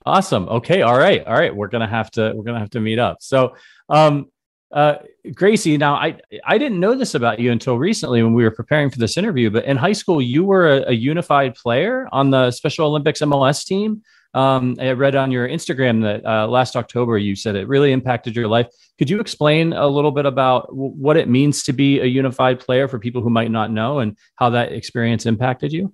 Awesome. 0.10 0.50
Okay. 0.50 0.82
All 0.82 0.98
right. 0.98 1.24
All 1.28 1.36
right. 1.36 1.56
We're 1.56 1.68
gonna 1.68 1.88
have 1.88 2.10
to 2.12 2.34
we're 2.36 2.44
gonna 2.44 2.60
have 2.60 2.72
to 2.72 2.80
meet 2.80 2.98
up. 2.98 3.18
So, 3.22 3.56
um, 3.90 4.32
uh, 4.72 4.96
Gracie, 5.36 5.78
now 5.78 5.94
I 5.94 6.18
I 6.44 6.58
didn't 6.58 6.80
know 6.80 6.96
this 6.96 7.14
about 7.14 7.40
you 7.40 7.52
until 7.52 7.78
recently 7.78 8.24
when 8.24 8.34
we 8.34 8.44
were 8.44 8.50
preparing 8.52 8.90
for 8.90 8.98
this 8.98 9.18
interview. 9.18 9.52
But 9.52 9.66
in 9.66 9.78
high 9.78 9.94
school, 9.94 10.20
you 10.20 10.44
were 10.44 10.68
a, 10.68 10.90
a 10.90 10.94
unified 10.94 11.54
player 11.54 12.08
on 12.12 12.32
the 12.32 12.50
Special 12.50 12.88
Olympics 12.88 13.20
MLS 13.22 13.64
team. 13.64 14.02
Um, 14.34 14.78
I 14.80 14.92
read 14.94 15.16
on 15.16 15.30
your 15.30 15.48
Instagram 15.48 16.02
that 16.02 16.26
uh, 16.26 16.48
last 16.48 16.76
October 16.76 17.20
you 17.20 17.36
said 17.36 17.56
it 17.56 17.68
really 17.68 17.92
impacted 17.92 18.36
your 18.36 18.48
life. 18.48 18.68
Could 18.98 19.12
you 19.12 19.20
explain 19.20 19.74
a 19.74 19.88
little 19.88 20.12
bit 20.12 20.26
about 20.26 20.70
w- 20.70 20.92
what 20.92 21.18
it 21.18 21.30
means 21.30 21.64
to 21.64 21.74
be 21.74 22.00
a 22.00 22.06
unified 22.06 22.60
player 22.60 22.88
for 22.88 22.98
people 22.98 23.22
who 23.22 23.30
might 23.30 23.52
not 23.52 23.70
know 23.70 24.00
and 24.00 24.18
how 24.38 24.50
that 24.52 24.72
experience 24.72 25.28
impacted 25.28 25.72
you? 25.72 25.94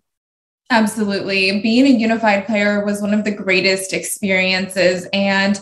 Absolutely. 0.71 1.61
Being 1.61 1.85
a 1.85 1.97
unified 1.99 2.45
player 2.45 2.83
was 2.83 3.01
one 3.01 3.13
of 3.13 3.23
the 3.23 3.31
greatest 3.31 3.93
experiences. 3.93 5.07
And 5.13 5.59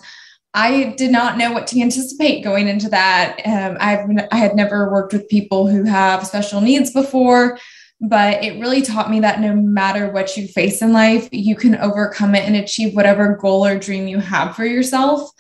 I 0.54 0.94
did 0.98 1.12
not 1.12 1.38
know 1.38 1.52
what 1.52 1.68
to 1.68 1.82
anticipate 1.82 2.44
going 2.44 2.68
into 2.68 2.88
that. 2.90 3.42
Um, 3.46 3.78
I've 3.80 4.08
I 4.32 4.38
had 4.38 4.56
never 4.56 4.92
worked 4.92 5.12
with 5.12 5.28
people 5.28 5.68
who 5.68 5.84
have 5.84 6.28
special 6.28 6.62
needs 6.62 6.92
before, 6.92 7.58
but 8.00 8.44
it 8.44 8.62
really 8.62 8.82
taught 8.82 9.10
me 9.10 9.20
that 9.22 9.42
no 9.42 9.56
matter 9.56 10.10
what 10.10 10.38
you 10.38 10.48
face 10.48 10.82
in 10.82 10.94
life, 10.94 11.28
you 11.32 11.56
can 11.56 11.76
overcome 11.78 12.36
it 12.36 12.46
and 12.46 12.56
achieve 12.56 12.96
whatever 12.96 13.36
goal 13.36 13.66
or 13.66 13.80
dream 13.80 14.08
you 14.08 14.20
have 14.20 14.56
for 14.56 14.66
yourself. 14.66 15.32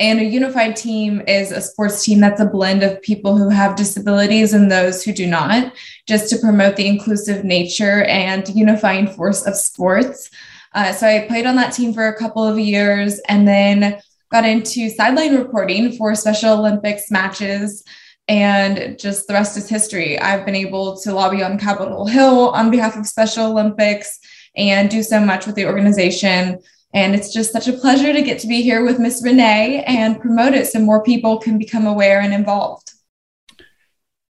And 0.00 0.20
a 0.20 0.24
unified 0.24 0.76
team 0.76 1.22
is 1.26 1.50
a 1.50 1.60
sports 1.60 2.04
team 2.04 2.20
that's 2.20 2.40
a 2.40 2.46
blend 2.46 2.84
of 2.84 3.02
people 3.02 3.36
who 3.36 3.48
have 3.48 3.74
disabilities 3.74 4.54
and 4.54 4.70
those 4.70 5.02
who 5.02 5.12
do 5.12 5.26
not, 5.26 5.72
just 6.06 6.30
to 6.30 6.38
promote 6.38 6.76
the 6.76 6.86
inclusive 6.86 7.44
nature 7.44 8.04
and 8.04 8.48
unifying 8.48 9.08
force 9.08 9.44
of 9.44 9.56
sports. 9.56 10.30
Uh, 10.72 10.92
so 10.92 11.06
I 11.06 11.26
played 11.26 11.46
on 11.46 11.56
that 11.56 11.72
team 11.72 11.92
for 11.92 12.06
a 12.06 12.16
couple 12.16 12.44
of 12.44 12.58
years 12.58 13.18
and 13.28 13.48
then 13.48 14.00
got 14.30 14.44
into 14.44 14.88
sideline 14.90 15.36
reporting 15.36 15.96
for 15.96 16.14
Special 16.14 16.58
Olympics 16.58 17.10
matches. 17.10 17.82
And 18.28 18.98
just 18.98 19.26
the 19.26 19.32
rest 19.32 19.56
is 19.56 19.68
history. 19.68 20.18
I've 20.18 20.44
been 20.44 20.54
able 20.54 21.00
to 21.00 21.14
lobby 21.14 21.42
on 21.42 21.58
Capitol 21.58 22.06
Hill 22.06 22.50
on 22.50 22.70
behalf 22.70 22.96
of 22.96 23.06
Special 23.06 23.46
Olympics 23.46 24.20
and 24.54 24.90
do 24.90 25.02
so 25.02 25.18
much 25.18 25.46
with 25.46 25.54
the 25.54 25.66
organization 25.66 26.58
and 26.94 27.14
it's 27.14 27.32
just 27.32 27.52
such 27.52 27.68
a 27.68 27.72
pleasure 27.72 28.12
to 28.12 28.22
get 28.22 28.38
to 28.40 28.46
be 28.46 28.62
here 28.62 28.84
with 28.84 28.98
Miss 28.98 29.22
Renee 29.22 29.84
and 29.84 30.20
promote 30.20 30.54
it 30.54 30.66
so 30.66 30.78
more 30.78 31.02
people 31.02 31.38
can 31.38 31.58
become 31.58 31.86
aware 31.86 32.20
and 32.20 32.32
involved. 32.32 32.92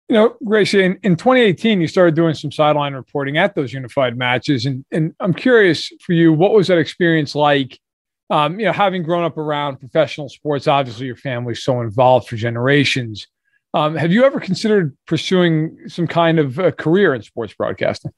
You 0.10 0.16
know, 0.16 0.36
Gracie, 0.44 0.84
in, 0.84 0.98
in 1.04 1.18
2018, 1.18 1.82
you 1.82 1.88
started 1.88 2.16
doing 2.16 2.34
some 2.34 2.52
sideline 2.52 2.94
reporting 2.94 3.38
at 3.38 3.56
those 3.56 3.74
unified 3.74 4.18
matches. 4.18 4.66
And, 4.66 4.86
and 4.92 5.14
I'm 5.20 5.34
curious 5.34 5.92
for 6.02 6.14
you, 6.14 6.32
what 6.32 6.54
was 6.54 6.68
that 6.68 6.78
experience 6.78 7.36
like? 7.36 7.78
Um, 8.30 8.60
you 8.60 8.66
know, 8.66 8.72
having 8.72 9.04
grown 9.04 9.24
up 9.24 9.38
around 9.38 9.78
professional 9.78 10.30
sports, 10.30 10.68
obviously 10.68 11.06
your 11.06 11.16
family's 11.16 11.64
so 11.64 11.82
involved 11.82 12.28
for 12.28 12.38
generations. 12.38 13.28
Um, 13.74 13.96
have 13.96 14.12
you 14.12 14.24
ever 14.24 14.40
considered 14.40 14.98
pursuing 15.06 15.78
some 15.88 16.08
kind 16.08 16.40
of 16.40 16.58
a 16.58 16.72
career 16.72 17.14
in 17.14 17.22
sports 17.22 17.54
broadcasting? 17.54 18.12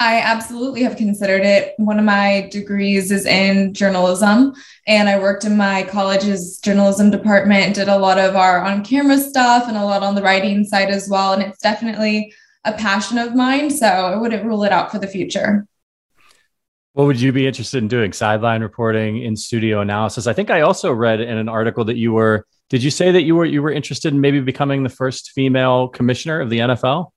I 0.00 0.20
absolutely 0.20 0.82
have 0.82 0.96
considered 0.96 1.42
it. 1.42 1.74
One 1.76 1.98
of 1.98 2.04
my 2.04 2.48
degrees 2.52 3.10
is 3.10 3.26
in 3.26 3.74
journalism, 3.74 4.54
and 4.86 5.08
I 5.08 5.18
worked 5.18 5.44
in 5.44 5.56
my 5.56 5.82
college's 5.82 6.58
journalism 6.58 7.10
department, 7.10 7.74
did 7.74 7.88
a 7.88 7.98
lot 7.98 8.16
of 8.18 8.36
our 8.36 8.64
on 8.64 8.84
camera 8.84 9.18
stuff 9.18 9.66
and 9.66 9.76
a 9.76 9.84
lot 9.84 10.04
on 10.04 10.14
the 10.14 10.22
writing 10.22 10.62
side 10.64 10.90
as 10.90 11.08
well. 11.08 11.32
And 11.32 11.42
it's 11.42 11.60
definitely 11.60 12.32
a 12.64 12.72
passion 12.74 13.18
of 13.18 13.34
mine. 13.34 13.70
So 13.70 13.86
I 13.86 14.16
wouldn't 14.16 14.44
rule 14.44 14.62
it 14.62 14.70
out 14.70 14.92
for 14.92 15.00
the 15.00 15.08
future. 15.08 15.66
What 16.92 17.06
would 17.06 17.20
you 17.20 17.32
be 17.32 17.46
interested 17.46 17.78
in 17.78 17.88
doing? 17.88 18.12
Sideline 18.12 18.62
reporting, 18.62 19.22
in 19.22 19.36
studio 19.36 19.80
analysis. 19.80 20.28
I 20.28 20.32
think 20.32 20.50
I 20.50 20.60
also 20.60 20.92
read 20.92 21.20
in 21.20 21.38
an 21.38 21.48
article 21.48 21.84
that 21.86 21.96
you 21.96 22.12
were. 22.12 22.46
Did 22.70 22.84
you 22.84 22.90
say 22.90 23.12
that 23.12 23.22
you 23.22 23.34
were 23.34 23.44
you 23.44 23.62
were 23.62 23.72
interested 23.72 24.12
in 24.12 24.20
maybe 24.20 24.40
becoming 24.40 24.82
the 24.82 24.88
first 24.88 25.30
female 25.30 25.88
commissioner 25.88 26.40
of 26.40 26.50
the 26.50 26.58
NFL? 26.58 27.10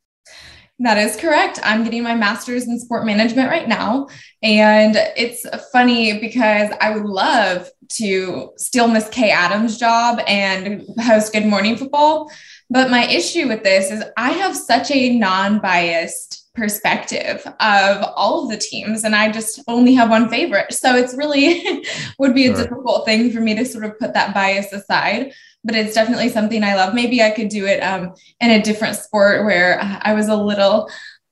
That 0.82 0.98
is 0.98 1.16
correct. 1.16 1.60
I'm 1.62 1.84
getting 1.84 2.02
my 2.02 2.16
master's 2.16 2.68
in 2.68 2.80
sport 2.80 3.06
management 3.06 3.52
right 3.52 3.68
now. 3.68 4.08
And 4.41 4.95
it's 5.16 5.45
funny 5.72 6.20
because 6.20 6.72
I 6.82 6.90
would 6.90 7.06
love 7.06 7.70
to 7.98 8.49
steal 8.58 8.88
Miss 8.88 9.08
Kay 9.10 9.30
Adams' 9.30 9.78
job 9.78 10.22
and 10.26 10.84
host 10.99 11.34
Good 11.34 11.45
Morning 11.45 11.78
Football. 11.78 12.32
But 12.72 12.90
my 12.90 13.06
issue 13.06 13.48
with 13.48 13.62
this 13.62 13.91
is 13.91 14.03
I 14.18 14.32
have 14.32 14.58
such 14.58 14.90
a 14.90 15.16
non 15.16 15.60
biased 15.60 16.49
perspective 16.56 17.45
of 17.60 18.03
all 18.16 18.44
of 18.44 18.49
the 18.49 18.58
teams 18.58 19.03
and 19.03 19.16
I 19.16 19.32
just 19.32 19.62
only 19.68 19.94
have 19.94 20.10
one 20.10 20.30
favorite. 20.30 20.74
So 20.74 20.95
it's 20.95 21.14
really 21.14 21.86
would 22.18 22.34
be 22.34 22.48
a 22.48 22.56
sure. 22.56 22.64
difficult 22.64 23.06
thing 23.06 23.32
for 23.32 23.40
me 23.40 23.56
to 23.56 23.66
sort 23.66 23.86
of 23.86 23.99
put 23.99 24.16
that 24.16 24.34
bias 24.34 24.74
aside 24.74 25.34
but 25.64 25.76
it's 25.76 25.94
definitely 25.94 26.30
something 26.30 26.64
I 26.64 26.76
love. 26.76 26.94
Maybe 26.94 27.22
I 27.22 27.32
could 27.32 27.50
do 27.50 27.66
it 27.66 27.80
um, 27.80 28.14
in 28.40 28.52
a 28.52 28.62
different 28.62 28.96
sport 28.96 29.46
where 29.46 29.80
I 30.02 30.14
was 30.14 30.28
a 30.28 30.36
little 30.36 30.90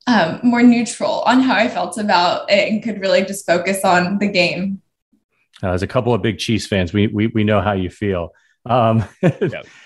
um, 0.07 0.39
more 0.43 0.63
neutral 0.63 1.21
on 1.21 1.41
how 1.41 1.55
I 1.55 1.67
felt 1.67 1.97
about 1.97 2.49
it 2.49 2.71
and 2.71 2.83
could 2.83 2.99
really 2.99 3.23
just 3.23 3.45
focus 3.45 3.83
on 3.83 4.17
the 4.17 4.27
game. 4.27 4.81
Uh, 5.61 5.71
as 5.71 5.83
a 5.83 5.87
couple 5.87 6.13
of 6.13 6.21
big 6.21 6.37
Chiefs 6.37 6.67
fans, 6.67 6.93
we 6.93 7.07
we, 7.07 7.27
we 7.27 7.43
know 7.43 7.61
how 7.61 7.73
you 7.73 7.89
feel. 7.89 8.33
Um, 8.65 9.03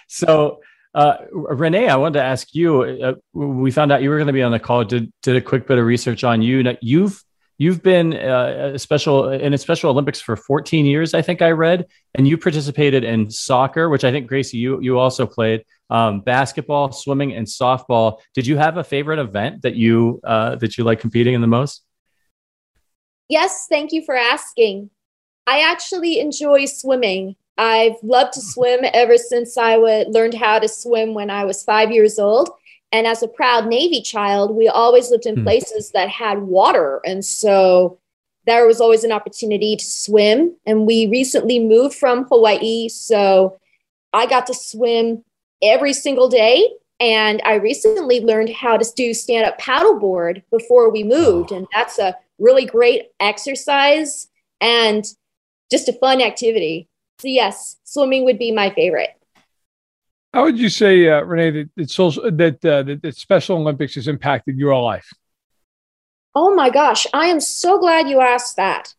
So, 0.08 0.60
uh, 0.94 1.16
Renee, 1.32 1.90
I 1.90 1.96
wanted 1.96 2.20
to 2.20 2.24
ask 2.24 2.54
you. 2.54 2.84
Uh, 2.84 3.14
we 3.34 3.72
found 3.72 3.92
out 3.92 4.04
you 4.04 4.12
were 4.12 4.18
going 4.18 4.28
to 4.28 4.34
be 4.34 4.44
on 4.44 4.52
the 4.52 4.60
call. 4.60 4.84
Did 4.84 5.12
did 5.24 5.36
a 5.36 5.42
quick 5.42 5.66
bit 5.66 5.80
of 5.80 5.86
research 5.86 6.24
on 6.24 6.44
you. 6.44 6.62
Now, 6.62 6.78
you've 6.82 7.24
You've 7.64 7.82
been 7.82 8.14
uh, 8.14 8.72
a 8.74 8.78
special 8.78 9.30
in 9.30 9.54
a 9.54 9.58
Special 9.58 9.90
Olympics 9.90 10.20
for 10.20 10.36
14 10.36 10.86
years, 10.86 11.14
I 11.14 11.22
think 11.22 11.42
I 11.42 11.52
read, 11.52 11.86
and 12.14 12.28
you 12.28 12.38
participated 12.38 13.06
in 13.06 13.30
soccer, 13.30 13.88
which 13.88 14.04
I 14.04 14.12
think 14.12 14.28
Gracie, 14.28 14.58
you 14.58 14.82
you 14.82 15.00
also 15.00 15.26
played, 15.26 15.64
um, 15.90 16.20
basketball, 16.20 16.92
swimming, 16.92 17.32
and 17.32 17.48
softball. 17.48 18.20
Did 18.34 18.48
you 18.48 18.58
have 18.58 18.76
a 18.76 18.84
favorite 18.84 19.18
event 19.18 19.62
that 19.62 19.76
you 19.76 20.20
uh, 20.26 20.58
that 20.58 20.78
you 20.78 20.84
like 20.84 21.00
competing 21.00 21.36
in 21.36 21.40
the 21.40 21.48
most? 21.48 21.86
Yes, 23.30 23.68
thank 23.70 23.94
you 23.94 24.04
for 24.04 24.18
asking. 24.18 24.90
I 25.48 25.62
actually 25.62 26.20
enjoy 26.20 26.66
swimming. 26.66 27.38
I've 27.58 27.96
loved 28.04 28.34
to 28.34 28.42
swim 28.42 28.82
ever 28.94 29.16
since 29.18 29.58
I 29.58 29.76
w- 29.76 30.10
learned 30.10 30.34
how 30.34 30.60
to 30.60 30.68
swim 30.68 31.14
when 31.14 31.30
I 31.30 31.46
was 31.46 31.64
five 31.64 31.94
years 31.94 32.20
old. 32.20 32.50
And 32.94 33.08
as 33.08 33.24
a 33.24 33.28
proud 33.28 33.68
Navy 33.68 34.02
child, 34.02 34.56
we 34.56 34.68
always 34.68 35.10
lived 35.10 35.26
in 35.26 35.38
hmm. 35.38 35.44
places 35.44 35.92
that 35.92 36.08
had 36.08 36.44
water. 36.44 37.02
And 37.04 37.26
so 37.26 38.00
there 38.46 38.68
was 38.68 38.80
always 38.80 39.04
an 39.04 39.12
opportunity 39.12 39.76
to 39.76 39.84
swim. 39.84 40.56
And 40.66 40.86
we 40.86 41.08
recently 41.08 41.60
moved 41.60 41.96
from 41.96 42.26
Hawaii. 42.26 42.88
So 42.90 43.60
I 44.14 44.28
got 44.28 44.46
to 44.48 44.54
swim 44.54 45.24
every 45.62 45.92
single 45.94 46.30
day. 46.30 46.70
And 47.00 47.42
I 47.44 47.56
recently 47.56 48.22
learned 48.22 48.52
how 48.52 48.78
to 48.78 48.92
do 48.96 49.14
stand 49.14 49.46
up 49.46 49.60
paddleboard 49.60 50.44
before 50.52 50.92
we 50.92 51.04
moved. 51.04 51.52
And 51.52 51.68
that's 51.74 51.98
a 51.98 52.16
really 52.38 52.66
great 52.66 53.10
exercise 53.20 54.28
and 54.62 55.04
just 55.72 55.90
a 55.90 55.94
fun 55.94 56.22
activity. 56.22 56.88
So, 57.20 57.28
yes, 57.28 57.78
swimming 57.84 58.24
would 58.26 58.38
be 58.38 58.52
my 58.52 58.70
favorite. 58.70 59.18
How 60.34 60.44
would 60.44 60.58
you 60.58 60.70
say, 60.70 61.08
uh, 61.08 61.22
Renee, 61.22 61.52
that 61.52 61.70
that, 61.76 61.90
social, 61.92 62.24
that, 62.32 62.66
uh, 62.66 62.82
that 62.84 63.04
that 63.04 63.16
Special 63.16 63.58
Olympics 63.58 63.94
has 63.96 64.08
impacted 64.08 64.58
your 64.58 64.76
life? 64.82 65.08
Oh 66.34 66.56
my 66.56 66.72
gosh, 66.72 67.06
I 67.14 67.28
am 67.28 67.40
so 67.40 67.78
glad 67.78 68.10
you 68.10 68.20
asked 68.20 68.56
that. 68.56 68.96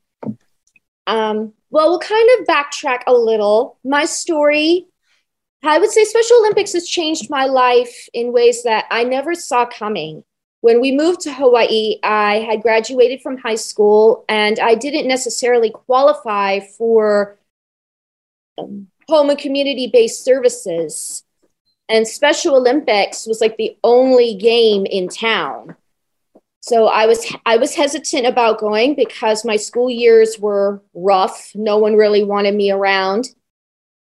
Um, 1.08 1.52
well, 1.70 1.90
we'll 1.90 1.98
kind 1.98 2.28
of 2.38 2.46
backtrack 2.46 3.02
a 3.08 3.12
little. 3.12 3.78
My 3.84 4.04
story, 4.04 4.86
I 5.64 5.78
would 5.78 5.90
say 5.90 6.04
Special 6.04 6.38
Olympics 6.38 6.72
has 6.72 6.88
changed 6.88 7.28
my 7.28 7.46
life 7.46 8.08
in 8.14 8.32
ways 8.32 8.62
that 8.62 8.84
I 8.92 9.02
never 9.02 9.34
saw 9.34 9.66
coming. 9.66 10.22
When 10.60 10.80
we 10.80 10.92
moved 10.92 11.22
to 11.22 11.34
Hawaii, 11.34 11.96
I 12.04 12.36
had 12.48 12.62
graduated 12.62 13.22
from 13.22 13.38
high 13.38 13.56
school 13.56 14.24
and 14.28 14.60
I 14.60 14.76
didn't 14.76 15.08
necessarily 15.08 15.70
qualify 15.70 16.60
for 16.60 17.36
um, 18.56 18.86
home 19.08 19.30
and 19.30 19.38
community 19.38 19.88
based 19.92 20.24
services 20.24 21.23
and 21.88 22.06
Special 22.06 22.56
Olympics 22.56 23.26
was 23.26 23.40
like 23.40 23.56
the 23.56 23.76
only 23.84 24.34
game 24.34 24.86
in 24.86 25.08
town. 25.08 25.76
So 26.60 26.86
I 26.86 27.06
was 27.06 27.30
I 27.44 27.58
was 27.58 27.74
hesitant 27.74 28.26
about 28.26 28.58
going 28.58 28.94
because 28.94 29.44
my 29.44 29.56
school 29.56 29.90
years 29.90 30.38
were 30.38 30.80
rough. 30.94 31.52
No 31.54 31.76
one 31.76 31.94
really 31.94 32.24
wanted 32.24 32.54
me 32.54 32.70
around. 32.70 33.34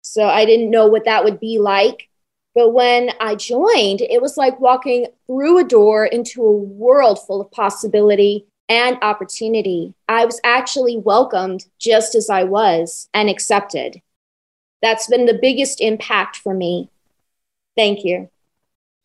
So 0.02 0.26
I 0.28 0.44
didn't 0.44 0.70
know 0.70 0.86
what 0.86 1.04
that 1.06 1.24
would 1.24 1.40
be 1.40 1.58
like. 1.58 2.08
But 2.54 2.70
when 2.70 3.10
I 3.18 3.34
joined, 3.34 4.02
it 4.02 4.22
was 4.22 4.36
like 4.36 4.60
walking 4.60 5.06
through 5.26 5.58
a 5.58 5.64
door 5.64 6.06
into 6.06 6.42
a 6.42 6.52
world 6.52 7.18
full 7.26 7.40
of 7.40 7.50
possibility 7.50 8.46
and 8.68 8.96
opportunity. 9.02 9.94
I 10.08 10.24
was 10.24 10.40
actually 10.44 10.98
welcomed 10.98 11.66
just 11.80 12.14
as 12.14 12.30
I 12.30 12.44
was 12.44 13.08
and 13.12 13.28
accepted. 13.28 14.02
That's 14.82 15.08
been 15.08 15.26
the 15.26 15.38
biggest 15.40 15.80
impact 15.80 16.36
for 16.36 16.54
me. 16.54 16.91
Thank 17.76 18.04
you. 18.04 18.28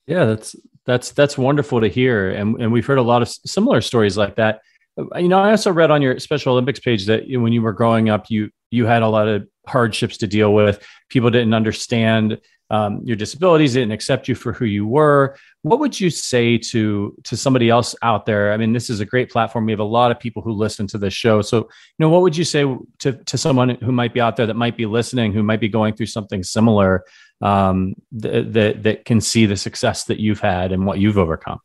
Yeah, 0.06 0.26
that's 0.26 0.56
that's 0.86 1.12
that's 1.12 1.38
wonderful 1.38 1.82
to 1.82 1.88
hear, 1.88 2.32
and 2.32 2.62
and 2.62 2.72
we've 2.72 2.86
heard 2.86 2.98
a 2.98 3.04
lot 3.04 3.22
of 3.22 3.30
similar 3.30 3.82
stories 3.82 4.18
like 4.18 4.36
that. 4.36 4.62
Uh, 4.98 5.20
you 5.20 5.28
know, 5.28 5.40
I 5.40 5.52
also 5.52 5.72
read 5.72 5.92
on 5.92 6.02
your 6.02 6.18
Special 6.20 6.54
Olympics 6.54 6.80
page 6.80 7.06
that 7.08 7.24
when 7.28 7.54
you 7.54 7.62
were 7.62 7.74
growing 7.74 8.10
up, 8.10 8.30
you 8.30 8.50
you 8.72 8.86
had 8.86 9.02
a 9.02 9.10
lot 9.10 9.28
of 9.28 9.48
hardships 9.68 10.18
to 10.18 10.28
deal 10.28 10.54
with. 10.54 10.86
People 11.10 11.30
didn't 11.30 11.54
understand 11.54 12.40
um, 12.70 13.02
your 13.04 13.16
disabilities, 13.16 13.74
didn't 13.74 13.94
accept 13.94 14.28
you 14.28 14.36
for 14.36 14.52
who 14.52 14.66
you 14.66 14.86
were. 14.86 15.38
What 15.62 15.80
would 15.80 15.98
you 16.00 16.10
say 16.10 16.58
to 16.58 17.16
to 17.24 17.38
somebody 17.38 17.70
else 17.70 17.96
out 18.02 18.26
there? 18.26 18.52
I 18.52 18.58
mean, 18.58 18.74
this 18.74 18.90
is 18.90 19.00
a 19.00 19.06
great 19.06 19.30
platform. 19.30 19.66
We 19.66 19.72
have 19.72 19.80
a 19.80 19.86
lot 19.86 20.12
of 20.12 20.20
people 20.20 20.42
who 20.42 20.52
listen 20.52 20.88
to 20.88 20.98
this 20.98 21.14
show. 21.14 21.42
So, 21.42 21.58
you 21.60 21.68
know, 22.00 22.10
what 22.10 22.22
would 22.22 22.36
you 22.36 22.44
say 22.44 22.64
to 23.00 23.12
to 23.14 23.38
someone 23.38 23.70
who 23.70 23.92
might 23.92 24.14
be 24.14 24.22
out 24.22 24.36
there 24.36 24.48
that 24.48 24.56
might 24.56 24.76
be 24.76 24.86
listening, 24.86 25.32
who 25.32 25.44
might 25.44 25.62
be 25.62 25.70
going 25.70 25.96
through 25.96 26.08
something 26.08 26.44
similar, 26.44 27.04
um, 27.42 27.96
that, 28.14 28.54
that 28.54 28.84
that 28.84 29.06
can 29.06 29.22
see 29.22 29.46
the 29.46 29.58
success 29.58 30.06
that 30.06 30.20
you've 30.20 30.40
had 30.40 30.72
and 30.72 30.86
what 30.86 31.00
you've 31.00 31.18
overcome? 31.18 31.60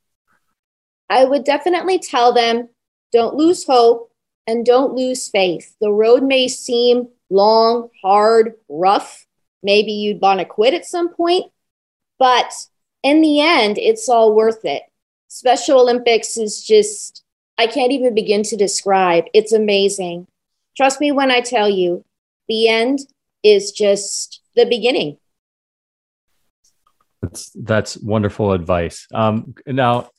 I 1.09 1.25
would 1.25 1.45
definitely 1.45 1.99
tell 1.99 2.33
them 2.33 2.69
don't 3.13 3.35
lose 3.35 3.65
hope 3.65 4.11
and 4.47 4.65
don't 4.65 4.95
lose 4.95 5.29
faith. 5.29 5.77
The 5.81 5.93
road 5.93 6.23
may 6.23 6.49
seem 6.49 7.09
long, 7.31 7.91
hard, 8.03 8.55
rough. 8.69 9.27
Maybe 9.63 9.93
you'd 9.93 10.21
want 10.21 10.41
to 10.41 10.45
quit 10.45 10.75
at 10.75 10.87
some 10.87 11.15
point, 11.15 11.53
but 12.19 12.53
in 13.03 13.21
the 13.21 13.41
end, 13.41 13.79
it's 13.79 14.09
all 14.09 14.35
worth 14.35 14.65
it. 14.65 14.83
Special 15.29 15.81
Olympics 15.81 16.37
is 16.37 16.63
just, 16.63 17.23
I 17.59 17.67
can't 17.67 17.93
even 17.93 18.15
begin 18.15 18.43
to 18.45 18.57
describe. 18.57 19.25
It's 19.33 19.53
amazing. 19.53 20.27
Trust 20.77 21.01
me 21.01 21.13
when 21.13 21.31
I 21.31 21.41
tell 21.41 21.69
you, 21.69 22.05
the 22.49 22.69
end 22.69 23.01
is 23.43 23.73
just 23.73 24.41
the 24.57 24.67
beginning. 24.67 25.19
That's 27.23 27.51
that's 27.51 27.97
wonderful 27.99 28.53
advice. 28.53 29.07
Um, 29.15 29.55
now, 29.67 30.11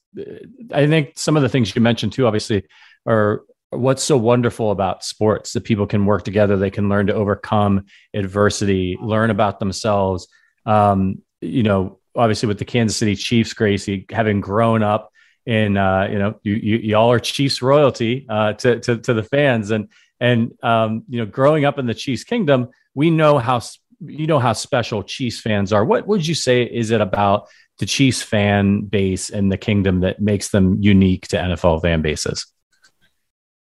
I 0.71 0.87
think 0.87 1.13
some 1.15 1.35
of 1.35 1.43
the 1.43 1.49
things 1.49 1.75
you 1.75 1.81
mentioned 1.81 2.13
too, 2.13 2.25
obviously, 2.25 2.65
are 3.05 3.43
what's 3.77 4.03
so 4.03 4.17
wonderful 4.17 4.71
about 4.71 5.03
sports 5.03 5.53
that 5.53 5.63
people 5.63 5.87
can 5.87 6.05
work 6.05 6.23
together 6.23 6.57
they 6.57 6.69
can 6.69 6.89
learn 6.89 7.07
to 7.07 7.13
overcome 7.13 7.85
adversity 8.13 8.97
learn 9.01 9.29
about 9.29 9.59
themselves 9.59 10.27
um, 10.65 11.21
you 11.41 11.63
know 11.63 11.99
obviously 12.15 12.47
with 12.47 12.59
the 12.59 12.65
kansas 12.65 12.97
city 12.97 13.15
chiefs 13.15 13.53
gracie 13.53 14.05
having 14.11 14.41
grown 14.41 14.83
up 14.83 15.11
in 15.45 15.75
uh, 15.75 16.07
you 16.09 16.19
know 16.19 16.39
you, 16.43 16.53
you 16.53 16.77
y'all 16.77 17.11
are 17.11 17.19
chiefs 17.19 17.61
royalty 17.61 18.25
uh, 18.29 18.53
to, 18.53 18.79
to, 18.79 18.97
to 18.97 19.13
the 19.13 19.23
fans 19.23 19.71
and 19.71 19.89
and 20.19 20.51
um, 20.63 21.03
you 21.09 21.19
know 21.19 21.25
growing 21.25 21.65
up 21.65 21.79
in 21.79 21.85
the 21.85 21.93
chiefs 21.93 22.23
kingdom 22.23 22.69
we 22.95 23.09
know 23.09 23.39
how 23.39 23.59
you 24.05 24.27
know 24.27 24.39
how 24.39 24.53
special 24.53 25.03
chiefs 25.03 25.39
fans 25.39 25.71
are 25.71 25.85
what 25.85 26.07
would 26.07 26.25
you 26.25 26.35
say 26.35 26.63
is 26.63 26.91
it 26.91 27.01
about 27.01 27.47
the 27.79 27.85
chiefs 27.85 28.21
fan 28.21 28.81
base 28.81 29.29
in 29.29 29.49
the 29.49 29.57
kingdom 29.57 30.01
that 30.01 30.21
makes 30.21 30.49
them 30.49 30.77
unique 30.79 31.27
to 31.27 31.37
nfl 31.37 31.81
fan 31.81 32.01
bases 32.01 32.53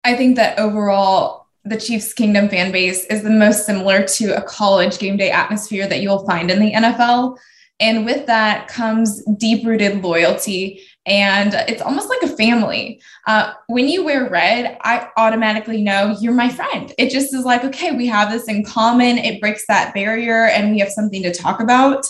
I 0.08 0.16
think 0.16 0.38
that 0.38 0.58
overall, 0.58 1.48
the 1.66 1.76
Chiefs 1.76 2.14
Kingdom 2.14 2.48
fan 2.48 2.72
base 2.72 3.04
is 3.08 3.24
the 3.24 3.30
most 3.30 3.66
similar 3.66 4.04
to 4.04 4.38
a 4.38 4.42
college 4.42 5.00
game 5.00 5.18
day 5.18 5.32
atmosphere 5.32 5.86
that 5.86 6.00
you'll 6.00 6.26
find 6.26 6.50
in 6.50 6.62
the 6.62 6.72
NFL. 6.72 7.38
And 7.82 8.06
with 8.06 8.26
that 8.28 8.70
comes 8.70 9.22
deep 9.38 9.66
rooted 9.66 10.02
loyalty. 10.02 10.82
And 11.08 11.54
it's 11.70 11.82
almost 11.82 12.10
like 12.10 12.22
a 12.22 12.36
family. 12.36 13.02
Uh, 13.26 13.54
when 13.68 13.88
you 13.88 14.04
wear 14.04 14.30
red, 14.30 14.78
I 14.82 15.10
automatically 15.16 15.82
know 15.82 16.16
you're 16.20 16.34
my 16.34 16.50
friend. 16.50 16.94
It 16.98 17.10
just 17.10 17.34
is 17.34 17.46
like, 17.46 17.64
okay, 17.64 17.94
we 17.94 18.08
have 18.08 18.30
this 18.30 18.50
in 18.50 18.66
common. 18.66 19.18
It 19.18 19.40
breaks 19.40 19.66
that 19.68 19.94
barrier 19.94 20.48
and 20.48 20.72
we 20.72 20.80
have 20.80 20.90
something 20.90 21.24
to 21.24 21.34
talk 21.34 21.62
about. 21.62 22.06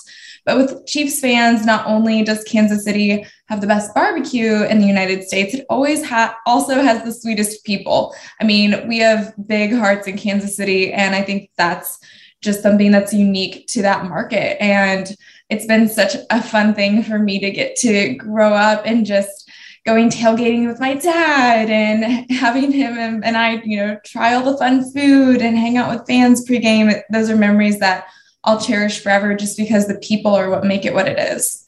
But 0.48 0.58
with 0.58 0.88
Chiefs 0.88 1.20
fans, 1.20 1.66
not 1.66 1.86
only 1.86 2.24
does 2.24 2.44
Kansas 2.46 2.86
City 2.86 3.26
have 3.50 3.62
the 3.62 3.68
best 3.68 3.94
barbecue 3.94 4.64
in 4.64 4.80
the 4.80 4.88
United 4.88 5.24
States, 5.24 5.54
it 5.54 5.66
always 5.70 6.04
ha- 6.04 6.38
also 6.46 6.82
has 6.82 7.04
the 7.04 7.12
sweetest 7.12 7.66
people. 7.66 8.16
I 8.42 8.46
mean, 8.46 8.88
we 8.88 8.98
have 9.00 9.34
big 9.46 9.74
hearts 9.74 10.08
in 10.08 10.18
Kansas 10.18 10.56
City, 10.56 10.94
and 10.94 11.14
I 11.14 11.22
think 11.22 11.50
that's 11.58 12.00
just 12.42 12.64
something 12.64 12.92
that's 12.92 13.14
unique 13.14 13.68
to 13.68 13.82
that 13.82 14.06
market. 14.06 14.62
And 14.62 15.14
it's 15.50 15.66
been 15.66 15.88
such 15.88 16.16
a 16.30 16.42
fun 16.42 16.74
thing 16.74 17.04
for 17.04 17.20
me 17.20 17.40
to 17.40 17.52
get 17.52 17.76
to 17.78 18.16
grow 18.16 18.54
up 18.54 18.84
and 18.86 19.06
just 19.06 19.50
going 19.86 20.10
tailgating 20.10 20.68
with 20.68 20.80
my 20.80 20.94
dad 20.96 21.70
and 21.70 22.30
having 22.38 22.72
him 22.72 23.24
and, 23.24 23.38
I, 23.38 23.62
you 23.64 23.78
know, 23.78 23.98
try 24.04 24.34
all 24.34 24.44
the 24.44 24.58
fun 24.58 24.84
food 24.92 25.42
and 25.42 25.58
hang 25.58 25.78
out 25.78 25.90
with 25.90 26.06
fans 26.06 26.48
pregame. 26.48 27.02
Those 27.10 27.30
are 27.30 27.38
memories 27.38 27.80
that 27.80 28.08
I'll 28.44 28.60
cherish 28.60 29.02
forever 29.02 29.34
just 29.36 29.58
because 29.58 29.88
the 29.88 29.98
people 30.00 30.36
are 30.36 30.50
what 30.50 30.66
make 30.66 30.86
it 30.86 30.94
what 30.94 31.08
it 31.08 31.18
is. 31.18 31.68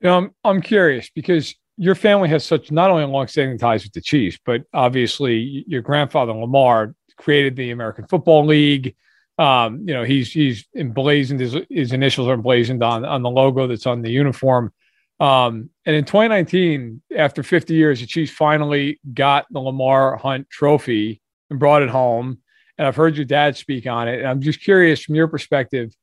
You 0.00 0.08
know, 0.08 0.18
I'm, 0.18 0.30
I'm 0.44 0.62
curious 0.62 1.10
because 1.10 1.54
your 1.76 1.94
family 1.94 2.28
has 2.28 2.44
such 2.44 2.70
not 2.70 2.90
only 2.90 3.04
long-standing 3.04 3.58
ties 3.58 3.82
with 3.82 3.92
the 3.92 4.00
Chiefs, 4.00 4.38
but 4.44 4.62
obviously 4.72 5.64
your 5.66 5.82
grandfather 5.82 6.32
Lamar 6.32 6.94
created 7.16 7.56
the 7.56 7.70
American 7.70 8.06
Football 8.06 8.46
League. 8.46 8.94
Um, 9.38 9.82
you 9.86 9.92
know, 9.94 10.04
he's 10.04 10.32
he's 10.32 10.66
emblazoned 10.74 11.40
his, 11.40 11.56
his 11.68 11.92
initials 11.92 12.28
are 12.28 12.34
emblazoned 12.34 12.82
on 12.82 13.04
on 13.04 13.22
the 13.22 13.30
logo 13.30 13.66
that's 13.66 13.86
on 13.86 14.02
the 14.02 14.10
uniform. 14.10 14.72
Um, 15.18 15.70
and 15.86 15.96
in 15.96 16.04
2019, 16.04 17.02
after 17.16 17.42
50 17.42 17.74
years, 17.74 18.00
the 18.00 18.06
Chiefs 18.06 18.32
finally 18.32 19.00
got 19.14 19.46
the 19.50 19.60
Lamar 19.60 20.16
Hunt 20.16 20.48
Trophy 20.50 21.22
and 21.48 21.58
brought 21.58 21.82
it 21.82 21.88
home 21.88 22.38
and 22.78 22.86
I've 22.86 22.96
heard 22.96 23.16
your 23.16 23.24
dad 23.24 23.56
speak 23.56 23.86
on 23.86 24.08
it. 24.08 24.20
And 24.20 24.28
I'm 24.28 24.40
just 24.40 24.60
curious 24.60 25.02
from 25.02 25.14
your 25.14 25.28
perspective. 25.28 25.94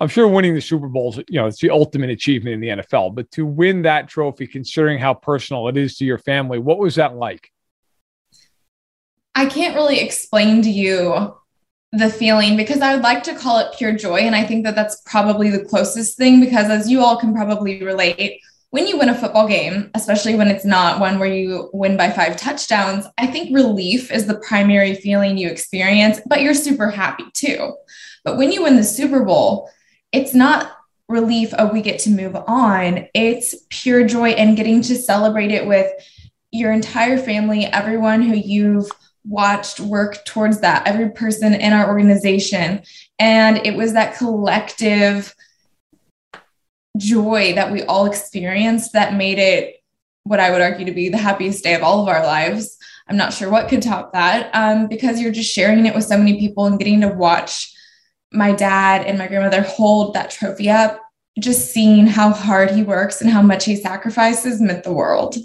I'm 0.00 0.08
sure 0.08 0.28
winning 0.28 0.54
the 0.54 0.60
Super 0.60 0.88
Bowls, 0.88 1.18
you 1.28 1.40
know, 1.40 1.46
it's 1.46 1.60
the 1.60 1.70
ultimate 1.70 2.10
achievement 2.10 2.54
in 2.54 2.60
the 2.60 2.82
NFL. 2.82 3.14
But 3.14 3.30
to 3.32 3.46
win 3.46 3.82
that 3.82 4.08
trophy, 4.08 4.46
considering 4.46 4.98
how 4.98 5.14
personal 5.14 5.68
it 5.68 5.76
is 5.76 5.96
to 5.98 6.04
your 6.04 6.18
family, 6.18 6.58
what 6.58 6.78
was 6.78 6.96
that 6.96 7.16
like? 7.16 7.50
I 9.34 9.46
can't 9.46 9.74
really 9.74 10.00
explain 10.00 10.62
to 10.62 10.70
you 10.70 11.36
the 11.98 12.10
feeling 12.10 12.56
because 12.56 12.80
I 12.80 12.94
would 12.94 13.02
like 13.02 13.22
to 13.24 13.34
call 13.34 13.58
it 13.58 13.74
pure 13.76 13.92
joy. 13.92 14.20
And 14.20 14.34
I 14.34 14.44
think 14.44 14.64
that 14.64 14.74
that's 14.74 15.00
probably 15.06 15.50
the 15.50 15.64
closest 15.64 16.16
thing 16.16 16.40
because, 16.40 16.70
as 16.70 16.90
you 16.90 17.00
all 17.00 17.16
can 17.18 17.34
probably 17.34 17.82
relate, 17.82 18.40
when 18.70 18.86
you 18.86 18.98
win 18.98 19.08
a 19.08 19.14
football 19.14 19.48
game, 19.48 19.90
especially 19.94 20.34
when 20.34 20.48
it's 20.48 20.64
not 20.64 21.00
one 21.00 21.18
where 21.18 21.32
you 21.32 21.70
win 21.72 21.96
by 21.96 22.10
five 22.10 22.36
touchdowns, 22.36 23.06
I 23.16 23.26
think 23.26 23.54
relief 23.54 24.10
is 24.10 24.26
the 24.26 24.38
primary 24.40 24.94
feeling 24.94 25.38
you 25.38 25.48
experience, 25.48 26.20
but 26.26 26.42
you're 26.42 26.54
super 26.54 26.90
happy 26.90 27.24
too. 27.32 27.74
But 28.24 28.36
when 28.36 28.52
you 28.52 28.64
win 28.64 28.76
the 28.76 28.84
Super 28.84 29.24
Bowl, 29.24 29.70
it's 30.12 30.34
not 30.34 30.72
relief 31.08 31.54
of 31.54 31.72
we 31.72 31.80
get 31.80 32.00
to 32.00 32.10
move 32.10 32.34
on. 32.34 33.06
It's 33.14 33.54
pure 33.70 34.06
joy 34.06 34.30
and 34.30 34.56
getting 34.56 34.82
to 34.82 34.96
celebrate 34.96 35.52
it 35.52 35.66
with 35.66 35.90
your 36.50 36.72
entire 36.72 37.18
family, 37.18 37.66
everyone 37.66 38.22
who 38.22 38.34
you've 38.34 38.90
watched 39.28 39.80
work 39.80 40.24
towards 40.24 40.60
that, 40.60 40.86
every 40.86 41.10
person 41.10 41.54
in 41.54 41.72
our 41.72 41.88
organization. 41.88 42.82
And 43.18 43.66
it 43.66 43.76
was 43.76 43.92
that 43.92 44.16
collective 44.16 45.34
joy 46.96 47.54
that 47.54 47.72
we 47.72 47.82
all 47.82 48.06
experienced 48.06 48.92
that 48.92 49.14
made 49.14 49.38
it 49.38 49.82
what 50.24 50.40
I 50.40 50.50
would 50.50 50.60
argue 50.60 50.86
to 50.86 50.92
be 50.92 51.08
the 51.08 51.16
happiest 51.16 51.62
day 51.62 51.74
of 51.74 51.82
all 51.82 52.02
of 52.02 52.08
our 52.08 52.24
lives. 52.24 52.76
I'm 53.08 53.16
not 53.16 53.32
sure 53.32 53.48
what 53.48 53.68
could 53.68 53.82
top 53.82 54.12
that 54.12 54.50
um, 54.54 54.88
because 54.88 55.20
you're 55.20 55.32
just 55.32 55.52
sharing 55.52 55.86
it 55.86 55.94
with 55.94 56.04
so 56.04 56.18
many 56.18 56.40
people 56.40 56.66
and 56.66 56.78
getting 56.78 57.00
to 57.02 57.08
watch 57.08 57.72
my 58.32 58.52
dad 58.52 59.06
and 59.06 59.18
my 59.18 59.28
grandmother 59.28 59.62
hold 59.62 60.14
that 60.14 60.30
trophy 60.30 60.68
up. 60.68 61.00
Just 61.38 61.70
seeing 61.70 62.06
how 62.06 62.30
hard 62.30 62.70
he 62.70 62.82
works 62.82 63.20
and 63.20 63.30
how 63.30 63.42
much 63.42 63.64
he 63.66 63.76
sacrifices 63.76 64.60
meant 64.60 64.84
the 64.84 64.92
world. 64.92 65.36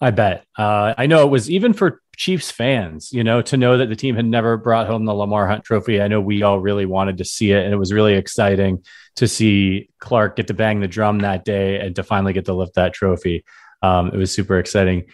I 0.00 0.10
bet. 0.10 0.46
Uh, 0.56 0.94
I 0.96 1.06
know 1.06 1.26
it 1.26 1.30
was 1.30 1.50
even 1.50 1.72
for 1.72 2.00
Chiefs 2.16 2.50
fans, 2.50 3.12
you 3.12 3.24
know, 3.24 3.42
to 3.42 3.56
know 3.56 3.78
that 3.78 3.88
the 3.88 3.96
team 3.96 4.14
had 4.14 4.26
never 4.26 4.56
brought 4.56 4.86
home 4.86 5.04
the 5.04 5.14
Lamar 5.14 5.46
Hunt 5.48 5.64
trophy. 5.64 6.00
I 6.00 6.08
know 6.08 6.20
we 6.20 6.42
all 6.42 6.60
really 6.60 6.86
wanted 6.86 7.18
to 7.18 7.24
see 7.24 7.52
it, 7.52 7.64
and 7.64 7.72
it 7.72 7.76
was 7.76 7.92
really 7.92 8.14
exciting 8.14 8.84
to 9.16 9.26
see 9.26 9.88
Clark 10.00 10.36
get 10.36 10.46
to 10.48 10.54
bang 10.54 10.80
the 10.80 10.88
drum 10.88 11.20
that 11.20 11.44
day 11.44 11.80
and 11.80 11.96
to 11.96 12.02
finally 12.02 12.32
get 12.32 12.46
to 12.46 12.54
lift 12.54 12.74
that 12.74 12.92
trophy. 12.94 13.44
Um, 13.82 14.08
it 14.08 14.16
was 14.16 14.32
super 14.32 14.58
exciting. 14.58 15.04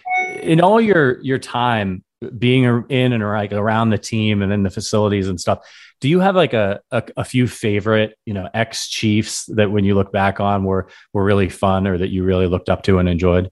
In 0.43 0.61
all 0.61 0.81
your 0.81 1.21
your 1.23 1.39
time 1.39 2.03
being 2.39 2.65
in 2.89 3.13
and 3.13 3.23
like 3.23 3.53
around 3.53 3.91
the 3.91 3.99
team 3.99 4.43
and 4.43 4.53
in 4.53 4.63
the 4.63 4.71
facilities 4.71 5.29
and 5.29 5.41
stuff, 5.41 5.61
do 6.01 6.09
you 6.09 6.21
have 6.21 6.35
like 6.35 6.55
a, 6.55 6.81
a, 6.91 7.03
a 7.19 7.25
few 7.25 7.47
favorite 7.47 8.17
you 8.27 8.35
know 8.35 8.49
ex 8.53 8.89
Chiefs 8.89 9.47
that 9.47 9.71
when 9.71 9.85
you 9.85 9.95
look 9.95 10.13
back 10.13 10.41
on 10.41 10.65
were 10.65 10.89
were 11.13 11.25
really 11.25 11.49
fun 11.49 11.87
or 11.87 11.99
that 11.99 12.11
you 12.11 12.25
really 12.25 12.47
looked 12.47 12.69
up 12.69 12.83
to 12.85 12.99
and 12.99 13.09
enjoyed? 13.09 13.51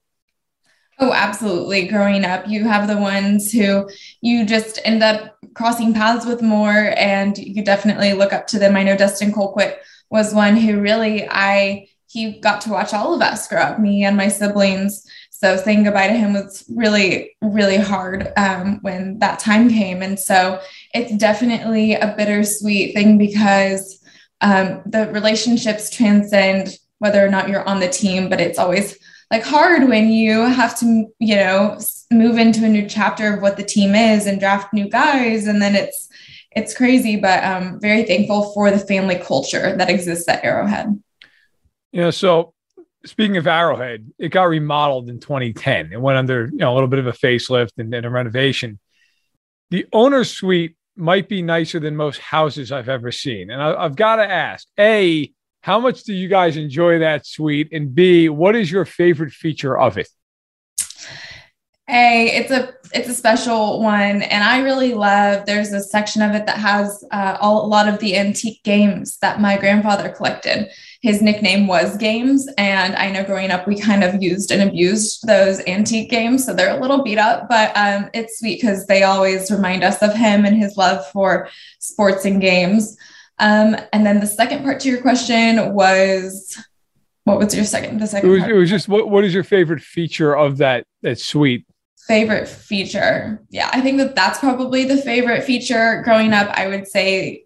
Oh, 0.97 1.11
absolutely. 1.11 1.87
Growing 1.87 2.23
up, 2.23 2.47
you 2.47 2.63
have 2.63 2.87
the 2.87 2.97
ones 2.97 3.51
who 3.51 3.89
you 4.21 4.45
just 4.45 4.79
end 4.85 5.03
up 5.03 5.37
crossing 5.53 5.93
paths 5.93 6.25
with 6.25 6.41
more, 6.41 6.93
and 6.95 7.37
you 7.37 7.63
definitely 7.63 8.13
look 8.13 8.31
up 8.31 8.47
to 8.47 8.59
them. 8.59 8.77
I 8.77 8.83
know 8.83 8.95
Dustin 8.95 9.33
Colquitt 9.33 9.77
was 10.09 10.33
one 10.33 10.55
who 10.55 10.79
really 10.79 11.27
I 11.29 11.87
he 12.07 12.39
got 12.39 12.61
to 12.61 12.69
watch 12.69 12.93
all 12.93 13.13
of 13.13 13.21
us 13.21 13.47
grow 13.47 13.59
up, 13.59 13.79
me 13.79 14.05
and 14.05 14.15
my 14.15 14.29
siblings. 14.29 15.05
So 15.31 15.57
saying 15.57 15.83
goodbye 15.83 16.07
to 16.07 16.13
him 16.13 16.31
was 16.31 16.63
really, 16.73 17.35
really 17.41 17.75
hard 17.75 18.31
um, 18.37 18.79
when 18.83 19.19
that 19.19 19.37
time 19.37 19.69
came. 19.69 20.01
And 20.01 20.17
so 20.17 20.61
it's 20.93 21.13
definitely 21.17 21.93
a 21.93 22.15
bittersweet 22.15 22.95
thing 22.95 23.17
because 23.17 24.01
um, 24.39 24.81
the 24.85 25.11
relationships 25.11 25.89
transcend 25.89 26.77
whether 26.99 27.23
or 27.23 27.27
not 27.27 27.49
you're 27.49 27.67
on 27.67 27.81
the 27.81 27.89
team, 27.89 28.29
but 28.29 28.39
it's 28.39 28.57
always 28.57 28.97
like 29.31 29.43
hard 29.43 29.87
when 29.87 30.09
you 30.09 30.41
have 30.41 30.77
to, 30.79 31.07
you 31.19 31.35
know, 31.35 31.79
move 32.11 32.37
into 32.37 32.63
a 32.63 32.69
new 32.69 32.87
chapter 32.87 33.33
of 33.33 33.41
what 33.41 33.57
the 33.57 33.63
team 33.63 33.95
is 33.95 34.27
and 34.27 34.39
draft 34.39 34.73
new 34.73 34.89
guys. 34.89 35.47
And 35.47 35.61
then 35.61 35.75
it's, 35.75 36.09
it's 36.51 36.75
crazy, 36.75 37.17
but 37.17 37.43
I'm 37.43 37.79
very 37.81 38.03
thankful 38.03 38.53
for 38.53 38.71
the 38.71 38.79
family 38.79 39.15
culture 39.15 39.75
that 39.75 39.89
exists 39.89 40.29
at 40.29 40.43
Arrowhead. 40.43 41.01
Yeah. 41.91 42.11
So 42.11 42.53
speaking 43.05 43.37
of 43.37 43.47
Arrowhead, 43.47 44.11
it 44.17 44.29
got 44.29 44.43
remodeled 44.43 45.09
in 45.09 45.19
2010. 45.19 45.93
It 45.93 46.01
went 46.01 46.17
under 46.17 46.47
you 46.51 46.57
know 46.57 46.73
a 46.73 46.75
little 46.75 46.89
bit 46.89 46.99
of 46.99 47.07
a 47.07 47.11
facelift 47.11 47.71
and, 47.77 47.93
and 47.93 48.05
a 48.05 48.09
renovation. 48.09 48.79
The 49.71 49.85
owner's 49.93 50.31
suite 50.31 50.75
might 50.95 51.29
be 51.29 51.41
nicer 51.41 51.79
than 51.79 51.95
most 51.95 52.19
houses 52.19 52.71
I've 52.71 52.89
ever 52.89 53.11
seen, 53.11 53.51
and 53.51 53.61
I, 53.61 53.73
I've 53.73 53.95
got 53.95 54.17
to 54.17 54.29
ask: 54.29 54.67
A, 54.79 55.31
how 55.65 55.79
much 55.79 56.03
do 56.03 56.13
you 56.13 56.27
guys 56.27 56.57
enjoy 56.57 56.99
that 56.99 57.25
suite? 57.25 57.69
And 57.71 57.95
B, 57.95 58.29
what 58.29 58.55
is 58.55 58.69
your 58.69 58.85
favorite 58.85 59.33
feature 59.33 59.75
of 59.75 59.97
it? 59.97 60.07
A, 61.89 62.27
it's 62.37 62.51
a 62.51 62.71
it's 62.93 63.09
a 63.09 63.15
special 63.15 63.81
one, 63.81 64.21
and 64.21 64.43
I 64.43 64.59
really 64.59 64.93
love. 64.93 65.47
There's 65.47 65.73
a 65.73 65.81
section 65.81 66.21
of 66.21 66.35
it 66.35 66.45
that 66.45 66.57
has 66.59 67.03
uh, 67.11 67.37
all, 67.41 67.65
a 67.65 67.67
lot 67.67 67.87
of 67.87 67.97
the 67.97 68.15
antique 68.15 68.61
games 68.63 69.17
that 69.23 69.41
my 69.41 69.57
grandfather 69.57 70.09
collected 70.09 70.69
his 71.01 71.23
nickname 71.23 71.65
was 71.65 71.97
Games. 71.97 72.47
And 72.59 72.95
I 72.95 73.09
know 73.09 73.23
growing 73.23 73.49
up, 73.49 73.67
we 73.67 73.79
kind 73.79 74.03
of 74.03 74.21
used 74.21 74.51
and 74.51 74.69
abused 74.69 75.25
those 75.25 75.61
antique 75.65 76.11
games. 76.11 76.45
So 76.45 76.53
they're 76.53 76.77
a 76.77 76.81
little 76.81 77.03
beat 77.03 77.17
up, 77.17 77.49
but 77.49 77.75
um, 77.75 78.09
it's 78.13 78.39
sweet 78.39 78.61
because 78.61 78.85
they 78.85 79.01
always 79.01 79.49
remind 79.49 79.83
us 79.83 80.01
of 80.03 80.13
him 80.13 80.45
and 80.45 80.57
his 80.57 80.77
love 80.77 81.05
for 81.07 81.49
sports 81.79 82.25
and 82.25 82.39
games. 82.39 82.97
Um, 83.39 83.75
and 83.91 84.05
then 84.05 84.19
the 84.19 84.27
second 84.27 84.63
part 84.63 84.79
to 84.81 84.89
your 84.89 85.01
question 85.01 85.73
was 85.73 86.57
what 87.25 87.39
was 87.39 87.55
your 87.55 87.65
second? 87.65 87.99
The 87.99 88.07
second 88.07 88.29
it 88.29 88.33
was, 88.33 88.43
it 88.43 88.53
was 88.53 88.69
just 88.69 88.87
what, 88.87 89.09
what 89.09 89.23
is 89.23 89.33
your 89.33 89.43
favorite 89.43 89.81
feature 89.81 90.35
of 90.35 90.57
that 90.57 90.85
that 91.01 91.19
suite? 91.19 91.65
Favorite 92.07 92.47
feature. 92.47 93.43
Yeah, 93.49 93.69
I 93.73 93.81
think 93.81 93.97
that 93.97 94.15
that's 94.15 94.39
probably 94.39 94.85
the 94.85 94.97
favorite 94.97 95.43
feature 95.43 96.01
growing 96.03 96.33
up. 96.33 96.49
I 96.53 96.67
would 96.67 96.87
say 96.87 97.45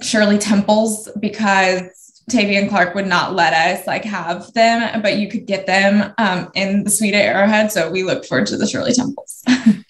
Shirley 0.00 0.38
Temples 0.38 1.10
because 1.20 1.82
Tavia 2.30 2.60
and 2.60 2.70
Clark 2.70 2.94
would 2.94 3.06
not 3.06 3.34
let 3.34 3.52
us 3.52 3.86
like 3.86 4.04
have 4.04 4.52
them, 4.54 5.02
but 5.02 5.18
you 5.18 5.28
could 5.28 5.46
get 5.46 5.66
them 5.66 6.14
um, 6.16 6.50
in 6.54 6.84
the 6.84 6.90
suite 6.90 7.14
at 7.14 7.24
Arrowhead. 7.24 7.70
So 7.70 7.90
we 7.90 8.02
looked 8.02 8.26
forward 8.26 8.46
to 8.48 8.56
the 8.56 8.66
Shirley 8.66 8.92
Temples. 8.92 9.42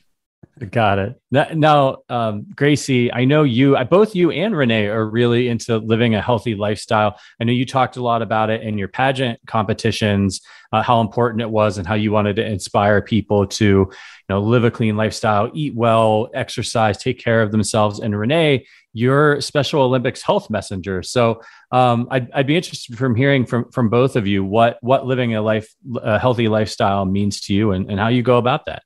Got 0.59 0.99
it. 0.99 1.21
Now, 1.31 1.99
um, 2.09 2.47
Gracie, 2.55 3.13
I 3.13 3.25
know 3.27 3.43
you, 3.43 3.77
both 3.85 4.17
you 4.17 4.31
and 4.31 4.57
Renee 4.57 4.87
are 4.87 5.09
really 5.09 5.49
into 5.49 5.77
living 5.77 6.15
a 6.15 6.23
healthy 6.23 6.55
lifestyle. 6.55 7.19
I 7.41 7.45
know 7.45 7.53
you 7.53 7.67
talked 7.67 7.97
a 7.97 8.03
lot 8.03 8.23
about 8.23 8.51
it 8.51 8.63
in 8.63 8.77
your 8.77 8.89
pageant 8.89 9.39
competitions, 9.47 10.41
uh, 10.73 10.83
how 10.83 11.01
important 11.01 11.43
it 11.43 11.51
was, 11.51 11.79
and 11.79 11.87
how 11.87 11.95
you 11.95 12.13
wanted 12.13 12.37
to 12.37 12.47
inspire 12.47 13.03
people 13.03 13.47
to, 13.47 13.65
you 13.65 13.91
know, 14.29 14.41
live 14.41 14.65
a 14.65 14.71
clean 14.71 14.97
lifestyle, 14.97 15.51
eat 15.55 15.75
well, 15.77 16.29
exercise, 16.35 16.99
take 16.99 17.19
care 17.19 17.43
of 17.43 17.53
themselves. 17.53 18.01
And 18.01 18.19
Renee, 18.19 18.67
you're 18.95 19.41
Special 19.41 19.83
Olympics 19.83 20.23
health 20.23 20.51
messenger. 20.51 21.03
So 21.03 21.43
um, 21.71 22.09
I'd, 22.11 22.33
I'd 22.33 22.47
be 22.47 22.57
interested 22.57 22.99
from 22.99 23.15
hearing 23.15 23.47
from 23.47 23.71
from 23.71 23.91
both 23.91 24.17
of 24.17 24.27
you 24.27 24.45
what 24.45 24.79
what 24.81 25.07
living 25.07 25.35
a 25.35 25.43
life 25.43 25.73
a 26.03 26.19
healthy 26.19 26.49
lifestyle 26.49 27.05
means 27.05 27.43
to 27.43 27.55
you 27.55 27.73
and, 27.73 27.91
and 27.91 28.01
how 28.01 28.09
you 28.09 28.23
go 28.23 28.39
about 28.39 28.65
that. 28.65 28.83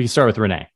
We 0.00 0.04
can 0.04 0.08
start 0.08 0.28
with 0.28 0.38
Renee. 0.38 0.66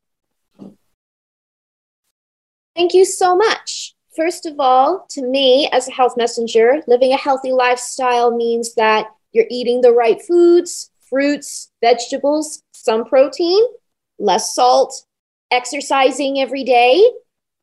Thank 2.77 2.93
you 2.93 3.07
so 3.07 3.35
much. 3.35 3.95
First 4.15 4.45
of 4.45 4.57
all, 4.59 5.07
to 5.13 5.23
me, 5.23 5.67
as 5.73 5.89
a 5.89 5.93
health 5.93 6.19
messenger, 6.19 6.83
living 6.87 7.15
a 7.15 7.17
healthy 7.17 7.51
lifestyle 7.51 8.37
means 8.37 8.75
that 8.75 9.07
you're 9.33 9.47
eating 9.49 9.81
the 9.81 9.93
right 9.93 10.21
foods, 10.21 10.91
fruits, 11.09 11.73
vegetables, 11.83 12.63
some 12.73 13.07
protein, 13.07 13.65
less 14.19 14.55
salt, 14.55 15.07
exercising 15.51 16.39
every 16.39 16.63
day, 16.63 17.03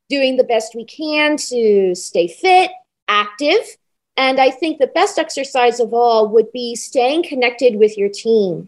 doing 0.09 0.37
the 0.37 0.43
best 0.43 0.73
we 0.73 0.83
can 0.83 1.37
to 1.37 1.93
stay 1.93 2.27
fit, 2.27 2.71
active. 3.07 3.77
And 4.17 4.41
I 4.41 4.49
think 4.49 4.79
the 4.79 4.87
best 4.87 5.19
exercise 5.19 5.79
of 5.79 5.93
all 5.93 6.27
would 6.29 6.51
be 6.51 6.73
staying 6.75 7.21
connected 7.21 7.75
with 7.75 7.99
your 7.99 8.09
team. 8.09 8.67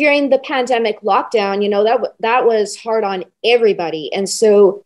During 0.00 0.30
the 0.30 0.38
pandemic 0.38 1.02
lockdown, 1.02 1.62
you 1.62 1.68
know, 1.68 1.84
that, 1.84 2.00
that 2.20 2.46
was 2.46 2.74
hard 2.74 3.04
on 3.04 3.26
everybody. 3.44 4.10
And 4.14 4.26
so 4.26 4.82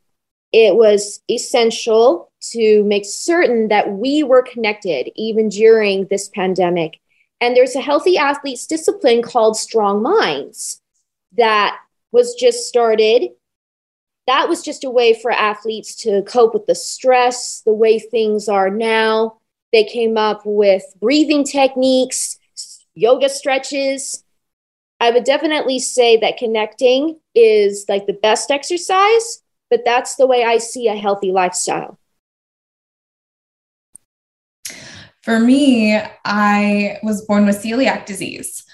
it 0.52 0.74
was 0.74 1.20
essential 1.30 2.32
to 2.50 2.82
make 2.82 3.04
certain 3.04 3.68
that 3.68 3.92
we 3.92 4.24
were 4.24 4.42
connected 4.42 5.12
even 5.14 5.50
during 5.50 6.08
this 6.08 6.28
pandemic. 6.28 6.98
And 7.40 7.56
there's 7.56 7.76
a 7.76 7.80
healthy 7.80 8.18
athletes 8.18 8.66
discipline 8.66 9.22
called 9.22 9.56
Strong 9.56 10.02
Minds 10.02 10.80
that 11.36 11.78
was 12.10 12.34
just 12.34 12.66
started 12.66 13.30
that 14.26 14.48
was 14.48 14.62
just 14.62 14.84
a 14.84 14.90
way 14.90 15.12
for 15.20 15.30
athletes 15.30 15.94
to 15.96 16.22
cope 16.22 16.54
with 16.54 16.64
the 16.66 16.74
stress, 16.74 17.60
the 17.66 17.74
way 17.74 17.98
things 17.98 18.48
are 18.48 18.70
now. 18.70 19.38
They 19.72 19.84
came 19.84 20.16
up 20.16 20.42
with 20.44 20.82
breathing 21.00 21.44
techniques, 21.44 22.38
yoga 22.94 23.28
stretches. 23.28 24.23
I 25.04 25.10
would 25.10 25.24
definitely 25.24 25.80
say 25.80 26.16
that 26.16 26.38
connecting 26.38 27.20
is 27.34 27.84
like 27.90 28.06
the 28.06 28.14
best 28.14 28.50
exercise, 28.50 29.42
but 29.68 29.82
that's 29.84 30.16
the 30.16 30.26
way 30.26 30.44
I 30.44 30.56
see 30.56 30.88
a 30.88 30.96
healthy 30.96 31.30
lifestyle. 31.30 31.98
For 35.20 35.38
me, 35.38 36.00
I 36.24 37.00
was 37.02 37.26
born 37.26 37.44
with 37.44 37.62
celiac 37.62 38.06
disease. 38.06 38.64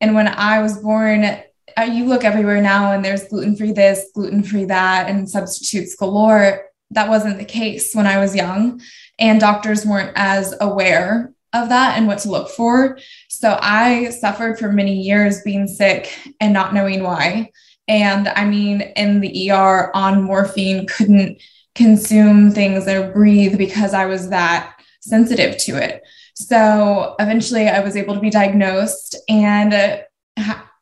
And 0.00 0.16
when 0.16 0.26
I 0.26 0.60
was 0.60 0.76
born, 0.76 1.24
uh, 1.24 1.82
you 1.82 2.06
look 2.06 2.24
everywhere 2.24 2.60
now 2.60 2.90
and 2.90 3.04
there's 3.04 3.28
gluten 3.28 3.54
free 3.54 3.70
this, 3.70 4.10
gluten 4.12 4.42
free 4.42 4.64
that, 4.64 5.08
and 5.08 5.30
substitutes 5.30 5.94
galore. 5.94 6.64
That 6.90 7.08
wasn't 7.08 7.38
the 7.38 7.44
case 7.44 7.94
when 7.94 8.08
I 8.08 8.18
was 8.18 8.34
young, 8.34 8.80
and 9.20 9.38
doctors 9.38 9.86
weren't 9.86 10.14
as 10.16 10.52
aware 10.60 11.32
of 11.52 11.68
that 11.68 11.96
and 11.96 12.06
what 12.08 12.18
to 12.20 12.30
look 12.30 12.50
for. 12.50 12.98
So 13.38 13.58
I 13.60 14.10
suffered 14.10 14.58
for 14.58 14.72
many 14.72 15.00
years 15.00 15.42
being 15.42 15.68
sick 15.68 16.16
and 16.40 16.52
not 16.52 16.72
knowing 16.72 17.02
why. 17.02 17.50
And 17.88 18.28
I 18.28 18.44
mean, 18.44 18.80
in 18.80 19.20
the 19.20 19.50
ER 19.50 19.90
on 19.94 20.22
morphine, 20.22 20.86
couldn't 20.86 21.42
consume 21.74 22.50
things 22.50 22.88
or 22.88 23.12
breathe 23.12 23.58
because 23.58 23.94
I 23.94 24.06
was 24.06 24.30
that 24.30 24.80
sensitive 25.00 25.58
to 25.58 25.76
it. 25.76 26.02
So 26.34 27.14
eventually 27.18 27.68
I 27.68 27.80
was 27.80 27.96
able 27.96 28.14
to 28.14 28.20
be 28.20 28.30
diagnosed 28.30 29.16
and 29.28 30.02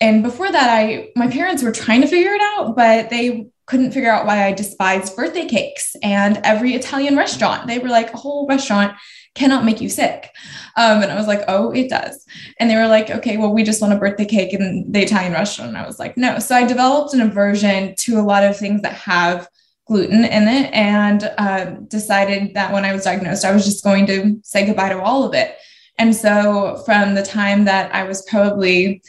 and 0.01 0.22
before 0.22 0.51
that 0.51 0.68
i 0.68 1.09
my 1.16 1.28
parents 1.28 1.62
were 1.62 1.72
trying 1.72 2.01
to 2.01 2.06
figure 2.06 2.32
it 2.32 2.40
out 2.43 2.74
but 2.74 3.10
they 3.10 3.47
couldn't 3.66 3.93
figure 3.93 4.10
out 4.10 4.26
why 4.26 4.44
i 4.44 4.52
despised 4.52 5.16
birthday 5.16 5.47
cakes 5.47 5.94
and 6.02 6.40
every 6.44 6.74
italian 6.74 7.16
restaurant 7.16 7.66
they 7.66 7.78
were 7.78 7.89
like 7.89 8.12
a 8.12 8.16
whole 8.16 8.47
restaurant 8.47 8.93
cannot 9.35 9.65
make 9.65 9.81
you 9.81 9.89
sick. 9.89 10.31
Um, 10.77 11.02
and 11.02 11.12
i 11.12 11.15
was 11.15 11.27
like 11.27 11.43
oh 11.48 11.70
it 11.70 11.89
does. 11.89 12.24
And 12.59 12.70
they 12.70 12.77
were 12.77 12.89
like 12.89 13.11
okay 13.11 13.36
well 13.36 13.52
we 13.52 13.62
just 13.62 13.81
want 13.81 13.93
a 13.93 13.98
birthday 13.98 14.24
cake 14.24 14.52
in 14.52 14.90
the 14.90 15.02
italian 15.02 15.32
restaurant. 15.32 15.70
And 15.70 15.78
i 15.78 15.86
was 15.86 15.98
like 15.98 16.16
no. 16.16 16.39
So 16.39 16.55
i 16.55 16.65
developed 16.65 17.15
an 17.15 17.20
aversion 17.20 17.94
to 18.01 18.19
a 18.19 18.23
lot 18.23 18.44
of 18.44 18.56
things 18.56 18.82
that 18.82 18.94
have 18.94 19.48
gluten 19.86 20.24
in 20.24 20.48
it 20.48 20.73
and 20.73 21.31
uh, 21.36 21.66
decided 21.89 22.55
that 22.55 22.73
when 22.73 22.85
i 22.85 22.93
was 22.93 23.05
diagnosed 23.05 23.44
i 23.44 23.52
was 23.52 23.66
just 23.66 23.85
going 23.85 24.06
to 24.06 24.40
say 24.43 24.65
goodbye 24.65 24.89
to 24.89 25.01
all 25.01 25.24
of 25.24 25.35
it. 25.35 25.56
And 25.98 26.15
so 26.15 26.82
from 26.85 27.15
the 27.15 27.23
time 27.23 27.65
that 27.66 27.94
i 27.94 28.05
was 28.05 28.23
probably 28.23 29.02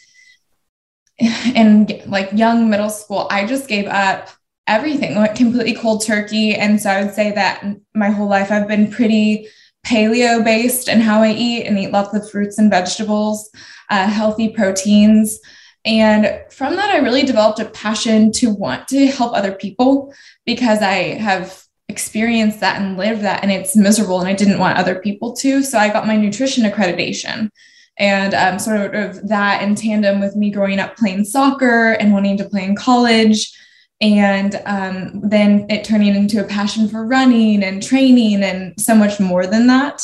in 1.55 1.87
like 2.07 2.29
young 2.33 2.69
middle 2.69 2.89
school, 2.89 3.27
I 3.29 3.45
just 3.45 3.67
gave 3.67 3.87
up 3.87 4.29
everything, 4.67 5.15
went 5.15 5.35
completely 5.35 5.73
cold 5.73 6.03
turkey. 6.03 6.55
And 6.55 6.81
so 6.81 6.89
I 6.89 7.03
would 7.03 7.13
say 7.13 7.31
that 7.31 7.63
my 7.93 8.09
whole 8.09 8.27
life 8.27 8.51
I've 8.51 8.67
been 8.67 8.91
pretty 8.91 9.47
paleo 9.85 10.43
based 10.43 10.87
in 10.87 10.99
how 10.99 11.21
I 11.21 11.31
eat 11.31 11.65
and 11.65 11.77
eat 11.77 11.91
lots 11.91 12.13
of 12.13 12.29
fruits 12.29 12.57
and 12.57 12.69
vegetables, 12.69 13.49
uh, 13.89 14.07
healthy 14.07 14.49
proteins. 14.49 15.39
And 15.85 16.41
from 16.49 16.75
that, 16.75 16.89
I 16.89 16.97
really 16.97 17.23
developed 17.23 17.59
a 17.59 17.65
passion 17.65 18.31
to 18.33 18.49
want 18.49 18.87
to 18.89 19.05
help 19.07 19.33
other 19.33 19.53
people 19.53 20.13
because 20.45 20.81
I 20.81 21.13
have 21.15 21.63
experienced 21.87 22.59
that 22.61 22.81
and 22.81 22.97
lived 22.97 23.21
that, 23.21 23.43
and 23.43 23.51
it's 23.51 23.75
miserable, 23.75 24.19
and 24.19 24.27
I 24.27 24.33
didn't 24.33 24.59
want 24.59 24.77
other 24.77 24.99
people 24.99 25.33
to. 25.37 25.61
So 25.61 25.77
I 25.77 25.89
got 25.89 26.07
my 26.07 26.17
nutrition 26.17 26.69
accreditation 26.69 27.49
and 27.97 28.33
um, 28.33 28.59
sort 28.59 28.95
of 28.95 29.27
that 29.27 29.61
in 29.61 29.75
tandem 29.75 30.19
with 30.19 30.35
me 30.35 30.49
growing 30.49 30.79
up 30.79 30.97
playing 30.97 31.23
soccer 31.23 31.93
and 31.93 32.11
wanting 32.11 32.37
to 32.37 32.49
play 32.49 32.65
in 32.65 32.75
college 32.75 33.57
and 34.01 34.61
um, 34.65 35.21
then 35.21 35.65
it 35.69 35.83
turning 35.83 36.15
into 36.15 36.43
a 36.43 36.47
passion 36.47 36.87
for 36.87 37.05
running 37.05 37.63
and 37.63 37.81
training 37.81 38.43
and 38.43 38.79
so 38.79 38.93
much 38.93 39.19
more 39.19 39.47
than 39.47 39.67
that. 39.67 40.01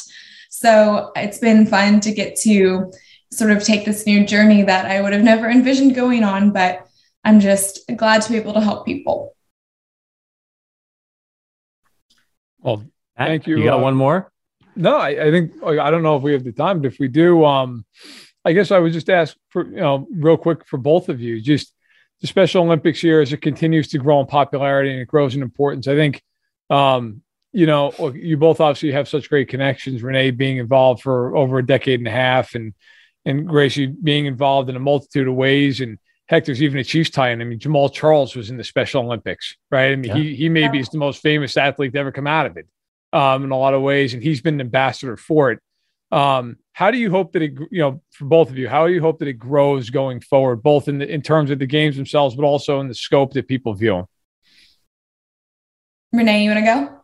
So 0.49 1.11
it's 1.15 1.39
been 1.39 1.65
fun 1.65 1.99
to 2.01 2.11
get 2.11 2.35
to 2.41 2.91
sort 3.33 3.51
of 3.51 3.63
take 3.63 3.85
this 3.85 4.05
new 4.05 4.25
journey 4.25 4.61
that 4.61 4.85
i 4.85 5.01
would 5.01 5.13
have 5.13 5.23
never 5.23 5.49
envisioned 5.49 5.95
going 5.95 6.23
on 6.23 6.51
but 6.51 6.85
i'm 7.23 7.39
just 7.39 7.79
glad 7.95 8.21
to 8.21 8.31
be 8.31 8.37
able 8.37 8.53
to 8.53 8.61
help 8.61 8.85
people. 8.85 9.35
Well 12.59 12.83
thank 13.17 13.47
you 13.47 13.57
you 13.57 13.63
got 13.63 13.79
uh, 13.79 13.83
one 13.83 13.95
more? 13.95 14.31
No, 14.75 14.97
I, 14.97 15.27
I, 15.27 15.31
think 15.31 15.51
I 15.63 15.91
don't 15.91 16.03
know 16.03 16.15
if 16.15 16.23
we 16.23 16.31
have 16.31 16.45
the 16.45 16.53
time, 16.53 16.81
but 16.81 16.87
if 16.87 16.97
we 16.97 17.09
do, 17.09 17.43
um, 17.43 17.85
I 18.45 18.53
guess 18.53 18.71
I 18.71 18.79
would 18.79 18.93
just 18.93 19.09
ask 19.09 19.35
for 19.49 19.65
you 19.65 19.81
know 19.81 20.07
real 20.09 20.37
quick 20.37 20.65
for 20.65 20.77
both 20.77 21.09
of 21.09 21.19
you, 21.19 21.41
just 21.41 21.73
the 22.21 22.27
Special 22.27 22.63
Olympics 22.63 23.01
here 23.01 23.19
as 23.19 23.33
it 23.33 23.41
continues 23.41 23.89
to 23.89 23.97
grow 23.97 24.19
in 24.21 24.27
popularity 24.27 24.91
and 24.91 25.01
it 25.01 25.07
grows 25.07 25.35
in 25.35 25.41
importance. 25.41 25.87
I 25.87 25.95
think, 25.95 26.21
um, 26.69 27.23
you 27.51 27.65
know, 27.65 27.91
you 28.15 28.37
both 28.37 28.61
obviously 28.61 28.91
have 28.91 29.09
such 29.09 29.27
great 29.27 29.49
connections. 29.49 30.03
Renee 30.03 30.31
being 30.31 30.57
involved 30.57 31.01
for 31.01 31.35
over 31.35 31.57
a 31.57 31.65
decade 31.65 31.99
and 31.99 32.07
a 32.07 32.11
half, 32.11 32.55
and 32.55 32.73
and 33.25 33.47
Gracie 33.47 33.87
being 33.87 34.25
involved 34.25 34.69
in 34.69 34.75
a 34.75 34.79
multitude 34.79 35.27
of 35.27 35.33
ways. 35.33 35.81
And 35.81 35.99
heck, 36.27 36.45
there's 36.45 36.63
even 36.63 36.79
a 36.79 36.83
Chiefs 36.83 37.09
tie-in. 37.09 37.41
I 37.41 37.43
mean, 37.43 37.59
Jamaal 37.59 37.91
Charles 37.91 38.35
was 38.35 38.49
in 38.49 38.57
the 38.57 38.63
Special 38.63 39.03
Olympics, 39.03 39.57
right? 39.69 39.91
I 39.91 39.95
mean, 39.95 40.15
yeah. 40.15 40.17
he 40.17 40.35
he 40.35 40.49
maybe 40.49 40.79
is 40.79 40.89
the 40.89 40.97
most 40.97 41.21
famous 41.21 41.57
athlete 41.57 41.91
to 41.93 41.99
ever 41.99 42.11
come 42.11 42.27
out 42.27 42.45
of 42.45 42.55
it, 42.55 42.67
um, 43.11 43.43
in 43.43 43.51
a 43.51 43.57
lot 43.57 43.73
of 43.73 43.81
ways, 43.81 44.13
and 44.13 44.23
he's 44.23 44.41
been 44.41 44.55
an 44.55 44.61
ambassador 44.61 45.17
for 45.17 45.51
it. 45.51 45.59
Um, 46.11 46.57
how 46.73 46.91
do 46.91 46.97
you 46.97 47.09
hope 47.09 47.31
that 47.33 47.41
it, 47.41 47.53
you 47.71 47.81
know, 47.81 48.01
for 48.11 48.25
both 48.25 48.49
of 48.49 48.57
you, 48.57 48.67
how 48.67 48.87
do 48.87 48.93
you 48.93 49.01
hope 49.01 49.19
that 49.19 49.27
it 49.27 49.33
grows 49.33 49.89
going 49.89 50.19
forward, 50.19 50.61
both 50.61 50.87
in 50.87 50.97
the, 50.97 51.07
in 51.07 51.21
terms 51.21 51.51
of 51.51 51.59
the 51.59 51.65
games 51.65 51.95
themselves, 51.95 52.35
but 52.35 52.43
also 52.43 52.79
in 52.79 52.87
the 52.87 52.95
scope 52.95 53.33
that 53.33 53.47
people 53.47 53.73
view? 53.73 54.07
Renee, 56.11 56.43
you 56.43 56.51
want 56.51 56.59
to 56.59 56.65
go? 56.65 56.97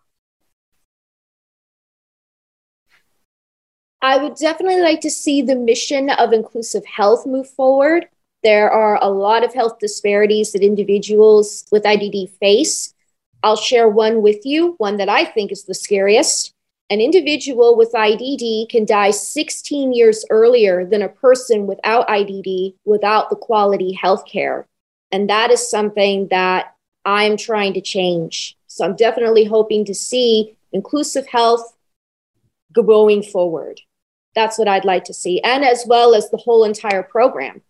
I 4.02 4.18
would 4.18 4.36
definitely 4.36 4.82
like 4.82 5.02
to 5.02 5.10
see 5.10 5.42
the 5.42 5.56
mission 5.56 6.10
of 6.10 6.34
inclusive 6.34 6.86
health 6.86 7.26
move 7.26 7.50
forward. 7.50 8.08
There 8.44 8.70
are 8.70 9.00
a 9.02 9.10
lot 9.10 9.44
of 9.44 9.54
health 9.54 9.80
disparities 9.80 10.52
that 10.52 10.62
individuals 10.62 11.66
with 11.72 11.84
IDD 11.84 12.30
face. 12.40 12.94
I'll 13.44 13.56
share 13.56 13.88
one 13.88 14.22
with 14.22 14.46
you, 14.46 14.76
one 14.78 14.98
that 14.98 15.10
I 15.10 15.26
think 15.26 15.52
is 15.52 15.64
the 15.64 15.74
scariest 15.74 16.54
an 16.90 17.02
individual 17.02 17.76
with 17.76 17.92
IDD 17.92 18.70
can 18.70 18.86
die 18.86 19.12
16 19.12 19.94
years 19.94 20.24
earlier 20.30 20.86
than 20.86 21.02
a 21.02 21.10
person 21.10 21.68
without 21.68 22.08
IDD 22.08 22.76
without 22.86 23.30
the 23.30 23.36
quality 23.36 23.92
health 23.92 24.26
care. 24.26 24.68
And 25.12 25.30
that 25.30 25.52
is 25.52 25.70
something 25.70 26.30
that 26.30 26.76
I'm 27.04 27.36
trying 27.36 27.74
to 27.74 27.82
change. 27.82 28.58
So 28.68 28.86
I'm 28.86 28.96
definitely 28.96 29.44
hoping 29.44 29.84
to 29.86 29.94
see 29.94 30.58
inclusive 30.72 31.28
health 31.28 31.76
going 32.72 33.24
forward. 33.24 33.82
That's 34.36 34.58
what 34.58 34.68
I'd 34.68 34.86
like 34.86 35.04
to 35.06 35.14
see, 35.14 35.42
and 35.42 35.66
as 35.66 35.84
well 35.88 36.14
as 36.14 36.30
the 36.30 36.38
whole 36.38 36.64
entire 36.64 37.02
program. 37.02 37.62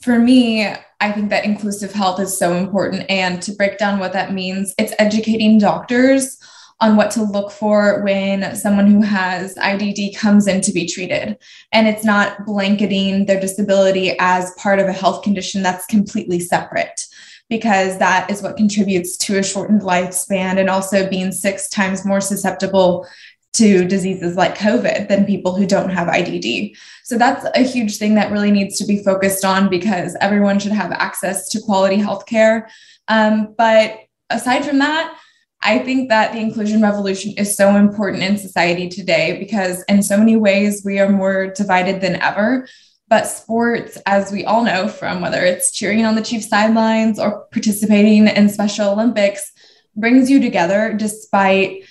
For 0.00 0.18
me, 0.18 0.66
I 1.00 1.12
think 1.12 1.30
that 1.30 1.44
inclusive 1.44 1.92
health 1.92 2.20
is 2.20 2.38
so 2.38 2.54
important. 2.54 3.10
And 3.10 3.42
to 3.42 3.52
break 3.52 3.76
down 3.76 3.98
what 3.98 4.12
that 4.12 4.32
means, 4.32 4.72
it's 4.78 4.94
educating 4.98 5.58
doctors 5.58 6.38
on 6.80 6.96
what 6.96 7.10
to 7.12 7.22
look 7.22 7.50
for 7.50 8.02
when 8.02 8.54
someone 8.56 8.86
who 8.86 9.00
has 9.00 9.54
IDD 9.56 10.16
comes 10.16 10.46
in 10.46 10.60
to 10.62 10.72
be 10.72 10.86
treated. 10.86 11.38
And 11.72 11.86
it's 11.86 12.04
not 12.04 12.44
blanketing 12.44 13.26
their 13.26 13.40
disability 13.40 14.16
as 14.18 14.54
part 14.58 14.78
of 14.78 14.88
a 14.88 14.92
health 14.92 15.22
condition 15.22 15.62
that's 15.62 15.86
completely 15.86 16.40
separate, 16.40 17.00
because 17.48 17.98
that 17.98 18.30
is 18.30 18.42
what 18.42 18.56
contributes 18.56 19.16
to 19.18 19.38
a 19.38 19.42
shortened 19.42 19.82
lifespan 19.82 20.58
and 20.58 20.68
also 20.68 21.08
being 21.08 21.32
six 21.32 21.68
times 21.68 22.04
more 22.04 22.20
susceptible 22.20 23.06
to 23.54 23.84
diseases 23.84 24.36
like 24.36 24.58
COVID 24.58 25.08
than 25.08 25.24
people 25.24 25.54
who 25.54 25.64
don't 25.64 25.90
have 25.90 26.08
IDD. 26.08 26.76
So 27.04 27.16
that's 27.16 27.46
a 27.54 27.62
huge 27.62 27.98
thing 27.98 28.16
that 28.16 28.32
really 28.32 28.50
needs 28.50 28.78
to 28.78 28.84
be 28.84 29.02
focused 29.02 29.44
on 29.44 29.70
because 29.70 30.16
everyone 30.20 30.58
should 30.58 30.72
have 30.72 30.90
access 30.90 31.48
to 31.50 31.60
quality 31.60 31.96
healthcare. 31.96 32.68
Um, 33.06 33.54
but 33.56 34.00
aside 34.28 34.64
from 34.64 34.80
that, 34.80 35.16
I 35.64 35.78
think 35.78 36.10
that 36.10 36.32
the 36.32 36.40
inclusion 36.40 36.82
revolution 36.82 37.32
is 37.38 37.56
so 37.56 37.76
important 37.76 38.22
in 38.22 38.36
society 38.36 38.88
today 38.88 39.38
because, 39.38 39.82
in 39.84 40.02
so 40.02 40.18
many 40.18 40.36
ways, 40.36 40.82
we 40.84 40.98
are 40.98 41.08
more 41.08 41.46
divided 41.48 42.02
than 42.02 42.16
ever. 42.16 42.68
But 43.08 43.26
sports, 43.26 43.96
as 44.04 44.30
we 44.30 44.44
all 44.44 44.62
know 44.62 44.88
from 44.88 45.22
whether 45.22 45.42
it's 45.42 45.72
cheering 45.72 46.04
on 46.04 46.16
the 46.16 46.22
Chiefs 46.22 46.48
sidelines 46.48 47.18
or 47.18 47.46
participating 47.50 48.28
in 48.28 48.48
Special 48.50 48.90
Olympics, 48.90 49.52
brings 49.96 50.30
you 50.30 50.40
together 50.40 50.94
despite 50.94 51.84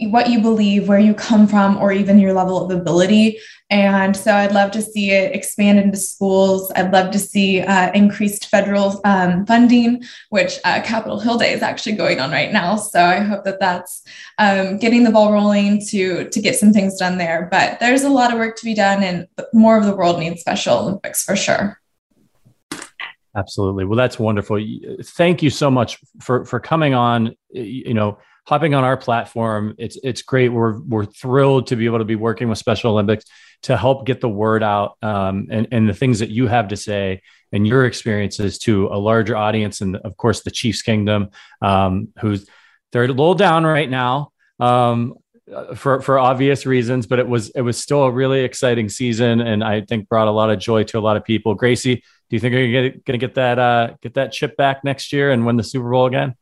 what 0.00 0.30
you 0.30 0.40
believe, 0.40 0.88
where 0.88 0.98
you 0.98 1.12
come 1.12 1.48
from, 1.48 1.76
or 1.76 1.92
even 1.92 2.18
your 2.18 2.32
level 2.32 2.64
of 2.64 2.70
ability. 2.70 3.38
And 3.70 4.16
so 4.16 4.32
I'd 4.32 4.52
love 4.52 4.70
to 4.70 4.82
see 4.82 5.10
it 5.10 5.34
expand 5.34 5.78
into 5.78 5.98
schools. 5.98 6.70
I'd 6.74 6.92
love 6.92 7.10
to 7.10 7.18
see 7.18 7.60
uh, 7.60 7.90
increased 7.92 8.46
federal 8.46 9.00
um, 9.04 9.44
funding, 9.44 10.02
which 10.30 10.58
uh, 10.64 10.80
Capitol 10.82 11.20
Hill 11.20 11.36
Day 11.36 11.52
is 11.52 11.62
actually 11.62 11.96
going 11.96 12.20
on 12.20 12.30
right 12.30 12.52
now. 12.52 12.76
So 12.76 13.02
I 13.02 13.18
hope 13.18 13.44
that 13.44 13.60
that's 13.60 14.02
um, 14.38 14.78
getting 14.78 15.04
the 15.04 15.10
ball 15.10 15.32
rolling 15.32 15.84
to, 15.88 16.28
to 16.30 16.40
get 16.40 16.56
some 16.56 16.72
things 16.72 16.96
done 16.96 17.18
there. 17.18 17.48
But 17.50 17.80
there's 17.80 18.04
a 18.04 18.08
lot 18.08 18.32
of 18.32 18.38
work 18.38 18.56
to 18.56 18.64
be 18.64 18.74
done, 18.74 19.02
and 19.02 19.26
more 19.52 19.76
of 19.76 19.84
the 19.84 19.96
world 19.96 20.18
needs 20.20 20.40
Special 20.40 20.78
Olympics 20.78 21.24
for 21.24 21.36
sure. 21.36 21.80
Absolutely. 23.36 23.84
Well, 23.84 23.96
that's 23.96 24.18
wonderful. 24.18 24.58
Thank 25.04 25.42
you 25.42 25.50
so 25.50 25.70
much 25.70 25.98
for 26.20 26.44
for 26.44 26.58
coming 26.58 26.94
on. 26.94 27.36
You 27.50 27.94
know, 27.94 28.18
hopping 28.48 28.74
on 28.74 28.82
our 28.82 28.96
platform. 28.96 29.74
It's 29.76 29.98
it's 30.02 30.22
great. 30.22 30.48
We're 30.48 30.80
we're 30.80 31.04
thrilled 31.04 31.66
to 31.66 31.76
be 31.76 31.84
able 31.84 31.98
to 31.98 32.06
be 32.06 32.16
working 32.16 32.48
with 32.48 32.56
Special 32.56 32.92
Olympics 32.92 33.26
to 33.64 33.76
help 33.76 34.06
get 34.06 34.22
the 34.22 34.28
word 34.28 34.62
out 34.62 34.96
um, 35.02 35.48
and 35.50 35.68
and 35.70 35.86
the 35.86 35.92
things 35.92 36.20
that 36.20 36.30
you 36.30 36.46
have 36.46 36.68
to 36.68 36.76
say 36.76 37.20
and 37.52 37.66
your 37.66 37.84
experiences 37.84 38.58
to 38.60 38.86
a 38.86 38.96
larger 38.96 39.36
audience, 39.36 39.82
and 39.82 39.96
of 39.96 40.16
course 40.16 40.44
the 40.44 40.50
Chiefs 40.50 40.80
Kingdom, 40.80 41.28
um, 41.60 42.08
who's 42.22 42.48
they're 42.90 43.04
a 43.04 43.08
little 43.08 43.34
down 43.34 43.64
right 43.64 43.90
now. 43.90 44.32
Um, 44.58 45.16
for 45.76 46.00
for 46.00 46.18
obvious 46.18 46.64
reasons, 46.64 47.06
but 47.06 47.18
it 47.18 47.28
was 47.28 47.50
it 47.50 47.60
was 47.60 47.76
still 47.76 48.04
a 48.04 48.10
really 48.10 48.40
exciting 48.40 48.88
season, 48.88 49.40
and 49.40 49.62
I 49.62 49.82
think 49.82 50.08
brought 50.08 50.28
a 50.28 50.30
lot 50.30 50.48
of 50.48 50.58
joy 50.58 50.84
to 50.84 50.98
a 50.98 51.00
lot 51.00 51.18
of 51.18 51.24
people. 51.24 51.54
Gracie, 51.54 51.96
do 51.96 52.36
you 52.36 52.40
think 52.40 52.54
you're 52.54 52.90
gonna 53.04 53.18
get 53.18 53.34
that 53.34 53.58
uh, 53.58 53.94
get 54.00 54.14
that 54.14 54.32
chip 54.32 54.56
back 54.56 54.84
next 54.84 55.12
year 55.12 55.32
and 55.32 55.44
win 55.44 55.56
the 55.56 55.62
Super 55.62 55.90
Bowl 55.90 56.06
again? 56.06 56.34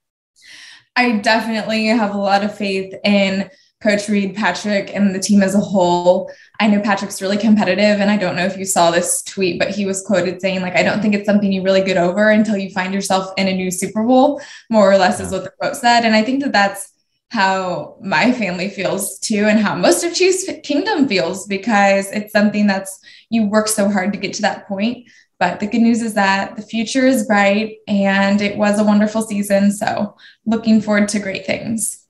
I 0.96 1.18
definitely 1.18 1.86
have 1.86 2.14
a 2.14 2.18
lot 2.18 2.42
of 2.42 2.56
faith 2.56 2.94
in 3.04 3.50
Coach 3.82 4.08
Reid, 4.08 4.34
Patrick, 4.34 4.94
and 4.94 5.14
the 5.14 5.20
team 5.20 5.42
as 5.42 5.54
a 5.54 5.60
whole. 5.60 6.30
I 6.58 6.66
know 6.66 6.80
Patrick's 6.80 7.20
really 7.20 7.36
competitive, 7.36 8.00
and 8.00 8.10
I 8.10 8.16
don't 8.16 8.34
know 8.34 8.46
if 8.46 8.56
you 8.56 8.64
saw 8.64 8.90
this 8.90 9.22
tweet, 9.22 9.58
but 9.58 9.68
he 9.68 9.84
was 9.84 10.02
quoted 10.02 10.40
saying, 10.40 10.62
like, 10.62 10.74
I 10.74 10.82
don't 10.82 11.02
think 11.02 11.14
it's 11.14 11.26
something 11.26 11.52
you 11.52 11.62
really 11.62 11.82
get 11.82 11.98
over 11.98 12.30
until 12.30 12.56
you 12.56 12.70
find 12.70 12.94
yourself 12.94 13.32
in 13.36 13.48
a 13.48 13.52
new 13.52 13.70
Super 13.70 14.02
Bowl, 14.02 14.40
more 14.70 14.90
or 14.90 14.96
less, 14.96 15.20
is 15.20 15.30
what 15.30 15.44
the 15.44 15.50
quote 15.60 15.76
said. 15.76 16.06
And 16.06 16.14
I 16.14 16.22
think 16.22 16.42
that 16.42 16.52
that's 16.52 16.90
how 17.28 17.98
my 18.00 18.32
family 18.32 18.70
feels 18.70 19.18
too, 19.18 19.44
and 19.44 19.60
how 19.60 19.74
most 19.74 20.02
of 20.04 20.14
Chiefs 20.14 20.48
Kingdom 20.62 21.06
feels 21.06 21.46
because 21.46 22.10
it's 22.12 22.32
something 22.32 22.66
that's 22.66 22.98
you 23.28 23.46
work 23.46 23.68
so 23.68 23.90
hard 23.90 24.12
to 24.14 24.18
get 24.18 24.32
to 24.34 24.42
that 24.42 24.66
point. 24.66 25.06
But 25.38 25.60
the 25.60 25.66
good 25.66 25.82
news 25.82 26.02
is 26.02 26.14
that 26.14 26.56
the 26.56 26.62
future 26.62 27.06
is 27.06 27.26
bright 27.26 27.76
and 27.86 28.40
it 28.40 28.56
was 28.56 28.78
a 28.78 28.84
wonderful 28.84 29.22
season. 29.22 29.70
So 29.70 30.16
looking 30.46 30.80
forward 30.80 31.08
to 31.10 31.18
great 31.18 31.44
things. 31.44 32.06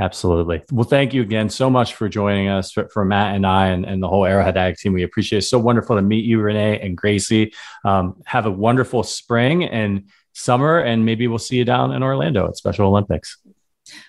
Absolutely. 0.00 0.62
Well, 0.70 0.84
thank 0.84 1.12
you 1.12 1.22
again 1.22 1.48
so 1.48 1.68
much 1.68 1.94
for 1.94 2.08
joining 2.08 2.48
us 2.48 2.70
for, 2.70 2.88
for 2.88 3.04
Matt 3.04 3.34
and 3.34 3.44
I 3.44 3.68
and, 3.68 3.84
and, 3.84 4.00
the 4.00 4.06
whole 4.06 4.24
Arrowhead 4.24 4.56
Addict 4.56 4.80
team. 4.80 4.92
We 4.92 5.02
appreciate 5.02 5.40
it. 5.40 5.42
So 5.42 5.58
wonderful 5.58 5.96
to 5.96 6.02
meet 6.02 6.24
you, 6.24 6.40
Renee 6.40 6.78
and 6.80 6.96
Gracie. 6.96 7.52
Um, 7.84 8.22
have 8.24 8.46
a 8.46 8.50
wonderful 8.50 9.02
spring 9.02 9.64
and 9.64 10.08
summer, 10.34 10.78
and 10.78 11.04
maybe 11.04 11.26
we'll 11.26 11.40
see 11.40 11.56
you 11.56 11.64
down 11.64 11.92
in 11.92 12.04
Orlando 12.04 12.46
at 12.46 12.56
Special 12.56 12.86
Olympics. 12.86 13.38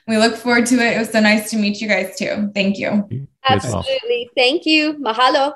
We 0.08 0.18
look 0.18 0.36
forward 0.36 0.68
to 0.68 0.76
it. 0.76 0.96
It 0.96 1.00
was 1.00 1.10
so 1.10 1.22
nice 1.22 1.50
to 1.52 1.58
meet 1.58 1.82
you 1.82 1.88
guys 1.88 2.16
too. 2.20 2.52
Thank 2.54 2.78
you. 2.78 3.28
Absolutely. 3.48 4.30
Thank 4.38 4.68
you. 4.68 4.94
Mahalo. 4.94 5.56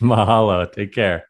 Mahalo. 0.00 0.72
Take 0.72 0.92
care. 0.92 1.29